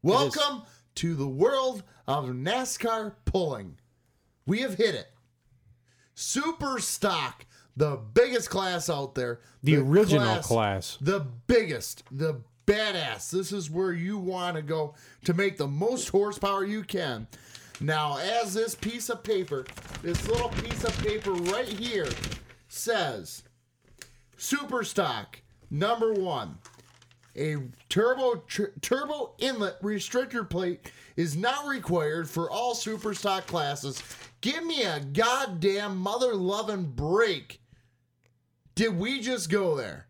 Welcome 0.02 0.64
to 0.96 1.14
the 1.14 1.28
world 1.28 1.84
of 2.08 2.26
NASCAR 2.26 3.14
pulling. 3.26 3.78
We 4.48 4.62
have 4.62 4.76
hit 4.76 4.96
it. 4.96 5.12
Super 6.16 6.80
stock, 6.80 7.46
the 7.78 7.98
biggest 7.98 8.50
class 8.50 8.90
out 8.90 9.16
there. 9.16 9.40
The 9.62 9.78
original 9.78 10.38
class. 10.38 10.98
The 11.00 11.20
biggest, 11.20 12.04
the 12.12 12.42
badass. 12.66 13.30
This 13.30 13.52
is 13.52 13.70
where 13.70 13.94
you 13.94 14.18
want 14.18 14.56
to 14.56 14.62
go 14.62 14.96
to 15.24 15.34
make 15.34 15.58
the 15.58 15.68
most 15.68 16.10
horsepower 16.10 16.66
you 16.66 16.84
can. 16.84 17.28
Now, 17.82 18.18
as 18.18 18.54
this 18.54 18.76
piece 18.76 19.10
of 19.10 19.24
paper, 19.24 19.66
this 20.02 20.28
little 20.28 20.50
piece 20.50 20.84
of 20.84 20.98
paper 21.00 21.32
right 21.32 21.68
here 21.68 22.08
says, 22.68 23.44
Super 24.38 24.84
stock 24.84 25.42
number 25.70 26.14
one, 26.14 26.58
a 27.36 27.58
turbo 27.90 28.44
tr- 28.48 28.78
turbo 28.82 29.34
inlet 29.40 29.82
restrictor 29.82 30.50
plate 30.50 30.92
is 31.16 31.36
not 31.36 31.68
required 31.68 32.30
for 32.30 32.50
all 32.50 32.76
super 32.76 33.14
stock 33.14 33.46
classes. 33.48 34.02
Give 34.42 34.64
me 34.66 34.84
a 34.84 35.00
goddamn 35.00 35.98
mother 35.98 36.34
loving 36.34 36.86
break. 36.86 37.62
Did 38.76 38.98
we 38.98 39.22
just 39.22 39.50
go 39.50 39.76
there? 39.76 40.08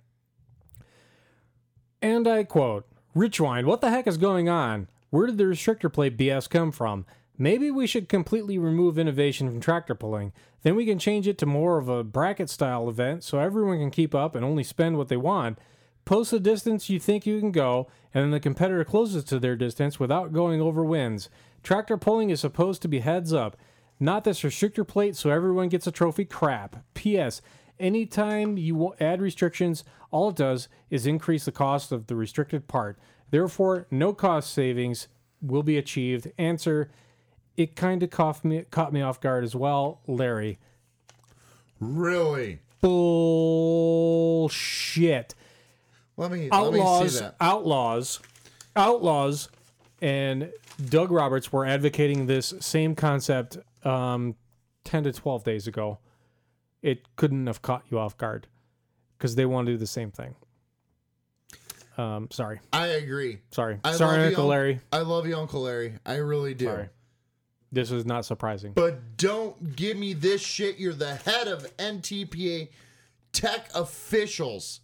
And 2.05 2.27
I 2.27 2.43
quote 2.43 2.85
Richwind, 3.15 3.65
what 3.65 3.81
the 3.81 3.89
heck 3.89 4.05
is 4.05 4.19
going 4.19 4.47
on? 4.47 4.89
Where 5.09 5.25
did 5.25 5.39
the 5.39 5.45
restrictor 5.45 5.91
plate 5.91 6.15
BS 6.15 6.47
come 6.47 6.71
from? 6.71 7.03
Maybe 7.35 7.71
we 7.71 7.87
should 7.87 8.07
completely 8.07 8.59
remove 8.59 8.99
innovation 8.99 9.49
from 9.49 9.59
tractor 9.59 9.95
pulling. 9.95 10.31
Then 10.61 10.75
we 10.75 10.85
can 10.85 10.99
change 10.99 11.27
it 11.27 11.39
to 11.39 11.47
more 11.47 11.79
of 11.79 11.89
a 11.89 12.03
bracket 12.03 12.51
style 12.51 12.87
event 12.89 13.23
so 13.23 13.39
everyone 13.39 13.79
can 13.79 13.89
keep 13.89 14.13
up 14.13 14.35
and 14.35 14.45
only 14.45 14.63
spend 14.63 14.99
what 14.99 15.07
they 15.07 15.17
want. 15.17 15.57
Post 16.05 16.29
the 16.29 16.39
distance 16.39 16.91
you 16.91 16.99
think 16.99 17.25
you 17.25 17.39
can 17.39 17.51
go, 17.51 17.87
and 18.13 18.23
then 18.23 18.29
the 18.29 18.39
competitor 18.39 18.85
closest 18.85 19.27
to 19.29 19.39
their 19.39 19.55
distance 19.55 19.99
without 19.99 20.31
going 20.31 20.61
over 20.61 20.85
wins. 20.85 21.27
Tractor 21.63 21.97
pulling 21.97 22.29
is 22.29 22.39
supposed 22.39 22.83
to 22.83 22.87
be 22.87 22.99
heads 22.99 23.33
up, 23.33 23.57
not 23.99 24.25
this 24.25 24.41
restrictor 24.41 24.87
plate 24.87 25.15
so 25.15 25.31
everyone 25.31 25.69
gets 25.69 25.87
a 25.87 25.91
trophy 25.91 26.25
crap. 26.25 26.85
P.S. 26.93 27.41
Anytime 27.79 28.57
you 28.57 28.93
add 28.99 29.21
restrictions, 29.21 29.83
all 30.11 30.29
it 30.29 30.35
does 30.35 30.67
is 30.89 31.05
increase 31.05 31.45
the 31.45 31.51
cost 31.51 31.91
of 31.91 32.07
the 32.07 32.15
restricted 32.15 32.67
part. 32.67 32.97
Therefore, 33.31 33.87
no 33.91 34.13
cost 34.13 34.53
savings 34.53 35.07
will 35.41 35.63
be 35.63 35.77
achieved. 35.77 36.31
Answer: 36.37 36.89
It 37.57 37.75
kind 37.75 38.01
of 38.03 38.09
caught 38.11 38.45
me 38.45 38.63
caught 38.71 38.93
me 38.93 39.01
off 39.01 39.19
guard 39.19 39.43
as 39.43 39.55
well, 39.55 39.99
Larry. 40.07 40.57
Really? 41.79 42.59
Bullshit. 44.05 45.35
Let 46.17 46.31
me 46.31 46.47
let 46.49 46.71
me 46.73 46.79
Outlaws, 46.79 47.13
see 47.13 47.19
that. 47.25 47.35
outlaws, 47.41 48.19
outlaws, 48.75 49.49
and 50.01 50.49
Doug 50.89 51.11
Roberts 51.11 51.51
were 51.51 51.65
advocating 51.65 52.25
this 52.25 52.53
same 52.61 52.95
concept 52.95 53.57
um, 53.83 54.35
ten 54.85 55.03
to 55.03 55.11
twelve 55.11 55.43
days 55.43 55.67
ago. 55.67 55.97
It 56.85 57.15
couldn't 57.15 57.47
have 57.47 57.63
caught 57.63 57.83
you 57.89 57.97
off 57.97 58.15
guard 58.15 58.45
because 59.17 59.33
they 59.33 59.47
want 59.47 59.65
to 59.65 59.73
do 59.73 59.77
the 59.77 59.87
same 59.87 60.11
thing. 60.11 60.35
Um, 61.97 62.27
sorry, 62.29 62.59
I 62.71 62.87
agree. 62.87 63.39
sorry, 63.49 63.79
I 63.83 63.93
sorry, 63.93 64.11
love 64.11 64.19
you, 64.19 64.27
Uncle 64.27 64.45
Larry. 64.45 64.79
I 64.93 64.99
love 64.99 65.25
you, 65.25 65.35
Uncle 65.35 65.61
Larry. 65.63 65.95
I 66.05 66.17
really 66.17 66.53
do. 66.53 66.65
Sorry. 66.65 66.89
This 67.71 67.89
is 67.89 68.05
not 68.05 68.23
surprising. 68.23 68.73
But 68.73 69.17
don't 69.17 69.75
give 69.75 69.97
me 69.97 70.13
this 70.13 70.41
shit. 70.41 70.77
You're 70.77 70.93
the 70.93 71.15
head 71.15 71.47
of 71.47 71.75
NTPA 71.77 72.69
tech 73.33 73.67
officials. 73.73 74.81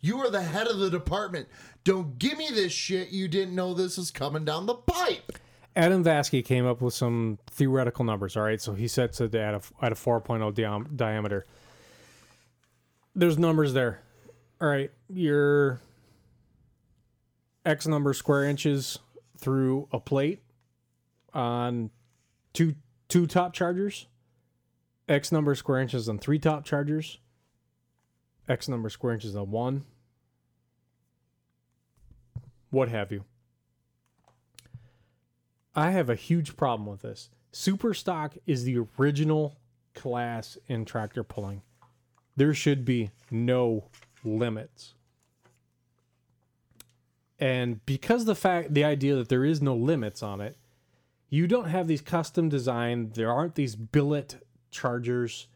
You 0.00 0.18
are 0.20 0.30
the 0.30 0.42
head 0.42 0.68
of 0.68 0.78
the 0.78 0.88
department. 0.88 1.48
Don't 1.82 2.16
give 2.16 2.38
me 2.38 2.48
this 2.54 2.72
shit. 2.72 3.10
You 3.10 3.26
didn't 3.26 3.56
know 3.56 3.74
this 3.74 3.98
was 3.98 4.12
coming 4.12 4.44
down 4.44 4.66
the 4.66 4.76
pipe. 4.76 5.32
Adam 5.76 6.04
Vasky 6.04 6.44
came 6.44 6.66
up 6.66 6.80
with 6.80 6.94
some 6.94 7.38
theoretical 7.46 8.04
numbers. 8.04 8.36
All 8.36 8.42
right, 8.42 8.60
so 8.60 8.74
he 8.74 8.88
sets 8.88 9.20
it 9.20 9.34
at 9.34 9.54
a 9.54 9.60
at 9.80 9.92
a 9.92 9.94
4.0 9.94 10.52
diam- 10.52 10.96
diameter. 10.96 11.46
There's 13.14 13.38
numbers 13.38 13.72
there. 13.72 14.02
All 14.60 14.68
right, 14.68 14.90
your 15.08 15.80
X 17.64 17.86
number 17.86 18.12
square 18.12 18.44
inches 18.44 18.98
through 19.38 19.88
a 19.92 20.00
plate 20.00 20.42
on 21.32 21.90
two 22.52 22.74
two 23.08 23.26
top 23.26 23.52
chargers. 23.52 24.06
X 25.08 25.32
number 25.32 25.54
square 25.54 25.80
inches 25.80 26.08
on 26.08 26.18
three 26.18 26.38
top 26.38 26.64
chargers. 26.64 27.18
X 28.48 28.68
number 28.68 28.88
square 28.88 29.14
inches 29.14 29.36
on 29.36 29.50
one. 29.50 29.84
What 32.70 32.88
have 32.88 33.10
you. 33.10 33.24
I 35.74 35.90
have 35.90 36.10
a 36.10 36.14
huge 36.14 36.56
problem 36.56 36.88
with 36.88 37.02
this. 37.02 37.30
Super 37.52 37.94
stock 37.94 38.36
is 38.46 38.64
the 38.64 38.78
original 38.98 39.58
class 39.94 40.58
in 40.66 40.84
tractor 40.84 41.22
pulling. 41.22 41.62
There 42.36 42.54
should 42.54 42.84
be 42.84 43.10
no 43.30 43.84
limits. 44.24 44.94
And 47.38 47.84
because 47.86 48.24
the 48.24 48.34
fact 48.34 48.74
the 48.74 48.84
idea 48.84 49.16
that 49.16 49.28
there 49.28 49.44
is 49.44 49.62
no 49.62 49.74
limits 49.74 50.22
on 50.22 50.40
it, 50.40 50.56
you 51.28 51.46
don't 51.46 51.68
have 51.68 51.86
these 51.86 52.02
custom 52.02 52.48
designed, 52.48 53.14
there 53.14 53.32
aren't 53.32 53.54
these 53.54 53.76
billet 53.76 54.44
chargers. 54.70 55.46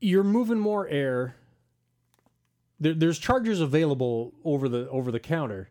You're 0.00 0.24
moving 0.24 0.60
more 0.60 0.86
air. 0.88 1.36
There, 2.78 2.94
there's 2.94 3.18
chargers 3.18 3.60
available 3.60 4.32
over 4.44 4.68
the 4.68 4.88
over 4.90 5.10
the 5.10 5.18
counter 5.18 5.70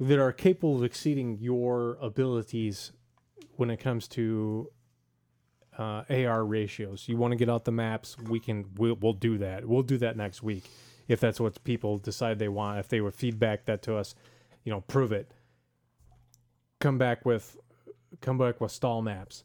that 0.00 0.18
are 0.18 0.32
capable 0.32 0.76
of 0.76 0.84
exceeding 0.84 1.38
your 1.40 1.96
abilities 2.00 2.92
when 3.56 3.70
it 3.70 3.78
comes 3.78 4.08
to 4.08 4.70
uh, 5.78 6.02
AR 6.08 6.44
ratios. 6.44 7.08
You 7.08 7.16
want 7.16 7.32
to 7.32 7.36
get 7.36 7.48
out 7.48 7.64
the 7.64 7.72
maps? 7.72 8.16
We 8.18 8.40
can. 8.40 8.66
We'll, 8.76 8.96
we'll 8.96 9.12
do 9.12 9.38
that. 9.38 9.66
We'll 9.66 9.82
do 9.82 9.98
that 9.98 10.16
next 10.16 10.42
week 10.42 10.64
if 11.08 11.20
that's 11.20 11.40
what 11.40 11.62
people 11.64 11.98
decide 11.98 12.38
they 12.38 12.48
want. 12.48 12.78
If 12.78 12.88
they 12.88 13.00
would 13.00 13.14
feedback 13.14 13.64
that 13.66 13.82
to 13.82 13.96
us, 13.96 14.14
you 14.64 14.72
know, 14.72 14.80
prove 14.80 15.12
it. 15.12 15.30
Come 16.80 16.98
back 16.98 17.24
with, 17.24 17.56
come 18.20 18.38
back 18.38 18.60
with 18.60 18.70
stall 18.70 19.02
maps. 19.02 19.44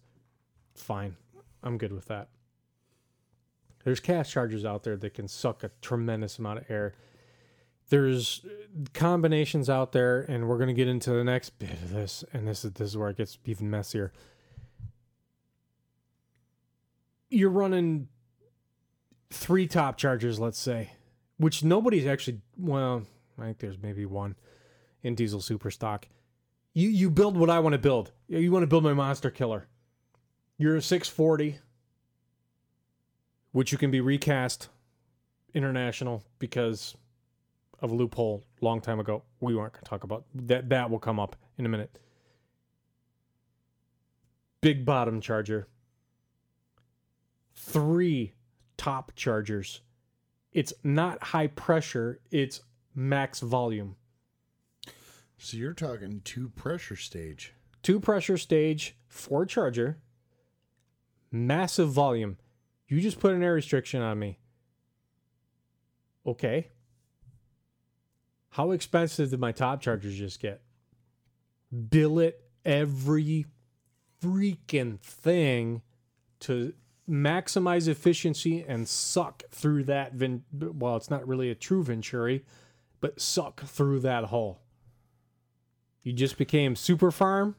Fine, 0.75 1.15
I'm 1.63 1.77
good 1.77 1.93
with 1.93 2.05
that. 2.05 2.29
There's 3.83 3.99
cast 3.99 4.31
chargers 4.31 4.65
out 4.65 4.83
there 4.83 4.97
that 4.97 5.13
can 5.13 5.27
suck 5.27 5.63
a 5.63 5.71
tremendous 5.81 6.37
amount 6.37 6.59
of 6.59 6.65
air 6.69 6.95
there's 7.89 8.45
combinations 8.93 9.69
out 9.69 9.91
there, 9.91 10.21
and 10.21 10.47
we're 10.47 10.57
gonna 10.57 10.73
get 10.73 10.87
into 10.87 11.11
the 11.11 11.23
next 11.23 11.57
bit 11.59 11.73
of 11.73 11.91
this, 11.91 12.23
and 12.33 12.47
this 12.47 12.63
is 12.63 12.73
this 12.73 12.89
is 12.89 12.97
where 12.97 13.09
it 13.09 13.17
gets 13.17 13.37
even 13.45 13.69
messier. 13.69 14.13
You're 17.29 17.49
running 17.49 18.07
three 19.31 19.67
top 19.67 19.97
chargers, 19.97 20.39
let's 20.39 20.59
say, 20.59 20.91
which 21.37 21.63
nobody's 21.63 22.05
actually. 22.05 22.41
Well, 22.57 23.03
I 23.37 23.45
think 23.45 23.59
there's 23.59 23.81
maybe 23.81 24.05
one 24.05 24.35
in 25.03 25.15
diesel 25.15 25.41
super 25.41 25.71
stock. 25.71 26.07
You 26.73 26.89
you 26.89 27.09
build 27.09 27.37
what 27.37 27.49
I 27.49 27.59
want 27.59 27.73
to 27.73 27.79
build. 27.79 28.11
You 28.27 28.51
want 28.51 28.63
to 28.63 28.67
build 28.67 28.83
my 28.83 28.93
monster 28.93 29.31
killer. 29.31 29.67
You're 30.57 30.75
a 30.75 30.81
640, 30.81 31.59
which 33.53 33.71
you 33.71 33.77
can 33.77 33.91
be 33.91 34.01
recast 34.01 34.67
international 35.53 36.23
because 36.37 36.95
of 37.81 37.91
a 37.91 37.95
loophole 37.95 38.45
long 38.61 38.81
time 38.81 38.99
ago. 38.99 39.23
We 39.39 39.55
weren't 39.55 39.73
going 39.73 39.83
to 39.83 39.89
talk 39.89 40.03
about 40.03 40.25
that. 40.35 40.69
That 40.69 40.89
will 40.89 40.99
come 40.99 41.19
up 41.19 41.35
in 41.57 41.65
a 41.65 41.69
minute. 41.69 41.97
Big 44.61 44.85
bottom 44.85 45.21
charger. 45.21 45.67
Three 47.53 48.33
top 48.77 49.13
chargers. 49.15 49.81
It's 50.51 50.73
not 50.83 51.23
high 51.23 51.47
pressure, 51.47 52.19
it's 52.31 52.61
max 52.95 53.39
volume. 53.39 53.95
So 55.37 55.57
you're 55.57 55.73
talking 55.73 56.21
two 56.23 56.49
pressure 56.49 56.95
stage. 56.95 57.53
Two 57.81 57.99
pressure 57.99 58.37
stage, 58.37 58.97
four 59.07 59.45
charger, 59.45 59.99
massive 61.31 61.89
volume. 61.89 62.37
You 62.87 62.99
just 62.99 63.19
put 63.19 63.33
an 63.33 63.43
air 63.43 63.53
restriction 63.53 64.01
on 64.01 64.19
me. 64.19 64.39
Okay. 66.25 66.71
How 68.51 68.71
expensive 68.71 69.29
did 69.29 69.39
my 69.39 69.51
top 69.51 69.81
chargers 69.81 70.17
just 70.17 70.39
get? 70.39 70.61
Billet 71.89 72.41
every 72.65 73.45
freaking 74.21 74.99
thing 74.99 75.81
to 76.41 76.73
maximize 77.09 77.87
efficiency 77.87 78.63
and 78.67 78.87
suck 78.87 79.43
through 79.51 79.83
that 79.83 80.13
vin- 80.13 80.43
well 80.53 80.95
it's 80.95 81.09
not 81.09 81.27
really 81.27 81.49
a 81.49 81.55
true 81.55 81.83
venturi 81.83 82.43
but 83.01 83.19
suck 83.19 83.61
through 83.61 83.99
that 83.99 84.25
hole 84.25 84.59
You 86.03 86.13
just 86.13 86.37
became 86.37 86.75
Super 86.75 87.11
Farm. 87.11 87.55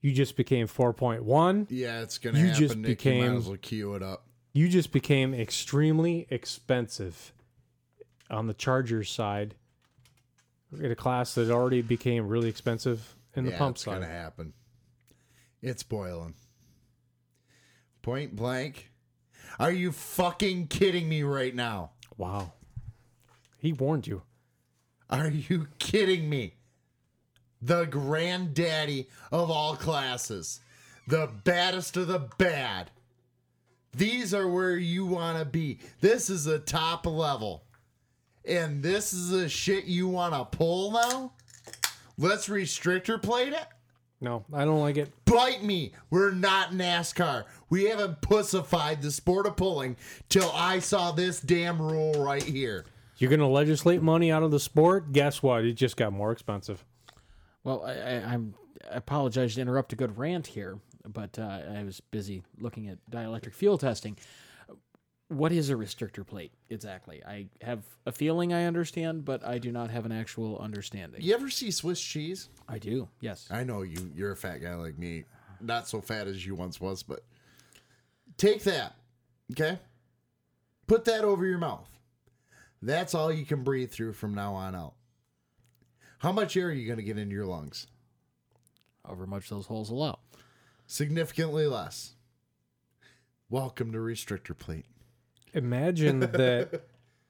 You 0.00 0.12
just 0.12 0.36
became 0.36 0.66
4.1. 0.68 1.66
Yeah, 1.70 2.02
it's 2.02 2.18
gonna 2.18 2.38
You 2.38 2.46
happen. 2.46 2.60
just 2.60 2.76
Nick. 2.76 3.04
You 3.04 3.10
might 3.12 3.20
became- 3.20 3.36
as 3.36 3.46
well 3.48 3.56
cue 3.56 3.94
it 3.94 4.02
up. 4.02 4.26
You 4.52 4.68
just 4.68 4.92
became 4.92 5.34
extremely 5.34 6.26
expensive 6.30 7.32
on 8.30 8.46
the 8.46 8.54
Chargers 8.54 9.10
side 9.10 9.54
in 10.72 10.90
a 10.90 10.96
class 10.96 11.34
that 11.34 11.50
already 11.50 11.82
became 11.82 12.28
really 12.28 12.48
expensive 12.48 13.16
in 13.34 13.44
the 13.44 13.50
yeah, 13.52 13.58
pump 13.58 13.76
it's 13.76 13.84
side. 13.84 13.94
gonna 14.00 14.06
happen. 14.06 14.52
It's 15.62 15.82
boiling. 15.82 16.34
Point 18.02 18.36
blank. 18.36 18.90
Are 19.58 19.72
you 19.72 19.92
fucking 19.92 20.68
kidding 20.68 21.08
me 21.08 21.22
right 21.22 21.54
now? 21.54 21.92
Wow. 22.16 22.52
He 23.58 23.72
warned 23.72 24.06
you. 24.06 24.22
Are 25.08 25.28
you 25.28 25.68
kidding 25.78 26.28
me? 26.28 26.54
The 27.62 27.84
granddaddy 27.84 29.08
of 29.32 29.50
all 29.50 29.76
classes. 29.76 30.60
The 31.08 31.30
baddest 31.44 31.96
of 31.96 32.08
the 32.08 32.28
bad. 32.38 32.90
These 33.92 34.34
are 34.34 34.46
where 34.46 34.76
you 34.76 35.06
want 35.06 35.38
to 35.38 35.44
be. 35.44 35.78
This 36.00 36.28
is 36.28 36.44
the 36.44 36.58
top 36.58 37.06
level. 37.06 37.65
And 38.46 38.82
this 38.82 39.12
is 39.12 39.30
the 39.30 39.48
shit 39.48 39.84
you 39.84 40.08
want 40.08 40.34
to 40.34 40.56
pull 40.56 40.92
now? 40.92 41.32
Let's 42.18 42.48
restrictor 42.48 43.20
plate 43.20 43.52
it? 43.52 43.66
No, 44.20 44.44
I 44.52 44.64
don't 44.64 44.80
like 44.80 44.96
it. 44.96 45.12
Bite 45.26 45.62
me. 45.62 45.92
We're 46.10 46.30
not 46.30 46.70
NASCAR. 46.70 47.44
We 47.68 47.84
haven't 47.84 48.22
pussified 48.22 49.02
the 49.02 49.10
sport 49.10 49.46
of 49.46 49.56
pulling 49.56 49.96
till 50.28 50.50
I 50.54 50.78
saw 50.78 51.12
this 51.12 51.40
damn 51.40 51.80
rule 51.82 52.24
right 52.24 52.42
here. 52.42 52.86
You're 53.18 53.30
going 53.30 53.40
to 53.40 53.46
legislate 53.46 54.00
money 54.00 54.30
out 54.30 54.42
of 54.42 54.50
the 54.50 54.60
sport? 54.60 55.12
Guess 55.12 55.42
what? 55.42 55.64
It 55.64 55.74
just 55.74 55.96
got 55.96 56.12
more 56.12 56.32
expensive. 56.32 56.84
Well, 57.64 57.84
I, 57.84 57.92
I, 57.92 58.12
I'm 58.32 58.54
I 58.90 58.96
apologize 58.96 59.54
to 59.56 59.60
interrupt 59.60 59.92
a 59.92 59.96
good 59.96 60.16
rant 60.16 60.46
here, 60.46 60.78
but 61.06 61.38
uh, 61.38 61.60
I 61.76 61.82
was 61.82 62.00
busy 62.00 62.42
looking 62.58 62.88
at 62.88 62.98
dielectric 63.10 63.54
fuel 63.54 63.78
testing. 63.78 64.16
What 65.28 65.50
is 65.50 65.70
a 65.70 65.74
restrictor 65.74 66.24
plate 66.24 66.52
exactly? 66.70 67.20
I 67.24 67.48
have 67.60 67.82
a 68.06 68.12
feeling 68.12 68.52
I 68.52 68.64
understand, 68.64 69.24
but 69.24 69.44
I 69.44 69.58
do 69.58 69.72
not 69.72 69.90
have 69.90 70.06
an 70.06 70.12
actual 70.12 70.56
understanding. 70.58 71.20
You 71.20 71.34
ever 71.34 71.50
see 71.50 71.72
Swiss 71.72 72.00
cheese? 72.00 72.48
I 72.68 72.78
do. 72.78 73.08
Yes. 73.20 73.48
I 73.50 73.64
know 73.64 73.82
you. 73.82 74.12
You're 74.14 74.32
a 74.32 74.36
fat 74.36 74.58
guy 74.58 74.74
like 74.74 74.96
me. 74.98 75.24
Not 75.60 75.88
so 75.88 76.00
fat 76.00 76.28
as 76.28 76.46
you 76.46 76.54
once 76.54 76.80
was, 76.80 77.02
but 77.02 77.24
take 78.36 78.62
that. 78.64 78.94
Okay? 79.50 79.80
Put 80.86 81.04
that 81.06 81.24
over 81.24 81.44
your 81.44 81.58
mouth. 81.58 81.88
That's 82.80 83.14
all 83.14 83.32
you 83.32 83.44
can 83.44 83.64
breathe 83.64 83.90
through 83.90 84.12
from 84.12 84.32
now 84.32 84.54
on 84.54 84.76
out. 84.76 84.94
How 86.18 86.30
much 86.30 86.56
air 86.56 86.68
are 86.68 86.72
you 86.72 86.86
going 86.86 86.98
to 86.98 87.04
get 87.04 87.18
into 87.18 87.34
your 87.34 87.46
lungs? 87.46 87.88
However 89.04 89.26
much 89.26 89.48
those 89.48 89.66
holes 89.66 89.90
allow. 89.90 90.20
Significantly 90.86 91.66
less. 91.66 92.14
Welcome 93.50 93.90
to 93.92 93.98
restrictor 93.98 94.56
plate. 94.56 94.86
Imagine 95.56 96.20
that 96.32 96.82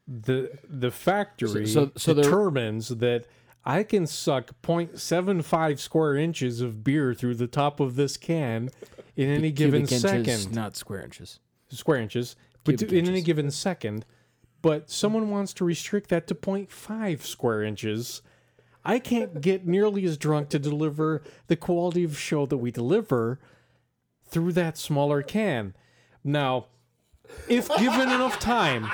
the 0.07 0.51
the 0.69 0.91
factory 0.91 1.67
So- 1.67 1.87
so- 1.87 1.93
so 1.97 2.15
there- 2.15 2.25
determines 2.25 2.89
that 2.89 3.27
I 3.65 3.83
can 3.83 4.07
suck 4.07 4.51
0.75 4.63 5.79
square 5.81 6.15
inches 6.17 6.61
of 6.61 6.85
beer 6.85 7.15
through 7.15 7.35
the 7.35 7.49
top 7.49 7.81
of 7.81 7.97
this 7.97 8.17
can 8.17 8.71
in 9.17 9.29
any 9.29 9.51
given 9.51 9.87
Cubic 9.87 10.01
second. 10.01 10.19
inches, 10.29 10.51
not 10.51 10.77
square 10.77 11.03
inches. 11.03 11.41
square 11.71 11.99
inches, 11.99 12.37
but 12.63 12.79
Cubic 12.79 12.93
in 12.97 13.09
any 13.09 13.23
given 13.23 13.51
second. 13.51 14.05
But 14.63 14.89
someone 14.91 15.31
wants 15.31 15.53
to 15.55 15.65
restrict 15.65 16.11
that 16.11 16.27
to 16.29 16.35
0.5 16.35 17.23
square 17.23 17.63
inches. 17.65 18.23
I 18.85 19.01
can't 19.01 19.41
get 19.41 19.67
nearly 19.67 20.05
as 20.05 20.17
drunk 20.17 20.49
to 20.51 20.61
deliver 20.61 21.23
the 21.49 21.57
quality 21.57 22.05
of 22.05 22.17
show 22.19 22.47
that 22.47 22.59
we 22.59 22.71
deliver 22.71 23.41
through 24.29 24.53
that 24.53 24.79
smaller 24.79 25.23
can. 25.23 25.75
Now, 26.23 26.67
if 27.49 27.69
given 27.79 28.09
enough 28.11 28.39
time 28.39 28.89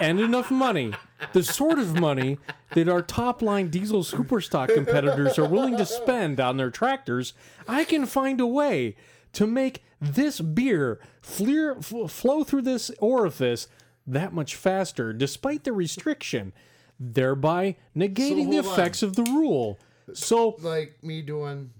and 0.00 0.20
enough 0.20 0.50
money, 0.50 0.92
the 1.32 1.42
sort 1.42 1.78
of 1.78 1.98
money 1.98 2.38
that 2.74 2.88
our 2.88 3.02
top 3.02 3.42
line 3.42 3.68
diesel 3.68 4.02
superstock 4.02 4.72
competitors 4.74 5.38
are 5.38 5.48
willing 5.48 5.76
to 5.76 5.84
spend 5.86 6.40
on 6.40 6.56
their 6.56 6.70
tractors, 6.70 7.32
I 7.68 7.84
can 7.84 8.06
find 8.06 8.40
a 8.40 8.46
way 8.46 8.96
to 9.32 9.46
make 9.46 9.82
this 10.00 10.40
beer 10.40 10.98
fleer, 11.20 11.76
f- 11.78 12.10
flow 12.10 12.42
through 12.44 12.62
this 12.62 12.90
orifice 13.00 13.68
that 14.06 14.32
much 14.32 14.54
faster, 14.56 15.12
despite 15.12 15.64
the 15.64 15.72
restriction, 15.72 16.52
thereby 16.98 17.76
negating 17.96 18.50
the 18.50 18.56
hold 18.62 18.66
on. 18.66 18.72
effects 18.72 19.02
of 19.02 19.16
the 19.16 19.22
rule. 19.24 19.78
So, 20.14 20.56
Like 20.60 20.98
me 21.02 21.22
doing. 21.22 21.70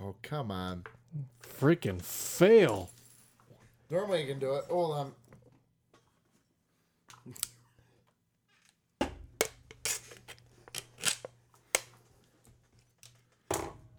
Oh, 0.00 0.14
come 0.22 0.50
on. 0.50 0.84
freaking 1.42 2.00
fail. 2.00 2.90
Normally 3.90 4.20
you 4.22 4.26
can 4.28 4.38
do 4.38 4.54
it. 4.54 4.64
Oh, 4.70 4.74
hold 4.86 4.96
on. 4.96 5.12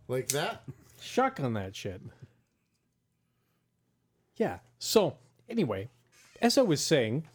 Like 0.07 0.27
that? 0.29 0.63
Shuck 1.01 1.39
on 1.39 1.53
that 1.53 1.75
shit. 1.75 2.01
Yeah. 4.35 4.59
So, 4.79 5.17
anyway, 5.49 5.89
as 6.41 6.57
I 6.57 6.61
was 6.63 6.81
saying, 6.81 7.27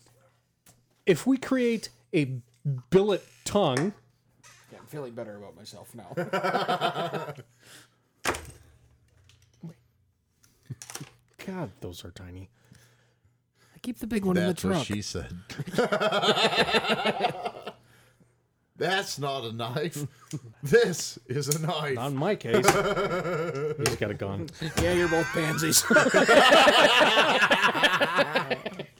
if 1.06 1.26
we 1.26 1.36
create 1.38 1.88
a 2.14 2.40
billet 2.90 3.24
tongue, 3.44 3.92
Yeah, 4.72 4.78
I'm 4.80 4.86
feeling 4.86 5.14
better 5.14 5.36
about 5.36 5.56
myself 5.56 5.94
now. 5.94 6.12
God, 11.46 11.70
those 11.80 12.04
are 12.04 12.10
tiny. 12.10 12.50
I 13.74 13.78
keep 13.80 13.98
the 13.98 14.06
big 14.06 14.24
one 14.24 14.36
in 14.36 14.42
the 14.42 14.48
That's 14.48 14.64
what 14.64 14.70
trunk. 14.70 14.86
she 14.86 15.02
said. 15.02 15.32
That's 18.78 19.18
not 19.18 19.44
a 19.44 19.52
knife. 19.52 20.06
This 20.62 21.18
is 21.28 21.48
a 21.48 21.58
knife. 21.66 21.94
Not 21.94 22.10
in 22.10 22.16
my 22.16 22.34
case. 22.34 22.56
He's 22.56 23.96
got 23.96 24.10
a 24.10 24.14
gun. 24.14 24.50
yeah, 24.82 24.92
you're 24.92 25.08
both 25.08 25.26
pansies. 25.28 25.82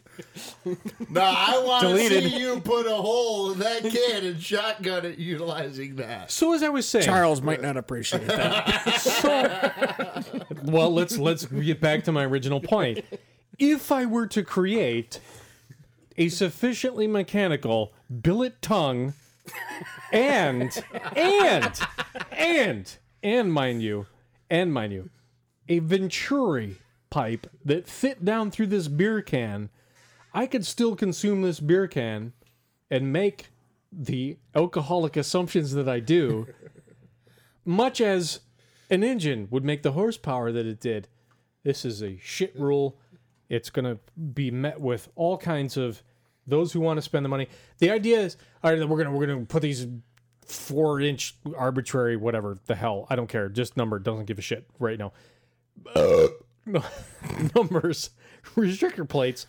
No, 1.09 1.21
I 1.21 1.63
want 1.65 1.83
to 1.83 1.89
Deleted. 1.89 2.33
see 2.33 2.39
you 2.39 2.61
put 2.61 2.87
a 2.87 2.95
hole 2.95 3.53
in 3.53 3.59
that 3.61 3.83
can 3.83 4.25
and 4.25 4.41
shotgun 4.43 5.05
it 5.05 5.19
utilizing 5.19 5.97
that. 5.97 6.31
So 6.31 6.53
as 6.53 6.63
I 6.63 6.69
was 6.69 6.89
saying, 6.89 7.05
Charles 7.05 7.41
might 7.43 7.63
not 7.63 7.77
appreciate 7.77 8.27
that. 8.27 9.65
well, 10.65 10.93
let's 10.93 11.19
let's 11.19 11.45
get 11.47 11.81
back 11.81 12.05
to 12.05 12.13
my 12.13 12.25
original 12.25 12.61
point. 12.61 13.05
If 13.59 13.91
I 13.93 14.05
were 14.07 14.27
to 14.29 14.43
create 14.43 15.21
a 16.19 16.29
sufficiently 16.29 17.07
mechanical 17.07 17.93
billet 18.23 18.61
tongue 18.63 19.15
and 20.13 20.83
and 21.15 21.73
and 22.33 22.97
and 23.23 23.53
mind 23.53 23.83
you, 23.83 24.07
and 24.51 24.73
mind 24.73 24.93
you, 24.93 25.11
a 25.69 25.79
venturi 25.81 26.77
pipe 27.11 27.47
that 27.65 27.89
fit 27.89 28.25
down 28.25 28.51
through 28.51 28.67
this 28.67 28.89
beer 28.89 29.23
can, 29.23 29.71
I 30.37 30.47
could 30.47 30.67
still 30.67 30.95
consume 30.95 31.41
this 31.41 31.61
beer 31.61 31.89
can 31.89 32.35
and 32.91 33.11
make 33.11 33.47
the 33.91 34.37
alcoholic 34.55 35.17
assumptions 35.17 35.73
that 35.73 35.89
I 35.89 35.99
do, 35.99 36.49
much 37.65 38.03
as 38.03 38.41
an 38.91 39.03
engine 39.03 39.49
would 39.51 39.65
make 39.65 39.83
the 39.83 39.93
horsepower 39.93 40.53
that 40.53 40.67
it 40.67 40.79
did. 40.79 41.09
This 41.65 41.87
is 41.87 42.03
a 42.03 42.19
shit 42.19 42.55
rule. 42.55 42.99
It's 43.49 43.71
going 43.71 43.87
to 43.87 43.99
be 44.35 44.51
met 44.51 44.79
with 44.79 45.09
all 45.17 45.39
kinds 45.39 45.79
of 45.79 46.03
those 46.47 46.71
who 46.71 46.81
want 46.81 46.99
to 46.99 47.03
spend 47.03 47.25
the 47.25 47.31
money. 47.31 47.49
The 47.79 47.91
idea 47.91 48.21
is, 48.21 48.37
all 48.63 48.71
right, 48.71 48.79
we're 48.79 49.03
going 49.03 49.07
to 49.07 49.13
we're 49.13 49.27
going 49.27 49.41
to 49.41 49.47
put 49.47 49.63
these 49.63 49.87
four 50.45 51.01
inch 51.01 51.35
arbitrary 51.57 52.17
whatever 52.17 52.59
the 52.67 52.75
hell 52.75 53.07
I 53.09 53.17
don't 53.17 53.27
care. 53.27 53.49
Just 53.49 53.79
number 53.79 53.99
doesn't 53.99 54.27
give 54.27 54.39
a 54.39 54.43
shit 54.43 54.69
right 54.79 54.99
now. 54.99 55.15
numbers 57.55 58.11
restrictor 58.57 59.09
plates 59.09 59.47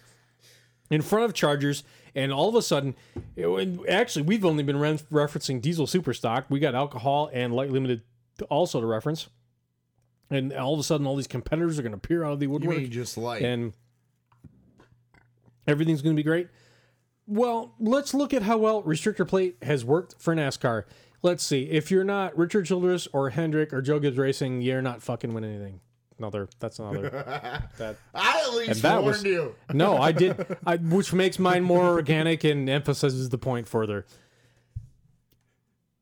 in 0.90 1.02
front 1.02 1.26
of 1.26 1.34
Chargers, 1.34 1.84
and 2.16 2.32
all 2.32 2.50
of 2.50 2.56
a 2.56 2.62
sudden, 2.62 2.96
it- 3.36 3.80
actually, 3.90 4.24
we've 4.24 4.46
only 4.46 4.64
been 4.64 4.78
re- 4.78 5.00
referencing 5.12 5.62
diesel 5.62 5.86
super 5.88 6.14
stock. 6.14 6.46
We 6.50 6.60
got 6.60 6.76
alcohol 6.76 7.30
and 7.34 7.54
light 7.54 7.72
limited 7.72 8.02
to- 8.40 8.46
also 8.46 8.80
to 8.82 8.86
reference, 8.88 9.28
and 10.30 10.54
all 10.54 10.74
of 10.74 10.80
a 10.80 10.84
sudden, 10.84 11.06
all 11.08 11.16
these 11.16 11.28
competitors 11.28 11.78
are 11.78 11.82
going 11.82 11.92
to 11.92 11.98
appear 11.98 12.24
out 12.24 12.34
of 12.34 12.40
the 12.40 12.48
woodwork, 12.48 12.78
just 12.90 13.18
light? 13.18 13.42
and 13.44 13.74
everything's 15.68 16.02
going 16.02 16.16
to 16.16 16.20
be 16.20 16.24
great. 16.28 16.48
Well, 17.26 17.74
let's 17.80 18.14
look 18.14 18.34
at 18.34 18.44
how 18.44 18.58
well 18.58 18.82
restrictor 18.84 19.28
plate 19.28 19.58
has 19.62 19.84
worked 19.84 20.16
for 20.18 20.34
NASCAR. 20.34 20.84
Let's 21.22 21.44
see. 21.44 21.64
If 21.64 21.92
you're 21.92 22.04
not 22.06 22.38
Richard 22.38 22.66
Childress 22.68 23.08
or 23.12 23.32
Hendrick 23.32 23.74
or 23.74 23.82
Joe 23.82 24.00
Gibbs 24.00 24.18
Racing, 24.18 24.62
you're 24.62 24.82
not 24.82 25.02
fucking 25.04 25.34
winning 25.34 25.56
anything. 25.56 25.82
Another. 26.20 26.50
That's 26.60 26.80
another. 26.80 27.10
that 27.78 27.98
I 28.16 28.44
at 28.48 28.54
least 28.56 28.72
and 28.72 28.80
that 28.80 29.02
warned 29.02 29.18
was 29.18 29.24
you. 29.24 29.56
no, 29.72 29.98
I 29.98 30.12
did, 30.12 30.58
I, 30.66 30.78
which 30.78 31.14
makes 31.14 31.38
mine 31.38 31.64
more 31.64 31.90
organic 31.90 32.44
and 32.44 32.68
emphasizes 32.70 33.30
the 33.30 33.38
point 33.38 33.68
further. 33.68 34.06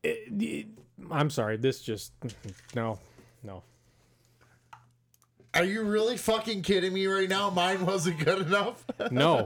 It- 0.04 0.42
it- 0.42 0.68
I'm 1.12 1.30
sorry. 1.30 1.58
This 1.58 1.82
just 1.82 2.14
no, 2.74 3.00
no. 3.44 3.64
Are 5.54 5.64
you 5.66 5.84
really 5.84 6.18
fucking 6.18 6.62
kidding 6.64 6.94
me 6.94 7.06
right 7.08 7.30
now? 7.30 7.50
Mine 7.50 7.86
wasn't 7.86 8.20
good 8.24 8.48
enough. 8.48 8.84
No, 9.12 9.44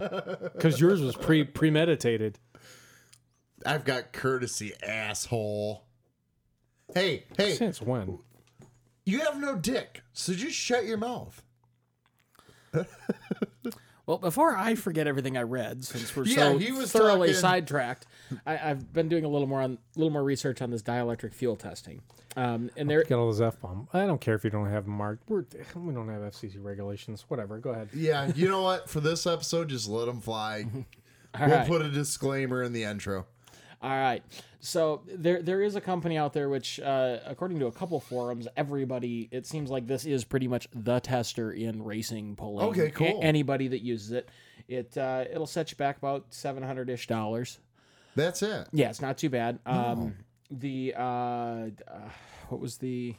because 0.54 0.80
yours 0.80 1.02
was 1.02 1.16
pre 1.16 1.44
premeditated. 1.44 2.38
I've 3.66 3.84
got 3.84 4.14
courtesy, 4.14 4.74
asshole. 4.82 5.84
Hey, 6.94 7.26
hey, 7.38 7.54
Since 7.56 7.82
when? 7.82 8.20
You 9.10 9.20
have 9.20 9.40
no 9.40 9.56
dick, 9.56 10.02
so 10.14 10.34
just 10.34 10.56
shut 10.56 10.86
your 10.86 10.98
mouth. 10.98 11.42
Well, 14.10 14.18
before 14.18 14.58
I 14.58 14.74
forget 14.74 15.06
everything 15.06 15.38
I 15.38 15.44
read, 15.44 15.84
since 15.84 16.16
we're 16.16 16.24
Yeah, 16.26 16.36
so 16.38 16.58
he 16.58 16.72
was 16.72 16.92
thoroughly 16.92 17.28
talking- 17.28 17.42
sidetracked, 17.42 18.08
I, 18.44 18.58
I've 18.72 18.92
been 18.92 19.08
doing 19.08 19.24
a 19.24 19.28
little 19.28 19.46
more 19.46 19.62
on 19.62 19.74
a 19.96 20.00
little 20.00 20.10
more 20.12 20.24
research 20.24 20.64
on 20.64 20.72
this 20.72 20.82
dielectric 20.82 21.32
fuel 21.32 21.56
testing. 21.56 22.02
Um, 22.36 22.72
and 22.76 22.90
there, 22.90 23.04
Get 23.04 23.20
all 23.20 23.28
those 23.28 23.40
f 23.40 23.62
bomb. 23.62 23.88
I 23.94 24.08
don't 24.08 24.20
care 24.20 24.34
if 24.34 24.44
you 24.44 24.50
don't 24.50 24.68
have 24.68 24.86
them 24.86 24.96
marked. 24.96 25.30
We're 25.30 25.46
we 25.76 25.94
don't 25.94 26.10
have 26.10 26.22
FCC 26.24 26.56
regulations. 26.60 27.26
Whatever. 27.28 27.60
Go 27.60 27.70
ahead. 27.70 27.90
Yeah, 27.94 28.32
you 28.36 28.50
know 28.50 28.64
what? 28.64 28.90
For 28.90 29.00
this 29.00 29.28
episode, 29.28 29.70
just 29.70 29.88
let 29.88 30.08
them 30.08 30.22
fly. 30.22 30.66
We'll 31.40 31.48
right. 31.48 31.68
put 31.68 31.84
a 31.84 31.90
disclaimer 31.92 32.64
in 32.64 32.74
the 32.74 32.86
intro. 32.86 33.28
All 33.82 33.90
right. 33.90 34.22
So 34.60 35.04
there 35.08 35.42
there 35.42 35.62
is 35.62 35.76
a 35.76 35.82
company 35.82 36.18
out 36.18 36.34
there 36.34 36.50
which, 36.50 36.80
uh, 36.82 37.20
according 37.26 37.60
to 37.60 37.68
a 37.68 37.72
couple 37.72 38.00
forums, 38.02 38.46
everybody 38.58 39.30
it 39.32 39.46
seems 39.46 39.70
like 39.70 39.88
this 39.88 40.06
is 40.06 40.26
pretty 40.26 40.50
much 40.50 40.68
the 40.74 41.00
tester 41.00 41.52
in 41.54 41.84
racing 41.84 42.36
pulling. 42.36 42.66
Okay, 42.68 42.88
A- 42.88 42.92
cool. 42.92 43.20
anybody 43.24 43.70
that 43.70 43.82
uses 43.82 44.12
it, 44.12 44.30
it 44.68 44.98
uh, 44.98 45.24
it'll 45.32 45.48
set 45.48 45.72
you 45.72 45.78
back 45.78 45.98
about 45.98 46.26
seven 46.32 46.62
hundred 46.62 46.90
ish 46.90 47.08
dollars. 47.08 47.60
That's 48.16 48.42
it. 48.42 48.68
Yeah, 48.74 48.90
it's 48.90 49.02
not 49.02 49.18
too 49.18 49.30
bad. 49.30 49.60
Um, 49.66 50.16
the 50.52 50.94
uh, 50.98 51.02
uh, 51.02 51.70
what 52.50 52.60
was 52.60 52.78
the 52.80 53.16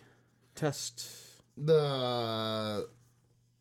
test? 0.54 1.08
The 1.56 2.86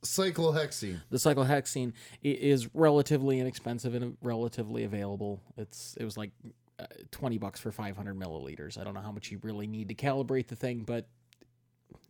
cyclohexene. 0.03 1.01
The 1.09 1.17
cyclohexene 1.17 1.93
is 2.23 2.73
relatively 2.73 3.39
inexpensive 3.39 3.93
and 3.95 4.17
relatively 4.21 4.83
available. 4.83 5.41
It's 5.57 5.95
it 5.99 6.03
was 6.03 6.17
like 6.17 6.31
uh, 6.79 6.85
twenty 7.11 7.37
bucks 7.37 7.59
for 7.59 7.71
five 7.71 7.95
hundred 7.97 8.17
milliliters. 8.17 8.79
I 8.79 8.83
don't 8.83 8.93
know 8.93 9.01
how 9.01 9.11
much 9.11 9.31
you 9.31 9.39
really 9.43 9.67
need 9.67 9.89
to 9.89 9.95
calibrate 9.95 10.47
the 10.47 10.55
thing, 10.55 10.83
but 10.85 11.07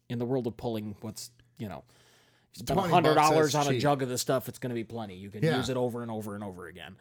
in 0.10 0.20
the 0.20 0.26
world 0.26 0.48
of 0.48 0.56
pulling, 0.58 0.96
what's 1.02 1.32
you 1.58 1.68
know, 1.68 1.84
you 2.56 2.60
spend 2.62 2.80
20 2.80 2.94
hundred 2.94 3.16
bucks, 3.16 3.30
dollars 3.30 3.54
that's 3.54 3.68
on 3.68 3.76
a 3.76 3.80
jug 3.80 4.02
of 4.02 4.10
this 4.10 4.22
stuff, 4.22 4.48
it's 4.48 4.60
going 4.60 4.70
to 4.70 4.76
be 4.76 4.84
plenty. 4.84 5.16
You 5.16 5.30
can 5.30 5.44
Yeah. 5.44 5.58
use 5.58 5.70
it 5.70 5.78
over 5.78 6.02
and 6.02 6.10
over 6.12 6.36
and 6.36 6.44
over 6.44 6.68
again. 6.68 6.96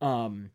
Um. 0.00 0.50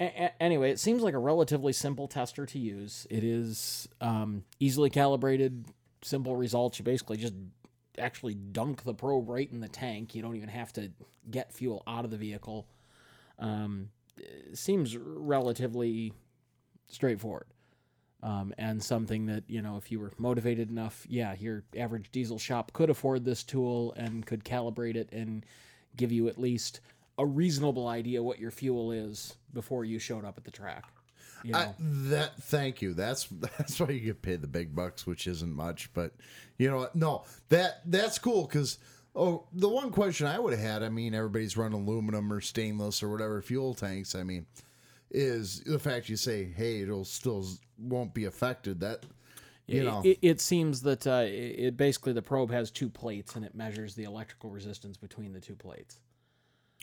a- 0.00 0.42
anyway, 0.42 0.70
it 0.70 0.80
seems 0.80 1.02
like 1.02 1.14
a 1.14 1.18
relatively 1.18 1.72
simple 1.72 2.08
tester 2.08 2.46
to 2.46 2.58
use. 2.58 3.06
It 3.10 3.22
is 3.22 3.88
um, 4.00 4.44
easily 4.58 4.90
calibrated, 4.90 5.66
simple 6.02 6.34
results. 6.36 6.78
You 6.78 6.84
basically 6.84 7.16
just 7.18 7.34
actually 7.98 8.34
dunk 8.34 8.82
the 8.82 8.94
probe 8.94 9.28
right 9.28 9.48
in 9.52 9.60
the 9.60 9.68
tank. 9.68 10.14
You 10.16 10.22
don't 10.22 10.34
even 10.36 10.48
have 10.48 10.72
to 10.72 10.90
get 11.30 11.52
fuel 11.52 11.82
out 11.86 12.04
of 12.04 12.10
the 12.10 12.16
vehicle. 12.16 12.66
Um, 13.38 13.90
seems 14.52 14.96
relatively 14.96 16.12
straightforward. 16.88 17.46
Um, 18.22 18.54
and 18.56 18.82
something 18.82 19.26
that, 19.26 19.44
you 19.48 19.60
know, 19.60 19.76
if 19.76 19.92
you 19.92 20.00
were 20.00 20.10
motivated 20.16 20.70
enough, 20.70 21.06
yeah, 21.10 21.34
your 21.38 21.62
average 21.76 22.10
diesel 22.10 22.38
shop 22.38 22.72
could 22.72 22.88
afford 22.88 23.22
this 23.22 23.42
tool 23.42 23.92
and 23.98 24.24
could 24.24 24.44
calibrate 24.44 24.96
it 24.96 25.10
and 25.12 25.44
give 25.94 26.10
you 26.10 26.28
at 26.28 26.38
least 26.38 26.80
a 27.18 27.26
reasonable 27.26 27.86
idea 27.86 28.22
what 28.22 28.38
your 28.38 28.50
fuel 28.50 28.92
is 28.92 29.36
before 29.52 29.84
you 29.84 29.98
showed 29.98 30.24
up 30.24 30.38
at 30.38 30.44
the 30.44 30.50
track. 30.50 30.84
You 31.42 31.52
know? 31.52 31.58
I, 31.58 31.74
that 31.78 32.42
thank 32.42 32.80
you. 32.80 32.94
That's 32.94 33.24
that's 33.30 33.78
why 33.78 33.90
you 33.90 34.00
get 34.00 34.22
paid 34.22 34.40
the 34.40 34.48
big 34.48 34.74
bucks, 34.74 35.06
which 35.06 35.26
isn't 35.26 35.52
much, 35.52 35.92
but 35.92 36.12
you 36.56 36.70
know 36.70 36.78
what? 36.78 36.96
No, 36.96 37.24
that 37.50 37.82
that's 37.84 38.18
cool 38.18 38.46
because 38.46 38.78
oh, 39.14 39.46
the 39.52 39.68
one 39.68 39.90
question 39.90 40.26
I 40.26 40.38
would 40.38 40.52
have 40.52 40.62
had, 40.62 40.82
I 40.82 40.88
mean, 40.88 41.14
everybody's 41.14 41.56
running 41.56 41.80
aluminum 41.80 42.32
or 42.32 42.40
stainless 42.40 43.02
or 43.02 43.10
whatever 43.10 43.40
fuel 43.42 43.74
tanks. 43.74 44.14
I 44.14 44.22
mean, 44.22 44.46
is 45.10 45.60
the 45.60 45.78
fact 45.78 46.08
you 46.08 46.16
say, 46.16 46.52
hey, 46.56 46.80
it'll 46.80 47.04
still 47.04 47.46
won't 47.78 48.14
be 48.14 48.24
affected. 48.24 48.80
That 48.80 49.04
you 49.66 49.82
it, 49.82 49.84
know, 49.84 50.02
it, 50.04 50.18
it 50.20 50.40
seems 50.40 50.82
that 50.82 51.06
uh, 51.06 51.24
it, 51.26 51.76
basically 51.76 52.12
the 52.12 52.22
probe 52.22 52.50
has 52.50 52.70
two 52.70 52.90
plates 52.90 53.36
and 53.36 53.44
it 53.44 53.54
measures 53.54 53.94
the 53.94 54.04
electrical 54.04 54.50
resistance 54.50 54.96
between 54.96 55.32
the 55.32 55.40
two 55.40 55.56
plates. 55.56 56.00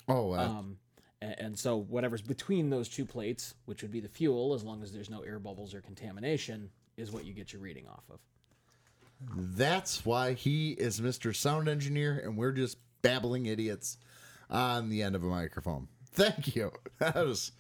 oh, 0.08 0.34
uh, 0.34 0.38
Um, 0.38 0.78
and, 1.22 1.36
and 1.40 1.60
so 1.60 1.78
whatever's 1.78 2.22
between 2.22 2.70
those 2.70 2.90
two 2.90 3.06
plates, 3.06 3.56
which 3.66 3.82
would 3.82 3.92
be 3.92 4.00
the 4.00 4.10
fuel, 4.10 4.54
as 4.54 4.64
long 4.64 4.82
as 4.82 4.92
there's 4.92 5.10
no 5.10 5.22
air 5.22 5.40
bubbles 5.40 5.74
or 5.74 5.82
contamination, 5.82 6.70
is 6.98 7.12
what 7.12 7.26
you 7.26 7.34
get 7.34 7.54
your 7.54 7.62
reading 7.62 7.88
off 7.88 8.04
of. 8.10 8.20
That's 9.36 10.06
why 10.06 10.34
he 10.34 10.72
is 10.72 11.00
Mr. 11.00 11.36
Sound 11.36 11.68
Engineer, 11.70 12.22
and 12.24 12.38
we're 12.38 12.52
just 12.52 12.78
babbling 13.02 13.46
idiots 13.46 13.98
on 14.50 14.90
the 14.90 15.02
end 15.02 15.16
of 15.16 15.24
a 15.24 15.28
microphone. 15.28 15.88
Thank 16.14 16.56
you. 16.56 16.72
That 17.00 17.16
was 17.16 17.52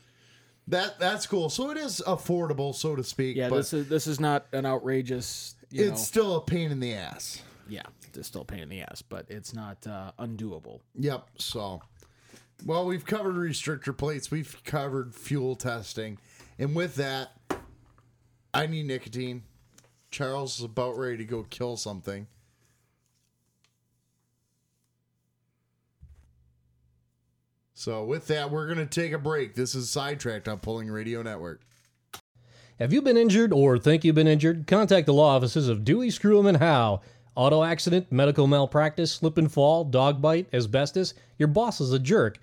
that. 0.67 0.99
That's 0.99 1.25
cool. 1.25 1.49
So 1.49 1.71
it 1.71 1.77
is 1.77 2.03
affordable, 2.05 2.75
so 2.75 2.95
to 2.95 3.03
speak. 3.03 3.35
Yeah, 3.37 3.49
but 3.49 3.57
this 3.57 3.73
is 3.73 3.89
this 3.89 4.05
is 4.07 4.19
not 4.19 4.45
an 4.51 4.65
outrageous. 4.67 5.55
You 5.71 5.89
it's 5.89 6.05
still 6.05 6.35
a 6.35 6.41
pain 6.41 6.71
in 6.71 6.79
the 6.79 6.93
ass. 6.93 7.41
yeah, 7.67 7.81
it's 8.13 8.27
still 8.27 8.41
a 8.41 8.45
pain 8.45 8.59
in 8.59 8.69
the 8.69 8.81
ass, 8.81 9.01
but 9.01 9.25
it's 9.29 9.53
not 9.55 9.87
uh, 9.87 10.11
undoable. 10.19 10.81
Yep. 10.95 11.27
So, 11.39 11.81
well, 12.65 12.85
we've 12.85 13.05
covered 13.05 13.33
restrictor 13.35 13.97
plates. 13.97 14.29
We've 14.29 14.55
covered 14.63 15.15
fuel 15.15 15.55
testing, 15.55 16.19
and 16.59 16.75
with 16.75 16.95
that, 16.95 17.31
I 18.53 18.67
need 18.67 18.85
nicotine. 18.85 19.41
Charles 20.11 20.59
is 20.59 20.65
about 20.65 20.97
ready 20.97 21.17
to 21.17 21.23
go 21.23 21.43
kill 21.43 21.77
something. 21.77 22.27
So, 27.73 28.03
with 28.03 28.27
that, 28.27 28.51
we're 28.51 28.67
going 28.67 28.77
to 28.77 28.85
take 28.85 29.11
a 29.11 29.17
break. 29.17 29.55
This 29.55 29.73
is 29.73 29.89
Sidetracked 29.89 30.47
on 30.47 30.59
Pulling 30.59 30.91
Radio 30.91 31.23
Network. 31.23 31.61
Have 32.77 32.93
you 32.93 33.01
been 33.01 33.17
injured 33.17 33.53
or 33.53 33.79
think 33.79 34.03
you've 34.03 34.13
been 34.13 34.27
injured? 34.27 34.67
Contact 34.67 35.07
the 35.07 35.13
law 35.13 35.35
offices 35.35 35.67
of 35.67 35.83
Dewey, 35.83 36.09
Screwham, 36.09 36.47
and 36.47 36.57
Howe. 36.57 37.01
Auto 37.33 37.63
accident, 37.63 38.11
medical 38.11 38.45
malpractice, 38.45 39.11
slip 39.13 39.37
and 39.37 39.51
fall, 39.51 39.85
dog 39.85 40.21
bite, 40.21 40.47
asbestos. 40.53 41.13
Your 41.39 41.47
boss 41.47 41.79
is 41.79 41.93
a 41.93 41.99
jerk. 41.99 42.37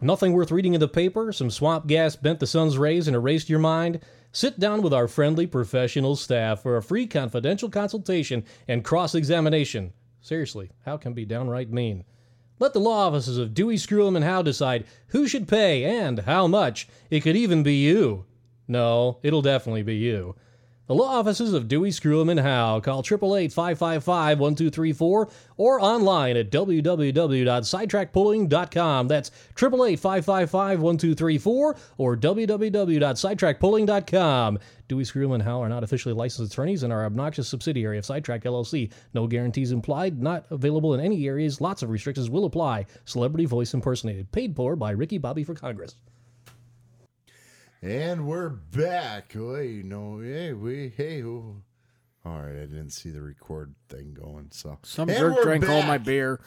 Nothing 0.00 0.32
worth 0.32 0.52
reading 0.52 0.72
in 0.72 0.80
the 0.80 0.88
paper? 0.88 1.32
Some 1.32 1.50
swamp 1.50 1.86
gas 1.86 2.14
bent 2.16 2.40
the 2.40 2.46
sun's 2.46 2.78
rays 2.78 3.06
and 3.06 3.16
erased 3.16 3.50
your 3.50 3.58
mind? 3.58 4.00
Sit 4.32 4.60
down 4.60 4.82
with 4.82 4.94
our 4.94 5.08
friendly 5.08 5.46
professional 5.46 6.14
staff 6.14 6.62
for 6.62 6.76
a 6.76 6.82
free 6.82 7.06
confidential 7.06 7.68
consultation 7.68 8.44
and 8.68 8.84
cross 8.84 9.14
examination. 9.14 9.92
Seriously, 10.20 10.70
how 10.84 10.96
can 10.96 11.14
be 11.14 11.24
downright 11.24 11.72
mean? 11.72 12.04
Let 12.60 12.72
the 12.72 12.78
law 12.78 13.08
offices 13.08 13.38
of 13.38 13.54
Dewey, 13.54 13.76
Screwham, 13.76 14.14
and 14.14 14.24
Howe 14.24 14.42
decide 14.42 14.84
who 15.08 15.26
should 15.26 15.48
pay 15.48 15.84
and 15.84 16.20
how 16.20 16.46
much. 16.46 16.86
It 17.08 17.20
could 17.20 17.36
even 17.36 17.62
be 17.62 17.74
you. 17.76 18.26
No, 18.68 19.18
it'll 19.22 19.42
definitely 19.42 19.82
be 19.82 19.96
you. 19.96 20.36
The 20.90 20.96
law 20.96 21.20
offices 21.20 21.54
of 21.54 21.68
Dewey, 21.68 21.92
Screwham, 21.92 22.32
and 22.32 22.40
Howe. 22.40 22.80
Call 22.80 23.04
888-555-1234 23.04 25.30
or 25.56 25.80
online 25.80 26.36
at 26.36 26.50
www.sidetrackpulling.com. 26.50 29.06
That's 29.06 29.30
888-555-1234 29.54 31.78
or 31.96 32.16
www.sidetrackpulling.com. 32.16 34.58
Dewey, 34.88 35.04
Screwham, 35.04 35.34
and 35.34 35.44
Howe 35.44 35.62
are 35.62 35.68
not 35.68 35.84
officially 35.84 36.12
licensed 36.12 36.52
attorneys 36.52 36.82
and 36.82 36.92
are 36.92 37.04
obnoxious 37.04 37.48
subsidiary 37.48 37.96
of 37.96 38.04
Sidetrack 38.04 38.42
LLC. 38.42 38.90
No 39.14 39.28
guarantees 39.28 39.70
implied. 39.70 40.20
Not 40.20 40.46
available 40.50 40.94
in 40.94 41.00
any 41.00 41.28
areas. 41.28 41.60
Lots 41.60 41.84
of 41.84 41.90
restrictions 41.90 42.28
will 42.28 42.46
apply. 42.46 42.86
Celebrity 43.04 43.46
voice 43.46 43.74
impersonated. 43.74 44.32
Paid 44.32 44.56
for 44.56 44.74
by 44.74 44.90
Ricky 44.90 45.18
Bobby 45.18 45.44
for 45.44 45.54
Congress. 45.54 45.94
And 47.82 48.26
we're 48.26 48.50
back. 48.50 49.32
Wait, 49.34 49.86
no, 49.86 50.20
hey, 50.20 50.52
we, 50.52 50.92
hey, 50.94 51.22
oh. 51.22 51.62
all 52.26 52.40
right. 52.42 52.56
I 52.56 52.66
didn't 52.66 52.90
see 52.90 53.08
the 53.08 53.22
record 53.22 53.74
thing 53.88 54.12
going. 54.12 54.48
So 54.50 54.78
Some 54.82 55.08
And 55.08 55.18
jerk 55.18 55.42
drank 55.42 55.66
all 55.66 55.82
my 55.84 55.96
beer. 55.96 56.40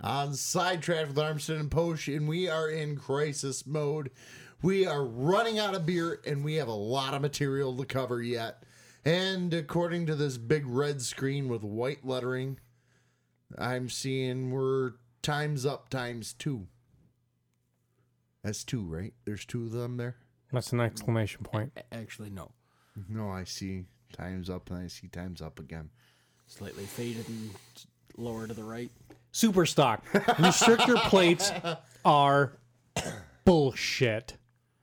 on 0.00 0.32
sidetrack 0.32 1.08
with 1.08 1.16
Armstead 1.16 1.60
and 1.60 1.70
Posh, 1.70 2.08
and 2.08 2.26
we 2.26 2.48
are 2.48 2.70
in 2.70 2.96
crisis 2.96 3.66
mode. 3.66 4.10
We 4.62 4.86
are 4.86 5.04
running 5.04 5.58
out 5.58 5.74
of 5.74 5.84
beer, 5.84 6.20
and 6.24 6.42
we 6.42 6.54
have 6.54 6.68
a 6.68 6.72
lot 6.72 7.12
of 7.12 7.20
material 7.20 7.76
to 7.76 7.84
cover 7.84 8.22
yet. 8.22 8.62
And 9.04 9.52
according 9.52 10.06
to 10.06 10.14
this 10.14 10.38
big 10.38 10.64
red 10.66 11.02
screen 11.02 11.48
with 11.48 11.62
white 11.62 12.02
lettering, 12.06 12.58
I'm 13.58 13.90
seeing 13.90 14.50
we're 14.50 14.92
times 15.20 15.66
up 15.66 15.90
times 15.90 16.32
two. 16.32 16.68
That's 18.42 18.64
two, 18.64 18.84
right? 18.84 19.12
There's 19.26 19.44
two 19.44 19.64
of 19.64 19.72
them 19.72 19.98
there. 19.98 20.16
That's 20.52 20.72
an 20.72 20.80
exclamation 20.80 21.42
point. 21.42 21.72
A- 21.76 21.94
Actually, 21.94 22.30
no. 22.30 22.50
No, 23.08 23.30
I 23.30 23.44
see 23.44 23.84
times 24.12 24.50
up 24.50 24.68
and 24.70 24.78
I 24.78 24.86
see 24.88 25.08
times 25.08 25.40
up 25.40 25.58
again. 25.58 25.90
Slightly 26.46 26.84
faded 26.84 27.26
and 27.28 27.50
lower 28.18 28.46
to 28.46 28.52
the 28.54 28.64
right. 28.64 28.90
Super 29.32 29.64
stock. 29.64 30.04
Restrictor 30.12 30.96
plates 31.08 31.50
are 32.04 32.52
bullshit. 33.44 34.36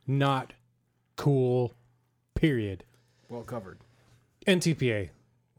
Not 0.08 0.54
cool. 1.16 1.74
Period. 2.34 2.84
Well 3.30 3.44
covered. 3.44 3.80
NTPA 4.48 5.10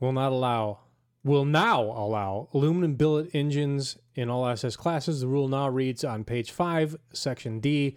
will 0.00 0.12
not 0.12 0.32
allow 0.32 0.80
will 1.22 1.44
now 1.44 1.82
allow 1.82 2.48
aluminum 2.54 2.94
billet 2.94 3.30
engines 3.34 3.96
in 4.14 4.30
all 4.30 4.46
SS 4.46 4.74
classes. 4.74 5.20
The 5.20 5.28
rule 5.28 5.48
now 5.48 5.68
reads 5.68 6.02
on 6.02 6.24
page 6.24 6.50
5, 6.50 6.96
section 7.12 7.60
D, 7.60 7.96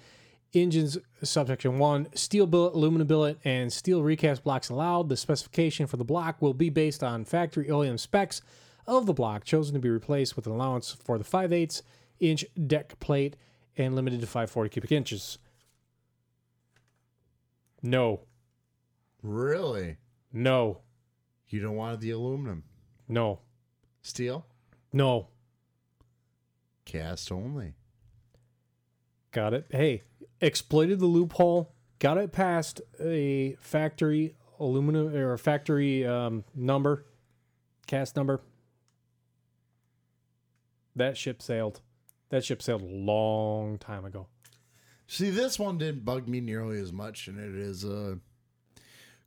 engines 0.54 0.98
subsection 1.24 1.80
1, 1.80 2.10
steel 2.16 2.46
billet, 2.46 2.74
aluminum 2.74 3.08
billet, 3.08 3.40
and 3.44 3.72
steel 3.72 4.04
recast 4.04 4.44
blocks 4.44 4.70
allowed. 4.70 5.10
The 5.10 5.18
specification 5.18 5.88
for 5.88 5.98
the 5.98 6.04
block 6.04 6.42
will 6.42 6.54
be 6.54 6.70
based 6.70 7.04
on 7.04 7.26
factory 7.26 7.66
OEM 7.66 8.00
specs 8.00 8.42
of 8.86 9.06
the 9.06 9.14
block, 9.14 9.44
chosen 9.44 9.74
to 9.74 9.80
be 9.80 9.90
replaced 9.90 10.36
with 10.36 10.46
an 10.46 10.54
allowance 10.54 10.92
for 10.92 11.18
the 11.18 11.24
5 11.24 11.54
8 11.54 11.82
inch 12.20 12.46
deck 12.68 13.00
plate 13.00 13.36
and 13.78 13.96
limited 13.96 14.22
to 14.22 14.28
540 14.28 14.70
cubic 14.70 14.92
inches. 14.92 15.38
No. 17.82 18.22
Really? 19.22 19.98
No. 20.32 20.82
You 21.50 21.62
don't 21.62 21.76
want 21.76 22.00
the 22.02 22.12
aluminum. 22.12 22.64
No. 23.08 23.40
Steel? 24.02 24.46
No. 24.92 25.28
Cast 26.86 27.32
only. 27.32 27.76
Got 29.32 29.54
it. 29.54 29.66
Hey, 29.70 30.04
exploited 30.44 31.00
the 31.00 31.06
loophole. 31.06 31.74
Got 32.00 32.18
it 32.18 32.32
past 32.32 32.82
a 33.00 33.56
factory 33.60 34.36
aluminum 34.60 35.16
or 35.16 35.34
a 35.34 35.40
factory 35.40 36.06
um, 36.06 36.44
number, 36.54 37.06
cast 37.88 38.16
number. 38.16 38.42
That 40.96 41.18
ship 41.18 41.42
sailed. 41.42 41.82
That 42.30 42.44
ship 42.44 42.62
sailed 42.62 42.82
a 42.82 42.86
long 42.86 43.78
time 43.78 44.06
ago. 44.06 44.28
See, 45.08 45.30
this 45.30 45.58
one 45.58 45.78
didn't 45.78 46.06
bug 46.06 46.28
me 46.28 46.42
nearly 46.42 46.80
as 46.80 46.92
much, 46.92 47.28
and 47.28 47.40
it 47.40 47.56
is 47.56 47.84
a 47.84 48.20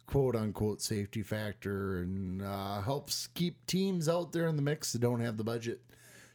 quote 0.07 0.37
unquote 0.37 0.81
safety 0.81 1.23
factor 1.23 1.99
and 1.99 2.43
uh, 2.43 2.81
helps 2.83 3.27
keep 3.29 3.65
teams 3.67 4.09
out 4.09 4.33
there 4.33 4.47
in 4.47 4.57
the 4.57 4.63
mix 4.63 4.93
that 4.93 5.01
don't 5.01 5.21
have 5.21 5.37
the 5.37 5.45
budget 5.45 5.81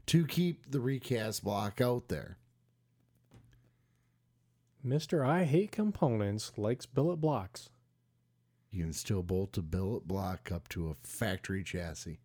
to 0.07 0.25
keep 0.25 0.71
the 0.71 0.79
recast 0.79 1.43
block 1.43 1.79
out 1.79 2.07
there. 2.09 2.37
Mr. 4.85 5.25
I 5.25 5.43
Hate 5.43 5.71
Components 5.71 6.53
likes 6.57 6.85
billet 6.85 7.17
blocks. 7.17 7.69
You 8.71 8.83
can 8.83 8.93
still 8.93 9.21
bolt 9.21 9.57
a 9.57 9.61
billet 9.61 10.07
block 10.07 10.51
up 10.51 10.67
to 10.69 10.89
a 10.89 10.95
factory 11.03 11.63
chassis. 11.63 12.19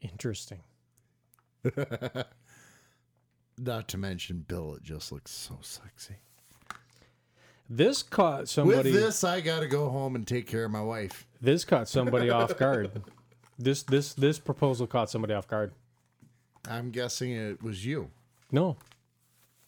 Interesting. 0.00 0.60
Not 3.58 3.88
to 3.88 3.98
mention, 3.98 4.44
billet 4.46 4.82
just 4.82 5.10
looks 5.12 5.30
so 5.30 5.58
sexy. 5.62 6.16
This 7.68 8.02
caught 8.02 8.48
somebody. 8.48 8.92
With 8.92 9.00
this, 9.00 9.24
I 9.24 9.40
got 9.40 9.60
to 9.60 9.66
go 9.66 9.88
home 9.88 10.14
and 10.16 10.26
take 10.26 10.46
care 10.46 10.64
of 10.64 10.70
my 10.70 10.82
wife. 10.82 11.26
This 11.40 11.64
caught 11.64 11.88
somebody 11.88 12.28
off 12.30 12.58
guard. 12.58 13.02
This 13.58 13.82
this 13.82 14.12
this 14.14 14.38
proposal 14.38 14.86
caught 14.86 15.10
somebody 15.10 15.32
off 15.32 15.48
guard. 15.48 15.72
I'm 16.68 16.90
guessing 16.90 17.32
it 17.32 17.62
was 17.62 17.84
you. 17.86 18.10
No. 18.50 18.76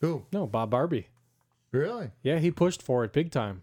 Who? 0.05 0.27
No, 0.33 0.47
Bob 0.47 0.69
Barbie. 0.69 1.09
Really? 1.73 2.11
Yeah, 2.23 2.39
he 2.39 2.51
pushed 2.51 2.83
for 2.83 3.05
it 3.05 3.15
big 3.15 3.31
time 3.31 3.63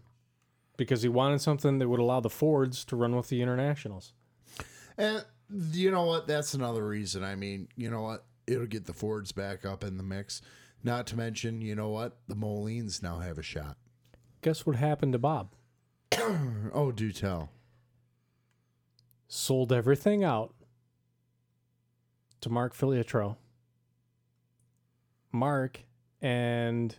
because 0.76 1.02
he 1.02 1.08
wanted 1.08 1.40
something 1.40 1.78
that 1.78 1.88
would 1.88 2.00
allow 2.00 2.18
the 2.18 2.28
Fords 2.28 2.84
to 2.86 2.96
run 2.96 3.14
with 3.14 3.28
the 3.28 3.40
internationals. 3.40 4.12
And 4.98 5.24
you 5.70 5.92
know 5.92 6.04
what? 6.04 6.26
That's 6.26 6.52
another 6.52 6.84
reason. 6.84 7.22
I 7.22 7.36
mean, 7.36 7.68
you 7.76 7.88
know 7.88 8.02
what? 8.02 8.24
It'll 8.48 8.66
get 8.66 8.86
the 8.86 8.92
Fords 8.92 9.30
back 9.30 9.64
up 9.64 9.84
in 9.84 9.98
the 9.98 10.02
mix. 10.02 10.42
Not 10.82 11.06
to 11.06 11.16
mention, 11.16 11.60
you 11.60 11.76
know 11.76 11.90
what? 11.90 12.16
The 12.26 12.34
Molines 12.34 13.04
now 13.04 13.20
have 13.20 13.38
a 13.38 13.42
shot. 13.42 13.76
Guess 14.40 14.66
what 14.66 14.74
happened 14.74 15.12
to 15.12 15.20
Bob? 15.20 15.54
oh, 16.74 16.90
do 16.92 17.12
tell. 17.12 17.50
Sold 19.28 19.72
everything 19.72 20.24
out 20.24 20.56
to 22.40 22.50
Mark 22.50 22.74
Filiatro. 22.74 23.36
Mark 25.30 25.84
and 26.22 26.94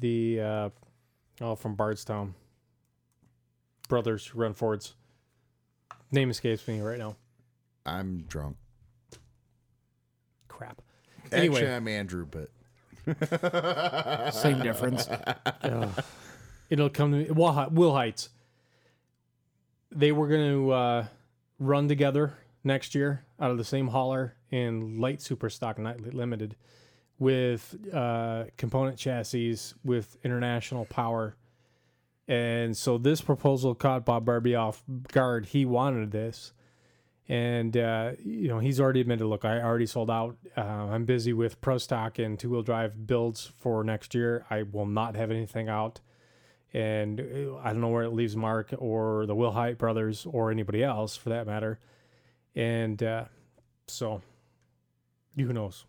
the 0.00 0.40
uh, 0.40 0.68
oh 1.40 1.54
from 1.54 1.76
Bardstown 1.76 2.34
brothers 3.88 4.26
who 4.26 4.40
run 4.40 4.54
Fords. 4.54 4.94
Name 6.10 6.30
escapes 6.30 6.66
me 6.66 6.80
right 6.80 6.98
now. 6.98 7.16
I'm 7.86 8.22
drunk. 8.28 8.56
Crap. 10.48 10.82
Anyway, 11.30 11.58
Anyway, 11.58 11.74
I'm 11.74 11.88
Andrew, 11.88 12.26
but 12.30 12.50
Same 14.34 14.60
difference. 14.62 15.08
Ugh. 15.62 16.04
it'll 16.70 16.90
come 16.90 17.12
to 17.12 17.18
me. 17.18 17.30
Will, 17.30 17.68
Will 17.70 17.92
Heights. 17.92 18.28
They 19.90 20.12
were 20.12 20.28
going 20.28 20.50
to 20.50 20.70
uh, 20.72 21.06
run 21.58 21.88
together 21.88 22.34
next 22.64 22.94
year 22.94 23.24
out 23.40 23.50
of 23.50 23.58
the 23.58 23.64
same 23.64 23.88
hauler 23.88 24.36
in 24.50 24.98
light 25.00 25.20
super 25.20 25.50
stock, 25.50 25.78
not 25.78 26.00
limited, 26.00 26.56
with 27.18 27.76
uh, 27.92 28.44
component 28.56 28.98
chassis 28.98 29.56
with 29.84 30.16
international 30.24 30.84
power. 30.86 31.36
And 32.28 32.76
so 32.76 32.98
this 32.98 33.20
proposal 33.20 33.74
caught 33.74 34.04
Bob 34.04 34.24
Barbie 34.24 34.54
off 34.54 34.82
guard. 35.12 35.46
He 35.46 35.64
wanted 35.64 36.10
this. 36.10 36.52
And, 37.28 37.76
uh, 37.76 38.12
you 38.24 38.48
know, 38.48 38.58
he's 38.58 38.80
already 38.80 39.00
admitted, 39.00 39.26
look, 39.26 39.44
I 39.44 39.60
already 39.60 39.86
sold 39.86 40.10
out. 40.10 40.36
Uh, 40.56 40.60
I'm 40.60 41.04
busy 41.04 41.32
with 41.32 41.60
pro 41.60 41.78
stock 41.78 42.18
and 42.18 42.38
two 42.38 42.50
wheel 42.50 42.62
drive 42.62 43.06
builds 43.06 43.52
for 43.58 43.84
next 43.84 44.14
year. 44.14 44.44
I 44.50 44.62
will 44.62 44.86
not 44.86 45.14
have 45.16 45.30
anything 45.30 45.68
out 45.68 46.00
and 46.74 47.20
uh, 47.20 47.56
I 47.62 47.72
don't 47.72 47.80
know 47.80 47.88
where 47.88 48.04
it 48.04 48.12
leaves 48.12 48.36
Mark 48.36 48.74
or 48.78 49.26
the 49.26 49.34
Will 49.34 49.52
Height 49.52 49.78
brothers 49.78 50.26
or 50.30 50.50
anybody 50.50 50.82
else 50.82 51.16
for 51.16 51.30
that 51.30 51.46
matter. 51.46 51.78
And 52.54 53.02
uh, 53.02 53.24
so, 53.86 54.22
who 55.36 55.52
knows? 55.52 55.84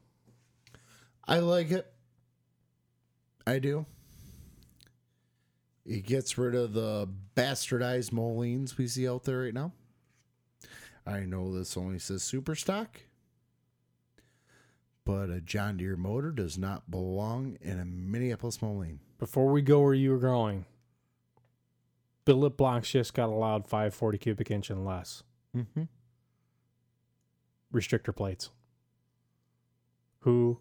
I 1.28 1.40
like 1.40 1.72
it. 1.72 1.92
I 3.46 3.60
do. 3.60 3.86
It 5.86 6.06
gets 6.06 6.38
rid 6.38 6.56
of 6.56 6.74
the 6.74 7.10
bastardized 7.36 8.12
Molines 8.14 8.78
we 8.78 8.88
see 8.88 9.08
out 9.08 9.24
there 9.24 9.42
right 9.42 9.54
now. 9.54 9.74
I 11.06 11.22
know 11.22 11.54
this 11.54 11.76
only 11.76 12.00
says 12.00 12.24
super 12.24 12.56
stock, 12.56 13.02
but 15.04 15.30
a 15.30 15.42
John 15.42 15.76
Deere 15.76 15.98
motor 15.98 16.32
does 16.32 16.58
not 16.58 16.90
belong 16.90 17.58
in 17.62 17.80
a 17.80 17.86
Minneapolis 17.86 18.62
Moline. 18.62 19.02
Before 19.20 19.52
we 19.52 19.62
go 19.62 19.82
where 19.82 19.94
you 19.94 20.12
were 20.12 20.20
going, 20.20 20.66
billet 22.24 22.56
blocks 22.56 22.92
just 22.92 23.14
got 23.14 23.28
allowed 23.28 23.68
540 23.68 24.18
cubic 24.18 24.50
inch 24.50 24.70
and 24.70 24.86
less. 24.86 25.24
Mm-hmm. 25.56 25.84
Restrictor 27.74 28.16
plates. 28.16 28.50
Who 30.20 30.60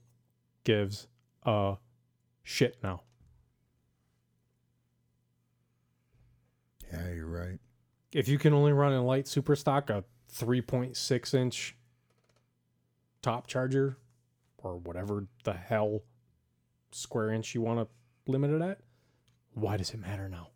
gives 0.65 1.09
a 1.45 1.77
shit 2.43 2.77
now? 2.83 3.03
Yeah, 6.93 7.11
you're 7.11 7.27
right. 7.27 7.59
If 8.13 8.29
you 8.29 8.39
can 8.39 8.53
only 8.53 8.73
run 8.73 8.93
in 8.93 9.05
light 9.05 9.27
super 9.27 9.57
stock 9.57 9.89
a 9.89 10.05
3.6 10.35 11.35
inch 11.35 11.77
top 13.23 13.47
charger 13.47 13.97
or 14.59 14.77
whatever 14.77 15.27
the 15.45 15.53
hell 15.53 16.03
square 16.91 17.31
inch 17.31 17.55
you 17.55 17.63
want 17.63 17.81
to 17.81 18.31
limit 18.31 18.51
it 18.51 18.61
at, 18.61 18.81
why 19.55 19.77
does 19.77 19.91
it 19.91 20.01
matter 20.01 20.29
now? 20.29 20.49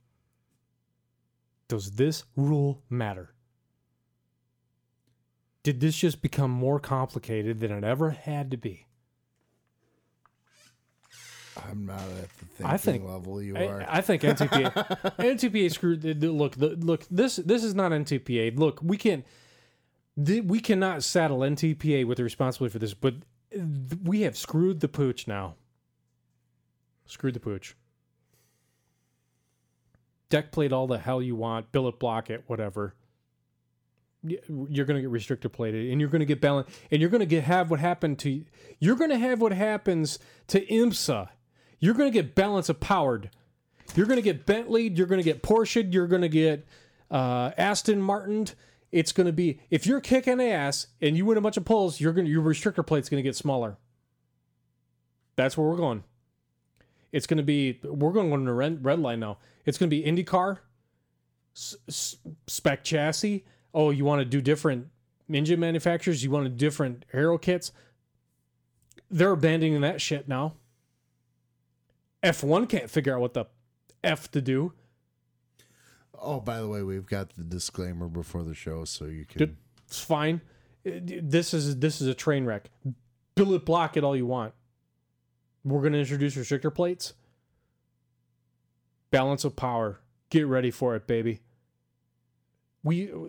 Does 1.68 1.92
this 1.92 2.24
rule 2.36 2.82
matter? 2.88 3.34
Did 5.62 5.80
this 5.80 5.96
just 5.96 6.22
become 6.22 6.50
more 6.50 6.78
complicated 6.78 7.58
than 7.58 7.72
it 7.72 7.82
ever 7.82 8.10
had 8.10 8.50
to 8.52 8.56
be? 8.56 8.85
I'm 11.68 11.86
not 11.86 12.00
at 12.00 12.28
the 12.38 12.44
thinking 12.46 12.66
I 12.66 12.76
think 12.76 13.04
level 13.04 13.42
you 13.42 13.56
I, 13.56 13.66
are. 13.66 13.86
I 13.88 14.00
think 14.00 14.22
NTPA 14.22 14.72
NTPA 15.18 15.72
screwed. 15.72 16.02
the- 16.02 16.12
the- 16.14 16.30
Look, 16.30 16.56
the, 16.56 16.70
look. 16.76 17.04
This 17.10 17.36
this 17.36 17.64
is 17.64 17.74
not 17.74 17.92
NTPA. 17.92 18.58
Look, 18.58 18.80
we 18.82 18.96
can't. 18.96 19.24
We 20.16 20.60
cannot 20.60 21.02
saddle 21.02 21.38
NTPA 21.40 22.06
with 22.06 22.16
the 22.18 22.24
responsibility 22.24 22.72
for 22.72 22.78
this, 22.78 22.94
but 22.94 23.14
we 24.02 24.22
have 24.22 24.36
screwed 24.36 24.80
the 24.80 24.88
pooch 24.88 25.26
now. 25.28 25.54
Screwed 27.06 27.34
the 27.34 27.40
pooch. 27.40 27.76
Deck 30.28 30.50
plate 30.52 30.72
all 30.72 30.86
the 30.86 30.98
hell 30.98 31.22
you 31.22 31.36
want, 31.36 31.70
billet 31.70 31.98
block 31.98 32.30
it, 32.30 32.44
whatever. 32.46 32.94
You're 34.22 34.86
gonna 34.86 35.02
get 35.02 35.10
restrictor 35.12 35.52
plated, 35.52 35.90
and 35.92 36.00
you're 36.00 36.10
gonna 36.10 36.24
get 36.24 36.40
balance, 36.40 36.68
and 36.90 37.00
you're 37.00 37.10
gonna 37.10 37.26
get 37.26 37.44
have 37.44 37.70
what 37.70 37.78
happened 37.78 38.18
to. 38.20 38.44
You're 38.80 38.96
gonna 38.96 39.18
have 39.18 39.40
what 39.40 39.52
happens 39.52 40.18
to 40.48 40.66
IMSA. 40.66 41.28
You're 41.78 41.94
gonna 41.94 42.10
get 42.10 42.34
balance 42.34 42.68
of 42.68 42.80
powered. 42.80 43.30
You're 43.94 44.06
gonna 44.06 44.22
get 44.22 44.46
Bentley. 44.46 44.88
You're 44.88 45.06
gonna 45.06 45.22
get 45.22 45.42
Porsche. 45.42 45.92
You're 45.92 46.06
gonna 46.06 46.28
get 46.28 46.66
uh, 47.10 47.52
Aston 47.56 48.00
Martin. 48.00 48.48
It's 48.92 49.12
gonna 49.12 49.32
be 49.32 49.60
if 49.70 49.86
you're 49.86 50.00
kicking 50.00 50.40
ass 50.40 50.88
and 51.00 51.16
you 51.16 51.24
win 51.24 51.38
a 51.38 51.40
bunch 51.40 51.56
of 51.56 51.64
pulls, 51.64 52.00
you're 52.00 52.12
gonna 52.12 52.28
your 52.28 52.42
restrictor 52.42 52.86
plate's 52.86 53.08
gonna 53.08 53.22
get 53.22 53.36
smaller. 53.36 53.76
That's 55.36 55.56
where 55.56 55.66
we're 55.66 55.76
going. 55.76 56.04
It's 57.12 57.26
gonna 57.26 57.42
be 57.42 57.80
we're 57.84 58.12
going 58.12 58.44
the 58.44 58.52
red, 58.52 58.84
red 58.84 58.98
line 58.98 59.20
now. 59.20 59.38
It's 59.64 59.78
gonna 59.78 59.90
be 59.90 60.02
IndyCar, 60.02 60.58
spec 61.54 62.84
chassis. 62.84 63.44
Oh, 63.74 63.90
you 63.90 64.04
want 64.04 64.20
to 64.20 64.24
do 64.24 64.40
different 64.40 64.88
engine 65.28 65.60
manufacturers? 65.60 66.24
You 66.24 66.30
want 66.30 66.44
to 66.44 66.50
different 66.50 67.04
aero 67.12 67.36
kits? 67.38 67.72
They're 69.10 69.32
abandoning 69.32 69.80
that 69.82 70.00
shit 70.00 70.28
now. 70.28 70.54
F1 72.22 72.68
can't 72.68 72.90
figure 72.90 73.14
out 73.14 73.20
what 73.20 73.34
the 73.34 73.46
F 74.02 74.30
to 74.32 74.40
do. 74.40 74.72
Oh, 76.18 76.40
by 76.40 76.60
the 76.60 76.68
way, 76.68 76.82
we've 76.82 77.06
got 77.06 77.30
the 77.34 77.44
disclaimer 77.44 78.08
before 78.08 78.42
the 78.42 78.54
show, 78.54 78.84
so 78.84 79.04
you 79.04 79.24
can. 79.26 79.38
Dude, 79.38 79.56
It's 79.86 80.00
fine. 80.00 80.40
Uh, 80.86 80.92
this 81.02 81.52
is 81.52 81.78
this 81.78 82.00
is 82.00 82.08
a 82.08 82.14
train 82.14 82.44
wreck. 82.44 82.70
Billet 83.34 83.64
block 83.64 83.96
it 83.96 84.04
all 84.04 84.16
you 84.16 84.26
want. 84.26 84.54
We're 85.64 85.82
gonna 85.82 85.98
introduce 85.98 86.36
restrictor 86.36 86.74
plates. 86.74 87.14
Balance 89.10 89.44
of 89.44 89.56
power. 89.56 90.00
Get 90.30 90.46
ready 90.46 90.70
for 90.70 90.96
it, 90.96 91.06
baby. 91.06 91.40
We, 92.82 93.10
uh, 93.10 93.28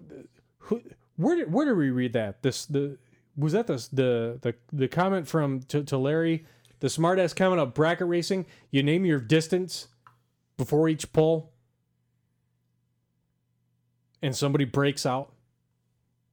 who, 0.59 0.81
where 1.15 1.35
did 1.35 1.51
where 1.51 1.65
did 1.65 1.77
we 1.77 1.89
read 1.89 2.13
that? 2.13 2.41
This 2.41 2.65
the 2.65 2.97
was 3.35 3.53
that 3.53 3.67
the 3.67 3.87
the 3.91 4.39
the, 4.41 4.55
the 4.71 4.87
comment 4.87 5.27
from 5.27 5.61
to, 5.63 5.83
to 5.83 5.97
Larry, 5.97 6.45
the 6.79 6.87
smartass 6.87 7.35
comment 7.35 7.61
of 7.61 7.73
bracket 7.73 8.07
racing. 8.07 8.45
You 8.71 8.83
name 8.83 9.05
your 9.05 9.19
distance 9.19 9.87
before 10.57 10.89
each 10.89 11.11
pull, 11.13 11.51
and 14.21 14.35
somebody 14.35 14.65
breaks 14.65 15.05
out. 15.05 15.33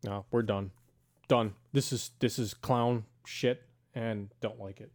No, 0.04 0.26
we're 0.30 0.42
done. 0.42 0.70
Done. 1.28 1.54
This 1.72 1.92
is 1.92 2.10
this 2.18 2.38
is 2.38 2.54
clown 2.54 3.04
shit 3.24 3.62
and 3.94 4.28
don't 4.40 4.60
like 4.60 4.80
it. 4.80 4.90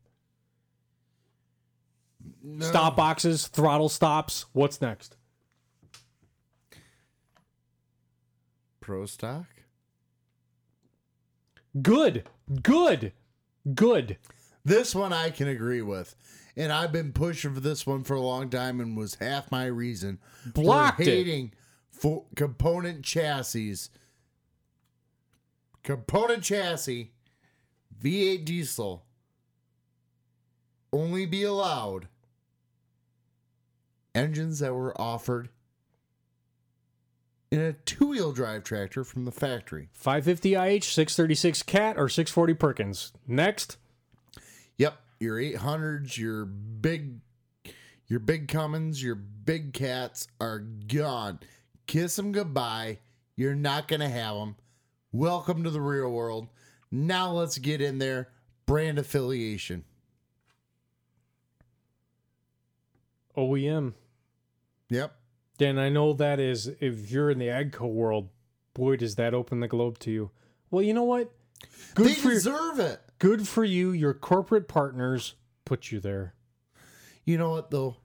Stop 2.60 2.96
boxes, 2.96 3.48
throttle 3.48 3.90
stops. 3.90 4.46
What's 4.54 4.82
next? 4.82 5.16
Pro 8.82 9.06
stock? 9.06 9.46
Good. 11.82 12.28
Good. 12.62 13.14
Good. 13.74 14.18
This 14.66 14.94
one 14.94 15.14
I 15.14 15.30
can 15.30 15.48
agree 15.48 15.82
with. 15.82 16.16
And 16.56 16.72
I've 16.72 16.92
been 16.92 17.14
pushing 17.14 17.54
for 17.54 17.60
this 17.62 17.88
one 17.88 18.04
for 18.04 18.16
a 18.16 18.22
long 18.22 18.50
time 18.50 18.80
and 18.82 18.98
was 18.98 19.16
half 19.16 19.50
my 19.52 19.66
reason 19.66 20.20
Blocked 20.54 20.98
for 20.98 21.04
it. 21.04 21.08
hating 21.08 21.54
for 21.92 22.26
component 22.36 23.04
chassis. 23.06 23.76
Component 25.84 26.44
chassis, 26.44 27.12
V8 28.04 28.44
diesel, 28.44 29.06
only 30.92 31.26
be 31.26 31.44
allowed 31.44 32.08
engines 34.14 34.60
that 34.60 34.74
were 34.74 35.00
offered 35.00 35.50
in 37.52 37.60
a 37.62 37.74
two 37.74 38.08
wheel 38.08 38.32
drive 38.32 38.64
tractor 38.64 39.04
from 39.04 39.26
the 39.26 39.32
factory. 39.32 39.90
550 39.94 40.56
IH, 40.56 40.82
636 40.82 41.64
Cat, 41.64 41.98
or 41.98 42.10
640 42.10 42.54
Perkins. 42.56 43.14
Next. 43.28 43.78
Yep, 44.80 44.98
your 45.20 45.36
800s, 45.38 46.18
your 46.18 46.46
big 46.46 47.20
your 48.08 48.20
big 48.20 48.48
Cummins, 48.48 49.04
your 49.04 49.14
big 49.14 49.74
cats 49.74 50.28
are 50.42 50.60
gone. 50.60 51.40
Kiss 51.86 52.16
them 52.16 52.32
goodbye. 52.32 53.00
You're 53.36 53.56
not 53.56 53.88
going 53.88 54.00
to 54.00 54.10
have 54.10 54.36
them. 54.36 54.56
Welcome 55.12 55.64
to 55.64 55.70
the 55.70 55.82
real 55.82 56.10
world. 56.10 56.48
Now 56.90 57.32
let's 57.32 57.58
get 57.58 57.82
in 57.82 58.00
there. 58.00 58.30
Brand 58.66 58.98
affiliation. 58.98 59.84
OEM. 63.38 63.94
Yep. 64.90 65.14
Dan, 65.58 65.78
I 65.78 65.90
know 65.90 66.14
that 66.14 66.40
is, 66.40 66.68
if 66.80 67.12
you're 67.12 67.30
in 67.30 67.38
the 67.38 67.48
AGCO 67.48 67.92
world, 67.92 68.30
boy, 68.74 68.96
does 68.96 69.16
that 69.16 69.34
open 69.34 69.60
the 69.60 69.68
globe 69.68 70.00
to 70.00 70.12
you. 70.12 70.32
Well, 70.72 70.82
you 70.82 70.94
know 70.94 71.04
what? 71.04 71.32
Good 71.96 72.08
they 72.08 72.16
deserve 72.16 72.80
it. 72.80 73.02
Good 73.20 73.48
for 73.48 73.64
you. 73.64 73.92
Your 73.92 74.14
corporate 74.14 74.68
partners 74.68 75.36
put 75.66 75.92
you 75.92 76.00
there. 76.00 76.36
You 77.26 77.38
know 77.38 77.52
what, 77.52 77.70
though? 77.70 77.98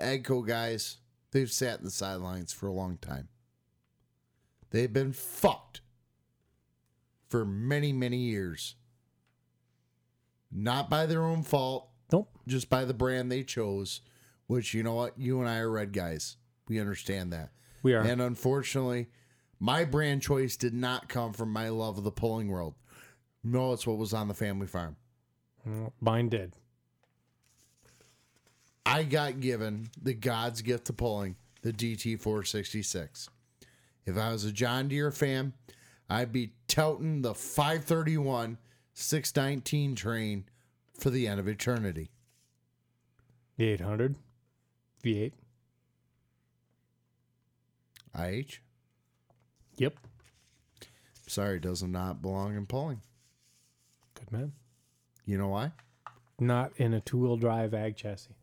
Agco 0.00 0.46
guys, 0.46 0.98
they've 1.30 1.50
sat 1.50 1.78
in 1.78 1.84
the 1.84 1.90
sidelines 1.90 2.52
for 2.52 2.66
a 2.66 2.72
long 2.72 2.98
time. 2.98 3.28
They've 4.70 4.92
been 4.92 5.12
fucked 5.12 5.80
for 7.28 7.44
many, 7.44 7.92
many 7.92 8.18
years. 8.18 8.74
Not 10.50 10.90
by 10.90 11.06
their 11.06 11.22
own 11.22 11.42
fault. 11.42 11.88
Nope. 12.10 12.36
Just 12.46 12.68
by 12.68 12.84
the 12.84 12.94
brand 12.94 13.30
they 13.30 13.42
chose, 13.42 14.00
which, 14.46 14.74
you 14.74 14.82
know 14.82 14.94
what? 14.94 15.18
You 15.18 15.40
and 15.40 15.48
I 15.48 15.58
are 15.58 15.70
red 15.70 15.92
guys. 15.92 16.36
We 16.68 16.80
understand 16.80 17.32
that. 17.32 17.50
We 17.82 17.94
are. 17.94 18.02
And 18.02 18.20
unfortunately, 18.20 19.08
my 19.58 19.84
brand 19.84 20.22
choice 20.22 20.56
did 20.56 20.74
not 20.74 21.08
come 21.08 21.32
from 21.32 21.52
my 21.52 21.68
love 21.68 21.96
of 21.96 22.04
the 22.04 22.10
pulling 22.10 22.48
world. 22.48 22.74
No, 23.44 23.72
it's 23.72 23.86
what 23.86 23.98
was 23.98 24.14
on 24.14 24.28
the 24.28 24.34
family 24.34 24.66
farm. 24.66 24.96
Well, 25.64 25.92
Mine 26.00 26.28
did. 26.28 26.52
I 28.84 29.04
got 29.04 29.40
given 29.40 29.90
the 30.00 30.14
God's 30.14 30.62
gift 30.62 30.86
to 30.86 30.92
pulling, 30.92 31.36
the 31.62 31.72
DT 31.72 32.20
466. 32.20 33.28
If 34.04 34.16
I 34.16 34.32
was 34.32 34.44
a 34.44 34.52
John 34.52 34.88
Deere 34.88 35.12
fan, 35.12 35.52
I'd 36.10 36.32
be 36.32 36.52
touting 36.66 37.22
the 37.22 37.34
531 37.34 38.58
619 38.94 39.94
train 39.94 40.44
for 40.98 41.10
the 41.10 41.26
end 41.26 41.40
of 41.40 41.48
eternity. 41.48 42.10
The 43.56 43.68
800 43.68 44.16
V8. 45.04 45.32
IH? 48.14 48.58
Yep. 49.76 49.94
Sorry, 51.26 51.58
does 51.58 51.82
not 51.82 52.20
belong 52.20 52.56
in 52.56 52.66
pulling. 52.66 53.00
Man. 54.32 54.52
You 55.24 55.38
know 55.38 55.48
why? 55.48 55.72
Not 56.40 56.72
in 56.76 56.94
a 56.94 57.00
two 57.00 57.18
wheel 57.18 57.36
drive 57.36 57.74
ag 57.74 57.96
chassis. 57.96 58.34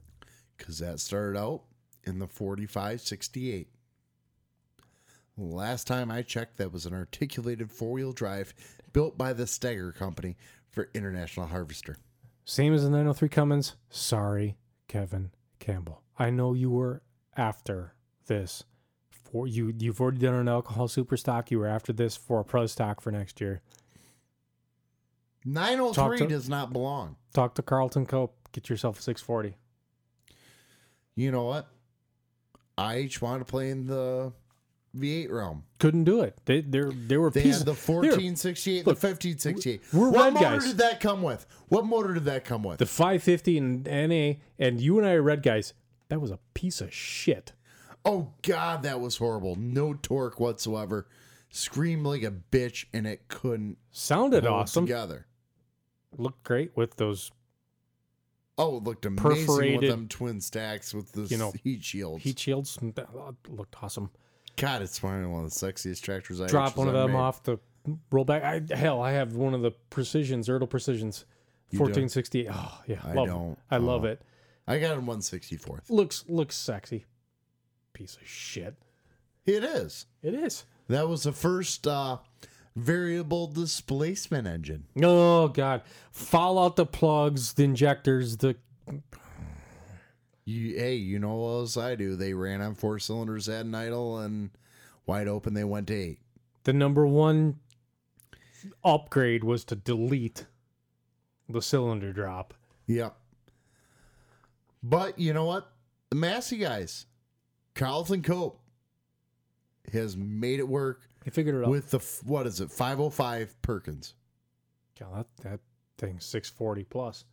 Because 0.57 0.79
that 0.79 0.99
started 0.99 1.37
out 1.37 1.63
in 2.03 2.19
the 2.19 2.27
4568. 2.27 3.67
Last 5.37 5.87
time 5.87 6.11
I 6.11 6.21
checked, 6.21 6.57
that 6.57 6.71
was 6.71 6.85
an 6.85 6.93
articulated 6.93 7.71
four 7.71 7.93
wheel 7.93 8.11
drive 8.11 8.53
built 8.91 9.17
by 9.17 9.33
the 9.33 9.43
Steiger 9.45 9.95
Company 9.95 10.35
for 10.69 10.89
International 10.93 11.47
Harvester. 11.47 11.97
Same 12.45 12.73
as 12.73 12.83
the 12.83 12.89
903 12.89 13.29
Cummins. 13.29 13.75
Sorry, 13.89 14.57
Kevin 14.87 15.31
Campbell. 15.59 16.01
I 16.17 16.29
know 16.29 16.53
you 16.53 16.69
were 16.71 17.01
after 17.37 17.93
this. 18.27 18.63
For 19.09 19.47
you, 19.47 19.73
you've 19.77 20.01
already 20.01 20.17
done 20.17 20.33
an 20.33 20.49
alcohol 20.49 20.87
super 20.87 21.15
stock. 21.15 21.51
You 21.51 21.59
were 21.59 21.67
after 21.67 21.93
this 21.93 22.17
for 22.17 22.39
a 22.39 22.43
pro 22.43 22.65
stock 22.65 22.99
for 22.99 23.11
next 23.11 23.39
year. 23.39 23.61
903 25.45 26.17
to- 26.19 26.27
does 26.27 26.49
not 26.49 26.71
belong. 26.73 27.15
Talk 27.33 27.55
to 27.55 27.61
Carlton 27.61 28.05
Cope. 28.05 28.35
Get 28.51 28.69
yourself 28.69 28.99
a 28.99 29.01
640. 29.01 29.55
You 31.15 31.31
know 31.31 31.43
what? 31.45 31.67
IH 32.77 33.21
wanted 33.21 33.39
to 33.39 33.45
play 33.45 33.69
in 33.69 33.85
the 33.87 34.31
V8 34.95 35.29
realm. 35.29 35.63
Couldn't 35.77 36.05
do 36.05 36.21
it. 36.21 36.39
They 36.45 36.61
they 36.61 36.81
they 36.81 37.17
were 37.17 37.29
They 37.29 37.43
pieces. 37.43 37.59
had 37.59 37.67
the 37.67 37.73
they 37.73 37.93
were- 37.93 38.01
1468, 38.03 38.87
Look, 38.87 38.99
the 38.99 39.07
1568. 39.07 39.81
we're 39.93 40.09
what 40.09 40.23
red 40.25 40.33
motor 40.33 40.45
guys. 40.45 40.65
did 40.65 40.77
that 40.77 40.99
come 40.99 41.21
with? 41.21 41.45
What 41.67 41.85
motor 41.85 42.13
did 42.13 42.25
that 42.25 42.45
come 42.45 42.63
with? 42.63 42.79
The 42.79 42.85
550 42.85 43.57
and 43.57 43.87
NA, 43.87 44.39
and 44.57 44.79
you 44.81 44.97
and 44.97 45.05
I 45.07 45.11
are 45.13 45.21
red 45.21 45.43
guys. 45.43 45.73
That 46.07 46.21
was 46.21 46.31
a 46.31 46.39
piece 46.53 46.81
of 46.81 46.93
shit. 46.93 47.53
oh 48.05 48.31
God, 48.41 48.81
that 48.83 48.99
was 49.01 49.17
horrible. 49.17 49.55
No 49.57 49.93
torque 49.93 50.39
whatsoever. 50.39 51.07
Screamed 51.51 52.05
like 52.05 52.23
a 52.23 52.31
bitch, 52.31 52.85
and 52.93 53.05
it 53.05 53.27
couldn't 53.27 53.77
Sounded 53.91 54.45
awesome. 54.45 54.85
together. 54.85 55.25
Looked 56.17 56.43
great 56.43 56.75
with 56.75 56.95
those 56.97 57.31
Oh, 58.57 58.77
it 58.77 58.83
looked 58.83 59.05
amazing 59.05 59.77
with 59.79 59.89
them 59.89 60.07
twin 60.09 60.41
stacks 60.41 60.93
with 60.93 61.13
the 61.13 61.21
You 61.23 61.37
know, 61.37 61.53
heat 61.63 61.81
shields. 61.83 62.23
heat 62.23 62.37
shields. 62.37 62.77
Looked 63.47 63.75
awesome. 63.81 64.09
God, 64.57 64.81
it's 64.81 64.99
probably 64.99 65.25
one 65.27 65.45
of 65.45 65.49
the 65.53 65.55
sexiest 65.55 66.01
tractors 66.01 66.41
I 66.41 66.47
Drop 66.47 66.75
one 66.75 66.89
of 66.89 66.93
them 66.93 67.15
off 67.15 67.41
the 67.43 67.57
rollback. 68.11 68.43
I, 68.43 68.75
hell, 68.75 69.01
I 69.01 69.11
have 69.13 69.35
one 69.37 69.53
of 69.53 69.61
the 69.61 69.71
precisions, 69.89 70.49
Ertl 70.49 70.69
precisions, 70.69 71.23
You 71.69 71.79
1468. 71.79 72.49
Oh 72.51 72.81
yeah, 72.85 72.99
I 73.03 73.13
love 73.13 73.27
don't. 73.27 73.57
I 73.71 73.77
love 73.77 74.03
Oh. 74.03 74.07
it. 74.07 74.21
I 74.67 74.77
got 74.79 74.97
a 74.97 75.01
164th. 75.01 75.89
Looks 75.89 76.25
looks 76.27 76.57
sexy. 76.57 77.05
Piece 77.93 78.17
of 78.17 78.27
shit. 78.27 78.75
It 79.45 79.63
is. 79.63 80.05
It 80.21 80.33
is. 80.33 80.65
That 80.89 81.07
was 81.07 81.23
the 81.23 81.31
first 81.31 81.87
uh, 81.87 82.17
variable 82.75 83.47
displacement 83.47 84.47
engine. 84.47 84.85
Oh 85.01 85.47
god, 85.49 85.81
fall 86.11 86.57
out 86.59 86.75
the 86.75 86.85
plugs, 86.85 87.53
the 87.53 87.63
injectors, 87.63 88.37
the 88.37 88.55
You, 90.45 90.75
hey, 90.77 90.95
you 90.95 91.19
know 91.19 91.35
what 91.35 91.49
else 91.49 91.77
I 91.77 91.95
do? 91.95 92.15
They 92.15 92.33
ran 92.33 92.61
on 92.61 92.75
four 92.75 92.99
cylinders 92.99 93.47
at 93.49 93.65
an 93.65 93.75
idle 93.75 94.17
and 94.19 94.49
wide 95.05 95.27
open. 95.27 95.53
They 95.53 95.63
went 95.63 95.87
to 95.87 95.93
eight. 95.93 96.19
the 96.63 96.73
number 96.73 97.05
one 97.05 97.59
upgrade 98.83 99.43
was 99.43 99.63
to 99.65 99.75
delete 99.75 100.45
the 101.47 101.61
cylinder 101.61 102.13
drop. 102.13 102.53
Yep. 102.87 103.15
But 104.83 105.17
you 105.19 105.33
know 105.33 105.45
what? 105.45 105.71
The 106.09 106.15
Massey 106.15 106.57
guys, 106.57 107.05
Carlton 107.75 108.23
Cope, 108.23 108.59
has 109.91 110.15
made 110.15 110.59
it 110.59 110.67
work 110.67 111.08
He 111.29 111.35
figured 111.35 111.55
it 111.55 111.63
out. 111.63 111.69
with 111.69 111.91
the 111.91 111.99
what 112.25 112.47
is 112.47 112.59
it 112.59 112.71
505 112.71 113.61
Perkins. 113.61 114.15
God, 114.99 115.25
that 115.43 115.43
that 115.43 115.59
thing's 115.99 116.25
six 116.25 116.49
forty 116.49 116.83
plus. 116.83 117.23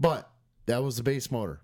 But 0.00 0.30
that 0.66 0.82
was 0.82 0.96
the 0.96 1.02
base 1.02 1.30
motor. 1.30 1.60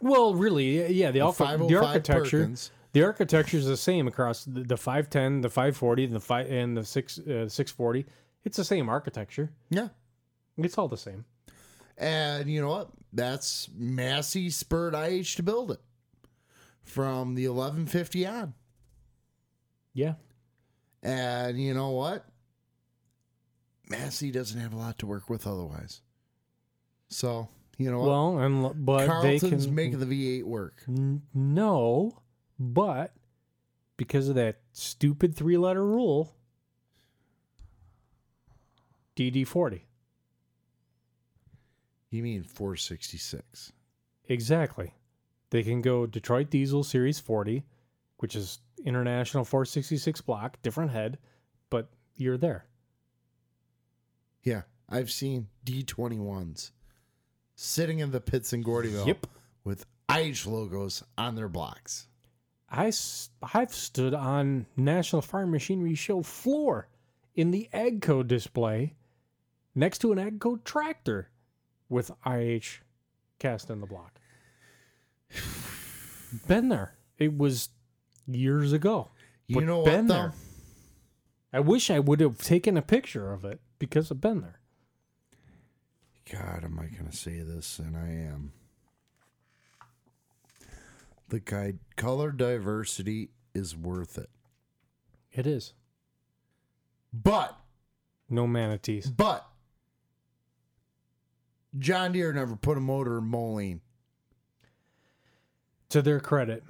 Well, 0.00 0.34
really, 0.34 0.92
yeah. 0.92 1.10
The, 1.10 1.20
alpha, 1.20 1.42
the 1.42 1.48
505 1.48 1.82
architecture, 1.84 2.38
Perkins. 2.38 2.70
the 2.92 3.02
architecture 3.02 3.56
is 3.56 3.66
the 3.66 3.76
same 3.76 4.06
across 4.06 4.44
the, 4.44 4.62
the 4.62 4.76
510, 4.76 5.40
the 5.40 5.48
540, 5.50 6.04
and 6.04 6.14
the 6.14 6.20
five 6.20 6.50
and 6.50 6.76
the 6.76 6.84
six 6.84 7.18
uh, 7.18 7.48
640. 7.48 8.06
It's 8.44 8.56
the 8.56 8.64
same 8.64 8.88
architecture. 8.88 9.50
Yeah. 9.68 9.88
It's 10.56 10.78
all 10.78 10.88
the 10.88 10.96
same. 10.96 11.24
And 11.98 12.48
you 12.48 12.60
know 12.60 12.68
what? 12.70 12.90
That's 13.12 13.68
Massey 13.76 14.48
spurred 14.48 14.94
IH 14.94 15.34
to 15.36 15.42
build 15.42 15.72
it 15.72 15.80
from 16.82 17.34
the 17.34 17.48
1150 17.48 18.26
on. 18.26 18.54
Yeah. 19.92 20.14
And 21.02 21.60
you 21.60 21.74
know 21.74 21.90
what? 21.90 22.24
Massey 23.88 24.30
doesn't 24.30 24.60
have 24.60 24.72
a 24.72 24.76
lot 24.76 24.98
to 25.00 25.06
work 25.06 25.28
with 25.28 25.46
otherwise. 25.46 26.02
So, 27.08 27.48
you 27.76 27.90
know 27.90 27.98
what? 27.98 28.08
Well, 28.08 28.38
and 28.38 28.86
but 28.86 29.06
Carlton's 29.06 29.42
they 29.42 29.48
can 29.48 29.74
making 29.74 29.98
the 29.98 30.06
V8 30.06 30.44
work. 30.44 30.84
N- 30.86 31.22
no, 31.34 32.22
but 32.58 33.12
because 33.96 34.28
of 34.28 34.36
that 34.36 34.60
stupid 34.72 35.34
three-letter 35.34 35.84
rule, 35.84 36.36
DD40. 39.16 39.82
You 42.10 42.22
mean 42.22 42.42
466? 42.42 43.72
Exactly. 44.28 44.94
They 45.50 45.62
can 45.62 45.82
go 45.82 46.06
Detroit 46.06 46.50
Diesel 46.50 46.84
Series 46.84 47.18
40, 47.18 47.64
which 48.18 48.36
is 48.36 48.60
International 48.84 49.44
466 49.44 50.20
block, 50.22 50.60
different 50.62 50.90
head, 50.90 51.18
but 51.68 51.88
you're 52.16 52.38
there. 52.38 52.66
Yeah, 54.42 54.62
I've 54.88 55.10
seen 55.10 55.48
D21s 55.64 56.70
sitting 57.54 57.98
in 57.98 58.10
the 58.10 58.20
pits 58.20 58.52
in 58.52 58.64
Gordyville 58.64 59.06
Yep. 59.06 59.26
with 59.64 59.84
IH 60.08 60.46
logos 60.46 61.02
on 61.18 61.34
their 61.34 61.48
blocks. 61.48 62.06
I, 62.70 62.92
I've 63.52 63.74
stood 63.74 64.14
on 64.14 64.66
National 64.76 65.22
Farm 65.22 65.50
Machinery 65.50 65.94
Show 65.94 66.22
floor 66.22 66.88
in 67.34 67.50
the 67.50 67.68
AGCO 67.74 68.26
display 68.26 68.94
next 69.74 69.98
to 69.98 70.12
an 70.12 70.18
AGCO 70.18 70.62
tractor 70.64 71.30
with 71.88 72.10
IH 72.24 72.80
cast 73.38 73.70
in 73.70 73.80
the 73.80 73.86
block. 73.86 74.18
Been 76.46 76.68
there. 76.68 76.94
It 77.18 77.36
was 77.36 77.68
years 78.34 78.72
ago. 78.72 79.10
You 79.46 79.56
but 79.56 79.64
know 79.64 79.84
been 79.84 80.06
what, 80.06 80.14
there. 80.14 80.32
I 81.52 81.60
wish 81.60 81.90
I 81.90 81.98
would 81.98 82.20
have 82.20 82.38
taken 82.38 82.76
a 82.76 82.82
picture 82.82 83.32
of 83.32 83.44
it 83.44 83.60
because 83.78 84.10
I've 84.10 84.20
been 84.20 84.40
there. 84.40 84.60
God, 86.30 86.64
am 86.64 86.78
I 86.78 86.86
going 86.86 87.10
to 87.10 87.16
say 87.16 87.40
this? 87.40 87.78
And 87.80 87.96
I 87.96 88.08
am. 88.08 88.52
The 91.28 91.40
guide 91.40 91.78
color 91.96 92.30
diversity 92.30 93.30
is 93.54 93.76
worth 93.76 94.16
it. 94.18 94.30
It 95.32 95.46
is. 95.46 95.74
But, 97.12 97.58
No 98.28 98.46
manatees. 98.46 99.10
but, 99.10 99.46
John 101.78 102.12
Deere 102.12 102.32
never 102.32 102.54
put 102.56 102.76
a 102.76 102.80
motor 102.80 103.18
in 103.18 103.24
Moline. 103.24 103.80
To 105.90 106.02
their 106.02 106.20
credit, 106.20 106.62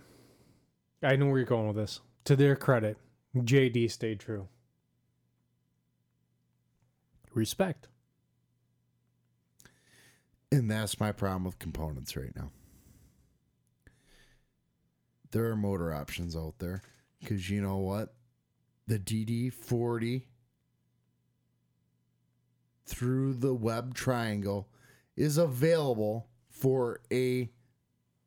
I 1.03 1.17
know 1.17 1.27
where 1.27 1.39
you're 1.39 1.47
going 1.47 1.67
with 1.67 1.77
this. 1.77 2.01
To 2.25 2.37
their 2.37 2.57
credit, 2.57 2.99
JD 3.35 3.91
stayed 3.91 4.21
true. 4.21 4.49
Respect. 7.33 7.89
And 10.53 10.71
that's 10.71 10.99
my 10.99 11.13
problem 11.13 11.45
with 11.45 11.59
components 11.59 12.17
right 12.17 12.35
now. 12.35 12.51
There 15.31 15.47
are 15.47 15.57
motor 15.57 15.95
options 15.95 16.35
out 16.35 16.55
there 16.59 16.83
because 17.21 17.49
you 17.49 17.61
know 17.63 17.79
what? 17.79 18.15
The 18.89 18.99
DD40 18.99 20.25
through 22.85 23.35
the 23.35 23.55
web 23.55 23.95
triangle 23.95 24.69
is 25.17 25.39
available 25.39 26.27
for 26.49 27.01
a 27.13 27.49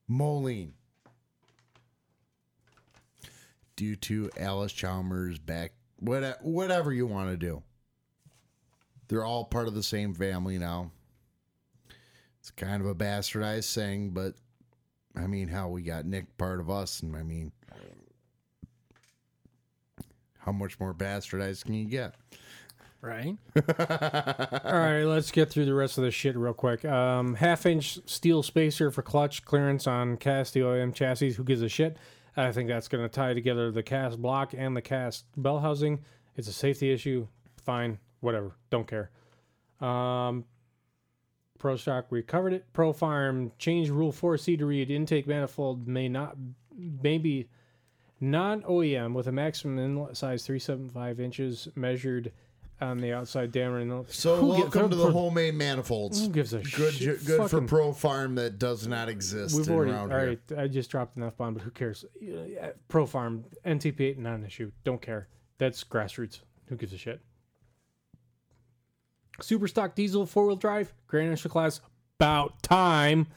Moline 0.08 0.74
due 3.76 3.96
to 3.96 4.30
Allis 4.38 4.72
Chalmers 4.72 5.40
back 5.40 5.74
whatever, 6.00 6.38
whatever 6.42 6.94
you 6.94 7.08
want 7.08 7.30
to 7.30 7.38
do. 7.38 7.64
They're 9.08 9.26
all 9.26 9.46
part 9.46 9.68
of 9.68 9.74
the 9.74 9.84
same 9.84 10.14
family 10.14 10.58
now. 10.58 10.92
It's 12.40 12.52
kind 12.52 12.82
of 12.82 12.88
a 12.88 12.96
bastardized 12.96 13.66
saying, 13.66 14.12
but 14.12 14.36
I 15.16 15.28
mean, 15.28 15.48
how 15.48 15.70
we 15.70 15.82
got 15.84 16.06
Nick 16.06 16.38
part 16.38 16.60
of 16.60 16.70
us, 16.70 17.02
and 17.02 17.16
I 17.16 17.24
mean, 17.24 17.52
how 20.40 20.52
much 20.52 20.80
more 20.80 20.94
bastardized 20.94 21.66
can 21.66 21.74
you 21.74 21.86
get? 21.86 22.16
Right. 23.02 23.38
All 23.58 24.80
right, 24.80 25.04
let's 25.04 25.32
get 25.32 25.50
through 25.50 25.66
the 25.66 25.74
rest 25.74 25.98
of 25.98 26.06
this 26.06 26.14
shit 26.14 26.38
real 26.38 26.54
quick. 26.54 26.86
Um, 26.86 27.36
half 27.36 27.66
inch 27.66 28.00
steel 28.06 28.44
spacer 28.44 28.92
for 28.92 29.02
clutch 29.02 29.44
clearance 29.44 29.88
on 29.88 30.16
cast 30.18 30.56
OEM 30.56 30.94
chassis. 30.94 31.34
Who 31.34 31.44
gives 31.44 31.62
a 31.62 31.70
shit? 31.70 31.98
I 32.36 32.52
think 32.52 32.68
that's 32.68 32.88
going 32.88 33.04
to 33.04 33.10
tie 33.10 33.34
together 33.34 33.72
the 33.72 33.84
cast 33.84 34.22
block 34.22 34.54
and 34.58 34.76
the 34.76 34.82
cast 34.82 35.26
bell 35.38 35.60
housing. 35.60 36.00
It's 36.36 36.48
a 36.48 36.54
safety 36.54 36.92
issue. 36.92 37.28
Fine, 37.64 38.00
whatever. 38.22 38.56
Don't 38.70 38.88
care. 38.88 39.12
Um, 39.80 40.46
Pro 41.60 41.76
Stock, 41.76 42.08
recovered 42.10 42.54
it. 42.54 42.66
Pro 42.74 42.92
Farm, 42.92 43.52
change 43.58 43.90
Rule 43.90 44.12
4C 44.12 44.58
to 44.58 44.66
read 44.66 44.90
intake 44.90 45.28
manifold 45.28 45.88
may 45.88 46.10
not, 46.10 46.36
maybe 46.76 47.48
non 48.20 48.64
OEM 48.64 49.14
with 49.14 49.28
a 49.28 49.32
maximum 49.32 49.78
inlet 49.80 50.18
size 50.18 50.46
375 50.46 51.20
inches 51.20 51.68
measured 51.76 52.32
on 52.84 53.00
the 53.00 53.14
outside 53.14 53.52
diameter. 53.52 53.80
inlet. 53.82 54.12
So 54.12 54.36
Who 54.38 54.56
gi- 54.56 54.62
welcome 54.62 54.90
to 54.90 54.96
the 54.96 55.06
for- 55.06 55.12
homemade 55.12 55.56
manifolds. 55.56 56.22
Who 56.26 56.30
gives 56.32 56.54
a 56.54 56.60
good? 56.60 56.94
shit? 56.94 57.26
Good 57.26 57.50
for 57.50 57.62
Pro 57.62 57.94
Farm 57.94 58.36
that 58.36 58.60
does 58.60 58.88
not 58.88 59.10
exist 59.10 59.56
We've 59.58 59.70
already. 59.70 59.92
around 59.92 60.12
All 60.12 60.20
here. 60.20 60.40
right, 60.50 60.60
I 60.60 60.68
just 60.68 60.90
dropped 60.92 61.18
an 61.18 61.24
F 61.24 61.38
bomb, 61.38 61.54
but 61.56 61.64
who 61.64 61.72
cares? 61.72 62.06
Pro 62.88 63.06
Farm, 63.06 63.46
NTPA, 63.66 64.18
not 64.18 64.36
an 64.36 64.46
issue. 64.46 64.72
Don't 64.84 65.02
care. 65.02 65.28
That's 65.58 65.84
grassroots. 65.84 66.42
Who 66.68 66.76
gives 66.76 66.94
a 66.94 66.98
shit? 66.98 67.22
Super 69.42 69.68
stock 69.68 69.96
diesel 69.96 70.26
four 70.26 70.46
wheel 70.46 70.56
drive, 70.56 70.94
Grand 71.08 71.30
National 71.30 71.52
class. 71.52 71.82
About 72.20 72.62
time. 72.62 73.28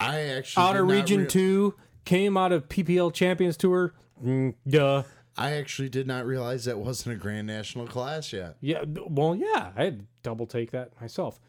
I 0.00 0.20
actually 0.20 0.62
Outer 0.64 0.78
did 0.80 0.86
not 0.86 0.92
Region 0.94 1.20
rea- 1.22 1.26
Two 1.26 1.74
came 2.04 2.36
out 2.36 2.52
of 2.52 2.68
PPL 2.68 3.12
Champions 3.12 3.56
Tour. 3.56 3.92
Mm, 4.24 4.54
duh. 4.66 5.02
I 5.38 5.52
actually 5.52 5.88
did 5.88 6.06
not 6.06 6.26
realize 6.26 6.64
that 6.64 6.78
wasn't 6.78 7.16
a 7.16 7.18
Grand 7.18 7.46
National 7.46 7.86
class 7.86 8.32
yet. 8.32 8.56
Yeah. 8.60 8.84
Well, 8.86 9.34
yeah. 9.36 9.72
I 9.76 9.84
had 9.84 10.06
double 10.22 10.46
take 10.46 10.72
that 10.72 11.00
myself. 11.00 11.40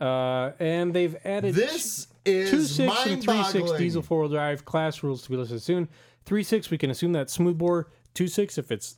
Uh, 0.00 0.52
and 0.58 0.94
they've 0.94 1.16
added 1.24 1.54
This 1.54 2.08
is 2.24 2.50
two 2.50 2.62
six 2.64 3.06
and 3.06 3.22
three 3.22 3.42
six 3.44 3.54
mind-boggling. 3.54 3.78
diesel 3.78 4.02
four 4.02 4.20
wheel 4.20 4.30
drive 4.30 4.64
class 4.64 5.02
rules 5.02 5.22
to 5.22 5.30
be 5.30 5.36
listed 5.36 5.60
soon. 5.62 5.88
Three 6.24 6.42
six 6.42 6.70
we 6.70 6.78
can 6.78 6.90
assume 6.90 7.12
that 7.12 7.28
smooth 7.28 7.58
bore. 7.58 7.88
Two 8.14 8.26
six 8.26 8.56
if 8.56 8.70
it's 8.70 8.96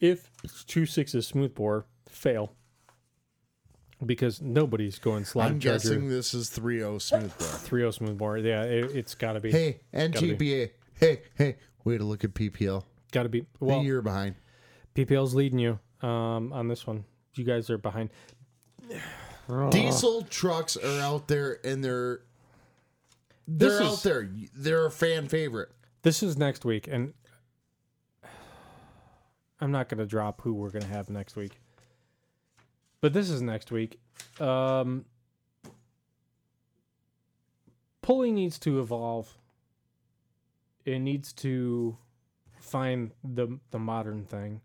if 0.00 0.30
two 0.66 0.84
six 0.84 1.14
is 1.14 1.26
smooth 1.26 1.54
bore 1.54 1.86
fail 2.08 2.52
because 4.04 4.42
nobody's 4.42 4.98
going 4.98 5.24
slot 5.24 5.50
I'm 5.50 5.60
charger 5.60 5.90
guessing 5.90 6.08
this 6.08 6.34
is 6.34 6.50
3.0 6.50 7.00
smooth 7.00 7.38
bore. 7.38 7.48
three 7.48 7.84
oh 7.84 7.90
smooth 7.90 8.18
bore. 8.18 8.38
Yeah, 8.38 8.64
it, 8.64 8.96
it's 8.96 9.14
got 9.14 9.34
to 9.34 9.40
be. 9.40 9.50
Hey, 9.50 9.80
be. 9.92 10.68
Hey, 10.94 11.22
hey, 11.34 11.56
way 11.84 11.98
to 11.98 12.04
look 12.04 12.24
at 12.24 12.34
PPL. 12.34 12.84
Got 13.16 13.22
to 13.24 13.28
be. 13.30 13.40
Well, 13.60 13.70
Well, 13.70 13.80
a 13.80 13.84
year 13.84 14.02
behind. 14.02 14.34
PPL's 14.94 15.34
leading 15.34 15.58
you 15.58 15.78
um, 16.02 16.52
on 16.52 16.68
this 16.68 16.86
one. 16.86 17.04
You 17.34 17.44
guys 17.44 17.70
are 17.70 17.78
behind. 17.78 18.10
Diesel 19.70 20.22
trucks 20.22 20.76
are 20.76 21.00
out 21.00 21.28
there 21.28 21.58
and 21.64 21.82
they're 21.84 22.20
they're 23.46 23.68
This 23.70 23.80
out 23.80 23.92
is- 23.94 24.02
there. 24.02 24.28
They're 24.54 24.86
a 24.86 24.90
fan 24.90 25.28
favorite. 25.28 25.70
This 26.02 26.22
is 26.22 26.36
next 26.36 26.64
week, 26.64 26.88
and 26.90 27.14
I'm 29.60 29.70
not 29.70 29.88
going 29.88 29.98
to 29.98 30.06
drop 30.06 30.40
who 30.42 30.52
we're 30.52 30.70
going 30.70 30.82
to 30.84 30.88
have 30.88 31.08
next 31.10 31.36
week. 31.36 31.58
But 33.00 33.12
this 33.12 33.30
is 33.30 33.40
next 33.42 33.70
week. 33.70 33.98
Um, 34.40 35.04
Pulley 38.02 38.30
needs 38.32 38.58
to 38.60 38.80
evolve. 38.80 39.36
It 40.84 40.98
needs 41.00 41.32
to 41.34 41.96
find 42.66 43.12
the 43.24 43.58
the 43.70 43.78
modern 43.78 44.24
thing, 44.24 44.60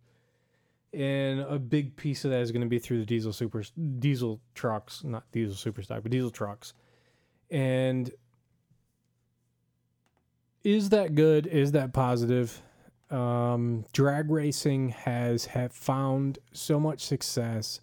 and 0.94 1.42
a 1.42 1.60
big 1.60 1.96
piece 1.96 2.26
of 2.26 2.32
that 2.32 2.42
is 2.42 2.52
going 2.52 2.64
to 2.64 2.68
be 2.68 2.80
through 2.80 3.00
the 3.00 3.06
diesel 3.06 3.34
super 3.34 3.64
diesel 4.00 4.42
trucks, 4.56 5.04
not 5.04 5.32
diesel 5.32 5.56
super 5.56 5.82
stock, 5.82 6.04
but 6.04 6.12
diesel 6.12 6.32
trucks, 6.32 6.74
and 7.50 8.12
is 10.64 10.90
that 10.90 11.16
good? 11.16 11.48
Is 11.48 11.72
that 11.72 11.94
positive? 11.94 12.62
um, 13.12 13.86
drag 13.92 14.32
racing 14.32 14.90
has 14.90 15.46
have 15.48 15.74
found 15.74 16.40
so 16.54 16.80
much 16.80 17.02
success 17.02 17.82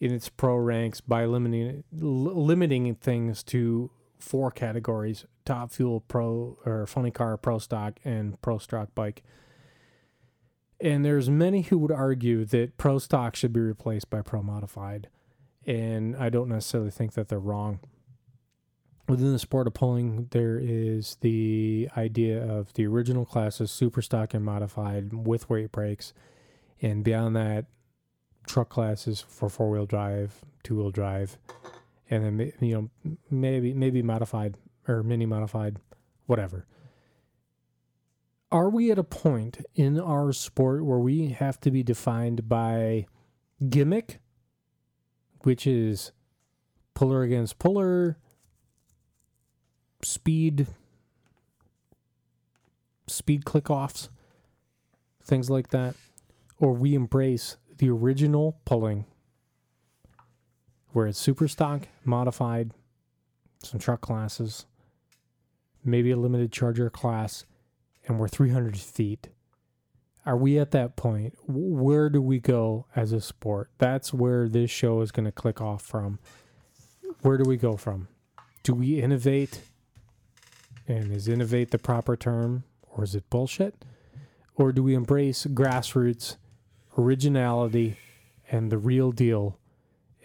in 0.00 0.12
its 0.12 0.28
pro 0.28 0.56
ranks 0.56 1.00
by 1.00 1.24
limiting 1.26 1.84
limiting 1.92 2.94
things 2.94 3.42
to 3.44 3.90
four 4.18 4.50
categories: 4.50 5.26
top 5.44 5.70
fuel, 5.70 6.00
pro 6.00 6.58
or 6.64 6.86
funny 6.86 7.10
car, 7.10 7.36
pro 7.36 7.58
stock, 7.58 8.00
and 8.04 8.40
pro 8.40 8.58
stock 8.58 8.94
bike. 8.94 9.22
And 10.84 11.02
there's 11.02 11.30
many 11.30 11.62
who 11.62 11.78
would 11.78 11.90
argue 11.90 12.44
that 12.44 12.76
pro 12.76 12.98
stock 12.98 13.36
should 13.36 13.54
be 13.54 13.60
replaced 13.60 14.10
by 14.10 14.20
pro 14.20 14.42
modified, 14.42 15.08
and 15.66 16.14
I 16.14 16.28
don't 16.28 16.50
necessarily 16.50 16.90
think 16.90 17.14
that 17.14 17.28
they're 17.28 17.38
wrong. 17.38 17.80
Within 19.08 19.32
the 19.32 19.38
sport 19.38 19.66
of 19.66 19.72
pulling, 19.72 20.28
there 20.32 20.58
is 20.58 21.16
the 21.22 21.88
idea 21.96 22.46
of 22.46 22.74
the 22.74 22.86
original 22.86 23.24
classes, 23.24 23.70
super 23.70 24.02
stock 24.02 24.34
and 24.34 24.44
modified 24.44 25.14
with 25.14 25.48
weight 25.48 25.72
brakes, 25.72 26.12
and 26.82 27.02
beyond 27.02 27.34
that, 27.34 27.64
truck 28.46 28.68
classes 28.68 29.24
for 29.26 29.48
four 29.48 29.70
wheel 29.70 29.86
drive, 29.86 30.44
two 30.62 30.76
wheel 30.76 30.90
drive, 30.90 31.38
and 32.10 32.24
then 32.24 32.52
you 32.60 32.90
know 33.02 33.16
maybe 33.30 33.72
maybe 33.72 34.02
modified 34.02 34.58
or 34.86 35.02
mini 35.02 35.24
modified, 35.24 35.78
whatever. 36.26 36.66
Are 38.54 38.70
we 38.70 38.92
at 38.92 39.00
a 39.00 39.02
point 39.02 39.66
in 39.74 39.98
our 39.98 40.32
sport 40.32 40.84
where 40.84 41.00
we 41.00 41.30
have 41.30 41.58
to 41.62 41.72
be 41.72 41.82
defined 41.82 42.48
by 42.48 43.06
gimmick, 43.68 44.20
which 45.42 45.66
is 45.66 46.12
puller 46.94 47.24
against 47.24 47.58
puller, 47.58 48.16
speed 50.02 50.68
speed 53.08 53.44
click 53.44 53.70
offs 53.70 54.08
things 55.22 55.50
like 55.50 55.68
that 55.70 55.96
or 56.58 56.72
we 56.72 56.94
embrace 56.94 57.56
the 57.78 57.90
original 57.90 58.60
pulling 58.64 59.04
where 60.92 61.06
it's 61.06 61.18
super 61.18 61.48
stock 61.48 61.88
modified 62.04 62.70
some 63.62 63.80
truck 63.80 64.00
classes 64.00 64.64
maybe 65.84 66.10
a 66.10 66.16
limited 66.16 66.52
charger 66.52 66.88
class 66.88 67.44
and 68.06 68.18
we're 68.18 68.28
300 68.28 68.78
feet 68.78 69.28
are 70.26 70.36
we 70.36 70.58
at 70.58 70.70
that 70.70 70.96
point 70.96 71.34
where 71.46 72.08
do 72.08 72.20
we 72.20 72.38
go 72.38 72.86
as 72.96 73.12
a 73.12 73.20
sport 73.20 73.70
that's 73.78 74.12
where 74.12 74.48
this 74.48 74.70
show 74.70 75.00
is 75.00 75.10
going 75.12 75.26
to 75.26 75.32
click 75.32 75.60
off 75.60 75.82
from 75.82 76.18
where 77.20 77.36
do 77.36 77.44
we 77.44 77.56
go 77.56 77.76
from 77.76 78.08
do 78.62 78.74
we 78.74 79.00
innovate 79.00 79.60
and 80.88 81.12
is 81.12 81.28
innovate 81.28 81.70
the 81.70 81.78
proper 81.78 82.16
term, 82.16 82.64
or 82.82 83.04
is 83.04 83.14
it 83.14 83.28
bullshit? 83.30 83.84
Or 84.56 84.72
do 84.72 84.82
we 84.82 84.94
embrace 84.94 85.46
grassroots, 85.46 86.36
originality, 86.96 87.98
and 88.50 88.70
the 88.70 88.78
real 88.78 89.12
deal, 89.12 89.58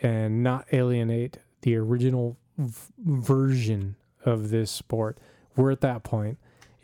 and 0.02 0.44
not 0.44 0.68
alienate 0.72 1.38
the 1.62 1.76
original 1.76 2.38
v- 2.58 2.92
version 2.98 3.96
of 4.26 4.50
this 4.50 4.70
sport? 4.70 5.18
We're 5.56 5.72
at 5.72 5.82
that 5.82 6.04
point. 6.04 6.38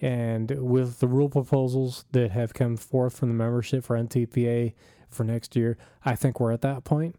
And 0.06 0.52
with 0.60 0.99
the 0.99 1.07
rule 1.07 1.30
proposals 1.30 2.06
that 2.11 2.30
have 2.30 2.53
come 2.53 2.77
forth 2.77 3.18
from 3.18 3.30
the 3.30 3.34
membership 3.34 3.84
for 3.84 3.98
NTPA 3.98 4.76
for 5.10 5.23
next 5.23 5.56
year, 5.56 5.80
I 6.06 6.14
think 6.14 6.40
we're 6.40 6.52
at 6.52 6.61
that 6.61 6.84
point. 6.84 7.15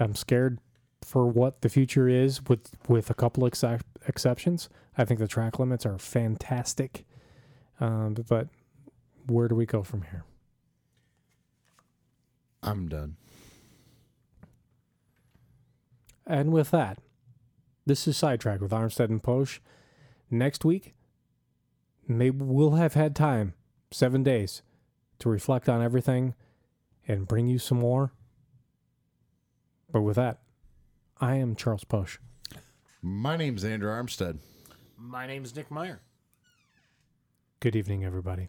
I'm 0.00 0.16
scared 0.16 0.58
for 1.04 1.28
what 1.28 1.60
the 1.60 1.68
future 1.68 2.08
is 2.08 2.44
with 2.48 2.74
with 2.88 3.10
a 3.10 3.14
couple 3.14 3.46
excep 3.46 3.84
exceptions. 4.08 4.68
I 4.98 5.04
think 5.04 5.20
the 5.20 5.28
track 5.28 5.60
limits 5.60 5.86
are 5.86 5.98
fantastic. 5.98 7.04
Um, 7.78 8.16
but 8.28 8.48
where 9.28 9.46
do 9.46 9.54
we 9.54 9.64
go 9.64 9.84
from 9.84 10.02
here? 10.02 10.24
I'm 12.60 12.88
done. 12.88 13.18
And 16.26 16.50
with 16.50 16.72
that, 16.72 16.98
this 17.86 18.08
is 18.08 18.16
Sidetrack 18.16 18.60
with 18.60 18.72
Armstead 18.72 19.10
and 19.10 19.22
Posh. 19.22 19.62
Next 20.28 20.64
week, 20.64 20.95
maybe 22.08 22.38
we'll 22.44 22.72
have 22.72 22.94
had 22.94 23.14
time, 23.14 23.54
seven 23.90 24.22
days, 24.22 24.62
to 25.18 25.28
reflect 25.28 25.68
on 25.68 25.82
everything 25.82 26.34
and 27.06 27.28
bring 27.28 27.46
you 27.46 27.58
some 27.58 27.78
more. 27.78 28.12
But 29.90 30.02
with 30.02 30.16
that, 30.16 30.40
I 31.20 31.36
am 31.36 31.54
Charles 31.56 31.84
Posh. 31.84 32.18
My 33.02 33.36
name's 33.36 33.64
Andrew 33.64 33.90
Armstead. 33.90 34.38
My 34.98 35.26
name's 35.26 35.54
Nick 35.54 35.70
Meyer. 35.70 36.00
Good 37.60 37.76
evening, 37.76 38.04
everybody. 38.04 38.48